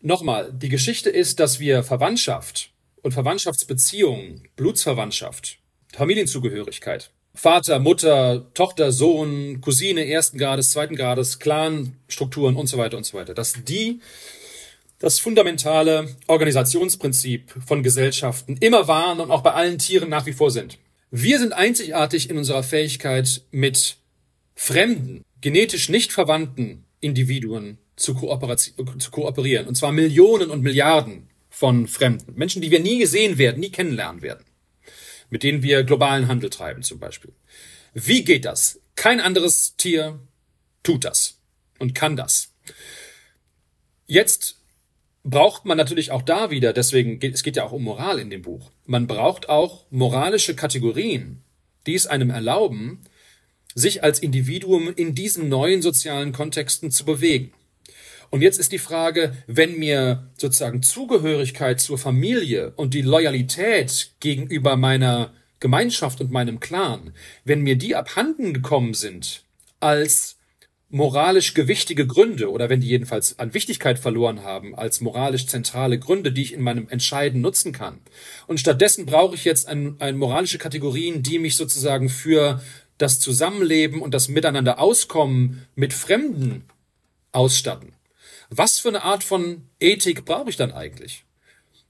nochmal, 0.00 0.52
die 0.52 0.68
Geschichte 0.68 1.10
ist, 1.10 1.40
dass 1.40 1.60
wir 1.60 1.82
Verwandtschaft 1.82 2.70
und 3.02 3.12
Verwandtschaftsbeziehungen, 3.12 4.42
Blutsverwandtschaft, 4.56 5.58
Familienzugehörigkeit, 5.92 7.10
Vater, 7.34 7.78
Mutter, 7.78 8.52
Tochter, 8.54 8.90
Sohn, 8.90 9.60
Cousine 9.60 10.08
ersten 10.08 10.38
Grades, 10.38 10.72
zweiten 10.72 10.96
Grades, 10.96 11.38
Clanstrukturen 11.38 12.56
und 12.56 12.66
so 12.66 12.78
weiter 12.78 12.96
und 12.96 13.04
so 13.04 13.16
weiter, 13.16 13.34
dass 13.34 13.54
die 13.64 14.00
das 14.98 15.20
fundamentale 15.20 16.16
Organisationsprinzip 16.26 17.54
von 17.64 17.82
Gesellschaften 17.82 18.56
immer 18.58 18.88
waren 18.88 19.20
und 19.20 19.30
auch 19.30 19.42
bei 19.42 19.52
allen 19.52 19.78
Tieren 19.78 20.08
nach 20.08 20.26
wie 20.26 20.32
vor 20.32 20.50
sind. 20.50 20.78
Wir 21.10 21.38
sind 21.38 21.52
einzigartig 21.52 22.28
in 22.28 22.36
unserer 22.36 22.62
Fähigkeit, 22.62 23.42
mit 23.50 23.98
fremden, 24.54 25.22
genetisch 25.40 25.88
nicht 25.88 26.12
verwandten 26.12 26.84
Individuen 27.00 27.78
zu, 27.94 28.14
zu 28.14 29.10
kooperieren. 29.10 29.68
Und 29.68 29.76
zwar 29.76 29.92
Millionen 29.92 30.50
und 30.50 30.62
Milliarden 30.62 31.28
von 31.58 31.88
Fremden. 31.88 32.34
Menschen, 32.36 32.62
die 32.62 32.70
wir 32.70 32.78
nie 32.78 33.00
gesehen 33.00 33.36
werden, 33.36 33.58
nie 33.58 33.72
kennenlernen 33.72 34.22
werden. 34.22 34.44
Mit 35.28 35.42
denen 35.42 35.60
wir 35.60 35.82
globalen 35.82 36.28
Handel 36.28 36.50
treiben 36.50 36.84
zum 36.84 37.00
Beispiel. 37.00 37.32
Wie 37.94 38.22
geht 38.22 38.44
das? 38.44 38.80
Kein 38.94 39.18
anderes 39.18 39.74
Tier 39.76 40.20
tut 40.84 41.04
das 41.04 41.40
und 41.80 41.96
kann 41.96 42.14
das. 42.14 42.54
Jetzt 44.06 44.62
braucht 45.24 45.64
man 45.64 45.76
natürlich 45.76 46.12
auch 46.12 46.22
da 46.22 46.52
wieder, 46.52 46.72
deswegen 46.72 47.18
geht 47.18 47.34
es 47.34 47.42
geht 47.42 47.56
ja 47.56 47.64
auch 47.64 47.72
um 47.72 47.82
Moral 47.82 48.20
in 48.20 48.30
dem 48.30 48.42
Buch. 48.42 48.70
Man 48.86 49.08
braucht 49.08 49.48
auch 49.48 49.84
moralische 49.90 50.54
Kategorien, 50.54 51.42
die 51.88 51.96
es 51.96 52.06
einem 52.06 52.30
erlauben, 52.30 53.02
sich 53.74 54.04
als 54.04 54.20
Individuum 54.20 54.94
in 54.94 55.16
diesen 55.16 55.48
neuen 55.48 55.82
sozialen 55.82 56.30
Kontexten 56.30 56.92
zu 56.92 57.04
bewegen. 57.04 57.52
Und 58.30 58.42
jetzt 58.42 58.58
ist 58.58 58.72
die 58.72 58.78
Frage, 58.78 59.32
wenn 59.46 59.78
mir 59.78 60.28
sozusagen 60.36 60.82
Zugehörigkeit 60.82 61.80
zur 61.80 61.98
Familie 61.98 62.72
und 62.76 62.94
die 62.94 63.02
Loyalität 63.02 64.12
gegenüber 64.20 64.76
meiner 64.76 65.32
Gemeinschaft 65.60 66.20
und 66.20 66.30
meinem 66.30 66.60
Clan, 66.60 67.12
wenn 67.44 67.62
mir 67.62 67.76
die 67.76 67.96
abhanden 67.96 68.52
gekommen 68.52 68.94
sind 68.94 69.42
als 69.80 70.36
moralisch 70.90 71.52
gewichtige 71.52 72.06
Gründe 72.06 72.50
oder 72.50 72.70
wenn 72.70 72.80
die 72.80 72.88
jedenfalls 72.88 73.38
an 73.38 73.52
Wichtigkeit 73.52 73.98
verloren 73.98 74.42
haben 74.42 74.74
als 74.74 75.00
moralisch 75.00 75.46
zentrale 75.46 75.98
Gründe, 75.98 76.32
die 76.32 76.42
ich 76.42 76.54
in 76.54 76.62
meinem 76.62 76.88
Entscheiden 76.88 77.40
nutzen 77.40 77.72
kann. 77.72 77.98
Und 78.46 78.58
stattdessen 78.58 79.04
brauche 79.04 79.34
ich 79.34 79.44
jetzt 79.44 79.68
ein, 79.68 79.96
ein 79.98 80.16
moralische 80.16 80.58
Kategorien, 80.58 81.22
die 81.22 81.38
mich 81.38 81.56
sozusagen 81.56 82.08
für 82.08 82.62
das 82.96 83.20
Zusammenleben 83.20 84.00
und 84.00 84.14
das 84.14 84.28
Miteinander 84.28 84.78
auskommen 84.78 85.66
mit 85.74 85.92
Fremden 85.92 86.64
ausstatten. 87.32 87.92
Was 88.50 88.78
für 88.78 88.88
eine 88.88 89.02
Art 89.02 89.24
von 89.24 89.62
Ethik 89.80 90.24
brauche 90.24 90.50
ich 90.50 90.56
dann 90.56 90.72
eigentlich? 90.72 91.24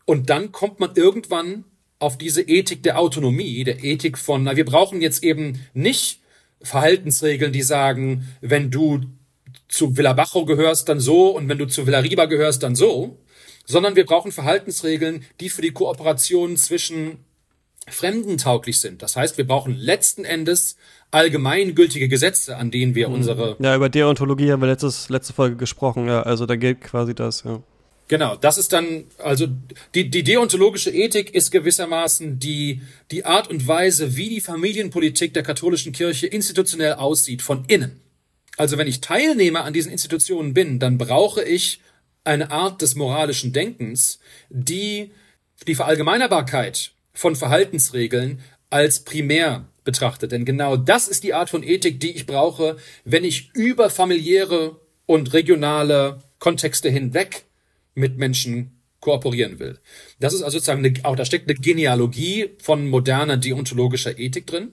Und 0.05 0.31
dann 0.31 0.53
kommt 0.53 0.81
man 0.81 0.97
irgendwann 0.97 1.65
auf 1.99 2.19
diese 2.19 2.43
Ethik 2.43 2.83
der 2.83 2.99
Autonomie, 2.99 3.65
der 3.65 3.83
Ethik 3.83 4.19
von, 4.19 4.45
na, 4.45 4.57
wir 4.57 4.65
brauchen 4.65 5.01
jetzt 5.01 5.23
eben 5.23 5.61
nicht 5.75 6.21
Verhaltensregeln, 6.63 7.53
die 7.53 7.63
sagen, 7.63 8.29
wenn 8.41 8.71
du 8.71 9.03
zu 9.69 9.97
Villa 9.97 10.13
Bajo 10.13 10.45
gehörst, 10.45 10.89
dann 10.89 11.01
so 11.01 11.31
und 11.37 11.49
wenn 11.49 11.59
du 11.59 11.67
zu 11.67 11.87
Villa 11.87 11.99
Riba 11.99 12.27
gehörst, 12.27 12.63
dann 12.63 12.75
so, 12.75 13.19
sondern 13.67 13.97
wir 13.97 14.07
brauchen 14.07 14.33
Verhaltensregeln, 14.33 15.25
die 15.41 15.51
für 15.51 15.63
die 15.63 15.73
Kooperation 15.73 16.57
zwischen 16.57 17.25
Fremden 17.87 18.39
tauglich 18.39 18.81
sind. 18.81 19.03
Das 19.03 19.17
heißt, 19.17 19.39
wir 19.39 19.47
brauchen 19.47 19.75
letzten 19.77 20.25
Endes 20.25 20.77
allgemeingültige 21.11 22.09
Gesetze, 22.09 22.57
an 22.57 22.71
denen 22.71 22.95
wir 22.95 23.09
mhm. 23.09 23.15
unsere. 23.15 23.57
Ja, 23.59 23.75
über 23.75 23.89
Deontologie 23.89 24.53
haben 24.53 24.61
wir 24.61 24.69
letztes, 24.69 25.09
letzte 25.09 25.33
Folge 25.33 25.57
gesprochen, 25.57 26.07
ja. 26.07 26.23
Also 26.23 26.47
da 26.47 26.57
gilt 26.57 26.81
quasi 26.81 27.15
das, 27.15 27.45
ja. 27.45 27.63
Genau, 28.09 28.37
das 28.37 28.57
ist 28.57 28.73
dann, 28.73 29.05
also 29.19 29.47
die, 29.95 30.09
die 30.09 30.23
deontologische 30.25 30.91
Ethik 30.91 31.35
ist 31.35 31.51
gewissermaßen 31.51 32.39
die, 32.39 32.81
die 33.11 33.27
Art 33.27 33.51
und 33.51 33.69
Weise, 33.69 34.17
wie 34.17 34.31
die 34.31 34.41
Familienpolitik 34.41 35.35
der 35.35 35.43
katholischen 35.43 35.93
Kirche 35.93 36.27
institutionell 36.27 36.95
aussieht, 36.95 37.43
von 37.43 37.67
innen. 37.69 38.01
Also 38.57 38.79
wenn 38.79 38.87
ich 38.87 39.03
Teilnehmer 39.03 39.65
an 39.65 39.75
diesen 39.75 39.93
Institutionen 39.93 40.55
bin, 40.55 40.79
dann 40.79 40.97
brauche 40.97 41.43
ich 41.43 41.81
eine 42.25 42.51
Art 42.51 42.81
des 42.81 42.95
moralischen 42.95 43.53
Denkens, 43.53 44.21
die 44.49 45.11
die 45.67 45.75
Verallgemeinerbarkeit 45.75 46.93
von 47.13 47.37
Verhaltensregeln 47.37 48.41
als 48.71 49.01
primär 49.05 49.67
betrachtet. 49.89 50.33
Denn 50.33 50.45
genau 50.45 50.77
das 50.77 51.09
ist 51.09 51.25
die 51.25 51.33
Art 51.33 51.49
von 51.49 51.63
Ethik, 51.63 51.99
die 51.99 52.11
ich 52.11 52.27
brauche, 52.27 52.77
wenn 53.07 53.25
ich 53.25 53.51
über 53.55 53.89
familiäre 53.89 54.79
und 55.07 55.33
regionale 55.33 56.19
Kontexte 56.39 56.91
hinweg 56.91 57.47
mit 57.95 58.19
Menschen 58.19 58.83
kooperieren 59.01 59.59
will. 59.59 59.79
Das 60.21 60.35
ist 60.35 60.43
also 60.43 60.59
sozusagen 60.59 60.85
eine, 60.85 60.93
auch 61.05 61.17
da 61.17 61.25
steckt 61.25 61.49
eine 61.49 61.59
Genealogie 61.59 62.51
von 62.59 62.87
moderner 62.87 63.39
deontologischer 63.39 64.19
Ethik 64.19 64.47
drin. 64.47 64.73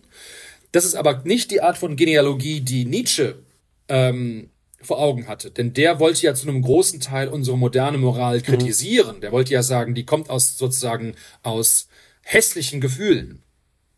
Das 0.73 0.83
ist 0.83 0.95
aber 0.95 1.21
nicht 1.23 1.49
die 1.49 1.61
Art 1.61 1.77
von 1.77 1.95
Genealogie, 1.95 2.59
die 2.59 2.83
Nietzsche 2.83 3.39
ähm, 3.87 4.49
vor 4.81 4.99
Augen 4.99 5.29
hatte. 5.29 5.49
Denn 5.49 5.71
der 5.71 6.01
wollte 6.01 6.25
ja 6.25 6.35
zu 6.35 6.49
einem 6.49 6.61
großen 6.61 6.99
Teil 6.99 7.29
unsere 7.29 7.57
moderne 7.57 7.97
Moral 7.97 8.39
mhm. 8.39 8.43
kritisieren. 8.43 9.17
Mhm. 9.17 9.21
Der 9.21 9.31
wollte 9.31 9.53
ja 9.53 9.63
sagen, 9.63 9.95
die 9.95 10.05
kommt 10.05 10.29
aus 10.29 10.57
sozusagen 10.57 11.15
aus 11.41 11.87
hässlichen 12.21 12.81
Gefühlen 12.81 13.44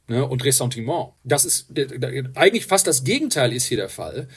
ne, 0.08 0.26
und 0.26 0.44
Ressentiment. 0.44 1.10
Das 1.24 1.46
ist 1.46 1.68
eigentlich 2.36 2.66
fast 2.66 2.88
das 2.88 3.04
Gegenteil 3.04 3.54
ist 3.54 3.66
hier 3.66 3.78
der 3.78 3.90
Fall. 3.90 4.28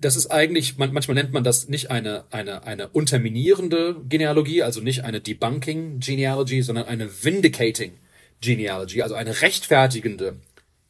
Das 0.00 0.16
ist 0.16 0.26
eigentlich, 0.26 0.76
man, 0.76 0.92
manchmal 0.92 1.14
nennt 1.14 1.32
man 1.32 1.44
das 1.44 1.68
nicht 1.68 1.90
eine, 1.90 2.24
eine, 2.30 2.64
eine 2.64 2.88
unterminierende 2.88 3.96
Genealogie, 4.08 4.62
also 4.62 4.80
nicht 4.80 5.04
eine 5.04 5.20
debunking 5.20 6.00
Genealogy, 6.00 6.62
sondern 6.62 6.86
eine 6.86 7.08
vindicating 7.24 7.92
Genealogy, 8.40 9.02
also 9.02 9.14
eine 9.14 9.40
rechtfertigende 9.40 10.36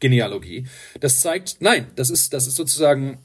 Genealogie. 0.00 0.66
Das 1.00 1.20
zeigt, 1.20 1.56
nein, 1.60 1.86
das 1.94 2.10
ist, 2.10 2.32
das 2.32 2.46
ist 2.46 2.56
sozusagen, 2.56 3.18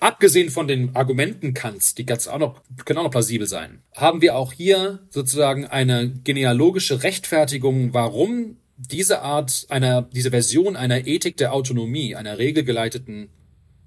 abgesehen 0.00 0.50
von 0.50 0.66
den 0.66 0.96
Argumenten 0.96 1.52
Kants, 1.52 1.94
die 1.94 2.06
ganz 2.06 2.26
auch 2.26 2.38
noch, 2.38 2.62
können 2.84 2.98
auch 2.98 3.04
noch 3.04 3.10
plausibel 3.10 3.46
sein, 3.46 3.82
haben 3.94 4.22
wir 4.22 4.36
auch 4.36 4.52
hier 4.52 5.00
sozusagen 5.10 5.66
eine 5.66 6.10
genealogische 6.10 7.02
Rechtfertigung, 7.02 7.92
warum 7.92 8.56
diese 8.76 9.22
Art 9.22 9.66
einer, 9.68 10.02
diese 10.02 10.30
Version 10.30 10.76
einer 10.76 11.06
Ethik 11.06 11.36
der 11.36 11.52
Autonomie, 11.52 12.16
einer 12.16 12.38
regelgeleiteten, 12.38 13.30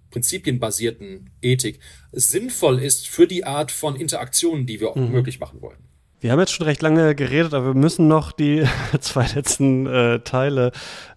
prinzipienbasierten 0.10 1.30
Ethik 1.42 1.80
sinnvoll 2.12 2.80
ist 2.80 3.08
für 3.08 3.28
die 3.28 3.46
Art 3.46 3.72
von 3.72 3.96
Interaktionen, 3.96 4.66
die 4.66 4.80
wir 4.80 4.98
mhm. 4.98 5.12
möglich 5.12 5.40
machen 5.40 5.62
wollen. 5.62 5.87
Wir 6.20 6.32
haben 6.32 6.40
jetzt 6.40 6.54
schon 6.54 6.66
recht 6.66 6.82
lange 6.82 7.14
geredet, 7.14 7.54
aber 7.54 7.68
wir 7.68 7.74
müssen 7.76 8.08
noch 8.08 8.32
die 8.32 8.64
zwei 9.02 9.28
letzten 9.36 9.86
äh, 9.86 10.20
Teile 10.22 10.72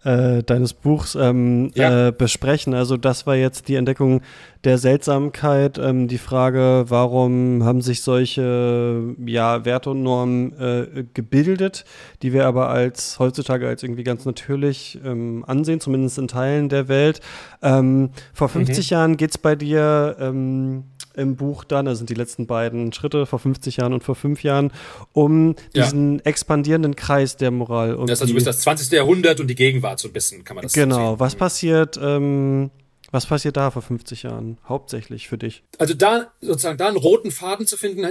äh, 0.04 0.42
deines 0.42 0.74
Buchs 0.74 1.14
ähm, 1.14 1.70
ja. 1.74 2.08
äh, 2.08 2.12
besprechen. 2.12 2.74
Also 2.74 2.98
das 2.98 3.26
war 3.26 3.34
jetzt 3.34 3.68
die 3.68 3.76
Entdeckung 3.76 4.20
der 4.64 4.76
Seltsamkeit, 4.76 5.78
ähm, 5.78 6.06
die 6.06 6.18
Frage, 6.18 6.84
warum 6.88 7.64
haben 7.64 7.80
sich 7.80 8.02
solche 8.02 9.14
ja, 9.24 9.64
Werte 9.64 9.90
und 9.90 10.02
Normen 10.02 10.52
äh, 10.58 11.04
gebildet, 11.14 11.86
die 12.20 12.34
wir 12.34 12.46
aber 12.46 12.68
als 12.68 13.18
heutzutage 13.18 13.66
als 13.66 13.82
irgendwie 13.82 14.04
ganz 14.04 14.26
natürlich 14.26 15.00
ähm, 15.02 15.46
ansehen, 15.46 15.80
zumindest 15.80 16.18
in 16.18 16.28
Teilen 16.28 16.68
der 16.68 16.88
Welt. 16.88 17.22
Ähm, 17.62 18.10
vor 18.34 18.50
50 18.50 18.90
mhm. 18.90 18.94
Jahren 18.94 19.16
geht's 19.16 19.38
bei 19.38 19.56
dir 19.56 20.16
ähm, 20.20 20.84
im 21.20 21.36
Buch 21.36 21.64
dann, 21.64 21.86
also 21.86 21.98
sind 21.98 22.10
die 22.10 22.14
letzten 22.14 22.46
beiden 22.46 22.92
Schritte 22.92 23.26
vor 23.26 23.38
50 23.38 23.76
Jahren 23.76 23.92
und 23.92 24.02
vor 24.02 24.14
fünf 24.14 24.42
Jahren, 24.42 24.72
um 25.12 25.54
diesen 25.74 26.16
ja. 26.16 26.24
expandierenden 26.24 26.96
Kreis 26.96 27.36
der 27.36 27.50
Moral. 27.50 27.94
Um 27.94 28.06
das 28.06 28.18
ist 28.18 28.22
also 28.22 28.34
bis 28.34 28.44
das 28.44 28.60
20. 28.60 28.90
Jahrhundert 28.90 29.40
und 29.40 29.48
die 29.48 29.54
Gegenwart 29.54 30.00
so 30.00 30.08
ein 30.08 30.12
bisschen, 30.12 30.44
kann 30.44 30.56
man 30.56 30.62
das 30.62 30.72
Genau, 30.72 31.10
sehen. 31.10 31.20
was 31.20 31.34
passiert, 31.36 31.98
ähm, 32.02 32.70
was 33.10 33.26
passiert 33.26 33.56
da 33.56 33.70
vor 33.70 33.82
50 33.82 34.22
Jahren 34.22 34.58
hauptsächlich 34.68 35.28
für 35.28 35.38
dich? 35.38 35.64
Also 35.78 35.94
da 35.94 36.32
sozusagen 36.40 36.78
da 36.78 36.88
einen 36.88 36.96
roten 36.96 37.30
Faden 37.30 37.66
zu 37.66 37.76
finden, 37.76 38.06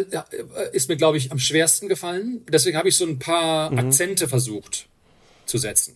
ist 0.73 0.89
mir, 0.89 0.97
glaube 0.97 1.17
ich, 1.17 1.31
am 1.31 1.39
schwersten 1.39 1.87
gefallen. 1.87 2.41
Deswegen 2.51 2.77
habe 2.77 2.89
ich 2.89 2.97
so 2.97 3.05
ein 3.05 3.17
paar 3.17 3.71
mhm. 3.71 3.79
Akzente 3.79 4.27
versucht 4.27 4.87
zu 5.45 5.57
setzen. 5.57 5.95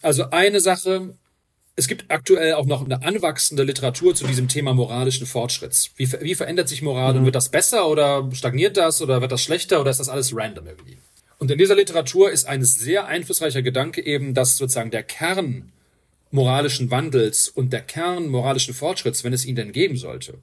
Also 0.00 0.30
eine 0.30 0.60
Sache, 0.60 1.14
es 1.74 1.88
gibt 1.88 2.10
aktuell 2.10 2.54
auch 2.54 2.66
noch 2.66 2.84
eine 2.84 3.02
anwachsende 3.02 3.62
Literatur 3.62 4.14
zu 4.14 4.26
diesem 4.26 4.48
Thema 4.48 4.74
moralischen 4.74 5.26
Fortschritts. 5.26 5.90
Wie, 5.96 6.10
wie 6.20 6.34
verändert 6.34 6.68
sich 6.68 6.82
Moral? 6.82 7.12
Mhm. 7.12 7.20
Und 7.20 7.24
wird 7.26 7.34
das 7.34 7.48
besser 7.48 7.88
oder 7.88 8.28
stagniert 8.32 8.76
das 8.76 9.00
oder 9.00 9.20
wird 9.20 9.32
das 9.32 9.42
schlechter 9.42 9.80
oder 9.80 9.90
ist 9.90 10.00
das 10.00 10.08
alles 10.08 10.36
random 10.36 10.66
irgendwie? 10.66 10.98
Und 11.38 11.50
in 11.50 11.58
dieser 11.58 11.74
Literatur 11.74 12.30
ist 12.30 12.44
ein 12.44 12.64
sehr 12.64 13.06
einflussreicher 13.06 13.62
Gedanke 13.62 14.04
eben, 14.04 14.34
dass 14.34 14.58
sozusagen 14.58 14.90
der 14.90 15.02
Kern 15.02 15.72
moralischen 16.30 16.90
Wandels 16.90 17.48
und 17.48 17.72
der 17.72 17.80
Kern 17.80 18.28
moralischen 18.28 18.74
Fortschritts, 18.74 19.24
wenn 19.24 19.32
es 19.32 19.44
ihn 19.44 19.56
denn 19.56 19.72
geben 19.72 19.96
sollte, 19.96 20.38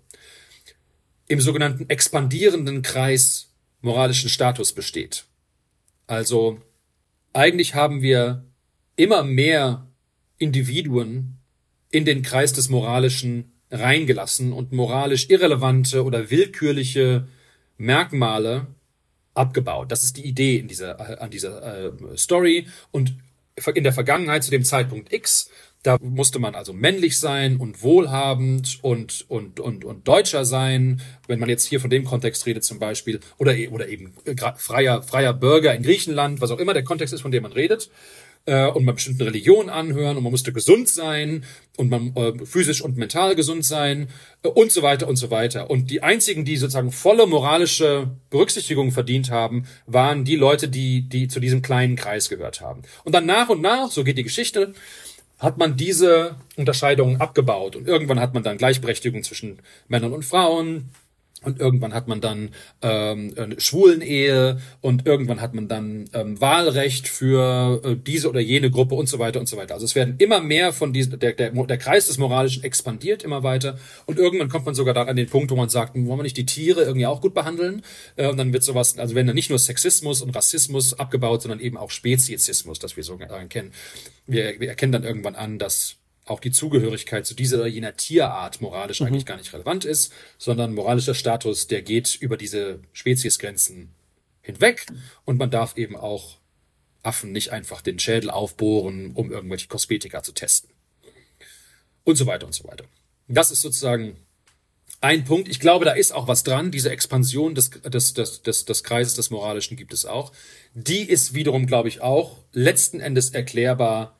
im 1.27 1.39
sogenannten 1.39 1.89
expandierenden 1.89 2.81
Kreis 2.81 3.51
moralischen 3.81 4.29
Status 4.29 4.73
besteht. 4.73 5.25
Also 6.07 6.59
eigentlich 7.33 7.75
haben 7.75 8.01
wir 8.01 8.43
immer 8.95 9.23
mehr 9.23 9.88
Individuen 10.39 11.37
in 11.91 12.05
den 12.05 12.23
Kreis 12.23 12.53
des 12.53 12.69
Moralischen 12.69 13.51
reingelassen 13.71 14.51
und 14.51 14.71
moralisch 14.71 15.29
irrelevante 15.29 16.03
oder 16.03 16.31
willkürliche 16.31 17.27
Merkmale 17.77 18.67
abgebaut. 19.33 19.91
Das 19.91 20.03
ist 20.03 20.17
die 20.17 20.25
Idee 20.25 20.57
in 20.57 20.67
dieser, 20.67 20.99
äh, 20.99 21.17
an 21.19 21.29
dieser 21.29 21.85
äh, 21.85 22.17
Story. 22.17 22.67
Und 22.91 23.15
in 23.73 23.83
der 23.83 23.93
Vergangenheit 23.93 24.43
zu 24.43 24.51
dem 24.51 24.63
Zeitpunkt 24.63 25.11
X, 25.13 25.49
da 25.83 25.97
musste 26.01 26.39
man 26.39 26.55
also 26.55 26.73
männlich 26.73 27.19
sein 27.19 27.57
und 27.57 27.83
wohlhabend 27.83 28.79
und, 28.81 29.25
und, 29.29 29.59
und, 29.59 29.85
und 29.85 30.07
Deutscher 30.07 30.45
sein, 30.45 31.01
wenn 31.27 31.39
man 31.39 31.49
jetzt 31.49 31.65
hier 31.65 31.79
von 31.79 31.89
dem 31.89 32.05
Kontext 32.05 32.45
redet 32.45 32.63
zum 32.63 32.79
Beispiel, 32.79 33.19
oder, 33.37 33.55
e, 33.55 33.67
oder 33.69 33.87
eben 33.87 34.13
freier, 34.57 35.01
freier 35.03 35.33
Bürger 35.33 35.73
in 35.73 35.83
Griechenland, 35.83 36.41
was 36.41 36.51
auch 36.51 36.59
immer 36.59 36.73
der 36.73 36.83
Kontext 36.83 37.13
ist, 37.13 37.21
von 37.21 37.31
dem 37.31 37.43
man 37.43 37.53
redet 37.53 37.89
äh, 38.49 38.67
und 38.67 38.83
man 38.83 38.95
bestimmten 38.95 39.21
Religionen 39.21 39.69
anhören 39.69 40.17
und 40.17 40.23
man 40.23 40.31
musste 40.31 40.51
gesund 40.51 40.89
sein 40.89 41.45
und 41.77 41.89
man 41.89 42.15
äh, 42.15 42.45
physisch 42.45 42.81
und 42.81 42.97
mental 42.97 43.35
gesund 43.35 43.63
sein 43.63 44.09
äh, 44.43 44.47
und 44.47 44.71
so 44.71 44.81
weiter 44.81 45.07
und 45.07 45.17
so 45.17 45.29
weiter. 45.29 45.69
Und 45.69 45.91
die 45.91 46.01
einzigen, 46.01 46.45
die 46.45 46.57
sozusagen 46.57 46.91
volle 46.91 47.27
moralische 47.27 48.09
Berücksichtigung 48.31 48.91
verdient 48.91 49.29
haben, 49.29 49.65
waren 49.85 50.25
die 50.25 50.35
Leute, 50.35 50.67
die, 50.67 51.07
die 51.07 51.27
zu 51.27 51.39
diesem 51.39 51.61
kleinen 51.61 51.95
Kreis 51.95 52.27
gehört 52.27 52.61
haben. 52.61 52.81
Und 53.03 53.13
dann 53.13 53.25
nach 53.27 53.49
und 53.49 53.61
nach, 53.61 53.91
so 53.91 54.03
geht 54.03 54.17
die 54.17 54.23
Geschichte, 54.23 54.73
hat 55.37 55.57
man 55.57 55.77
diese 55.77 56.35
Unterscheidungen 56.57 57.21
abgebaut 57.21 57.75
und 57.75 57.87
irgendwann 57.87 58.19
hat 58.19 58.33
man 58.33 58.43
dann 58.43 58.57
Gleichberechtigung 58.57 59.23
zwischen 59.23 59.59
Männern 59.87 60.11
und 60.11 60.25
Frauen, 60.25 60.89
und 61.43 61.59
irgendwann 61.59 61.93
hat 61.93 62.07
man 62.07 62.21
dann 62.21 62.49
ähm, 62.81 63.33
eine 63.37 63.59
Schwulenehe 63.59 64.59
und 64.81 65.05
irgendwann 65.05 65.41
hat 65.41 65.53
man 65.53 65.67
dann 65.67 66.09
ähm, 66.13 66.39
Wahlrecht 66.41 67.07
für 67.07 67.81
äh, 67.83 67.95
diese 67.95 68.29
oder 68.29 68.39
jene 68.39 68.69
Gruppe 68.69 68.95
und 68.95 69.07
so 69.07 69.19
weiter 69.19 69.39
und 69.39 69.47
so 69.47 69.55
weiter. 69.55 69.73
Also 69.73 69.85
es 69.85 69.95
werden 69.95 70.15
immer 70.17 70.41
mehr 70.41 70.73
von 70.73 70.91
diesen, 70.91 71.17
der, 71.19 71.33
der, 71.33 71.51
der 71.51 71.77
Kreis 71.77 72.07
des 72.07 72.17
Moralischen 72.17 72.63
expandiert 72.63 73.23
immer 73.23 73.43
weiter 73.43 73.77
und 74.05 74.19
irgendwann 74.19 74.49
kommt 74.49 74.65
man 74.65 74.75
sogar 74.75 74.93
dann 74.93 75.07
an 75.07 75.15
den 75.15 75.27
Punkt, 75.27 75.51
wo 75.51 75.55
man 75.55 75.69
sagt, 75.69 75.95
wollen 75.95 76.19
wir 76.19 76.23
nicht 76.23 76.37
die 76.37 76.45
Tiere 76.45 76.83
irgendwie 76.83 77.05
auch 77.05 77.21
gut 77.21 77.33
behandeln? 77.33 77.83
Äh, 78.15 78.27
und 78.27 78.37
dann 78.37 78.51
wird 78.51 78.63
sowas, 78.63 78.97
also 78.97 79.15
werden 79.15 79.27
dann 79.27 79.35
nicht 79.35 79.49
nur 79.49 79.59
Sexismus 79.59 80.21
und 80.21 80.35
Rassismus 80.35 80.99
abgebaut, 80.99 81.41
sondern 81.41 81.59
eben 81.59 81.77
auch 81.77 81.91
Speziesismus, 81.91 82.79
das 82.79 82.97
wir 82.97 83.03
so 83.03 83.17
kennen. 83.49 83.71
Wir, 84.27 84.59
wir 84.59 84.69
erkennen 84.69 84.91
dann 84.91 85.03
irgendwann 85.03 85.35
an, 85.35 85.57
dass 85.57 85.98
auch 86.29 86.39
die 86.39 86.51
Zugehörigkeit 86.51 87.25
zu 87.25 87.33
dieser 87.33 87.57
oder 87.57 87.67
jener 87.67 87.95
Tierart 87.95 88.61
moralisch 88.61 89.01
mhm. 89.01 89.07
eigentlich 89.07 89.25
gar 89.25 89.37
nicht 89.37 89.53
relevant 89.53 89.85
ist, 89.85 90.13
sondern 90.37 90.73
moralischer 90.73 91.15
Status, 91.15 91.67
der 91.67 91.81
geht 91.81 92.15
über 92.15 92.37
diese 92.37 92.79
Speziesgrenzen 92.93 93.89
hinweg 94.41 94.85
und 95.25 95.37
man 95.37 95.51
darf 95.51 95.77
eben 95.77 95.95
auch 95.95 96.37
Affen 97.01 97.31
nicht 97.31 97.51
einfach 97.51 97.81
den 97.81 97.99
Schädel 97.99 98.29
aufbohren, 98.29 99.11
um 99.13 99.31
irgendwelche 99.31 99.67
Kosmetika 99.67 100.21
zu 100.21 100.33
testen. 100.33 100.69
Und 102.03 102.15
so 102.15 102.25
weiter 102.25 102.45
und 102.45 102.53
so 102.53 102.67
weiter. 102.67 102.85
Das 103.27 103.51
ist 103.51 103.61
sozusagen 103.61 104.17
ein 105.01 105.23
Punkt. 105.23 105.47
Ich 105.47 105.59
glaube, 105.59 105.85
da 105.85 105.91
ist 105.91 106.11
auch 106.11 106.27
was 106.27 106.43
dran. 106.43 106.71
Diese 106.71 106.89
Expansion 106.89 107.55
des, 107.55 107.69
des, 107.69 108.13
des, 108.13 108.41
des, 108.41 108.65
des 108.65 108.83
Kreises 108.83 109.13
des 109.13 109.29
Moralischen 109.29 109.77
gibt 109.77 109.93
es 109.93 110.05
auch. 110.05 110.33
Die 110.73 111.03
ist 111.03 111.33
wiederum, 111.33 111.67
glaube 111.67 111.87
ich, 111.87 112.01
auch 112.01 112.37
letzten 112.51 112.99
Endes 112.99 113.29
erklärbar 113.29 114.18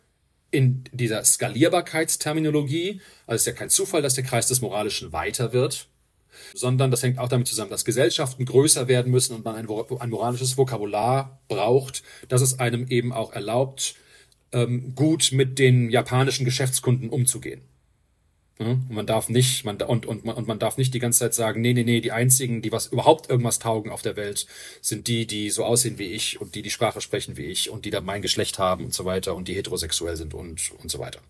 in 0.52 0.84
dieser 0.92 1.24
Skalierbarkeitsterminologie, 1.24 3.02
also 3.28 3.36
es 3.36 3.42
ist 3.42 3.48
ja 3.48 3.54
kein 3.54 3.70
Zufall, 3.70 4.02
dass 4.02 4.16
der 4.16 4.24
Kreis 4.24 4.48
des 4.48 4.62
Moralischen 4.62 5.12
weiter 5.12 5.54
wird, 5.54 5.88
sondern 6.54 6.92
das 6.92 7.04
hängt 7.04 7.20
auch 7.20 7.28
damit 7.28 7.48
zusammen, 7.48 7.70
dass 7.70 7.86
Gesellschaften 7.86 8.46
größer 8.46 8.88
werden 8.88 9.12
müssen 9.12 9.36
und 9.36 9.46
man 9.46 9.56
ein, 9.56 9.68
ein 10.00 10.10
moralisches 10.10 10.58
Vokabular 10.58 11.40
braucht, 11.48 12.04
das 12.28 12.42
es 12.42 12.60
einem 12.60 12.88
eben 12.88 13.14
auch 13.14 13.34
erlaubt, 13.34 13.96
ähm, 14.52 14.96
gut 14.96 15.32
mit 15.32 15.60
den 15.60 15.90
japanischen 15.90 16.46
Geschäftskunden 16.46 17.10
umzugehen. 17.10 17.62
Und 18.66 18.92
man 18.92 19.06
darf 19.06 19.30
nicht, 19.30 19.64
man, 19.64 19.82
und, 19.82 20.06
und, 20.06 20.26
und 20.26 20.48
man 20.48 20.60
darf 20.60 20.78
nicht 20.78 20.94
die 20.94 21.00
ganze 21.00 21.20
Zeit 21.20 21.34
sagen, 21.34 21.62
nee, 21.62 21.74
nee, 21.74 21.86
nee, 21.86 22.02
die 22.02 22.12
einzigen, 22.12 22.62
die 22.62 22.74
was 22.74 22.88
überhaupt 22.88 23.30
irgendwas 23.30 23.60
taugen 23.60 23.90
auf 23.90 24.02
der 24.02 24.18
Welt, 24.18 24.48
sind 24.82 25.08
die, 25.08 25.26
die 25.26 25.50
so 25.50 25.64
aussehen 25.64 25.98
wie 25.98 26.12
ich 26.12 26.42
und 26.42 26.56
die 26.56 26.62
die 26.62 26.70
Sprache 26.70 27.00
sprechen 27.00 27.38
wie 27.38 27.46
ich 27.46 27.70
und 27.70 27.86
die 27.86 27.90
da 27.90 28.02
mein 28.02 28.22
Geschlecht 28.22 28.60
haben 28.60 28.84
und 28.84 28.94
so 28.94 29.06
weiter 29.06 29.34
und 29.34 29.48
die 29.48 29.54
heterosexuell 29.54 30.18
sind 30.18 30.34
und, 30.34 30.72
und 30.78 30.92
so 30.92 31.00
weiter. 31.00 31.22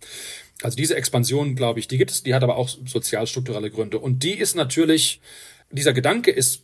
Also 0.63 0.75
diese 0.75 0.95
Expansion, 0.95 1.55
glaube 1.55 1.79
ich, 1.79 1.87
die 1.87 1.99
gibt 1.99 2.09
es, 2.09 2.23
die 2.23 2.33
hat 2.33 2.41
aber 2.41 2.57
auch 2.57 2.67
sozialstrukturelle 2.67 3.69
Gründe. 3.69 3.99
Und 3.99 4.23
die 4.23 4.33
ist 4.33 4.55
natürlich, 4.55 5.21
dieser 5.69 5.93
Gedanke 5.93 6.31
ist 6.31 6.63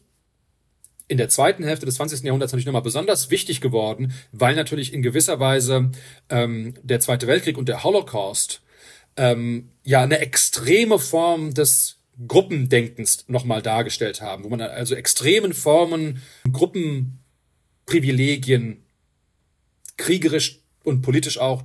in 1.08 1.18
der 1.20 1.30
zweiten 1.30 1.64
Hälfte 1.64 1.86
des 1.86 1.96
20. 1.96 2.24
Jahrhunderts 2.24 2.52
natürlich 2.52 2.66
nochmal 2.66 2.82
besonders 2.82 3.30
wichtig 3.30 3.62
geworden, 3.62 4.14
weil 4.32 4.56
natürlich 4.56 4.94
in 4.94 5.04
gewisser 5.04 5.40
Weise 5.40 5.92
ähm, 6.30 6.74
der 6.82 7.00
Zweite 7.02 7.28
Weltkrieg 7.28 7.60
und 7.60 7.70
der 7.70 7.84
Holocaust 7.84 8.64
ähm, 9.18 9.72
ja 9.84 10.02
eine 10.02 10.20
extreme 10.20 11.00
Form 11.00 11.54
des 11.54 11.98
Gruppendenkens 12.28 13.26
nochmal 13.28 13.62
dargestellt 13.62 14.22
haben, 14.22 14.46
wo 14.46 14.50
man 14.50 14.62
also 14.62 14.96
extremen 14.96 15.54
Formen 15.54 16.22
Gruppenprivilegien 16.52 18.84
kriegerisch 19.98 20.62
und 20.84 21.02
politisch 21.02 21.38
auch 21.38 21.64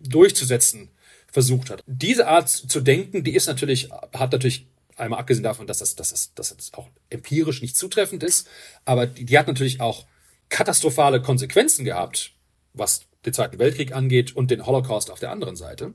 durchzusetzen 0.00 0.90
versucht 1.30 1.70
hat. 1.70 1.82
Diese 1.86 2.26
Art 2.26 2.48
zu 2.48 2.80
denken, 2.80 3.24
die 3.24 3.34
ist 3.34 3.46
natürlich, 3.46 3.90
hat 4.12 4.32
natürlich 4.32 4.66
einmal 4.96 5.20
abgesehen 5.20 5.44
davon, 5.44 5.66
dass 5.66 5.78
das, 5.78 5.94
dass 5.94 6.10
das, 6.10 6.34
dass 6.34 6.56
das 6.56 6.74
auch 6.74 6.88
empirisch 7.10 7.62
nicht 7.62 7.76
zutreffend 7.76 8.22
ist, 8.22 8.48
aber 8.84 9.06
die, 9.06 9.24
die 9.24 9.38
hat 9.38 9.46
natürlich 9.46 9.80
auch 9.80 10.06
katastrophale 10.48 11.22
Konsequenzen 11.22 11.84
gehabt, 11.84 12.32
was 12.72 13.02
den 13.24 13.32
Zweiten 13.32 13.58
Weltkrieg 13.58 13.94
angeht 13.94 14.34
und 14.34 14.50
den 14.50 14.66
Holocaust 14.66 15.10
auf 15.10 15.20
der 15.20 15.30
anderen 15.30 15.56
Seite. 15.56 15.94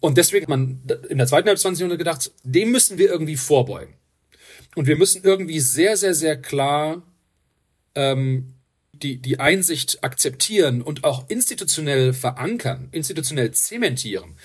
Und 0.00 0.18
deswegen 0.18 0.44
hat 0.44 0.48
man 0.48 0.82
in 1.08 1.18
der 1.18 1.26
zweiten 1.26 1.48
des 1.48 1.60
20. 1.60 1.80
Jahrhunderts 1.80 1.98
gedacht, 1.98 2.32
dem 2.42 2.72
müssen 2.72 2.98
wir 2.98 3.08
irgendwie 3.08 3.36
vorbeugen. 3.36 3.94
Und 4.74 4.86
wir 4.86 4.96
müssen 4.96 5.22
irgendwie 5.22 5.60
sehr, 5.60 5.96
sehr, 5.96 6.14
sehr 6.14 6.40
klar 6.40 7.02
ähm, 7.94 8.54
die, 8.92 9.16
die 9.18 9.38
Einsicht 9.40 10.02
akzeptieren 10.02 10.82
und 10.82 11.04
auch 11.04 11.28
institutionell 11.28 12.12
verankern, 12.12 12.88
institutionell 12.92 13.52
zementieren, 13.52 14.36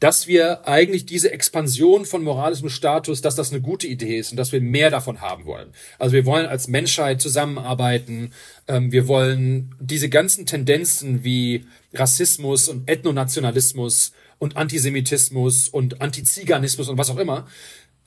dass 0.00 0.28
wir 0.28 0.66
eigentlich 0.68 1.06
diese 1.06 1.32
Expansion 1.32 2.04
von 2.04 2.22
moralischem 2.22 2.68
Status, 2.68 3.20
dass 3.20 3.34
das 3.34 3.50
eine 3.50 3.60
gute 3.60 3.88
Idee 3.88 4.18
ist 4.18 4.30
und 4.30 4.36
dass 4.36 4.52
wir 4.52 4.60
mehr 4.60 4.90
davon 4.90 5.20
haben 5.20 5.44
wollen. 5.44 5.72
Also 5.98 6.12
wir 6.12 6.24
wollen 6.24 6.46
als 6.46 6.68
Menschheit 6.68 7.20
zusammenarbeiten, 7.20 8.32
ähm, 8.68 8.92
wir 8.92 9.08
wollen 9.08 9.74
diese 9.80 10.08
ganzen 10.08 10.46
Tendenzen 10.46 11.24
wie 11.24 11.66
Rassismus 11.92 12.68
und 12.68 12.88
Ethnonationalismus 12.88 14.12
und 14.38 14.56
Antisemitismus 14.56 15.68
und 15.68 16.00
Antiziganismus 16.00 16.88
und 16.88 16.98
was 16.98 17.10
auch 17.10 17.18
immer. 17.18 17.46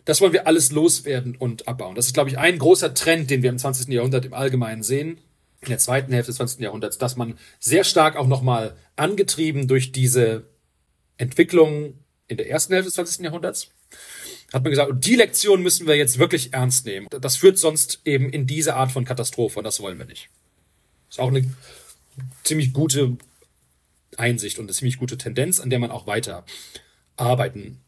Das 0.06 0.22
wollen 0.22 0.34
wir 0.34 0.48
alles 0.48 0.72
loswerden 0.72 1.36
und 1.36 1.68
abbauen. 1.68 1.96
Das 1.96 2.08
ist, 2.08 2.14
glaube 2.14 2.30
ich, 2.30 2.38
ein 2.38 2.58
großer 2.58 2.94
Trend, 2.94 3.30
den 3.30 3.44
wir 3.44 3.50
im 3.50 3.58
20. 3.58 3.88
Jahrhundert 3.90 4.26
im 4.26 4.34
Allgemeinen 4.34 4.82
sehen, 4.82 5.20
in 5.62 5.70
der 5.70 5.78
zweiten 5.78 6.12
Hälfte 6.12 6.32
des 6.32 6.38
20. 6.38 6.60
Jahrhunderts, 6.60 6.98
dass 6.98 7.16
man 7.16 7.38
sehr 7.60 7.84
stark 7.84 8.16
auch 8.16 8.28
nochmal 8.28 8.76
angetrieben 8.96 9.68
durch 9.68 9.92
diese 9.92 10.48
Entwicklung 11.18 12.00
in 12.28 12.38
der 12.38 12.50
ersten 12.50 12.74
Hälfte 12.74 12.88
des 12.88 12.96
20. 12.96 13.26
Jahrhunderts, 13.26 13.70
hat 14.52 14.64
man 14.64 14.72
gesagt, 14.72 15.06
die 15.06 15.16
Lektion 15.16 15.62
müssen 15.62 15.86
wir 15.86 15.96
jetzt 15.96 16.18
wirklich 16.18 16.54
ernst 16.54 16.86
nehmen. 16.86 17.08
Das 17.10 17.38
führt 17.38 17.58
sonst 17.58 18.02
eben 18.06 18.30
in 18.30 18.48
diese 18.48 18.76
Art 18.76 18.92
von 18.92 19.06
Katastrophe 19.06 19.60
und 19.60 19.66
das 19.66 19.80
wollen 19.80 20.00
wir 20.00 20.06
nicht. 20.06 20.30
Ist 21.10 21.20
auch 21.20 21.30
eine 21.30 21.46
ziemlich 22.44 22.74
gute 22.74 23.18
Einsicht 24.18 24.60
und 24.60 24.66
eine 24.66 24.74
ziemlich 24.74 24.98
gute 24.98 25.18
Tendenz, 25.18 25.60
an 25.60 25.70
der 25.70 25.80
man 25.80 25.92
auch 25.92 26.08
weiter 26.08 26.46
arbeiten 27.16 27.82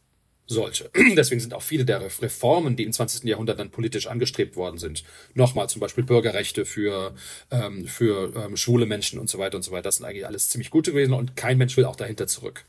sollte. 0.46 0.90
Deswegen 1.16 1.42
sind 1.42 1.54
auch 1.54 1.62
viele 1.62 1.86
der 1.86 2.02
Reformen, 2.02 2.76
die 2.76 2.84
im 2.84 2.92
20. 2.92 3.24
Jahrhundert 3.24 3.60
dann 3.60 3.72
politisch 3.72 4.08
angestrebt 4.08 4.56
worden 4.56 4.78
sind, 4.78 5.04
nochmal 5.34 5.70
zum 5.70 5.80
Beispiel 5.80 6.04
Bürgerrechte 6.04 6.66
für, 6.66 7.16
ähm, 7.52 7.86
für 7.86 8.34
ähm, 8.36 8.58
schwule 8.58 8.86
Menschen 8.86 9.20
und 9.20 9.30
so 9.30 9.38
weiter 9.40 9.58
und 9.58 9.64
so 9.64 9.72
weiter, 9.72 9.84
das 9.84 9.98
sind 9.98 10.06
eigentlich 10.06 10.26
alles 10.26 10.50
ziemlich 10.50 10.70
gute 10.70 10.92
gewesen 10.92 11.14
und 11.14 11.36
kein 11.36 11.58
Mensch 11.58 11.78
will 11.78 11.86
auch 11.86 11.96
dahinter 11.96 12.28
zurück. 12.28 12.66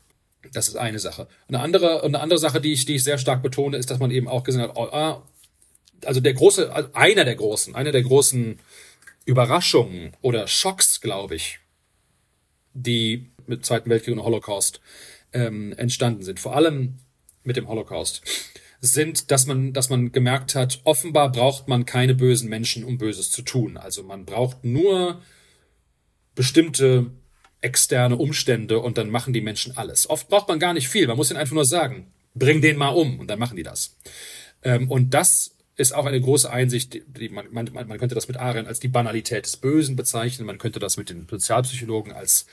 Das 0.53 0.67
ist 0.67 0.75
eine 0.75 0.99
Sache. 0.99 1.27
Eine 1.47 1.59
andere, 1.59 2.03
eine 2.03 2.19
andere 2.19 2.39
Sache, 2.39 2.61
die 2.61 2.73
ich, 2.73 2.85
die 2.85 2.95
ich 2.95 3.03
sehr 3.03 3.17
stark 3.17 3.41
betone, 3.41 3.77
ist, 3.77 3.89
dass 3.89 3.99
man 3.99 4.11
eben 4.11 4.27
auch 4.27 4.43
gesehen 4.43 4.61
hat, 4.61 4.73
oh, 4.75 4.83
ah, 4.91 5.23
also 6.05 6.19
der 6.19 6.33
große, 6.33 6.71
also 6.71 6.89
einer 6.93 7.25
der 7.25 7.35
großen, 7.35 7.75
einer 7.75 7.91
der 7.91 8.03
großen 8.03 8.59
Überraschungen 9.25 10.13
oder 10.21 10.47
Schocks, 10.47 11.01
glaube 11.01 11.35
ich, 11.35 11.59
die 12.73 13.31
mit 13.47 13.65
Zweiten 13.65 13.89
Weltkrieg 13.89 14.15
und 14.15 14.23
Holocaust 14.23 14.81
ähm, 15.33 15.73
entstanden 15.73 16.23
sind, 16.23 16.39
vor 16.39 16.55
allem 16.55 16.95
mit 17.43 17.57
dem 17.57 17.67
Holocaust, 17.67 18.21
sind, 18.81 19.31
dass 19.31 19.45
man, 19.45 19.73
dass 19.73 19.89
man 19.89 20.11
gemerkt 20.11 20.55
hat, 20.55 20.81
offenbar 20.83 21.31
braucht 21.31 21.67
man 21.67 21.85
keine 21.85 22.15
bösen 22.15 22.49
Menschen, 22.49 22.83
um 22.83 22.97
Böses 22.97 23.31
zu 23.31 23.41
tun. 23.41 23.77
Also 23.77 24.03
man 24.03 24.25
braucht 24.25 24.63
nur 24.63 25.21
bestimmte 26.35 27.11
externe 27.61 28.17
Umstände 28.17 28.79
und 28.79 28.97
dann 28.97 29.09
machen 29.09 29.33
die 29.33 29.41
Menschen 29.41 29.75
alles. 29.75 30.09
Oft 30.09 30.29
braucht 30.29 30.47
man 30.47 30.59
gar 30.59 30.73
nicht 30.73 30.89
viel. 30.89 31.07
Man 31.07 31.17
muss 31.17 31.31
ihnen 31.31 31.39
einfach 31.39 31.55
nur 31.55 31.65
sagen, 31.65 32.11
bring 32.35 32.61
den 32.61 32.77
mal 32.77 32.89
um 32.89 33.19
und 33.19 33.27
dann 33.27 33.39
machen 33.39 33.57
die 33.57 33.63
das. 33.63 33.95
Ähm, 34.61 34.89
und 34.91 35.13
das 35.13 35.54
ist 35.77 35.93
auch 35.93 36.05
eine 36.05 36.21
große 36.21 36.49
Einsicht, 36.49 37.01
die 37.05 37.29
man, 37.29 37.47
man, 37.51 37.69
man 37.73 37.97
könnte 37.97 38.15
das 38.15 38.27
mit 38.27 38.37
Arendt 38.37 38.67
als 38.67 38.79
die 38.79 38.87
Banalität 38.87 39.45
des 39.45 39.57
Bösen 39.57 39.95
bezeichnen, 39.95 40.45
man 40.45 40.57
könnte 40.57 40.79
das 40.79 40.97
mit 40.97 41.09
den 41.09 41.27
Sozialpsychologen 41.29 42.13
als 42.13 42.45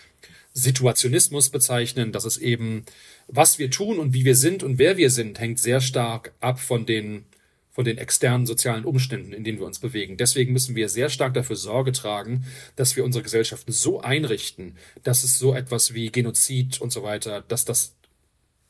Situationismus 0.55 1.49
bezeichnen, 1.49 2.13
dass 2.13 2.25
es 2.25 2.37
eben, 2.37 2.85
was 3.29 3.59
wir 3.59 3.71
tun 3.71 3.99
und 3.99 4.13
wie 4.13 4.25
wir 4.25 4.37
sind 4.37 4.63
und 4.63 4.79
wer 4.79 4.97
wir 4.97 5.11
sind, 5.11 5.39
hängt 5.39 5.59
sehr 5.59 5.81
stark 5.81 6.35
ab 6.41 6.59
von 6.61 6.85
den, 6.85 7.25
von 7.71 7.85
den 7.85 7.97
externen 7.97 8.45
sozialen 8.45 8.85
Umständen, 8.85 9.33
in 9.33 9.45
denen 9.45 9.59
wir 9.59 9.67
uns 9.67 9.79
bewegen. 9.79 10.17
Deswegen 10.17 10.53
müssen 10.53 10.75
wir 10.77 10.89
sehr 10.89 11.09
stark 11.09 11.33
dafür 11.33 11.57
Sorge 11.57 11.93
tragen, 11.93 12.45
dass 12.77 12.97
wir 12.97 13.05
unsere 13.05 13.23
Gesellschaften 13.23 13.73
so 13.73 14.01
einrichten, 14.01 14.77
dass 15.05 15.25
es 15.25 15.39
so 15.39 15.55
etwas 15.55 15.95
wie 15.95 16.11
Genozid 16.11 16.81
und 16.81 16.93
so 16.93 17.03
weiter, 17.03 17.41
dass 17.41 17.65
das 17.65 17.95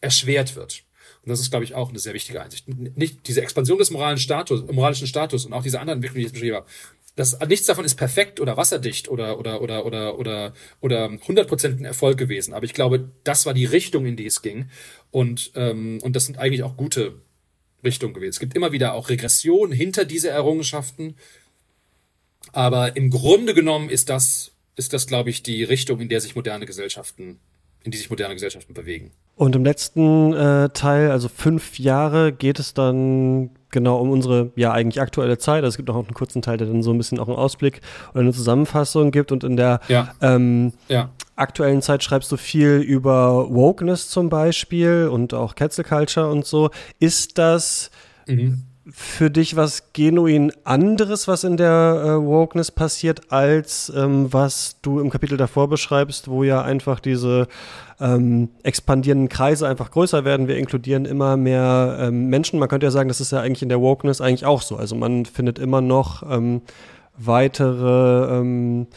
erschwert 0.00 0.54
wird. 0.56 0.84
Und 1.24 1.30
das 1.30 1.40
ist, 1.40 1.50
glaube 1.50 1.64
ich, 1.64 1.74
auch 1.74 1.90
eine 1.90 2.00
sehr 2.00 2.14
wichtige 2.14 2.42
Einsicht. 2.42 2.66
Nicht 2.68 3.28
diese 3.28 3.42
Expansion 3.42 3.78
des 3.78 3.90
moralen 3.90 4.18
Status, 4.18 4.64
moralischen 4.72 5.06
Status 5.06 5.46
und 5.46 5.52
auch 5.52 5.62
diese 5.62 5.78
anderen 5.78 5.98
Entwicklungen, 5.98 6.22
die 6.22 6.26
ich 6.26 6.32
beschrieben 6.32 6.56
habe, 6.56 6.66
das, 7.14 7.38
nichts 7.46 7.66
davon 7.66 7.84
ist 7.84 7.96
perfekt 7.96 8.40
oder 8.40 8.56
wasserdicht 8.56 9.08
oder 9.08 9.38
oder 9.38 9.60
oder 9.60 9.84
oder 9.84 10.18
oder 10.18 10.54
oder 10.80 11.06
100% 11.06 11.78
ein 11.78 11.84
Erfolg 11.84 12.16
gewesen. 12.18 12.54
Aber 12.54 12.64
ich 12.64 12.72
glaube, 12.72 13.10
das 13.22 13.44
war 13.44 13.54
die 13.54 13.66
Richtung, 13.66 14.06
in 14.06 14.16
die 14.16 14.26
es 14.26 14.42
ging. 14.42 14.70
Und 15.10 15.52
ähm, 15.54 15.98
und 16.02 16.16
das 16.16 16.24
sind 16.24 16.38
eigentlich 16.38 16.62
auch 16.62 16.76
gute 16.76 17.20
Richtungen 17.84 18.14
gewesen. 18.14 18.30
Es 18.30 18.40
gibt 18.40 18.56
immer 18.56 18.72
wieder 18.72 18.94
auch 18.94 19.10
Regressionen 19.10 19.76
hinter 19.76 20.04
diese 20.04 20.30
Errungenschaften. 20.30 21.16
Aber 22.52 22.96
im 22.96 23.10
Grunde 23.10 23.54
genommen 23.54 23.90
ist 23.90 24.08
das 24.08 24.52
ist 24.74 24.94
das, 24.94 25.06
glaube 25.06 25.30
ich, 25.30 25.42
die 25.42 25.64
Richtung, 25.64 26.00
in 26.00 26.08
der 26.08 26.20
sich 26.20 26.34
moderne 26.34 26.64
Gesellschaften 26.64 27.38
in 27.84 27.90
die 27.90 27.98
sich 27.98 28.10
moderne 28.10 28.34
Gesellschaften 28.34 28.74
bewegen. 28.74 29.10
Und 29.36 29.56
im 29.56 29.64
letzten 29.64 30.32
äh, 30.34 30.68
Teil, 30.70 31.10
also 31.10 31.28
fünf 31.28 31.78
Jahre, 31.78 32.32
geht 32.32 32.58
es 32.58 32.74
dann 32.74 33.50
genau 33.70 33.98
um 33.98 34.10
unsere 34.10 34.52
ja 34.56 34.72
eigentlich 34.72 35.00
aktuelle 35.00 35.38
Zeit. 35.38 35.64
Also 35.64 35.68
es 35.68 35.76
gibt 35.76 35.88
noch 35.88 35.96
einen 35.96 36.14
kurzen 36.14 36.42
Teil, 36.42 36.58
der 36.58 36.66
dann 36.66 36.82
so 36.82 36.92
ein 36.92 36.98
bisschen 36.98 37.18
auch 37.18 37.28
einen 37.28 37.36
Ausblick 37.36 37.80
oder 38.12 38.20
eine 38.20 38.32
Zusammenfassung 38.32 39.10
gibt. 39.10 39.32
Und 39.32 39.42
in 39.42 39.56
der 39.56 39.80
ja. 39.88 40.14
Ähm, 40.20 40.72
ja. 40.88 41.10
aktuellen 41.34 41.82
Zeit 41.82 42.04
schreibst 42.04 42.30
du 42.30 42.36
viel 42.36 42.76
über 42.76 43.50
Wokeness 43.50 44.08
zum 44.08 44.28
Beispiel 44.28 45.08
und 45.10 45.34
auch 45.34 45.54
Cancel 45.54 45.84
Culture 45.84 46.30
und 46.30 46.44
so. 46.44 46.70
Ist 46.98 47.38
das 47.38 47.90
mhm 48.28 48.64
für 48.90 49.30
dich 49.30 49.54
was 49.54 49.92
genuin 49.92 50.52
anderes, 50.64 51.28
was 51.28 51.44
in 51.44 51.56
der 51.56 52.02
äh, 52.04 52.26
Wokeness 52.26 52.72
passiert, 52.72 53.32
als 53.32 53.92
ähm, 53.94 54.32
was 54.32 54.80
du 54.82 54.98
im 54.98 55.10
Kapitel 55.10 55.36
davor 55.36 55.68
beschreibst, 55.68 56.28
wo 56.28 56.42
ja 56.42 56.62
einfach 56.62 56.98
diese 56.98 57.46
ähm, 58.00 58.48
expandierenden 58.64 59.28
Kreise 59.28 59.68
einfach 59.68 59.92
größer 59.92 60.24
werden. 60.24 60.48
Wir 60.48 60.56
inkludieren 60.56 61.04
immer 61.04 61.36
mehr 61.36 61.96
ähm, 62.00 62.26
Menschen. 62.26 62.58
Man 62.58 62.68
könnte 62.68 62.86
ja 62.86 62.90
sagen, 62.90 63.08
das 63.08 63.20
ist 63.20 63.30
ja 63.30 63.40
eigentlich 63.40 63.62
in 63.62 63.68
der 63.68 63.80
Wokeness 63.80 64.20
eigentlich 64.20 64.46
auch 64.46 64.62
so. 64.62 64.76
Also 64.76 64.96
man 64.96 65.26
findet 65.26 65.60
immer 65.60 65.80
noch 65.80 66.24
ähm, 66.28 66.62
weitere 67.16 68.38
ähm, 68.38 68.88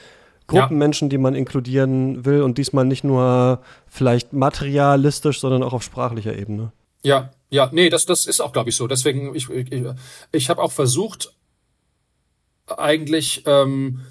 Gruppenmenschen, 0.48 1.08
ja. 1.08 1.10
die 1.12 1.18
man 1.20 1.36
inkludieren 1.36 2.26
will 2.26 2.42
und 2.42 2.58
diesmal 2.58 2.86
nicht 2.86 3.04
nur 3.04 3.60
vielleicht 3.88 4.34
materialistisch, 4.34 5.40
sondern 5.40 5.62
auch 5.62 5.74
auf 5.74 5.84
sprachlicher 5.84 6.36
Ebene. 6.36 6.72
Ja, 7.04 7.30
ja, 7.50 7.70
nee, 7.72 7.90
das, 7.90 8.06
das 8.06 8.26
ist 8.26 8.42
auch, 8.42 8.54
glaube 8.54 8.70
ich, 8.70 8.76
so. 8.76 8.88
Deswegen, 8.88 9.36
ich, 9.36 9.50
ich, 9.50 9.84
ich 10.32 10.50
habe 10.50 10.62
auch 10.62 10.72
versucht, 10.72 11.34
eigentlich 12.68 13.44
ähm, 13.46 14.02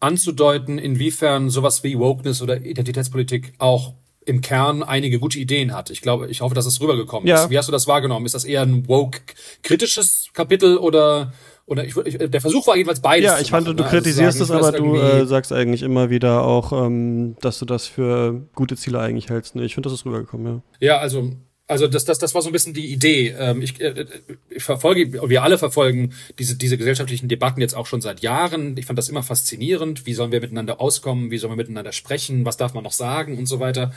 anzudeuten, 0.00 0.78
inwiefern 0.78 1.50
sowas 1.50 1.84
wie 1.84 1.98
Wokeness 1.98 2.42
oder 2.42 2.60
Identitätspolitik 2.60 3.52
auch 3.58 3.94
im 4.24 4.40
Kern 4.40 4.82
einige 4.82 5.18
gute 5.18 5.38
Ideen 5.38 5.74
hat. 5.74 5.90
Ich 5.90 6.00
glaube, 6.00 6.28
ich 6.28 6.40
hoffe, 6.40 6.54
dass 6.54 6.66
es 6.66 6.80
rübergekommen 6.80 7.28
ja. 7.28 7.44
ist. 7.44 7.50
Wie 7.50 7.58
hast 7.58 7.68
du 7.68 7.72
das 7.72 7.86
wahrgenommen? 7.86 8.24
Ist 8.24 8.34
das 8.34 8.44
eher 8.44 8.62
ein 8.62 8.88
woke-kritisches 8.88 10.28
Kapitel 10.32 10.76
oder 10.76 11.32
oder 11.64 11.84
ich, 11.84 11.96
ich, 11.96 12.18
der 12.18 12.40
Versuch 12.40 12.66
war 12.66 12.76
jedenfalls 12.76 13.00
beides. 13.00 13.30
Ja, 13.30 13.38
ich 13.38 13.50
fand, 13.50 13.66
machen, 13.66 13.76
du 13.76 13.82
ne? 13.82 13.88
Also 13.88 13.96
kritisierst 13.96 14.40
also 14.40 14.52
sagen, 14.52 14.60
es, 14.60 14.68
aber 14.68 14.78
du 14.78 14.96
äh, 14.96 15.26
sagst 15.26 15.52
eigentlich 15.52 15.82
immer 15.82 16.10
wieder 16.10 16.44
auch, 16.44 16.72
ähm, 16.72 17.36
dass 17.40 17.60
du 17.60 17.64
das 17.64 17.86
für 17.86 18.48
gute 18.54 18.76
Ziele 18.76 18.98
eigentlich 18.98 19.30
hältst. 19.30 19.54
Ich 19.56 19.74
finde, 19.74 19.88
das 19.88 19.98
ist 19.98 20.04
rübergekommen, 20.04 20.62
ja. 20.80 20.86
Ja, 20.86 20.98
also 20.98 21.30
Also 21.72 21.88
das, 21.88 22.04
das, 22.04 22.18
das 22.18 22.34
war 22.34 22.42
so 22.42 22.50
ein 22.50 22.52
bisschen 22.52 22.74
die 22.74 22.92
Idee. 22.92 23.34
Ähm, 23.38 23.62
ich, 23.62 23.80
äh, 23.80 24.04
ich 24.50 24.62
verfolge, 24.62 25.28
wir 25.28 25.42
alle 25.42 25.56
verfolgen 25.56 26.12
diese, 26.38 26.54
diese 26.54 26.76
gesellschaftlichen 26.76 27.28
Debatten 27.28 27.62
jetzt 27.62 27.74
auch 27.74 27.86
schon 27.86 28.02
seit 28.02 28.20
Jahren. 28.20 28.76
Ich 28.76 28.84
fand 28.84 28.98
das 28.98 29.08
immer 29.08 29.22
faszinierend. 29.22 30.04
Wie 30.04 30.12
sollen 30.12 30.32
wir 30.32 30.42
miteinander 30.42 30.82
auskommen? 30.82 31.30
Wie 31.30 31.38
sollen 31.38 31.52
wir 31.52 31.56
miteinander 31.56 31.92
sprechen? 31.92 32.44
Was 32.44 32.58
darf 32.58 32.74
man 32.74 32.84
noch 32.84 32.92
sagen 32.92 33.38
und 33.38 33.46
so 33.46 33.58
weiter? 33.58 33.94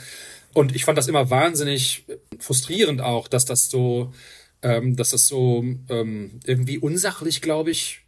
Und 0.54 0.74
ich 0.74 0.86
fand 0.86 0.96
das 0.96 1.06
immer 1.06 1.28
wahnsinnig 1.28 2.06
frustrierend 2.38 3.02
auch, 3.02 3.28
dass 3.28 3.44
das 3.44 3.68
so, 3.68 4.14
ähm, 4.62 4.96
dass 4.96 5.10
das 5.10 5.26
so 5.26 5.62
ähm, 5.90 6.40
irgendwie 6.46 6.78
unsachlich, 6.78 7.42
glaube 7.42 7.72
ich, 7.72 8.05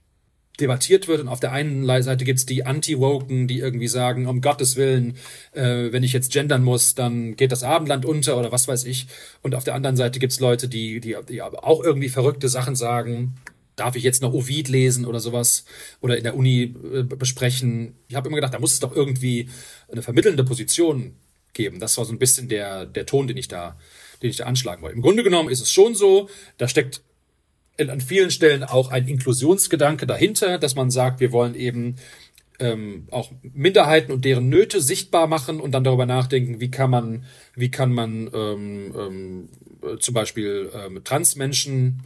debattiert 0.60 1.08
wird 1.08 1.20
und 1.20 1.28
auf 1.28 1.40
der 1.40 1.52
einen 1.52 1.86
Seite 2.02 2.24
gibt's 2.24 2.46
die 2.46 2.66
Anti-Woken, 2.66 3.46
die 3.46 3.58
irgendwie 3.58 3.88
sagen, 3.88 4.26
um 4.26 4.40
Gottes 4.40 4.76
Willen, 4.76 5.16
äh, 5.52 5.92
wenn 5.92 6.02
ich 6.02 6.12
jetzt 6.12 6.32
gendern 6.32 6.64
muss, 6.64 6.94
dann 6.94 7.36
geht 7.36 7.52
das 7.52 7.62
Abendland 7.62 8.04
unter 8.04 8.36
oder 8.38 8.50
was 8.50 8.68
weiß 8.68 8.84
ich. 8.84 9.06
Und 9.42 9.54
auf 9.54 9.64
der 9.64 9.74
anderen 9.74 9.96
Seite 9.96 10.18
gibt's 10.18 10.40
Leute, 10.40 10.68
die, 10.68 11.00
die, 11.00 11.16
die 11.28 11.42
auch 11.42 11.82
irgendwie 11.82 12.08
verrückte 12.08 12.48
Sachen 12.48 12.76
sagen. 12.76 13.36
Darf 13.76 13.94
ich 13.94 14.02
jetzt 14.02 14.22
noch 14.22 14.32
Ovid 14.32 14.68
lesen 14.68 15.06
oder 15.06 15.20
sowas 15.20 15.64
oder 16.00 16.16
in 16.16 16.24
der 16.24 16.36
Uni 16.36 16.74
äh, 16.92 17.02
besprechen? 17.04 17.94
Ich 18.08 18.16
habe 18.16 18.28
immer 18.28 18.36
gedacht, 18.36 18.54
da 18.54 18.58
muss 18.58 18.72
es 18.72 18.80
doch 18.80 18.94
irgendwie 18.94 19.48
eine 19.90 20.02
vermittelnde 20.02 20.42
Position 20.42 21.14
geben. 21.52 21.78
Das 21.78 21.96
war 21.96 22.04
so 22.04 22.12
ein 22.12 22.18
bisschen 22.18 22.48
der, 22.48 22.86
der 22.86 23.06
Ton, 23.06 23.28
den 23.28 23.36
ich 23.36 23.46
da, 23.46 23.78
den 24.22 24.30
ich 24.30 24.36
da 24.36 24.44
anschlagen 24.44 24.82
wollte. 24.82 24.96
Im 24.96 25.02
Grunde 25.02 25.22
genommen 25.22 25.48
ist 25.48 25.60
es 25.60 25.70
schon 25.70 25.94
so, 25.94 26.28
da 26.56 26.66
steckt 26.66 27.02
an 27.78 28.00
vielen 28.00 28.30
Stellen 28.30 28.64
auch 28.64 28.90
ein 28.90 29.06
Inklusionsgedanke 29.06 30.06
dahinter, 30.06 30.58
dass 30.58 30.74
man 30.74 30.90
sagt, 30.90 31.20
wir 31.20 31.32
wollen 31.32 31.54
eben 31.54 31.96
ähm, 32.58 33.06
auch 33.10 33.30
Minderheiten 33.42 34.12
und 34.12 34.24
deren 34.24 34.48
Nöte 34.48 34.80
sichtbar 34.80 35.26
machen 35.26 35.60
und 35.60 35.72
dann 35.72 35.84
darüber 35.84 36.06
nachdenken, 36.06 36.60
wie 36.60 36.70
kann 36.70 36.90
man, 36.90 37.24
wie 37.54 37.70
kann 37.70 37.92
man 37.92 38.30
ähm, 38.34 38.94
ähm, 38.98 39.48
zum 40.00 40.14
Beispiel 40.14 40.70
ähm, 40.74 41.04
Transmenschen 41.04 42.02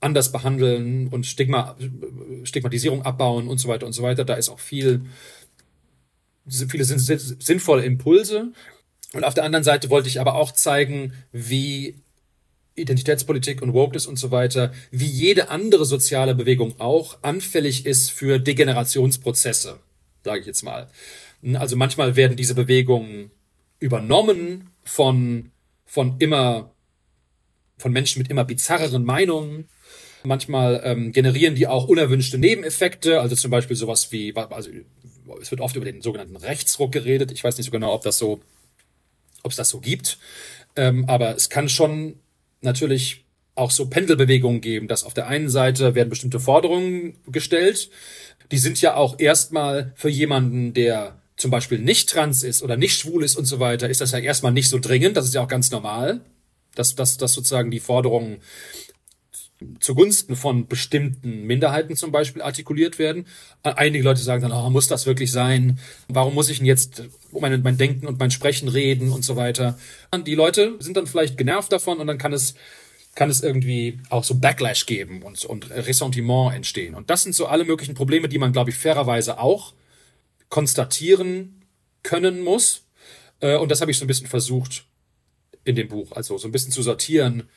anders 0.00 0.30
behandeln 0.32 1.08
und 1.08 1.26
Stigma, 1.26 1.76
Stigmatisierung 2.44 3.02
abbauen 3.02 3.48
und 3.48 3.58
so 3.58 3.68
weiter 3.68 3.86
und 3.86 3.92
so 3.92 4.02
weiter. 4.02 4.24
Da 4.24 4.34
ist 4.34 4.50
auch 4.50 4.60
viel, 4.60 5.06
viele 6.46 6.84
sinnvolle 6.84 7.84
Impulse. 7.84 8.52
Und 9.14 9.24
auf 9.24 9.34
der 9.34 9.44
anderen 9.44 9.64
Seite 9.64 9.88
wollte 9.88 10.08
ich 10.08 10.20
aber 10.20 10.34
auch 10.34 10.52
zeigen, 10.52 11.14
wie 11.32 11.96
Identitätspolitik 12.76 13.62
und 13.62 13.72
Wokeness 13.72 14.06
und 14.06 14.18
so 14.18 14.30
weiter, 14.30 14.72
wie 14.90 15.06
jede 15.06 15.48
andere 15.48 15.84
soziale 15.84 16.34
Bewegung 16.34 16.78
auch, 16.78 17.18
anfällig 17.22 17.86
ist 17.86 18.10
für 18.10 18.38
Degenerationsprozesse, 18.38 19.80
sage 20.22 20.40
ich 20.40 20.46
jetzt 20.46 20.62
mal. 20.62 20.88
Also 21.54 21.76
manchmal 21.76 22.16
werden 22.16 22.36
diese 22.36 22.54
Bewegungen 22.54 23.30
übernommen 23.78 24.70
von, 24.84 25.50
von 25.86 26.16
immer, 26.18 26.72
von 27.78 27.92
Menschen 27.92 28.20
mit 28.20 28.30
immer 28.30 28.44
bizarreren 28.44 29.04
Meinungen. 29.04 29.68
Manchmal 30.22 30.82
ähm, 30.84 31.12
generieren 31.12 31.54
die 31.54 31.66
auch 31.66 31.88
unerwünschte 31.88 32.36
Nebeneffekte, 32.36 33.20
also 33.20 33.36
zum 33.36 33.50
Beispiel 33.50 33.76
sowas 33.76 34.12
wie, 34.12 34.34
also 34.34 34.70
es 35.40 35.50
wird 35.50 35.60
oft 35.60 35.76
über 35.76 35.84
den 35.84 36.02
sogenannten 36.02 36.36
Rechtsruck 36.36 36.92
geredet. 36.92 37.32
Ich 37.32 37.42
weiß 37.42 37.56
nicht 37.56 37.66
so 37.66 37.72
genau, 37.72 37.94
ob 37.94 38.02
das 38.02 38.18
so, 38.18 38.40
ob 39.42 39.50
es 39.50 39.56
das 39.56 39.68
so 39.68 39.80
gibt. 39.80 40.18
Ähm, 40.74 41.04
aber 41.08 41.34
es 41.36 41.48
kann 41.48 41.68
schon 41.68 42.18
natürlich 42.60 43.24
auch 43.54 43.70
so 43.70 43.88
Pendelbewegungen 43.88 44.60
geben, 44.60 44.86
dass 44.86 45.04
auf 45.04 45.14
der 45.14 45.28
einen 45.28 45.48
Seite 45.48 45.94
werden 45.94 46.10
bestimmte 46.10 46.40
Forderungen 46.40 47.18
gestellt, 47.26 47.90
die 48.52 48.58
sind 48.58 48.80
ja 48.80 48.94
auch 48.94 49.18
erstmal 49.18 49.92
für 49.96 50.10
jemanden, 50.10 50.74
der 50.74 51.20
zum 51.36 51.50
Beispiel 51.50 51.78
nicht 51.78 52.08
trans 52.08 52.42
ist 52.42 52.62
oder 52.62 52.76
nicht 52.76 52.98
schwul 52.98 53.24
ist 53.24 53.36
und 53.36 53.46
so 53.46 53.58
weiter, 53.58 53.88
ist 53.88 54.00
das 54.00 54.12
ja 54.12 54.18
erstmal 54.18 54.52
nicht 54.52 54.68
so 54.68 54.78
dringend, 54.78 55.16
das 55.16 55.26
ist 55.26 55.34
ja 55.34 55.42
auch 55.42 55.48
ganz 55.48 55.70
normal, 55.70 56.20
dass, 56.74 56.94
dass, 56.94 57.16
dass 57.16 57.32
sozusagen 57.32 57.70
die 57.70 57.80
Forderungen 57.80 58.38
zugunsten 59.80 60.36
von 60.36 60.66
bestimmten 60.66 61.46
Minderheiten 61.46 61.96
zum 61.96 62.12
Beispiel 62.12 62.42
artikuliert 62.42 62.98
werden. 62.98 63.26
Einige 63.62 64.04
Leute 64.04 64.20
sagen 64.20 64.42
dann, 64.42 64.52
oh, 64.52 64.68
muss 64.70 64.86
das 64.86 65.06
wirklich 65.06 65.32
sein? 65.32 65.78
Warum 66.08 66.34
muss 66.34 66.50
ich 66.50 66.58
denn 66.58 66.66
jetzt 66.66 67.04
mein, 67.32 67.62
mein 67.62 67.78
Denken 67.78 68.06
und 68.06 68.18
mein 68.18 68.30
Sprechen 68.30 68.68
reden 68.68 69.10
und 69.10 69.24
so 69.24 69.36
weiter? 69.36 69.78
Und 70.10 70.26
die 70.26 70.34
Leute 70.34 70.74
sind 70.78 70.96
dann 70.96 71.06
vielleicht 71.06 71.38
genervt 71.38 71.72
davon 71.72 71.98
und 71.98 72.06
dann 72.06 72.18
kann 72.18 72.32
es 72.32 72.54
kann 73.14 73.30
es 73.30 73.42
irgendwie 73.42 73.98
auch 74.10 74.24
so 74.24 74.34
Backlash 74.34 74.84
geben 74.84 75.22
und, 75.22 75.42
und 75.46 75.70
Ressentiment 75.70 76.54
entstehen. 76.54 76.94
Und 76.94 77.08
das 77.08 77.22
sind 77.22 77.34
so 77.34 77.46
alle 77.46 77.64
möglichen 77.64 77.94
Probleme, 77.94 78.28
die 78.28 78.38
man, 78.38 78.52
glaube 78.52 78.68
ich, 78.68 78.76
fairerweise 78.76 79.40
auch 79.40 79.72
konstatieren 80.50 81.64
können 82.02 82.42
muss. 82.44 82.84
Äh, 83.40 83.56
und 83.56 83.70
das 83.70 83.80
habe 83.80 83.90
ich 83.90 83.98
so 83.98 84.04
ein 84.04 84.06
bisschen 84.06 84.26
versucht 84.26 84.84
in 85.64 85.76
dem 85.76 85.88
Buch, 85.88 86.12
also 86.12 86.36
so 86.36 86.46
ein 86.46 86.52
bisschen 86.52 86.72
zu 86.72 86.82
sortieren, 86.82 87.48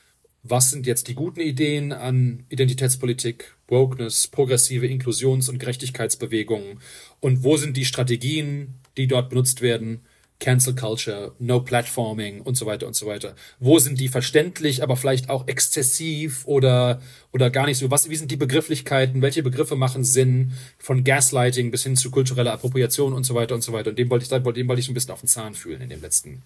was 0.44 0.70
sind 0.70 0.88
jetzt 0.88 1.07
die 1.07 1.16
guten 1.16 1.41
Ideen 1.41 1.91
an 1.91 2.45
Identitätspolitik, 2.49 3.56
Wokeness, 3.68 4.28
progressive 4.28 4.88
Inklusions- 4.88 5.49
und 5.49 5.60
Gerechtigkeitsbewegungen 5.60 6.80
und 7.20 7.44
wo 7.44 7.57
sind 7.57 7.76
die 7.78 7.86
Strategien, 7.86 8.76
die 8.98 9.07
dort 9.07 9.30
benutzt 9.30 9.61
werden, 9.61 10.02
Cancel 10.40 10.74
Culture, 10.74 11.34
No 11.40 11.60
Platforming 11.60 12.40
und 12.41 12.56
so 12.56 12.66
weiter 12.66 12.88
und 12.88 12.95
so 12.95 13.06
weiter. 13.06 13.36
Wo 13.60 13.78
sind 13.78 13.99
die 13.99 14.07
verständlich, 14.07 14.82
aber 14.82 14.95
vielleicht 14.95 15.30
auch 15.30 15.48
exzessiv 15.49 16.48
oder, 16.48 17.02
oder 17.34 17.49
gar 17.49 17.66
nicht 17.66 17.78
so? 17.78 17.91
Was, 17.91 18.10
wie 18.10 18.16
sind 18.16 18.32
die 18.32 18.38
Begrifflichkeiten? 18.38 19.22
Welche 19.22 19.44
Begriffe 19.44 19.76
machen 19.76 20.06
Sinn? 20.06 20.53
Von 20.78 21.03
Gaslighting 21.03 21.72
bis 21.72 21.84
hin 21.84 21.98
zu 21.98 22.10
kultureller 22.10 22.53
Appropriation 22.53 23.11
und 23.14 23.26
so 23.26 23.36
weiter 23.36 23.53
und 23.53 23.64
so 23.64 23.74
weiter. 23.74 23.90
Und 23.90 23.99
dem 23.99 24.10
wollte 24.10 24.24
ich, 24.24 24.30
dem 24.30 24.45
wollte 24.45 24.80
ich 24.80 24.88
ein 24.88 24.94
bisschen 24.94 25.11
auf 25.11 25.20
den 25.20 25.28
Zahn 25.28 25.56
fühlen 25.56 25.82
in 25.82 25.90
dem 25.90 26.02
letzten 26.02 26.41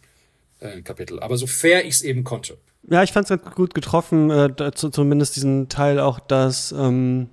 äh, 0.63 0.81
Kapitel. 0.81 1.19
Aber 1.19 1.37
so 1.37 1.47
fair 1.47 1.85
ich 1.85 1.95
es 1.95 2.01
eben 2.01 2.23
konnte. 2.23 2.57
Ja, 2.89 3.03
ich 3.03 3.11
fand 3.11 3.29
es 3.29 3.41
ganz 3.41 3.55
gut 3.55 3.73
getroffen, 3.73 4.29
äh, 4.29 4.49
dazu, 4.53 4.89
zumindest 4.89 5.35
diesen 5.35 5.69
Teil 5.69 5.99
auch, 5.99 6.19
dass 6.19 6.71
ähm, 6.71 7.29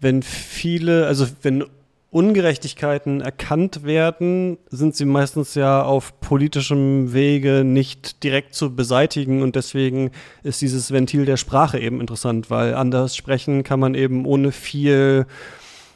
wenn 0.00 0.22
viele, 0.22 1.06
also 1.06 1.26
wenn 1.42 1.64
Ungerechtigkeiten 2.10 3.20
erkannt 3.20 3.82
werden, 3.82 4.58
sind 4.70 4.94
sie 4.94 5.04
meistens 5.04 5.56
ja 5.56 5.82
auf 5.82 6.20
politischem 6.20 7.12
Wege 7.12 7.64
nicht 7.64 8.22
direkt 8.22 8.54
zu 8.54 8.76
beseitigen 8.76 9.42
und 9.42 9.56
deswegen 9.56 10.12
ist 10.44 10.60
dieses 10.62 10.92
Ventil 10.92 11.24
der 11.24 11.36
Sprache 11.36 11.80
eben 11.80 12.00
interessant, 12.00 12.50
weil 12.50 12.74
anders 12.74 13.16
sprechen 13.16 13.64
kann 13.64 13.80
man 13.80 13.96
eben 13.96 14.26
ohne 14.26 14.52
viel 14.52 15.26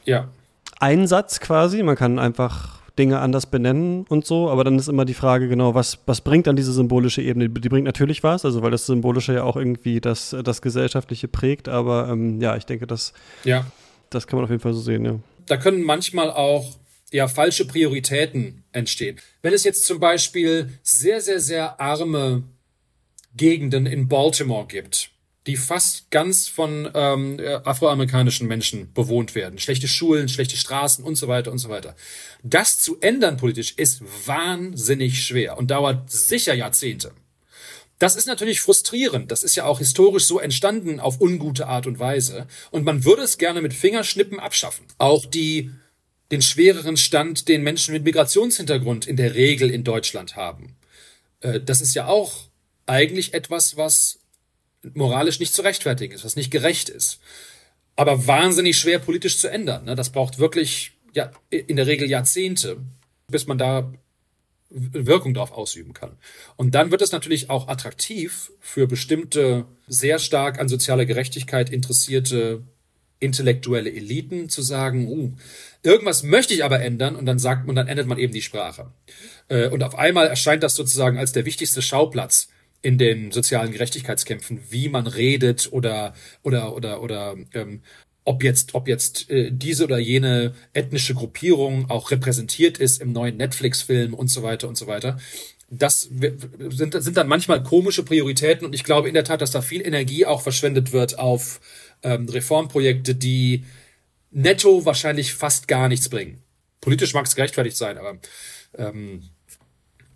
ja. 0.06 0.26
Einsatz 0.80 1.38
quasi, 1.38 1.84
man 1.84 1.94
kann 1.94 2.18
einfach 2.18 2.77
Dinge 2.98 3.20
anders 3.20 3.46
benennen 3.46 4.04
und 4.08 4.26
so, 4.26 4.50
aber 4.50 4.64
dann 4.64 4.78
ist 4.78 4.88
immer 4.88 5.04
die 5.04 5.14
Frage, 5.14 5.48
genau, 5.48 5.74
was, 5.74 5.98
was 6.06 6.20
bringt 6.20 6.46
dann 6.46 6.56
diese 6.56 6.72
symbolische 6.72 7.22
Ebene? 7.22 7.48
Die 7.48 7.68
bringt 7.68 7.84
natürlich 7.84 8.22
was, 8.22 8.44
also 8.44 8.62
weil 8.62 8.70
das 8.70 8.86
Symbolische 8.86 9.34
ja 9.34 9.44
auch 9.44 9.56
irgendwie 9.56 10.00
das, 10.00 10.36
das 10.44 10.62
Gesellschaftliche 10.62 11.28
prägt, 11.28 11.68
aber 11.68 12.08
ähm, 12.10 12.40
ja, 12.40 12.56
ich 12.56 12.66
denke, 12.66 12.86
das, 12.86 13.12
ja. 13.44 13.66
das 14.10 14.26
kann 14.26 14.38
man 14.38 14.44
auf 14.44 14.50
jeden 14.50 14.62
Fall 14.62 14.74
so 14.74 14.80
sehen, 14.80 15.04
ja. 15.04 15.18
Da 15.46 15.56
können 15.56 15.82
manchmal 15.82 16.30
auch 16.30 16.76
ja 17.10 17.28
falsche 17.28 17.66
Prioritäten 17.66 18.64
entstehen. 18.72 19.18
Wenn 19.42 19.54
es 19.54 19.64
jetzt 19.64 19.84
zum 19.86 20.00
Beispiel 20.00 20.70
sehr, 20.82 21.20
sehr, 21.20 21.40
sehr 21.40 21.80
arme 21.80 22.42
Gegenden 23.34 23.86
in 23.86 24.08
Baltimore 24.08 24.66
gibt, 24.66 25.10
die 25.48 25.56
fast 25.56 26.10
ganz 26.10 26.46
von 26.46 26.90
ähm, 26.94 27.40
afroamerikanischen 27.64 28.46
Menschen 28.46 28.92
bewohnt 28.92 29.34
werden. 29.34 29.58
Schlechte 29.58 29.88
Schulen, 29.88 30.28
schlechte 30.28 30.58
Straßen 30.58 31.02
und 31.02 31.14
so 31.14 31.26
weiter 31.26 31.50
und 31.50 31.58
so 31.58 31.70
weiter. 31.70 31.96
Das 32.42 32.80
zu 32.80 33.00
ändern 33.00 33.38
politisch 33.38 33.72
ist 33.78 34.02
wahnsinnig 34.26 35.24
schwer 35.24 35.56
und 35.56 35.70
dauert 35.70 36.10
sicher 36.10 36.52
Jahrzehnte. 36.52 37.12
Das 37.98 38.14
ist 38.14 38.26
natürlich 38.26 38.60
frustrierend. 38.60 39.32
Das 39.32 39.42
ist 39.42 39.56
ja 39.56 39.64
auch 39.64 39.78
historisch 39.78 40.26
so 40.26 40.38
entstanden 40.38 41.00
auf 41.00 41.18
ungute 41.18 41.66
Art 41.66 41.86
und 41.86 41.98
Weise. 41.98 42.46
Und 42.70 42.84
man 42.84 43.06
würde 43.06 43.22
es 43.22 43.38
gerne 43.38 43.62
mit 43.62 43.72
Fingerschnippen 43.72 44.38
abschaffen. 44.38 44.84
Auch 44.98 45.24
die, 45.24 45.70
den 46.30 46.42
schwereren 46.42 46.98
Stand, 46.98 47.48
den 47.48 47.62
Menschen 47.62 47.94
mit 47.94 48.04
Migrationshintergrund 48.04 49.06
in 49.06 49.16
der 49.16 49.34
Regel 49.34 49.70
in 49.70 49.82
Deutschland 49.82 50.36
haben. 50.36 50.76
Äh, 51.40 51.58
das 51.58 51.80
ist 51.80 51.94
ja 51.94 52.06
auch 52.06 52.48
eigentlich 52.84 53.32
etwas, 53.32 53.78
was 53.78 54.17
moralisch 54.94 55.40
nicht 55.40 55.54
zu 55.54 55.62
rechtfertigen 55.62 56.14
ist, 56.14 56.24
was 56.24 56.36
nicht 56.36 56.50
gerecht 56.50 56.88
ist. 56.88 57.20
Aber 57.96 58.26
wahnsinnig 58.26 58.78
schwer 58.78 58.98
politisch 58.98 59.38
zu 59.38 59.50
ändern. 59.50 59.84
Ne? 59.84 59.94
Das 59.94 60.10
braucht 60.10 60.38
wirklich 60.38 60.92
ja, 61.14 61.30
in 61.50 61.76
der 61.76 61.86
Regel 61.86 62.08
Jahrzehnte, 62.08 62.78
bis 63.28 63.46
man 63.46 63.58
da 63.58 63.92
Wirkung 64.70 65.32
darauf 65.34 65.52
ausüben 65.52 65.94
kann. 65.94 66.18
Und 66.56 66.74
dann 66.74 66.90
wird 66.90 67.02
es 67.02 67.12
natürlich 67.12 67.48
auch 67.48 67.68
attraktiv 67.68 68.52
für 68.60 68.86
bestimmte 68.86 69.64
sehr 69.86 70.18
stark 70.18 70.60
an 70.60 70.68
sozialer 70.68 71.06
Gerechtigkeit 71.06 71.70
interessierte 71.70 72.62
intellektuelle 73.20 73.92
Eliten 73.92 74.48
zu 74.48 74.62
sagen, 74.62 75.08
uh, 75.08 75.32
irgendwas 75.82 76.22
möchte 76.22 76.54
ich 76.54 76.64
aber 76.64 76.80
ändern 76.80 77.16
und 77.16 77.26
dann 77.26 77.38
sagt 77.38 77.66
man, 77.66 77.74
dann 77.74 77.88
ändert 77.88 78.06
man 78.06 78.18
eben 78.18 78.32
die 78.32 78.42
Sprache. 78.42 78.92
Äh, 79.48 79.68
und 79.68 79.82
auf 79.82 79.96
einmal 79.96 80.28
erscheint 80.28 80.62
das 80.62 80.76
sozusagen 80.76 81.18
als 81.18 81.32
der 81.32 81.44
wichtigste 81.44 81.82
Schauplatz 81.82 82.48
in 82.82 82.98
den 82.98 83.32
sozialen 83.32 83.72
Gerechtigkeitskämpfen, 83.72 84.60
wie 84.70 84.88
man 84.88 85.06
redet 85.06 85.68
oder 85.72 86.14
oder 86.42 86.74
oder 86.74 87.02
oder 87.02 87.36
ähm, 87.54 87.82
ob 88.24 88.44
jetzt 88.44 88.74
ob 88.74 88.88
jetzt 88.88 89.30
äh, 89.30 89.50
diese 89.52 89.84
oder 89.84 89.98
jene 89.98 90.54
ethnische 90.74 91.14
Gruppierung 91.14 91.90
auch 91.90 92.10
repräsentiert 92.10 92.78
ist 92.78 93.00
im 93.00 93.12
neuen 93.12 93.36
Netflix-Film 93.36 94.14
und 94.14 94.28
so 94.28 94.42
weiter 94.42 94.68
und 94.68 94.76
so 94.76 94.86
weiter. 94.86 95.18
das 95.70 96.02
sind, 96.70 97.02
sind 97.02 97.16
dann 97.16 97.28
manchmal 97.28 97.62
komische 97.62 98.02
Prioritäten 98.02 98.66
und 98.66 98.74
ich 98.74 98.84
glaube 98.84 99.08
in 99.08 99.14
der 99.14 99.24
Tat, 99.24 99.40
dass 99.42 99.50
da 99.50 99.60
viel 99.60 99.86
Energie 99.86 100.24
auch 100.24 100.42
verschwendet 100.42 100.92
wird 100.92 101.18
auf 101.18 101.60
ähm, 102.02 102.28
Reformprojekte, 102.28 103.14
die 103.14 103.64
netto 104.30 104.84
wahrscheinlich 104.84 105.34
fast 105.34 105.68
gar 105.68 105.88
nichts 105.88 106.08
bringen. 106.08 106.42
Politisch 106.80 107.14
mag 107.14 107.26
es 107.26 107.34
gerechtfertigt 107.34 107.76
sein, 107.76 107.98
aber 107.98 108.18
ähm, 108.76 109.22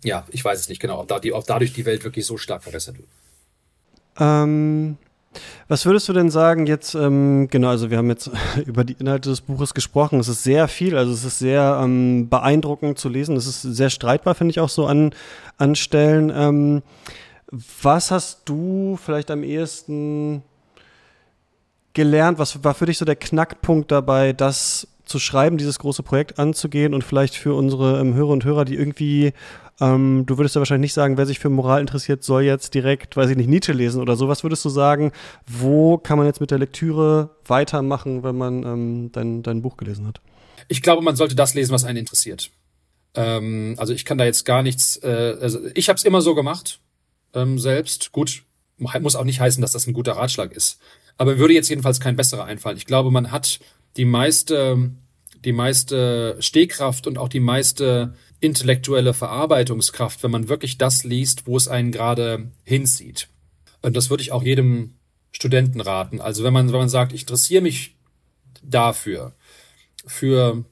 ja, 0.03 0.25
ich 0.29 0.43
weiß 0.43 0.59
es 0.59 0.69
nicht 0.69 0.81
genau, 0.81 0.99
ob, 0.99 1.07
da 1.07 1.19
die, 1.19 1.33
ob 1.33 1.45
dadurch 1.45 1.73
die 1.73 1.85
Welt 1.85 2.03
wirklich 2.03 2.25
so 2.25 2.37
stark 2.37 2.63
verbessert 2.63 2.97
wird. 2.97 3.07
Ähm, 4.19 4.97
was 5.67 5.85
würdest 5.85 6.07
du 6.07 6.13
denn 6.13 6.29
sagen 6.29 6.67
jetzt, 6.67 6.93
ähm, 6.93 7.47
genau, 7.49 7.69
also 7.69 7.89
wir 7.89 7.97
haben 7.97 8.09
jetzt 8.09 8.29
über 8.65 8.83
die 8.83 8.93
Inhalte 8.93 9.29
des 9.29 9.41
Buches 9.41 9.73
gesprochen. 9.73 10.19
Es 10.19 10.27
ist 10.27 10.43
sehr 10.43 10.67
viel, 10.67 10.97
also 10.97 11.11
es 11.11 11.23
ist 11.23 11.39
sehr 11.39 11.79
ähm, 11.83 12.29
beeindruckend 12.29 12.99
zu 12.99 13.09
lesen. 13.09 13.35
Es 13.35 13.47
ist 13.47 13.61
sehr 13.61 13.89
streitbar, 13.89 14.35
finde 14.35 14.51
ich 14.51 14.59
auch 14.59 14.69
so 14.69 14.85
an, 14.85 15.13
an 15.57 15.75
Stellen. 15.75 16.31
Ähm, 16.35 16.83
was 17.81 18.11
hast 18.11 18.41
du 18.45 18.97
vielleicht 19.03 19.31
am 19.31 19.43
ehesten 19.43 20.43
gelernt? 21.93 22.39
Was 22.39 22.63
war 22.63 22.73
für 22.73 22.87
dich 22.87 22.97
so 22.97 23.05
der 23.05 23.15
Knackpunkt 23.15 23.91
dabei, 23.91 24.33
das 24.33 24.87
zu 25.05 25.19
schreiben, 25.19 25.57
dieses 25.57 25.79
große 25.79 26.01
Projekt 26.01 26.39
anzugehen 26.39 26.93
und 26.93 27.03
vielleicht 27.03 27.35
für 27.35 27.53
unsere 27.53 27.99
ähm, 27.99 28.13
Hörer 28.13 28.29
und 28.29 28.45
Hörer, 28.45 28.65
die 28.65 28.75
irgendwie 28.75 29.33
ähm, 29.83 30.25
du 30.25 30.37
würdest 30.37 30.55
ja 30.55 30.61
wahrscheinlich 30.61 30.89
nicht 30.89 30.93
sagen, 30.93 31.17
wer 31.17 31.25
sich 31.25 31.39
für 31.39 31.49
Moral 31.49 31.81
interessiert, 31.81 32.23
soll 32.23 32.43
jetzt 32.43 32.73
direkt, 32.73 33.17
weiß 33.17 33.29
ich 33.29 33.35
nicht, 33.35 33.49
Nietzsche 33.49 33.73
lesen 33.73 34.01
oder 34.01 34.15
so. 34.15 34.29
Was 34.29 34.43
würdest 34.43 34.63
du 34.63 34.69
sagen, 34.69 35.11
wo 35.45 35.97
kann 35.97 36.17
man 36.17 36.25
jetzt 36.25 36.39
mit 36.39 36.51
der 36.51 36.57
Lektüre 36.59 37.35
weitermachen, 37.45 38.23
wenn 38.23 38.37
man 38.37 38.63
ähm, 38.63 39.11
dein, 39.11 39.43
dein 39.43 39.61
Buch 39.61 39.75
gelesen 39.75 40.07
hat? 40.07 40.21
Ich 40.69 40.81
glaube, 40.81 41.01
man 41.01 41.17
sollte 41.17 41.35
das 41.35 41.53
lesen, 41.53 41.73
was 41.73 41.83
einen 41.83 41.97
interessiert. 41.97 42.51
Ähm, 43.15 43.75
also 43.77 43.93
ich 43.93 44.05
kann 44.05 44.17
da 44.17 44.23
jetzt 44.25 44.45
gar 44.45 44.63
nichts, 44.63 44.97
äh, 45.03 45.37
also 45.41 45.59
ich 45.75 45.89
habe 45.89 45.97
es 45.97 46.05
immer 46.05 46.21
so 46.21 46.33
gemacht, 46.33 46.79
ähm, 47.33 47.59
selbst. 47.59 48.11
Gut, 48.13 48.43
muss 48.77 49.15
auch 49.15 49.25
nicht 49.25 49.39
heißen, 49.39 49.61
dass 49.61 49.73
das 49.73 49.87
ein 49.87 49.93
guter 49.93 50.13
Ratschlag 50.13 50.53
ist. 50.53 50.79
Aber 51.17 51.37
würde 51.37 51.53
jetzt 51.53 51.69
jedenfalls 51.69 51.99
kein 51.99 52.15
besserer 52.15 52.45
einfallen. 52.45 52.77
Ich 52.77 52.85
glaube, 52.85 53.11
man 53.11 53.31
hat 53.31 53.59
die 53.97 54.05
meiste, 54.05 54.91
die 55.43 55.51
meiste 55.51 56.37
Stehkraft 56.39 57.05
und 57.05 57.17
auch 57.17 57.29
die 57.29 57.39
meiste 57.39 58.13
intellektuelle 58.43 59.13
Verarbeitungskraft, 59.13 60.23
wenn 60.23 60.31
man 60.31 60.49
wirklich 60.49 60.77
das 60.77 61.03
liest, 61.03 61.47
wo 61.47 61.55
es 61.57 61.67
einen 61.67 61.91
gerade 61.91 62.51
hinzieht. 62.63 63.29
Und 63.81 63.95
das 63.95 64.09
würde 64.09 64.23
ich 64.23 64.31
auch 64.31 64.43
jedem 64.43 64.95
Studenten 65.31 65.81
raten. 65.81 66.21
Also 66.21 66.43
wenn 66.43 66.53
man, 66.53 66.71
wenn 66.71 66.79
man 66.79 66.89
sagt, 66.89 67.13
ich 67.13 67.21
interessiere 67.21 67.61
mich 67.61 67.95
dafür, 68.61 69.33
für 70.05 70.63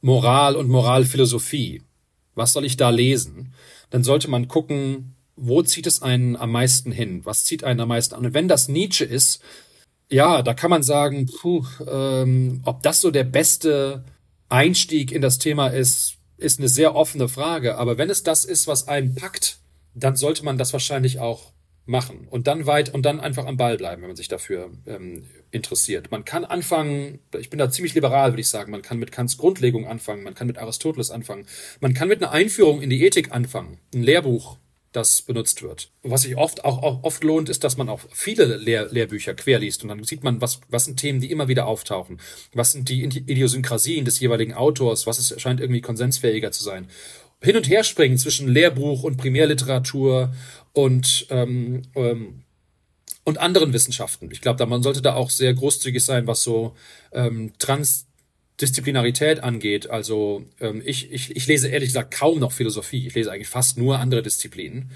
Moral 0.00 0.56
und 0.56 0.68
Moralphilosophie, 0.68 1.82
was 2.34 2.52
soll 2.52 2.64
ich 2.64 2.76
da 2.76 2.90
lesen? 2.90 3.52
Dann 3.90 4.04
sollte 4.04 4.30
man 4.30 4.48
gucken, 4.48 5.14
wo 5.36 5.62
zieht 5.62 5.86
es 5.86 6.02
einen 6.02 6.36
am 6.36 6.50
meisten 6.50 6.92
hin? 6.92 7.24
Was 7.24 7.44
zieht 7.44 7.64
einen 7.64 7.80
am 7.80 7.88
meisten 7.88 8.14
an? 8.14 8.26
Und 8.26 8.34
wenn 8.34 8.48
das 8.48 8.68
Nietzsche 8.68 9.04
ist, 9.04 9.42
ja, 10.10 10.42
da 10.42 10.54
kann 10.54 10.70
man 10.70 10.82
sagen, 10.82 11.26
puh, 11.26 11.64
ähm, 11.86 12.62
ob 12.64 12.82
das 12.82 13.00
so 13.00 13.10
der 13.10 13.24
beste 13.24 14.04
Einstieg 14.48 15.12
in 15.12 15.20
das 15.20 15.38
Thema 15.38 15.68
ist, 15.68 16.17
ist 16.38 16.58
eine 16.58 16.68
sehr 16.68 16.94
offene 16.94 17.28
Frage. 17.28 17.76
Aber 17.76 17.98
wenn 17.98 18.10
es 18.10 18.22
das 18.22 18.44
ist, 18.44 18.66
was 18.66 18.88
einen 18.88 19.14
packt, 19.14 19.58
dann 19.94 20.16
sollte 20.16 20.44
man 20.44 20.58
das 20.58 20.72
wahrscheinlich 20.72 21.18
auch 21.18 21.52
machen 21.88 22.28
und 22.28 22.46
dann 22.46 22.66
weit 22.66 22.92
und 22.92 23.02
dann 23.02 23.18
einfach 23.18 23.46
am 23.46 23.56
Ball 23.56 23.78
bleiben, 23.78 24.02
wenn 24.02 24.10
man 24.10 24.16
sich 24.16 24.28
dafür 24.28 24.70
ähm, 24.86 25.24
interessiert. 25.50 26.10
Man 26.10 26.24
kann 26.24 26.44
anfangen, 26.44 27.18
ich 27.38 27.48
bin 27.48 27.58
da 27.58 27.70
ziemlich 27.70 27.94
liberal, 27.94 28.32
würde 28.32 28.42
ich 28.42 28.48
sagen, 28.48 28.70
man 28.70 28.82
kann 28.82 28.98
mit 28.98 29.10
Kants 29.10 29.38
Grundlegung 29.38 29.86
anfangen, 29.86 30.22
man 30.22 30.34
kann 30.34 30.46
mit 30.46 30.58
Aristoteles 30.58 31.10
anfangen, 31.10 31.46
man 31.80 31.94
kann 31.94 32.08
mit 32.08 32.22
einer 32.22 32.30
Einführung 32.30 32.82
in 32.82 32.90
die 32.90 33.02
Ethik 33.02 33.32
anfangen, 33.32 33.78
ein 33.94 34.02
Lehrbuch 34.02 34.58
das 34.92 35.22
benutzt 35.22 35.62
wird. 35.62 35.90
Was 36.02 36.22
sich 36.22 36.36
oft 36.36 36.64
auch, 36.64 36.82
auch 36.82 37.02
oft 37.02 37.22
lohnt, 37.22 37.48
ist, 37.48 37.62
dass 37.64 37.76
man 37.76 37.88
auch 37.88 38.00
viele 38.10 38.56
Lehr 38.56 38.88
Lehrbücher 38.90 39.34
querliest 39.34 39.82
und 39.82 39.90
dann 39.90 40.02
sieht 40.04 40.24
man, 40.24 40.40
was, 40.40 40.60
was 40.68 40.86
sind 40.86 40.98
Themen, 40.98 41.20
die 41.20 41.30
immer 41.30 41.48
wieder 41.48 41.66
auftauchen. 41.66 42.20
Was 42.54 42.72
sind 42.72 42.88
die 42.88 43.02
Idiosynkrasien 43.02 44.04
des 44.04 44.20
jeweiligen 44.20 44.54
Autors? 44.54 45.06
Was 45.06 45.18
ist, 45.18 45.40
scheint 45.40 45.60
irgendwie 45.60 45.82
konsensfähiger 45.82 46.52
zu 46.52 46.64
sein? 46.64 46.88
Hin 47.40 47.56
und 47.56 47.68
her 47.68 47.84
springen 47.84 48.18
zwischen 48.18 48.48
Lehrbuch 48.48 49.04
und 49.04 49.16
Primärliteratur 49.16 50.34
und, 50.72 51.26
ähm, 51.30 51.82
ähm, 51.94 52.42
und 53.24 53.38
anderen 53.38 53.72
Wissenschaften. 53.72 54.30
Ich 54.32 54.40
glaube, 54.40 54.64
man 54.66 54.82
sollte 54.82 55.02
da 55.02 55.14
auch 55.14 55.30
sehr 55.30 55.54
großzügig 55.54 56.04
sein, 56.04 56.26
was 56.26 56.42
so 56.42 56.74
ähm, 57.12 57.52
Trans 57.58 58.07
Disziplinarität 58.60 59.42
angeht, 59.42 59.88
also 59.88 60.44
ähm, 60.60 60.82
ich, 60.84 61.12
ich, 61.12 61.36
ich 61.36 61.46
lese 61.46 61.68
ehrlich 61.68 61.90
gesagt 61.90 62.12
kaum 62.12 62.40
noch 62.40 62.52
Philosophie. 62.52 63.06
Ich 63.06 63.14
lese 63.14 63.30
eigentlich 63.30 63.48
fast 63.48 63.78
nur 63.78 63.98
andere 64.00 64.22
Disziplinen. 64.22 64.90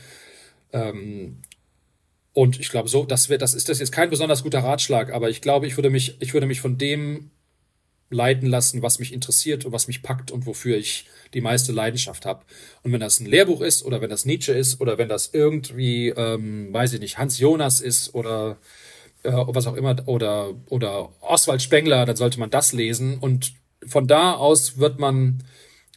Ähm, 0.72 1.38
und 2.32 2.58
ich 2.58 2.70
glaube, 2.70 2.88
so, 2.88 3.04
das 3.04 3.28
wird, 3.28 3.42
das 3.42 3.54
ist 3.54 3.68
das 3.68 3.78
jetzt 3.78 3.92
kein 3.92 4.10
besonders 4.10 4.42
guter 4.42 4.60
Ratschlag, 4.60 5.12
aber 5.12 5.30
ich 5.30 5.42
glaube, 5.42 5.66
ich 5.66 5.76
würde 5.76 5.90
mich, 5.90 6.16
ich 6.20 6.32
würde 6.32 6.46
mich 6.46 6.60
von 6.60 6.78
dem 6.78 7.30
leiten 8.12 8.48
lassen, 8.48 8.82
was 8.82 8.98
mich 8.98 9.12
interessiert 9.12 9.64
und 9.64 9.72
was 9.72 9.86
mich 9.86 10.02
packt 10.02 10.30
und 10.30 10.46
wofür 10.46 10.76
ich 10.76 11.06
die 11.34 11.40
meiste 11.40 11.72
Leidenschaft 11.72 12.26
habe. 12.26 12.44
Und 12.82 12.92
wenn 12.92 13.00
das 13.00 13.20
ein 13.20 13.26
Lehrbuch 13.26 13.60
ist 13.60 13.84
oder 13.84 14.00
wenn 14.00 14.10
das 14.10 14.24
Nietzsche 14.24 14.52
ist 14.52 14.80
oder 14.80 14.98
wenn 14.98 15.08
das 15.08 15.30
irgendwie, 15.32 16.08
ähm, 16.08 16.72
weiß 16.72 16.94
ich 16.94 17.00
nicht, 17.00 17.18
Hans 17.18 17.38
Jonas 17.38 17.80
ist 17.80 18.14
oder 18.14 18.58
äh, 19.22 19.32
was 19.32 19.66
auch 19.66 19.74
immer, 19.74 19.96
oder, 20.06 20.54
oder 20.68 21.10
Oswald 21.20 21.62
Spengler, 21.62 22.06
dann 22.06 22.16
sollte 22.16 22.40
man 22.40 22.50
das 22.50 22.72
lesen. 22.72 23.18
Und 23.18 23.52
von 23.86 24.06
da 24.06 24.34
aus 24.34 24.78
wird 24.78 24.98
man, 24.98 25.44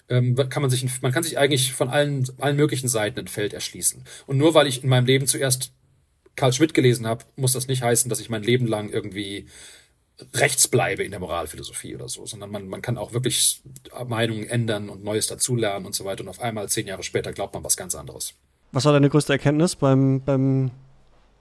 ähm, 0.10 0.36
kann 0.50 0.62
man 0.62 0.70
sich, 0.70 1.02
man 1.02 1.12
kann 1.12 1.24
sich 1.24 1.38
eigentlich 1.38 1.74
von 1.74 1.90
allen, 1.90 2.28
allen 2.40 2.56
möglichen 2.56 2.88
Seiten 2.88 3.20
ein 3.20 3.28
Feld 3.28 3.54
erschließen. 3.54 4.04
Und 4.28 4.38
nur 4.38 4.54
weil 4.54 4.68
ich 4.68 4.84
in 4.84 4.90
meinem 4.90 5.06
Leben 5.06 5.28
zuerst 5.28 5.72
Karl 6.36 6.54
Schmidt 6.54 6.74
gelesen 6.74 7.08
habe, 7.08 7.26
muss 7.36 7.54
das 7.54 7.68
nicht 7.68 7.82
heißen, 7.82 8.10
dass 8.10 8.20
ich 8.20 8.30
mein 8.30 8.44
Leben 8.44 8.68
lang 8.68 8.90
irgendwie 8.90 9.48
rechts 10.34 10.68
bleibe 10.68 11.04
in 11.04 11.12
der 11.12 11.20
Moralphilosophie 11.20 11.96
oder 11.96 12.08
so, 12.08 12.26
sondern 12.26 12.50
man, 12.50 12.68
man 12.68 12.82
kann 12.82 12.98
auch 12.98 13.14
wirklich 13.14 13.62
Meinungen 14.08 14.48
ändern 14.48 14.90
und 14.90 15.04
Neues 15.04 15.28
dazulernen 15.28 15.86
und 15.86 15.96
so 15.96 16.06
weiter. 16.06 16.22
Und 16.22 16.30
auf 16.30 16.40
einmal 16.40 16.70
zehn 16.70 16.88
Jahre 16.88 17.04
später 17.04 17.34
glaubt 17.34 17.54
man 17.54 17.64
was 17.64 17.76
ganz 17.76 17.96
anderes. 17.96 18.34
Was 18.72 18.86
war 18.86 18.94
deine 18.94 19.10
größte 19.10 19.34
Erkenntnis 19.34 19.76
beim, 19.76 20.22
beim 20.22 20.72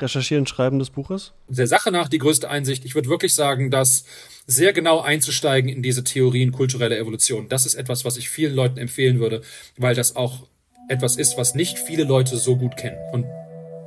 Recherchieren, 0.01 0.47
Schreiben 0.47 0.79
des 0.79 0.91
Buches? 0.91 1.33
Der 1.49 1.67
Sache 1.67 1.91
nach 1.91 2.09
die 2.09 2.19
größte 2.19 2.51
Einsicht. 2.51 2.85
Ich 2.85 2.95
würde 2.95 3.09
wirklich 3.09 3.35
sagen, 3.35 3.71
dass 3.71 4.05
sehr 4.47 4.73
genau 4.73 5.01
einzusteigen 5.01 5.71
in 5.71 5.83
diese 5.83 6.05
Theorien 6.05 6.53
kultureller 6.53 6.99
Evolution, 6.99 7.49
das 7.49 7.67
ist 7.67 7.75
etwas, 7.75 8.05
was 8.05 8.17
ich 8.17 8.29
vielen 8.29 8.55
Leuten 8.55 8.79
empfehlen 8.79 9.19
würde, 9.21 9.43
weil 9.77 9.95
das 9.95 10.17
auch 10.17 10.47
etwas 10.89 11.17
ist, 11.17 11.39
was 11.39 11.55
nicht 11.55 11.79
viele 11.79 12.05
Leute 12.05 12.37
so 12.37 12.57
gut 12.57 12.77
kennen. 12.77 12.99
Und 13.13 13.27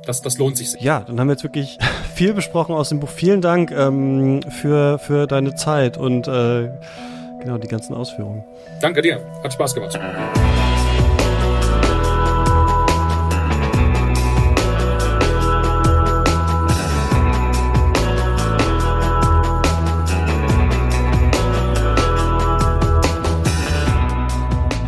das, 0.04 0.22
das 0.22 0.38
lohnt 0.38 0.56
sich. 0.56 0.74
Ja, 0.80 1.00
dann 1.00 1.20
haben 1.20 1.28
wir 1.28 1.34
jetzt 1.34 1.44
wirklich 1.44 1.78
viel 2.14 2.32
besprochen 2.32 2.74
aus 2.74 2.88
dem 2.88 3.00
Buch. 3.00 3.10
Vielen 3.10 3.40
Dank 3.40 3.70
ähm, 3.70 4.40
für, 4.60 4.98
für 4.98 5.26
deine 5.26 5.54
Zeit 5.54 5.96
und 5.96 6.26
äh, 6.26 6.70
genau 7.40 7.58
die 7.58 7.68
ganzen 7.68 7.94
Ausführungen. 7.94 8.44
Danke 8.80 9.02
dir. 9.02 9.24
Hat 9.42 9.52
Spaß 9.52 9.74
gemacht. 9.74 9.98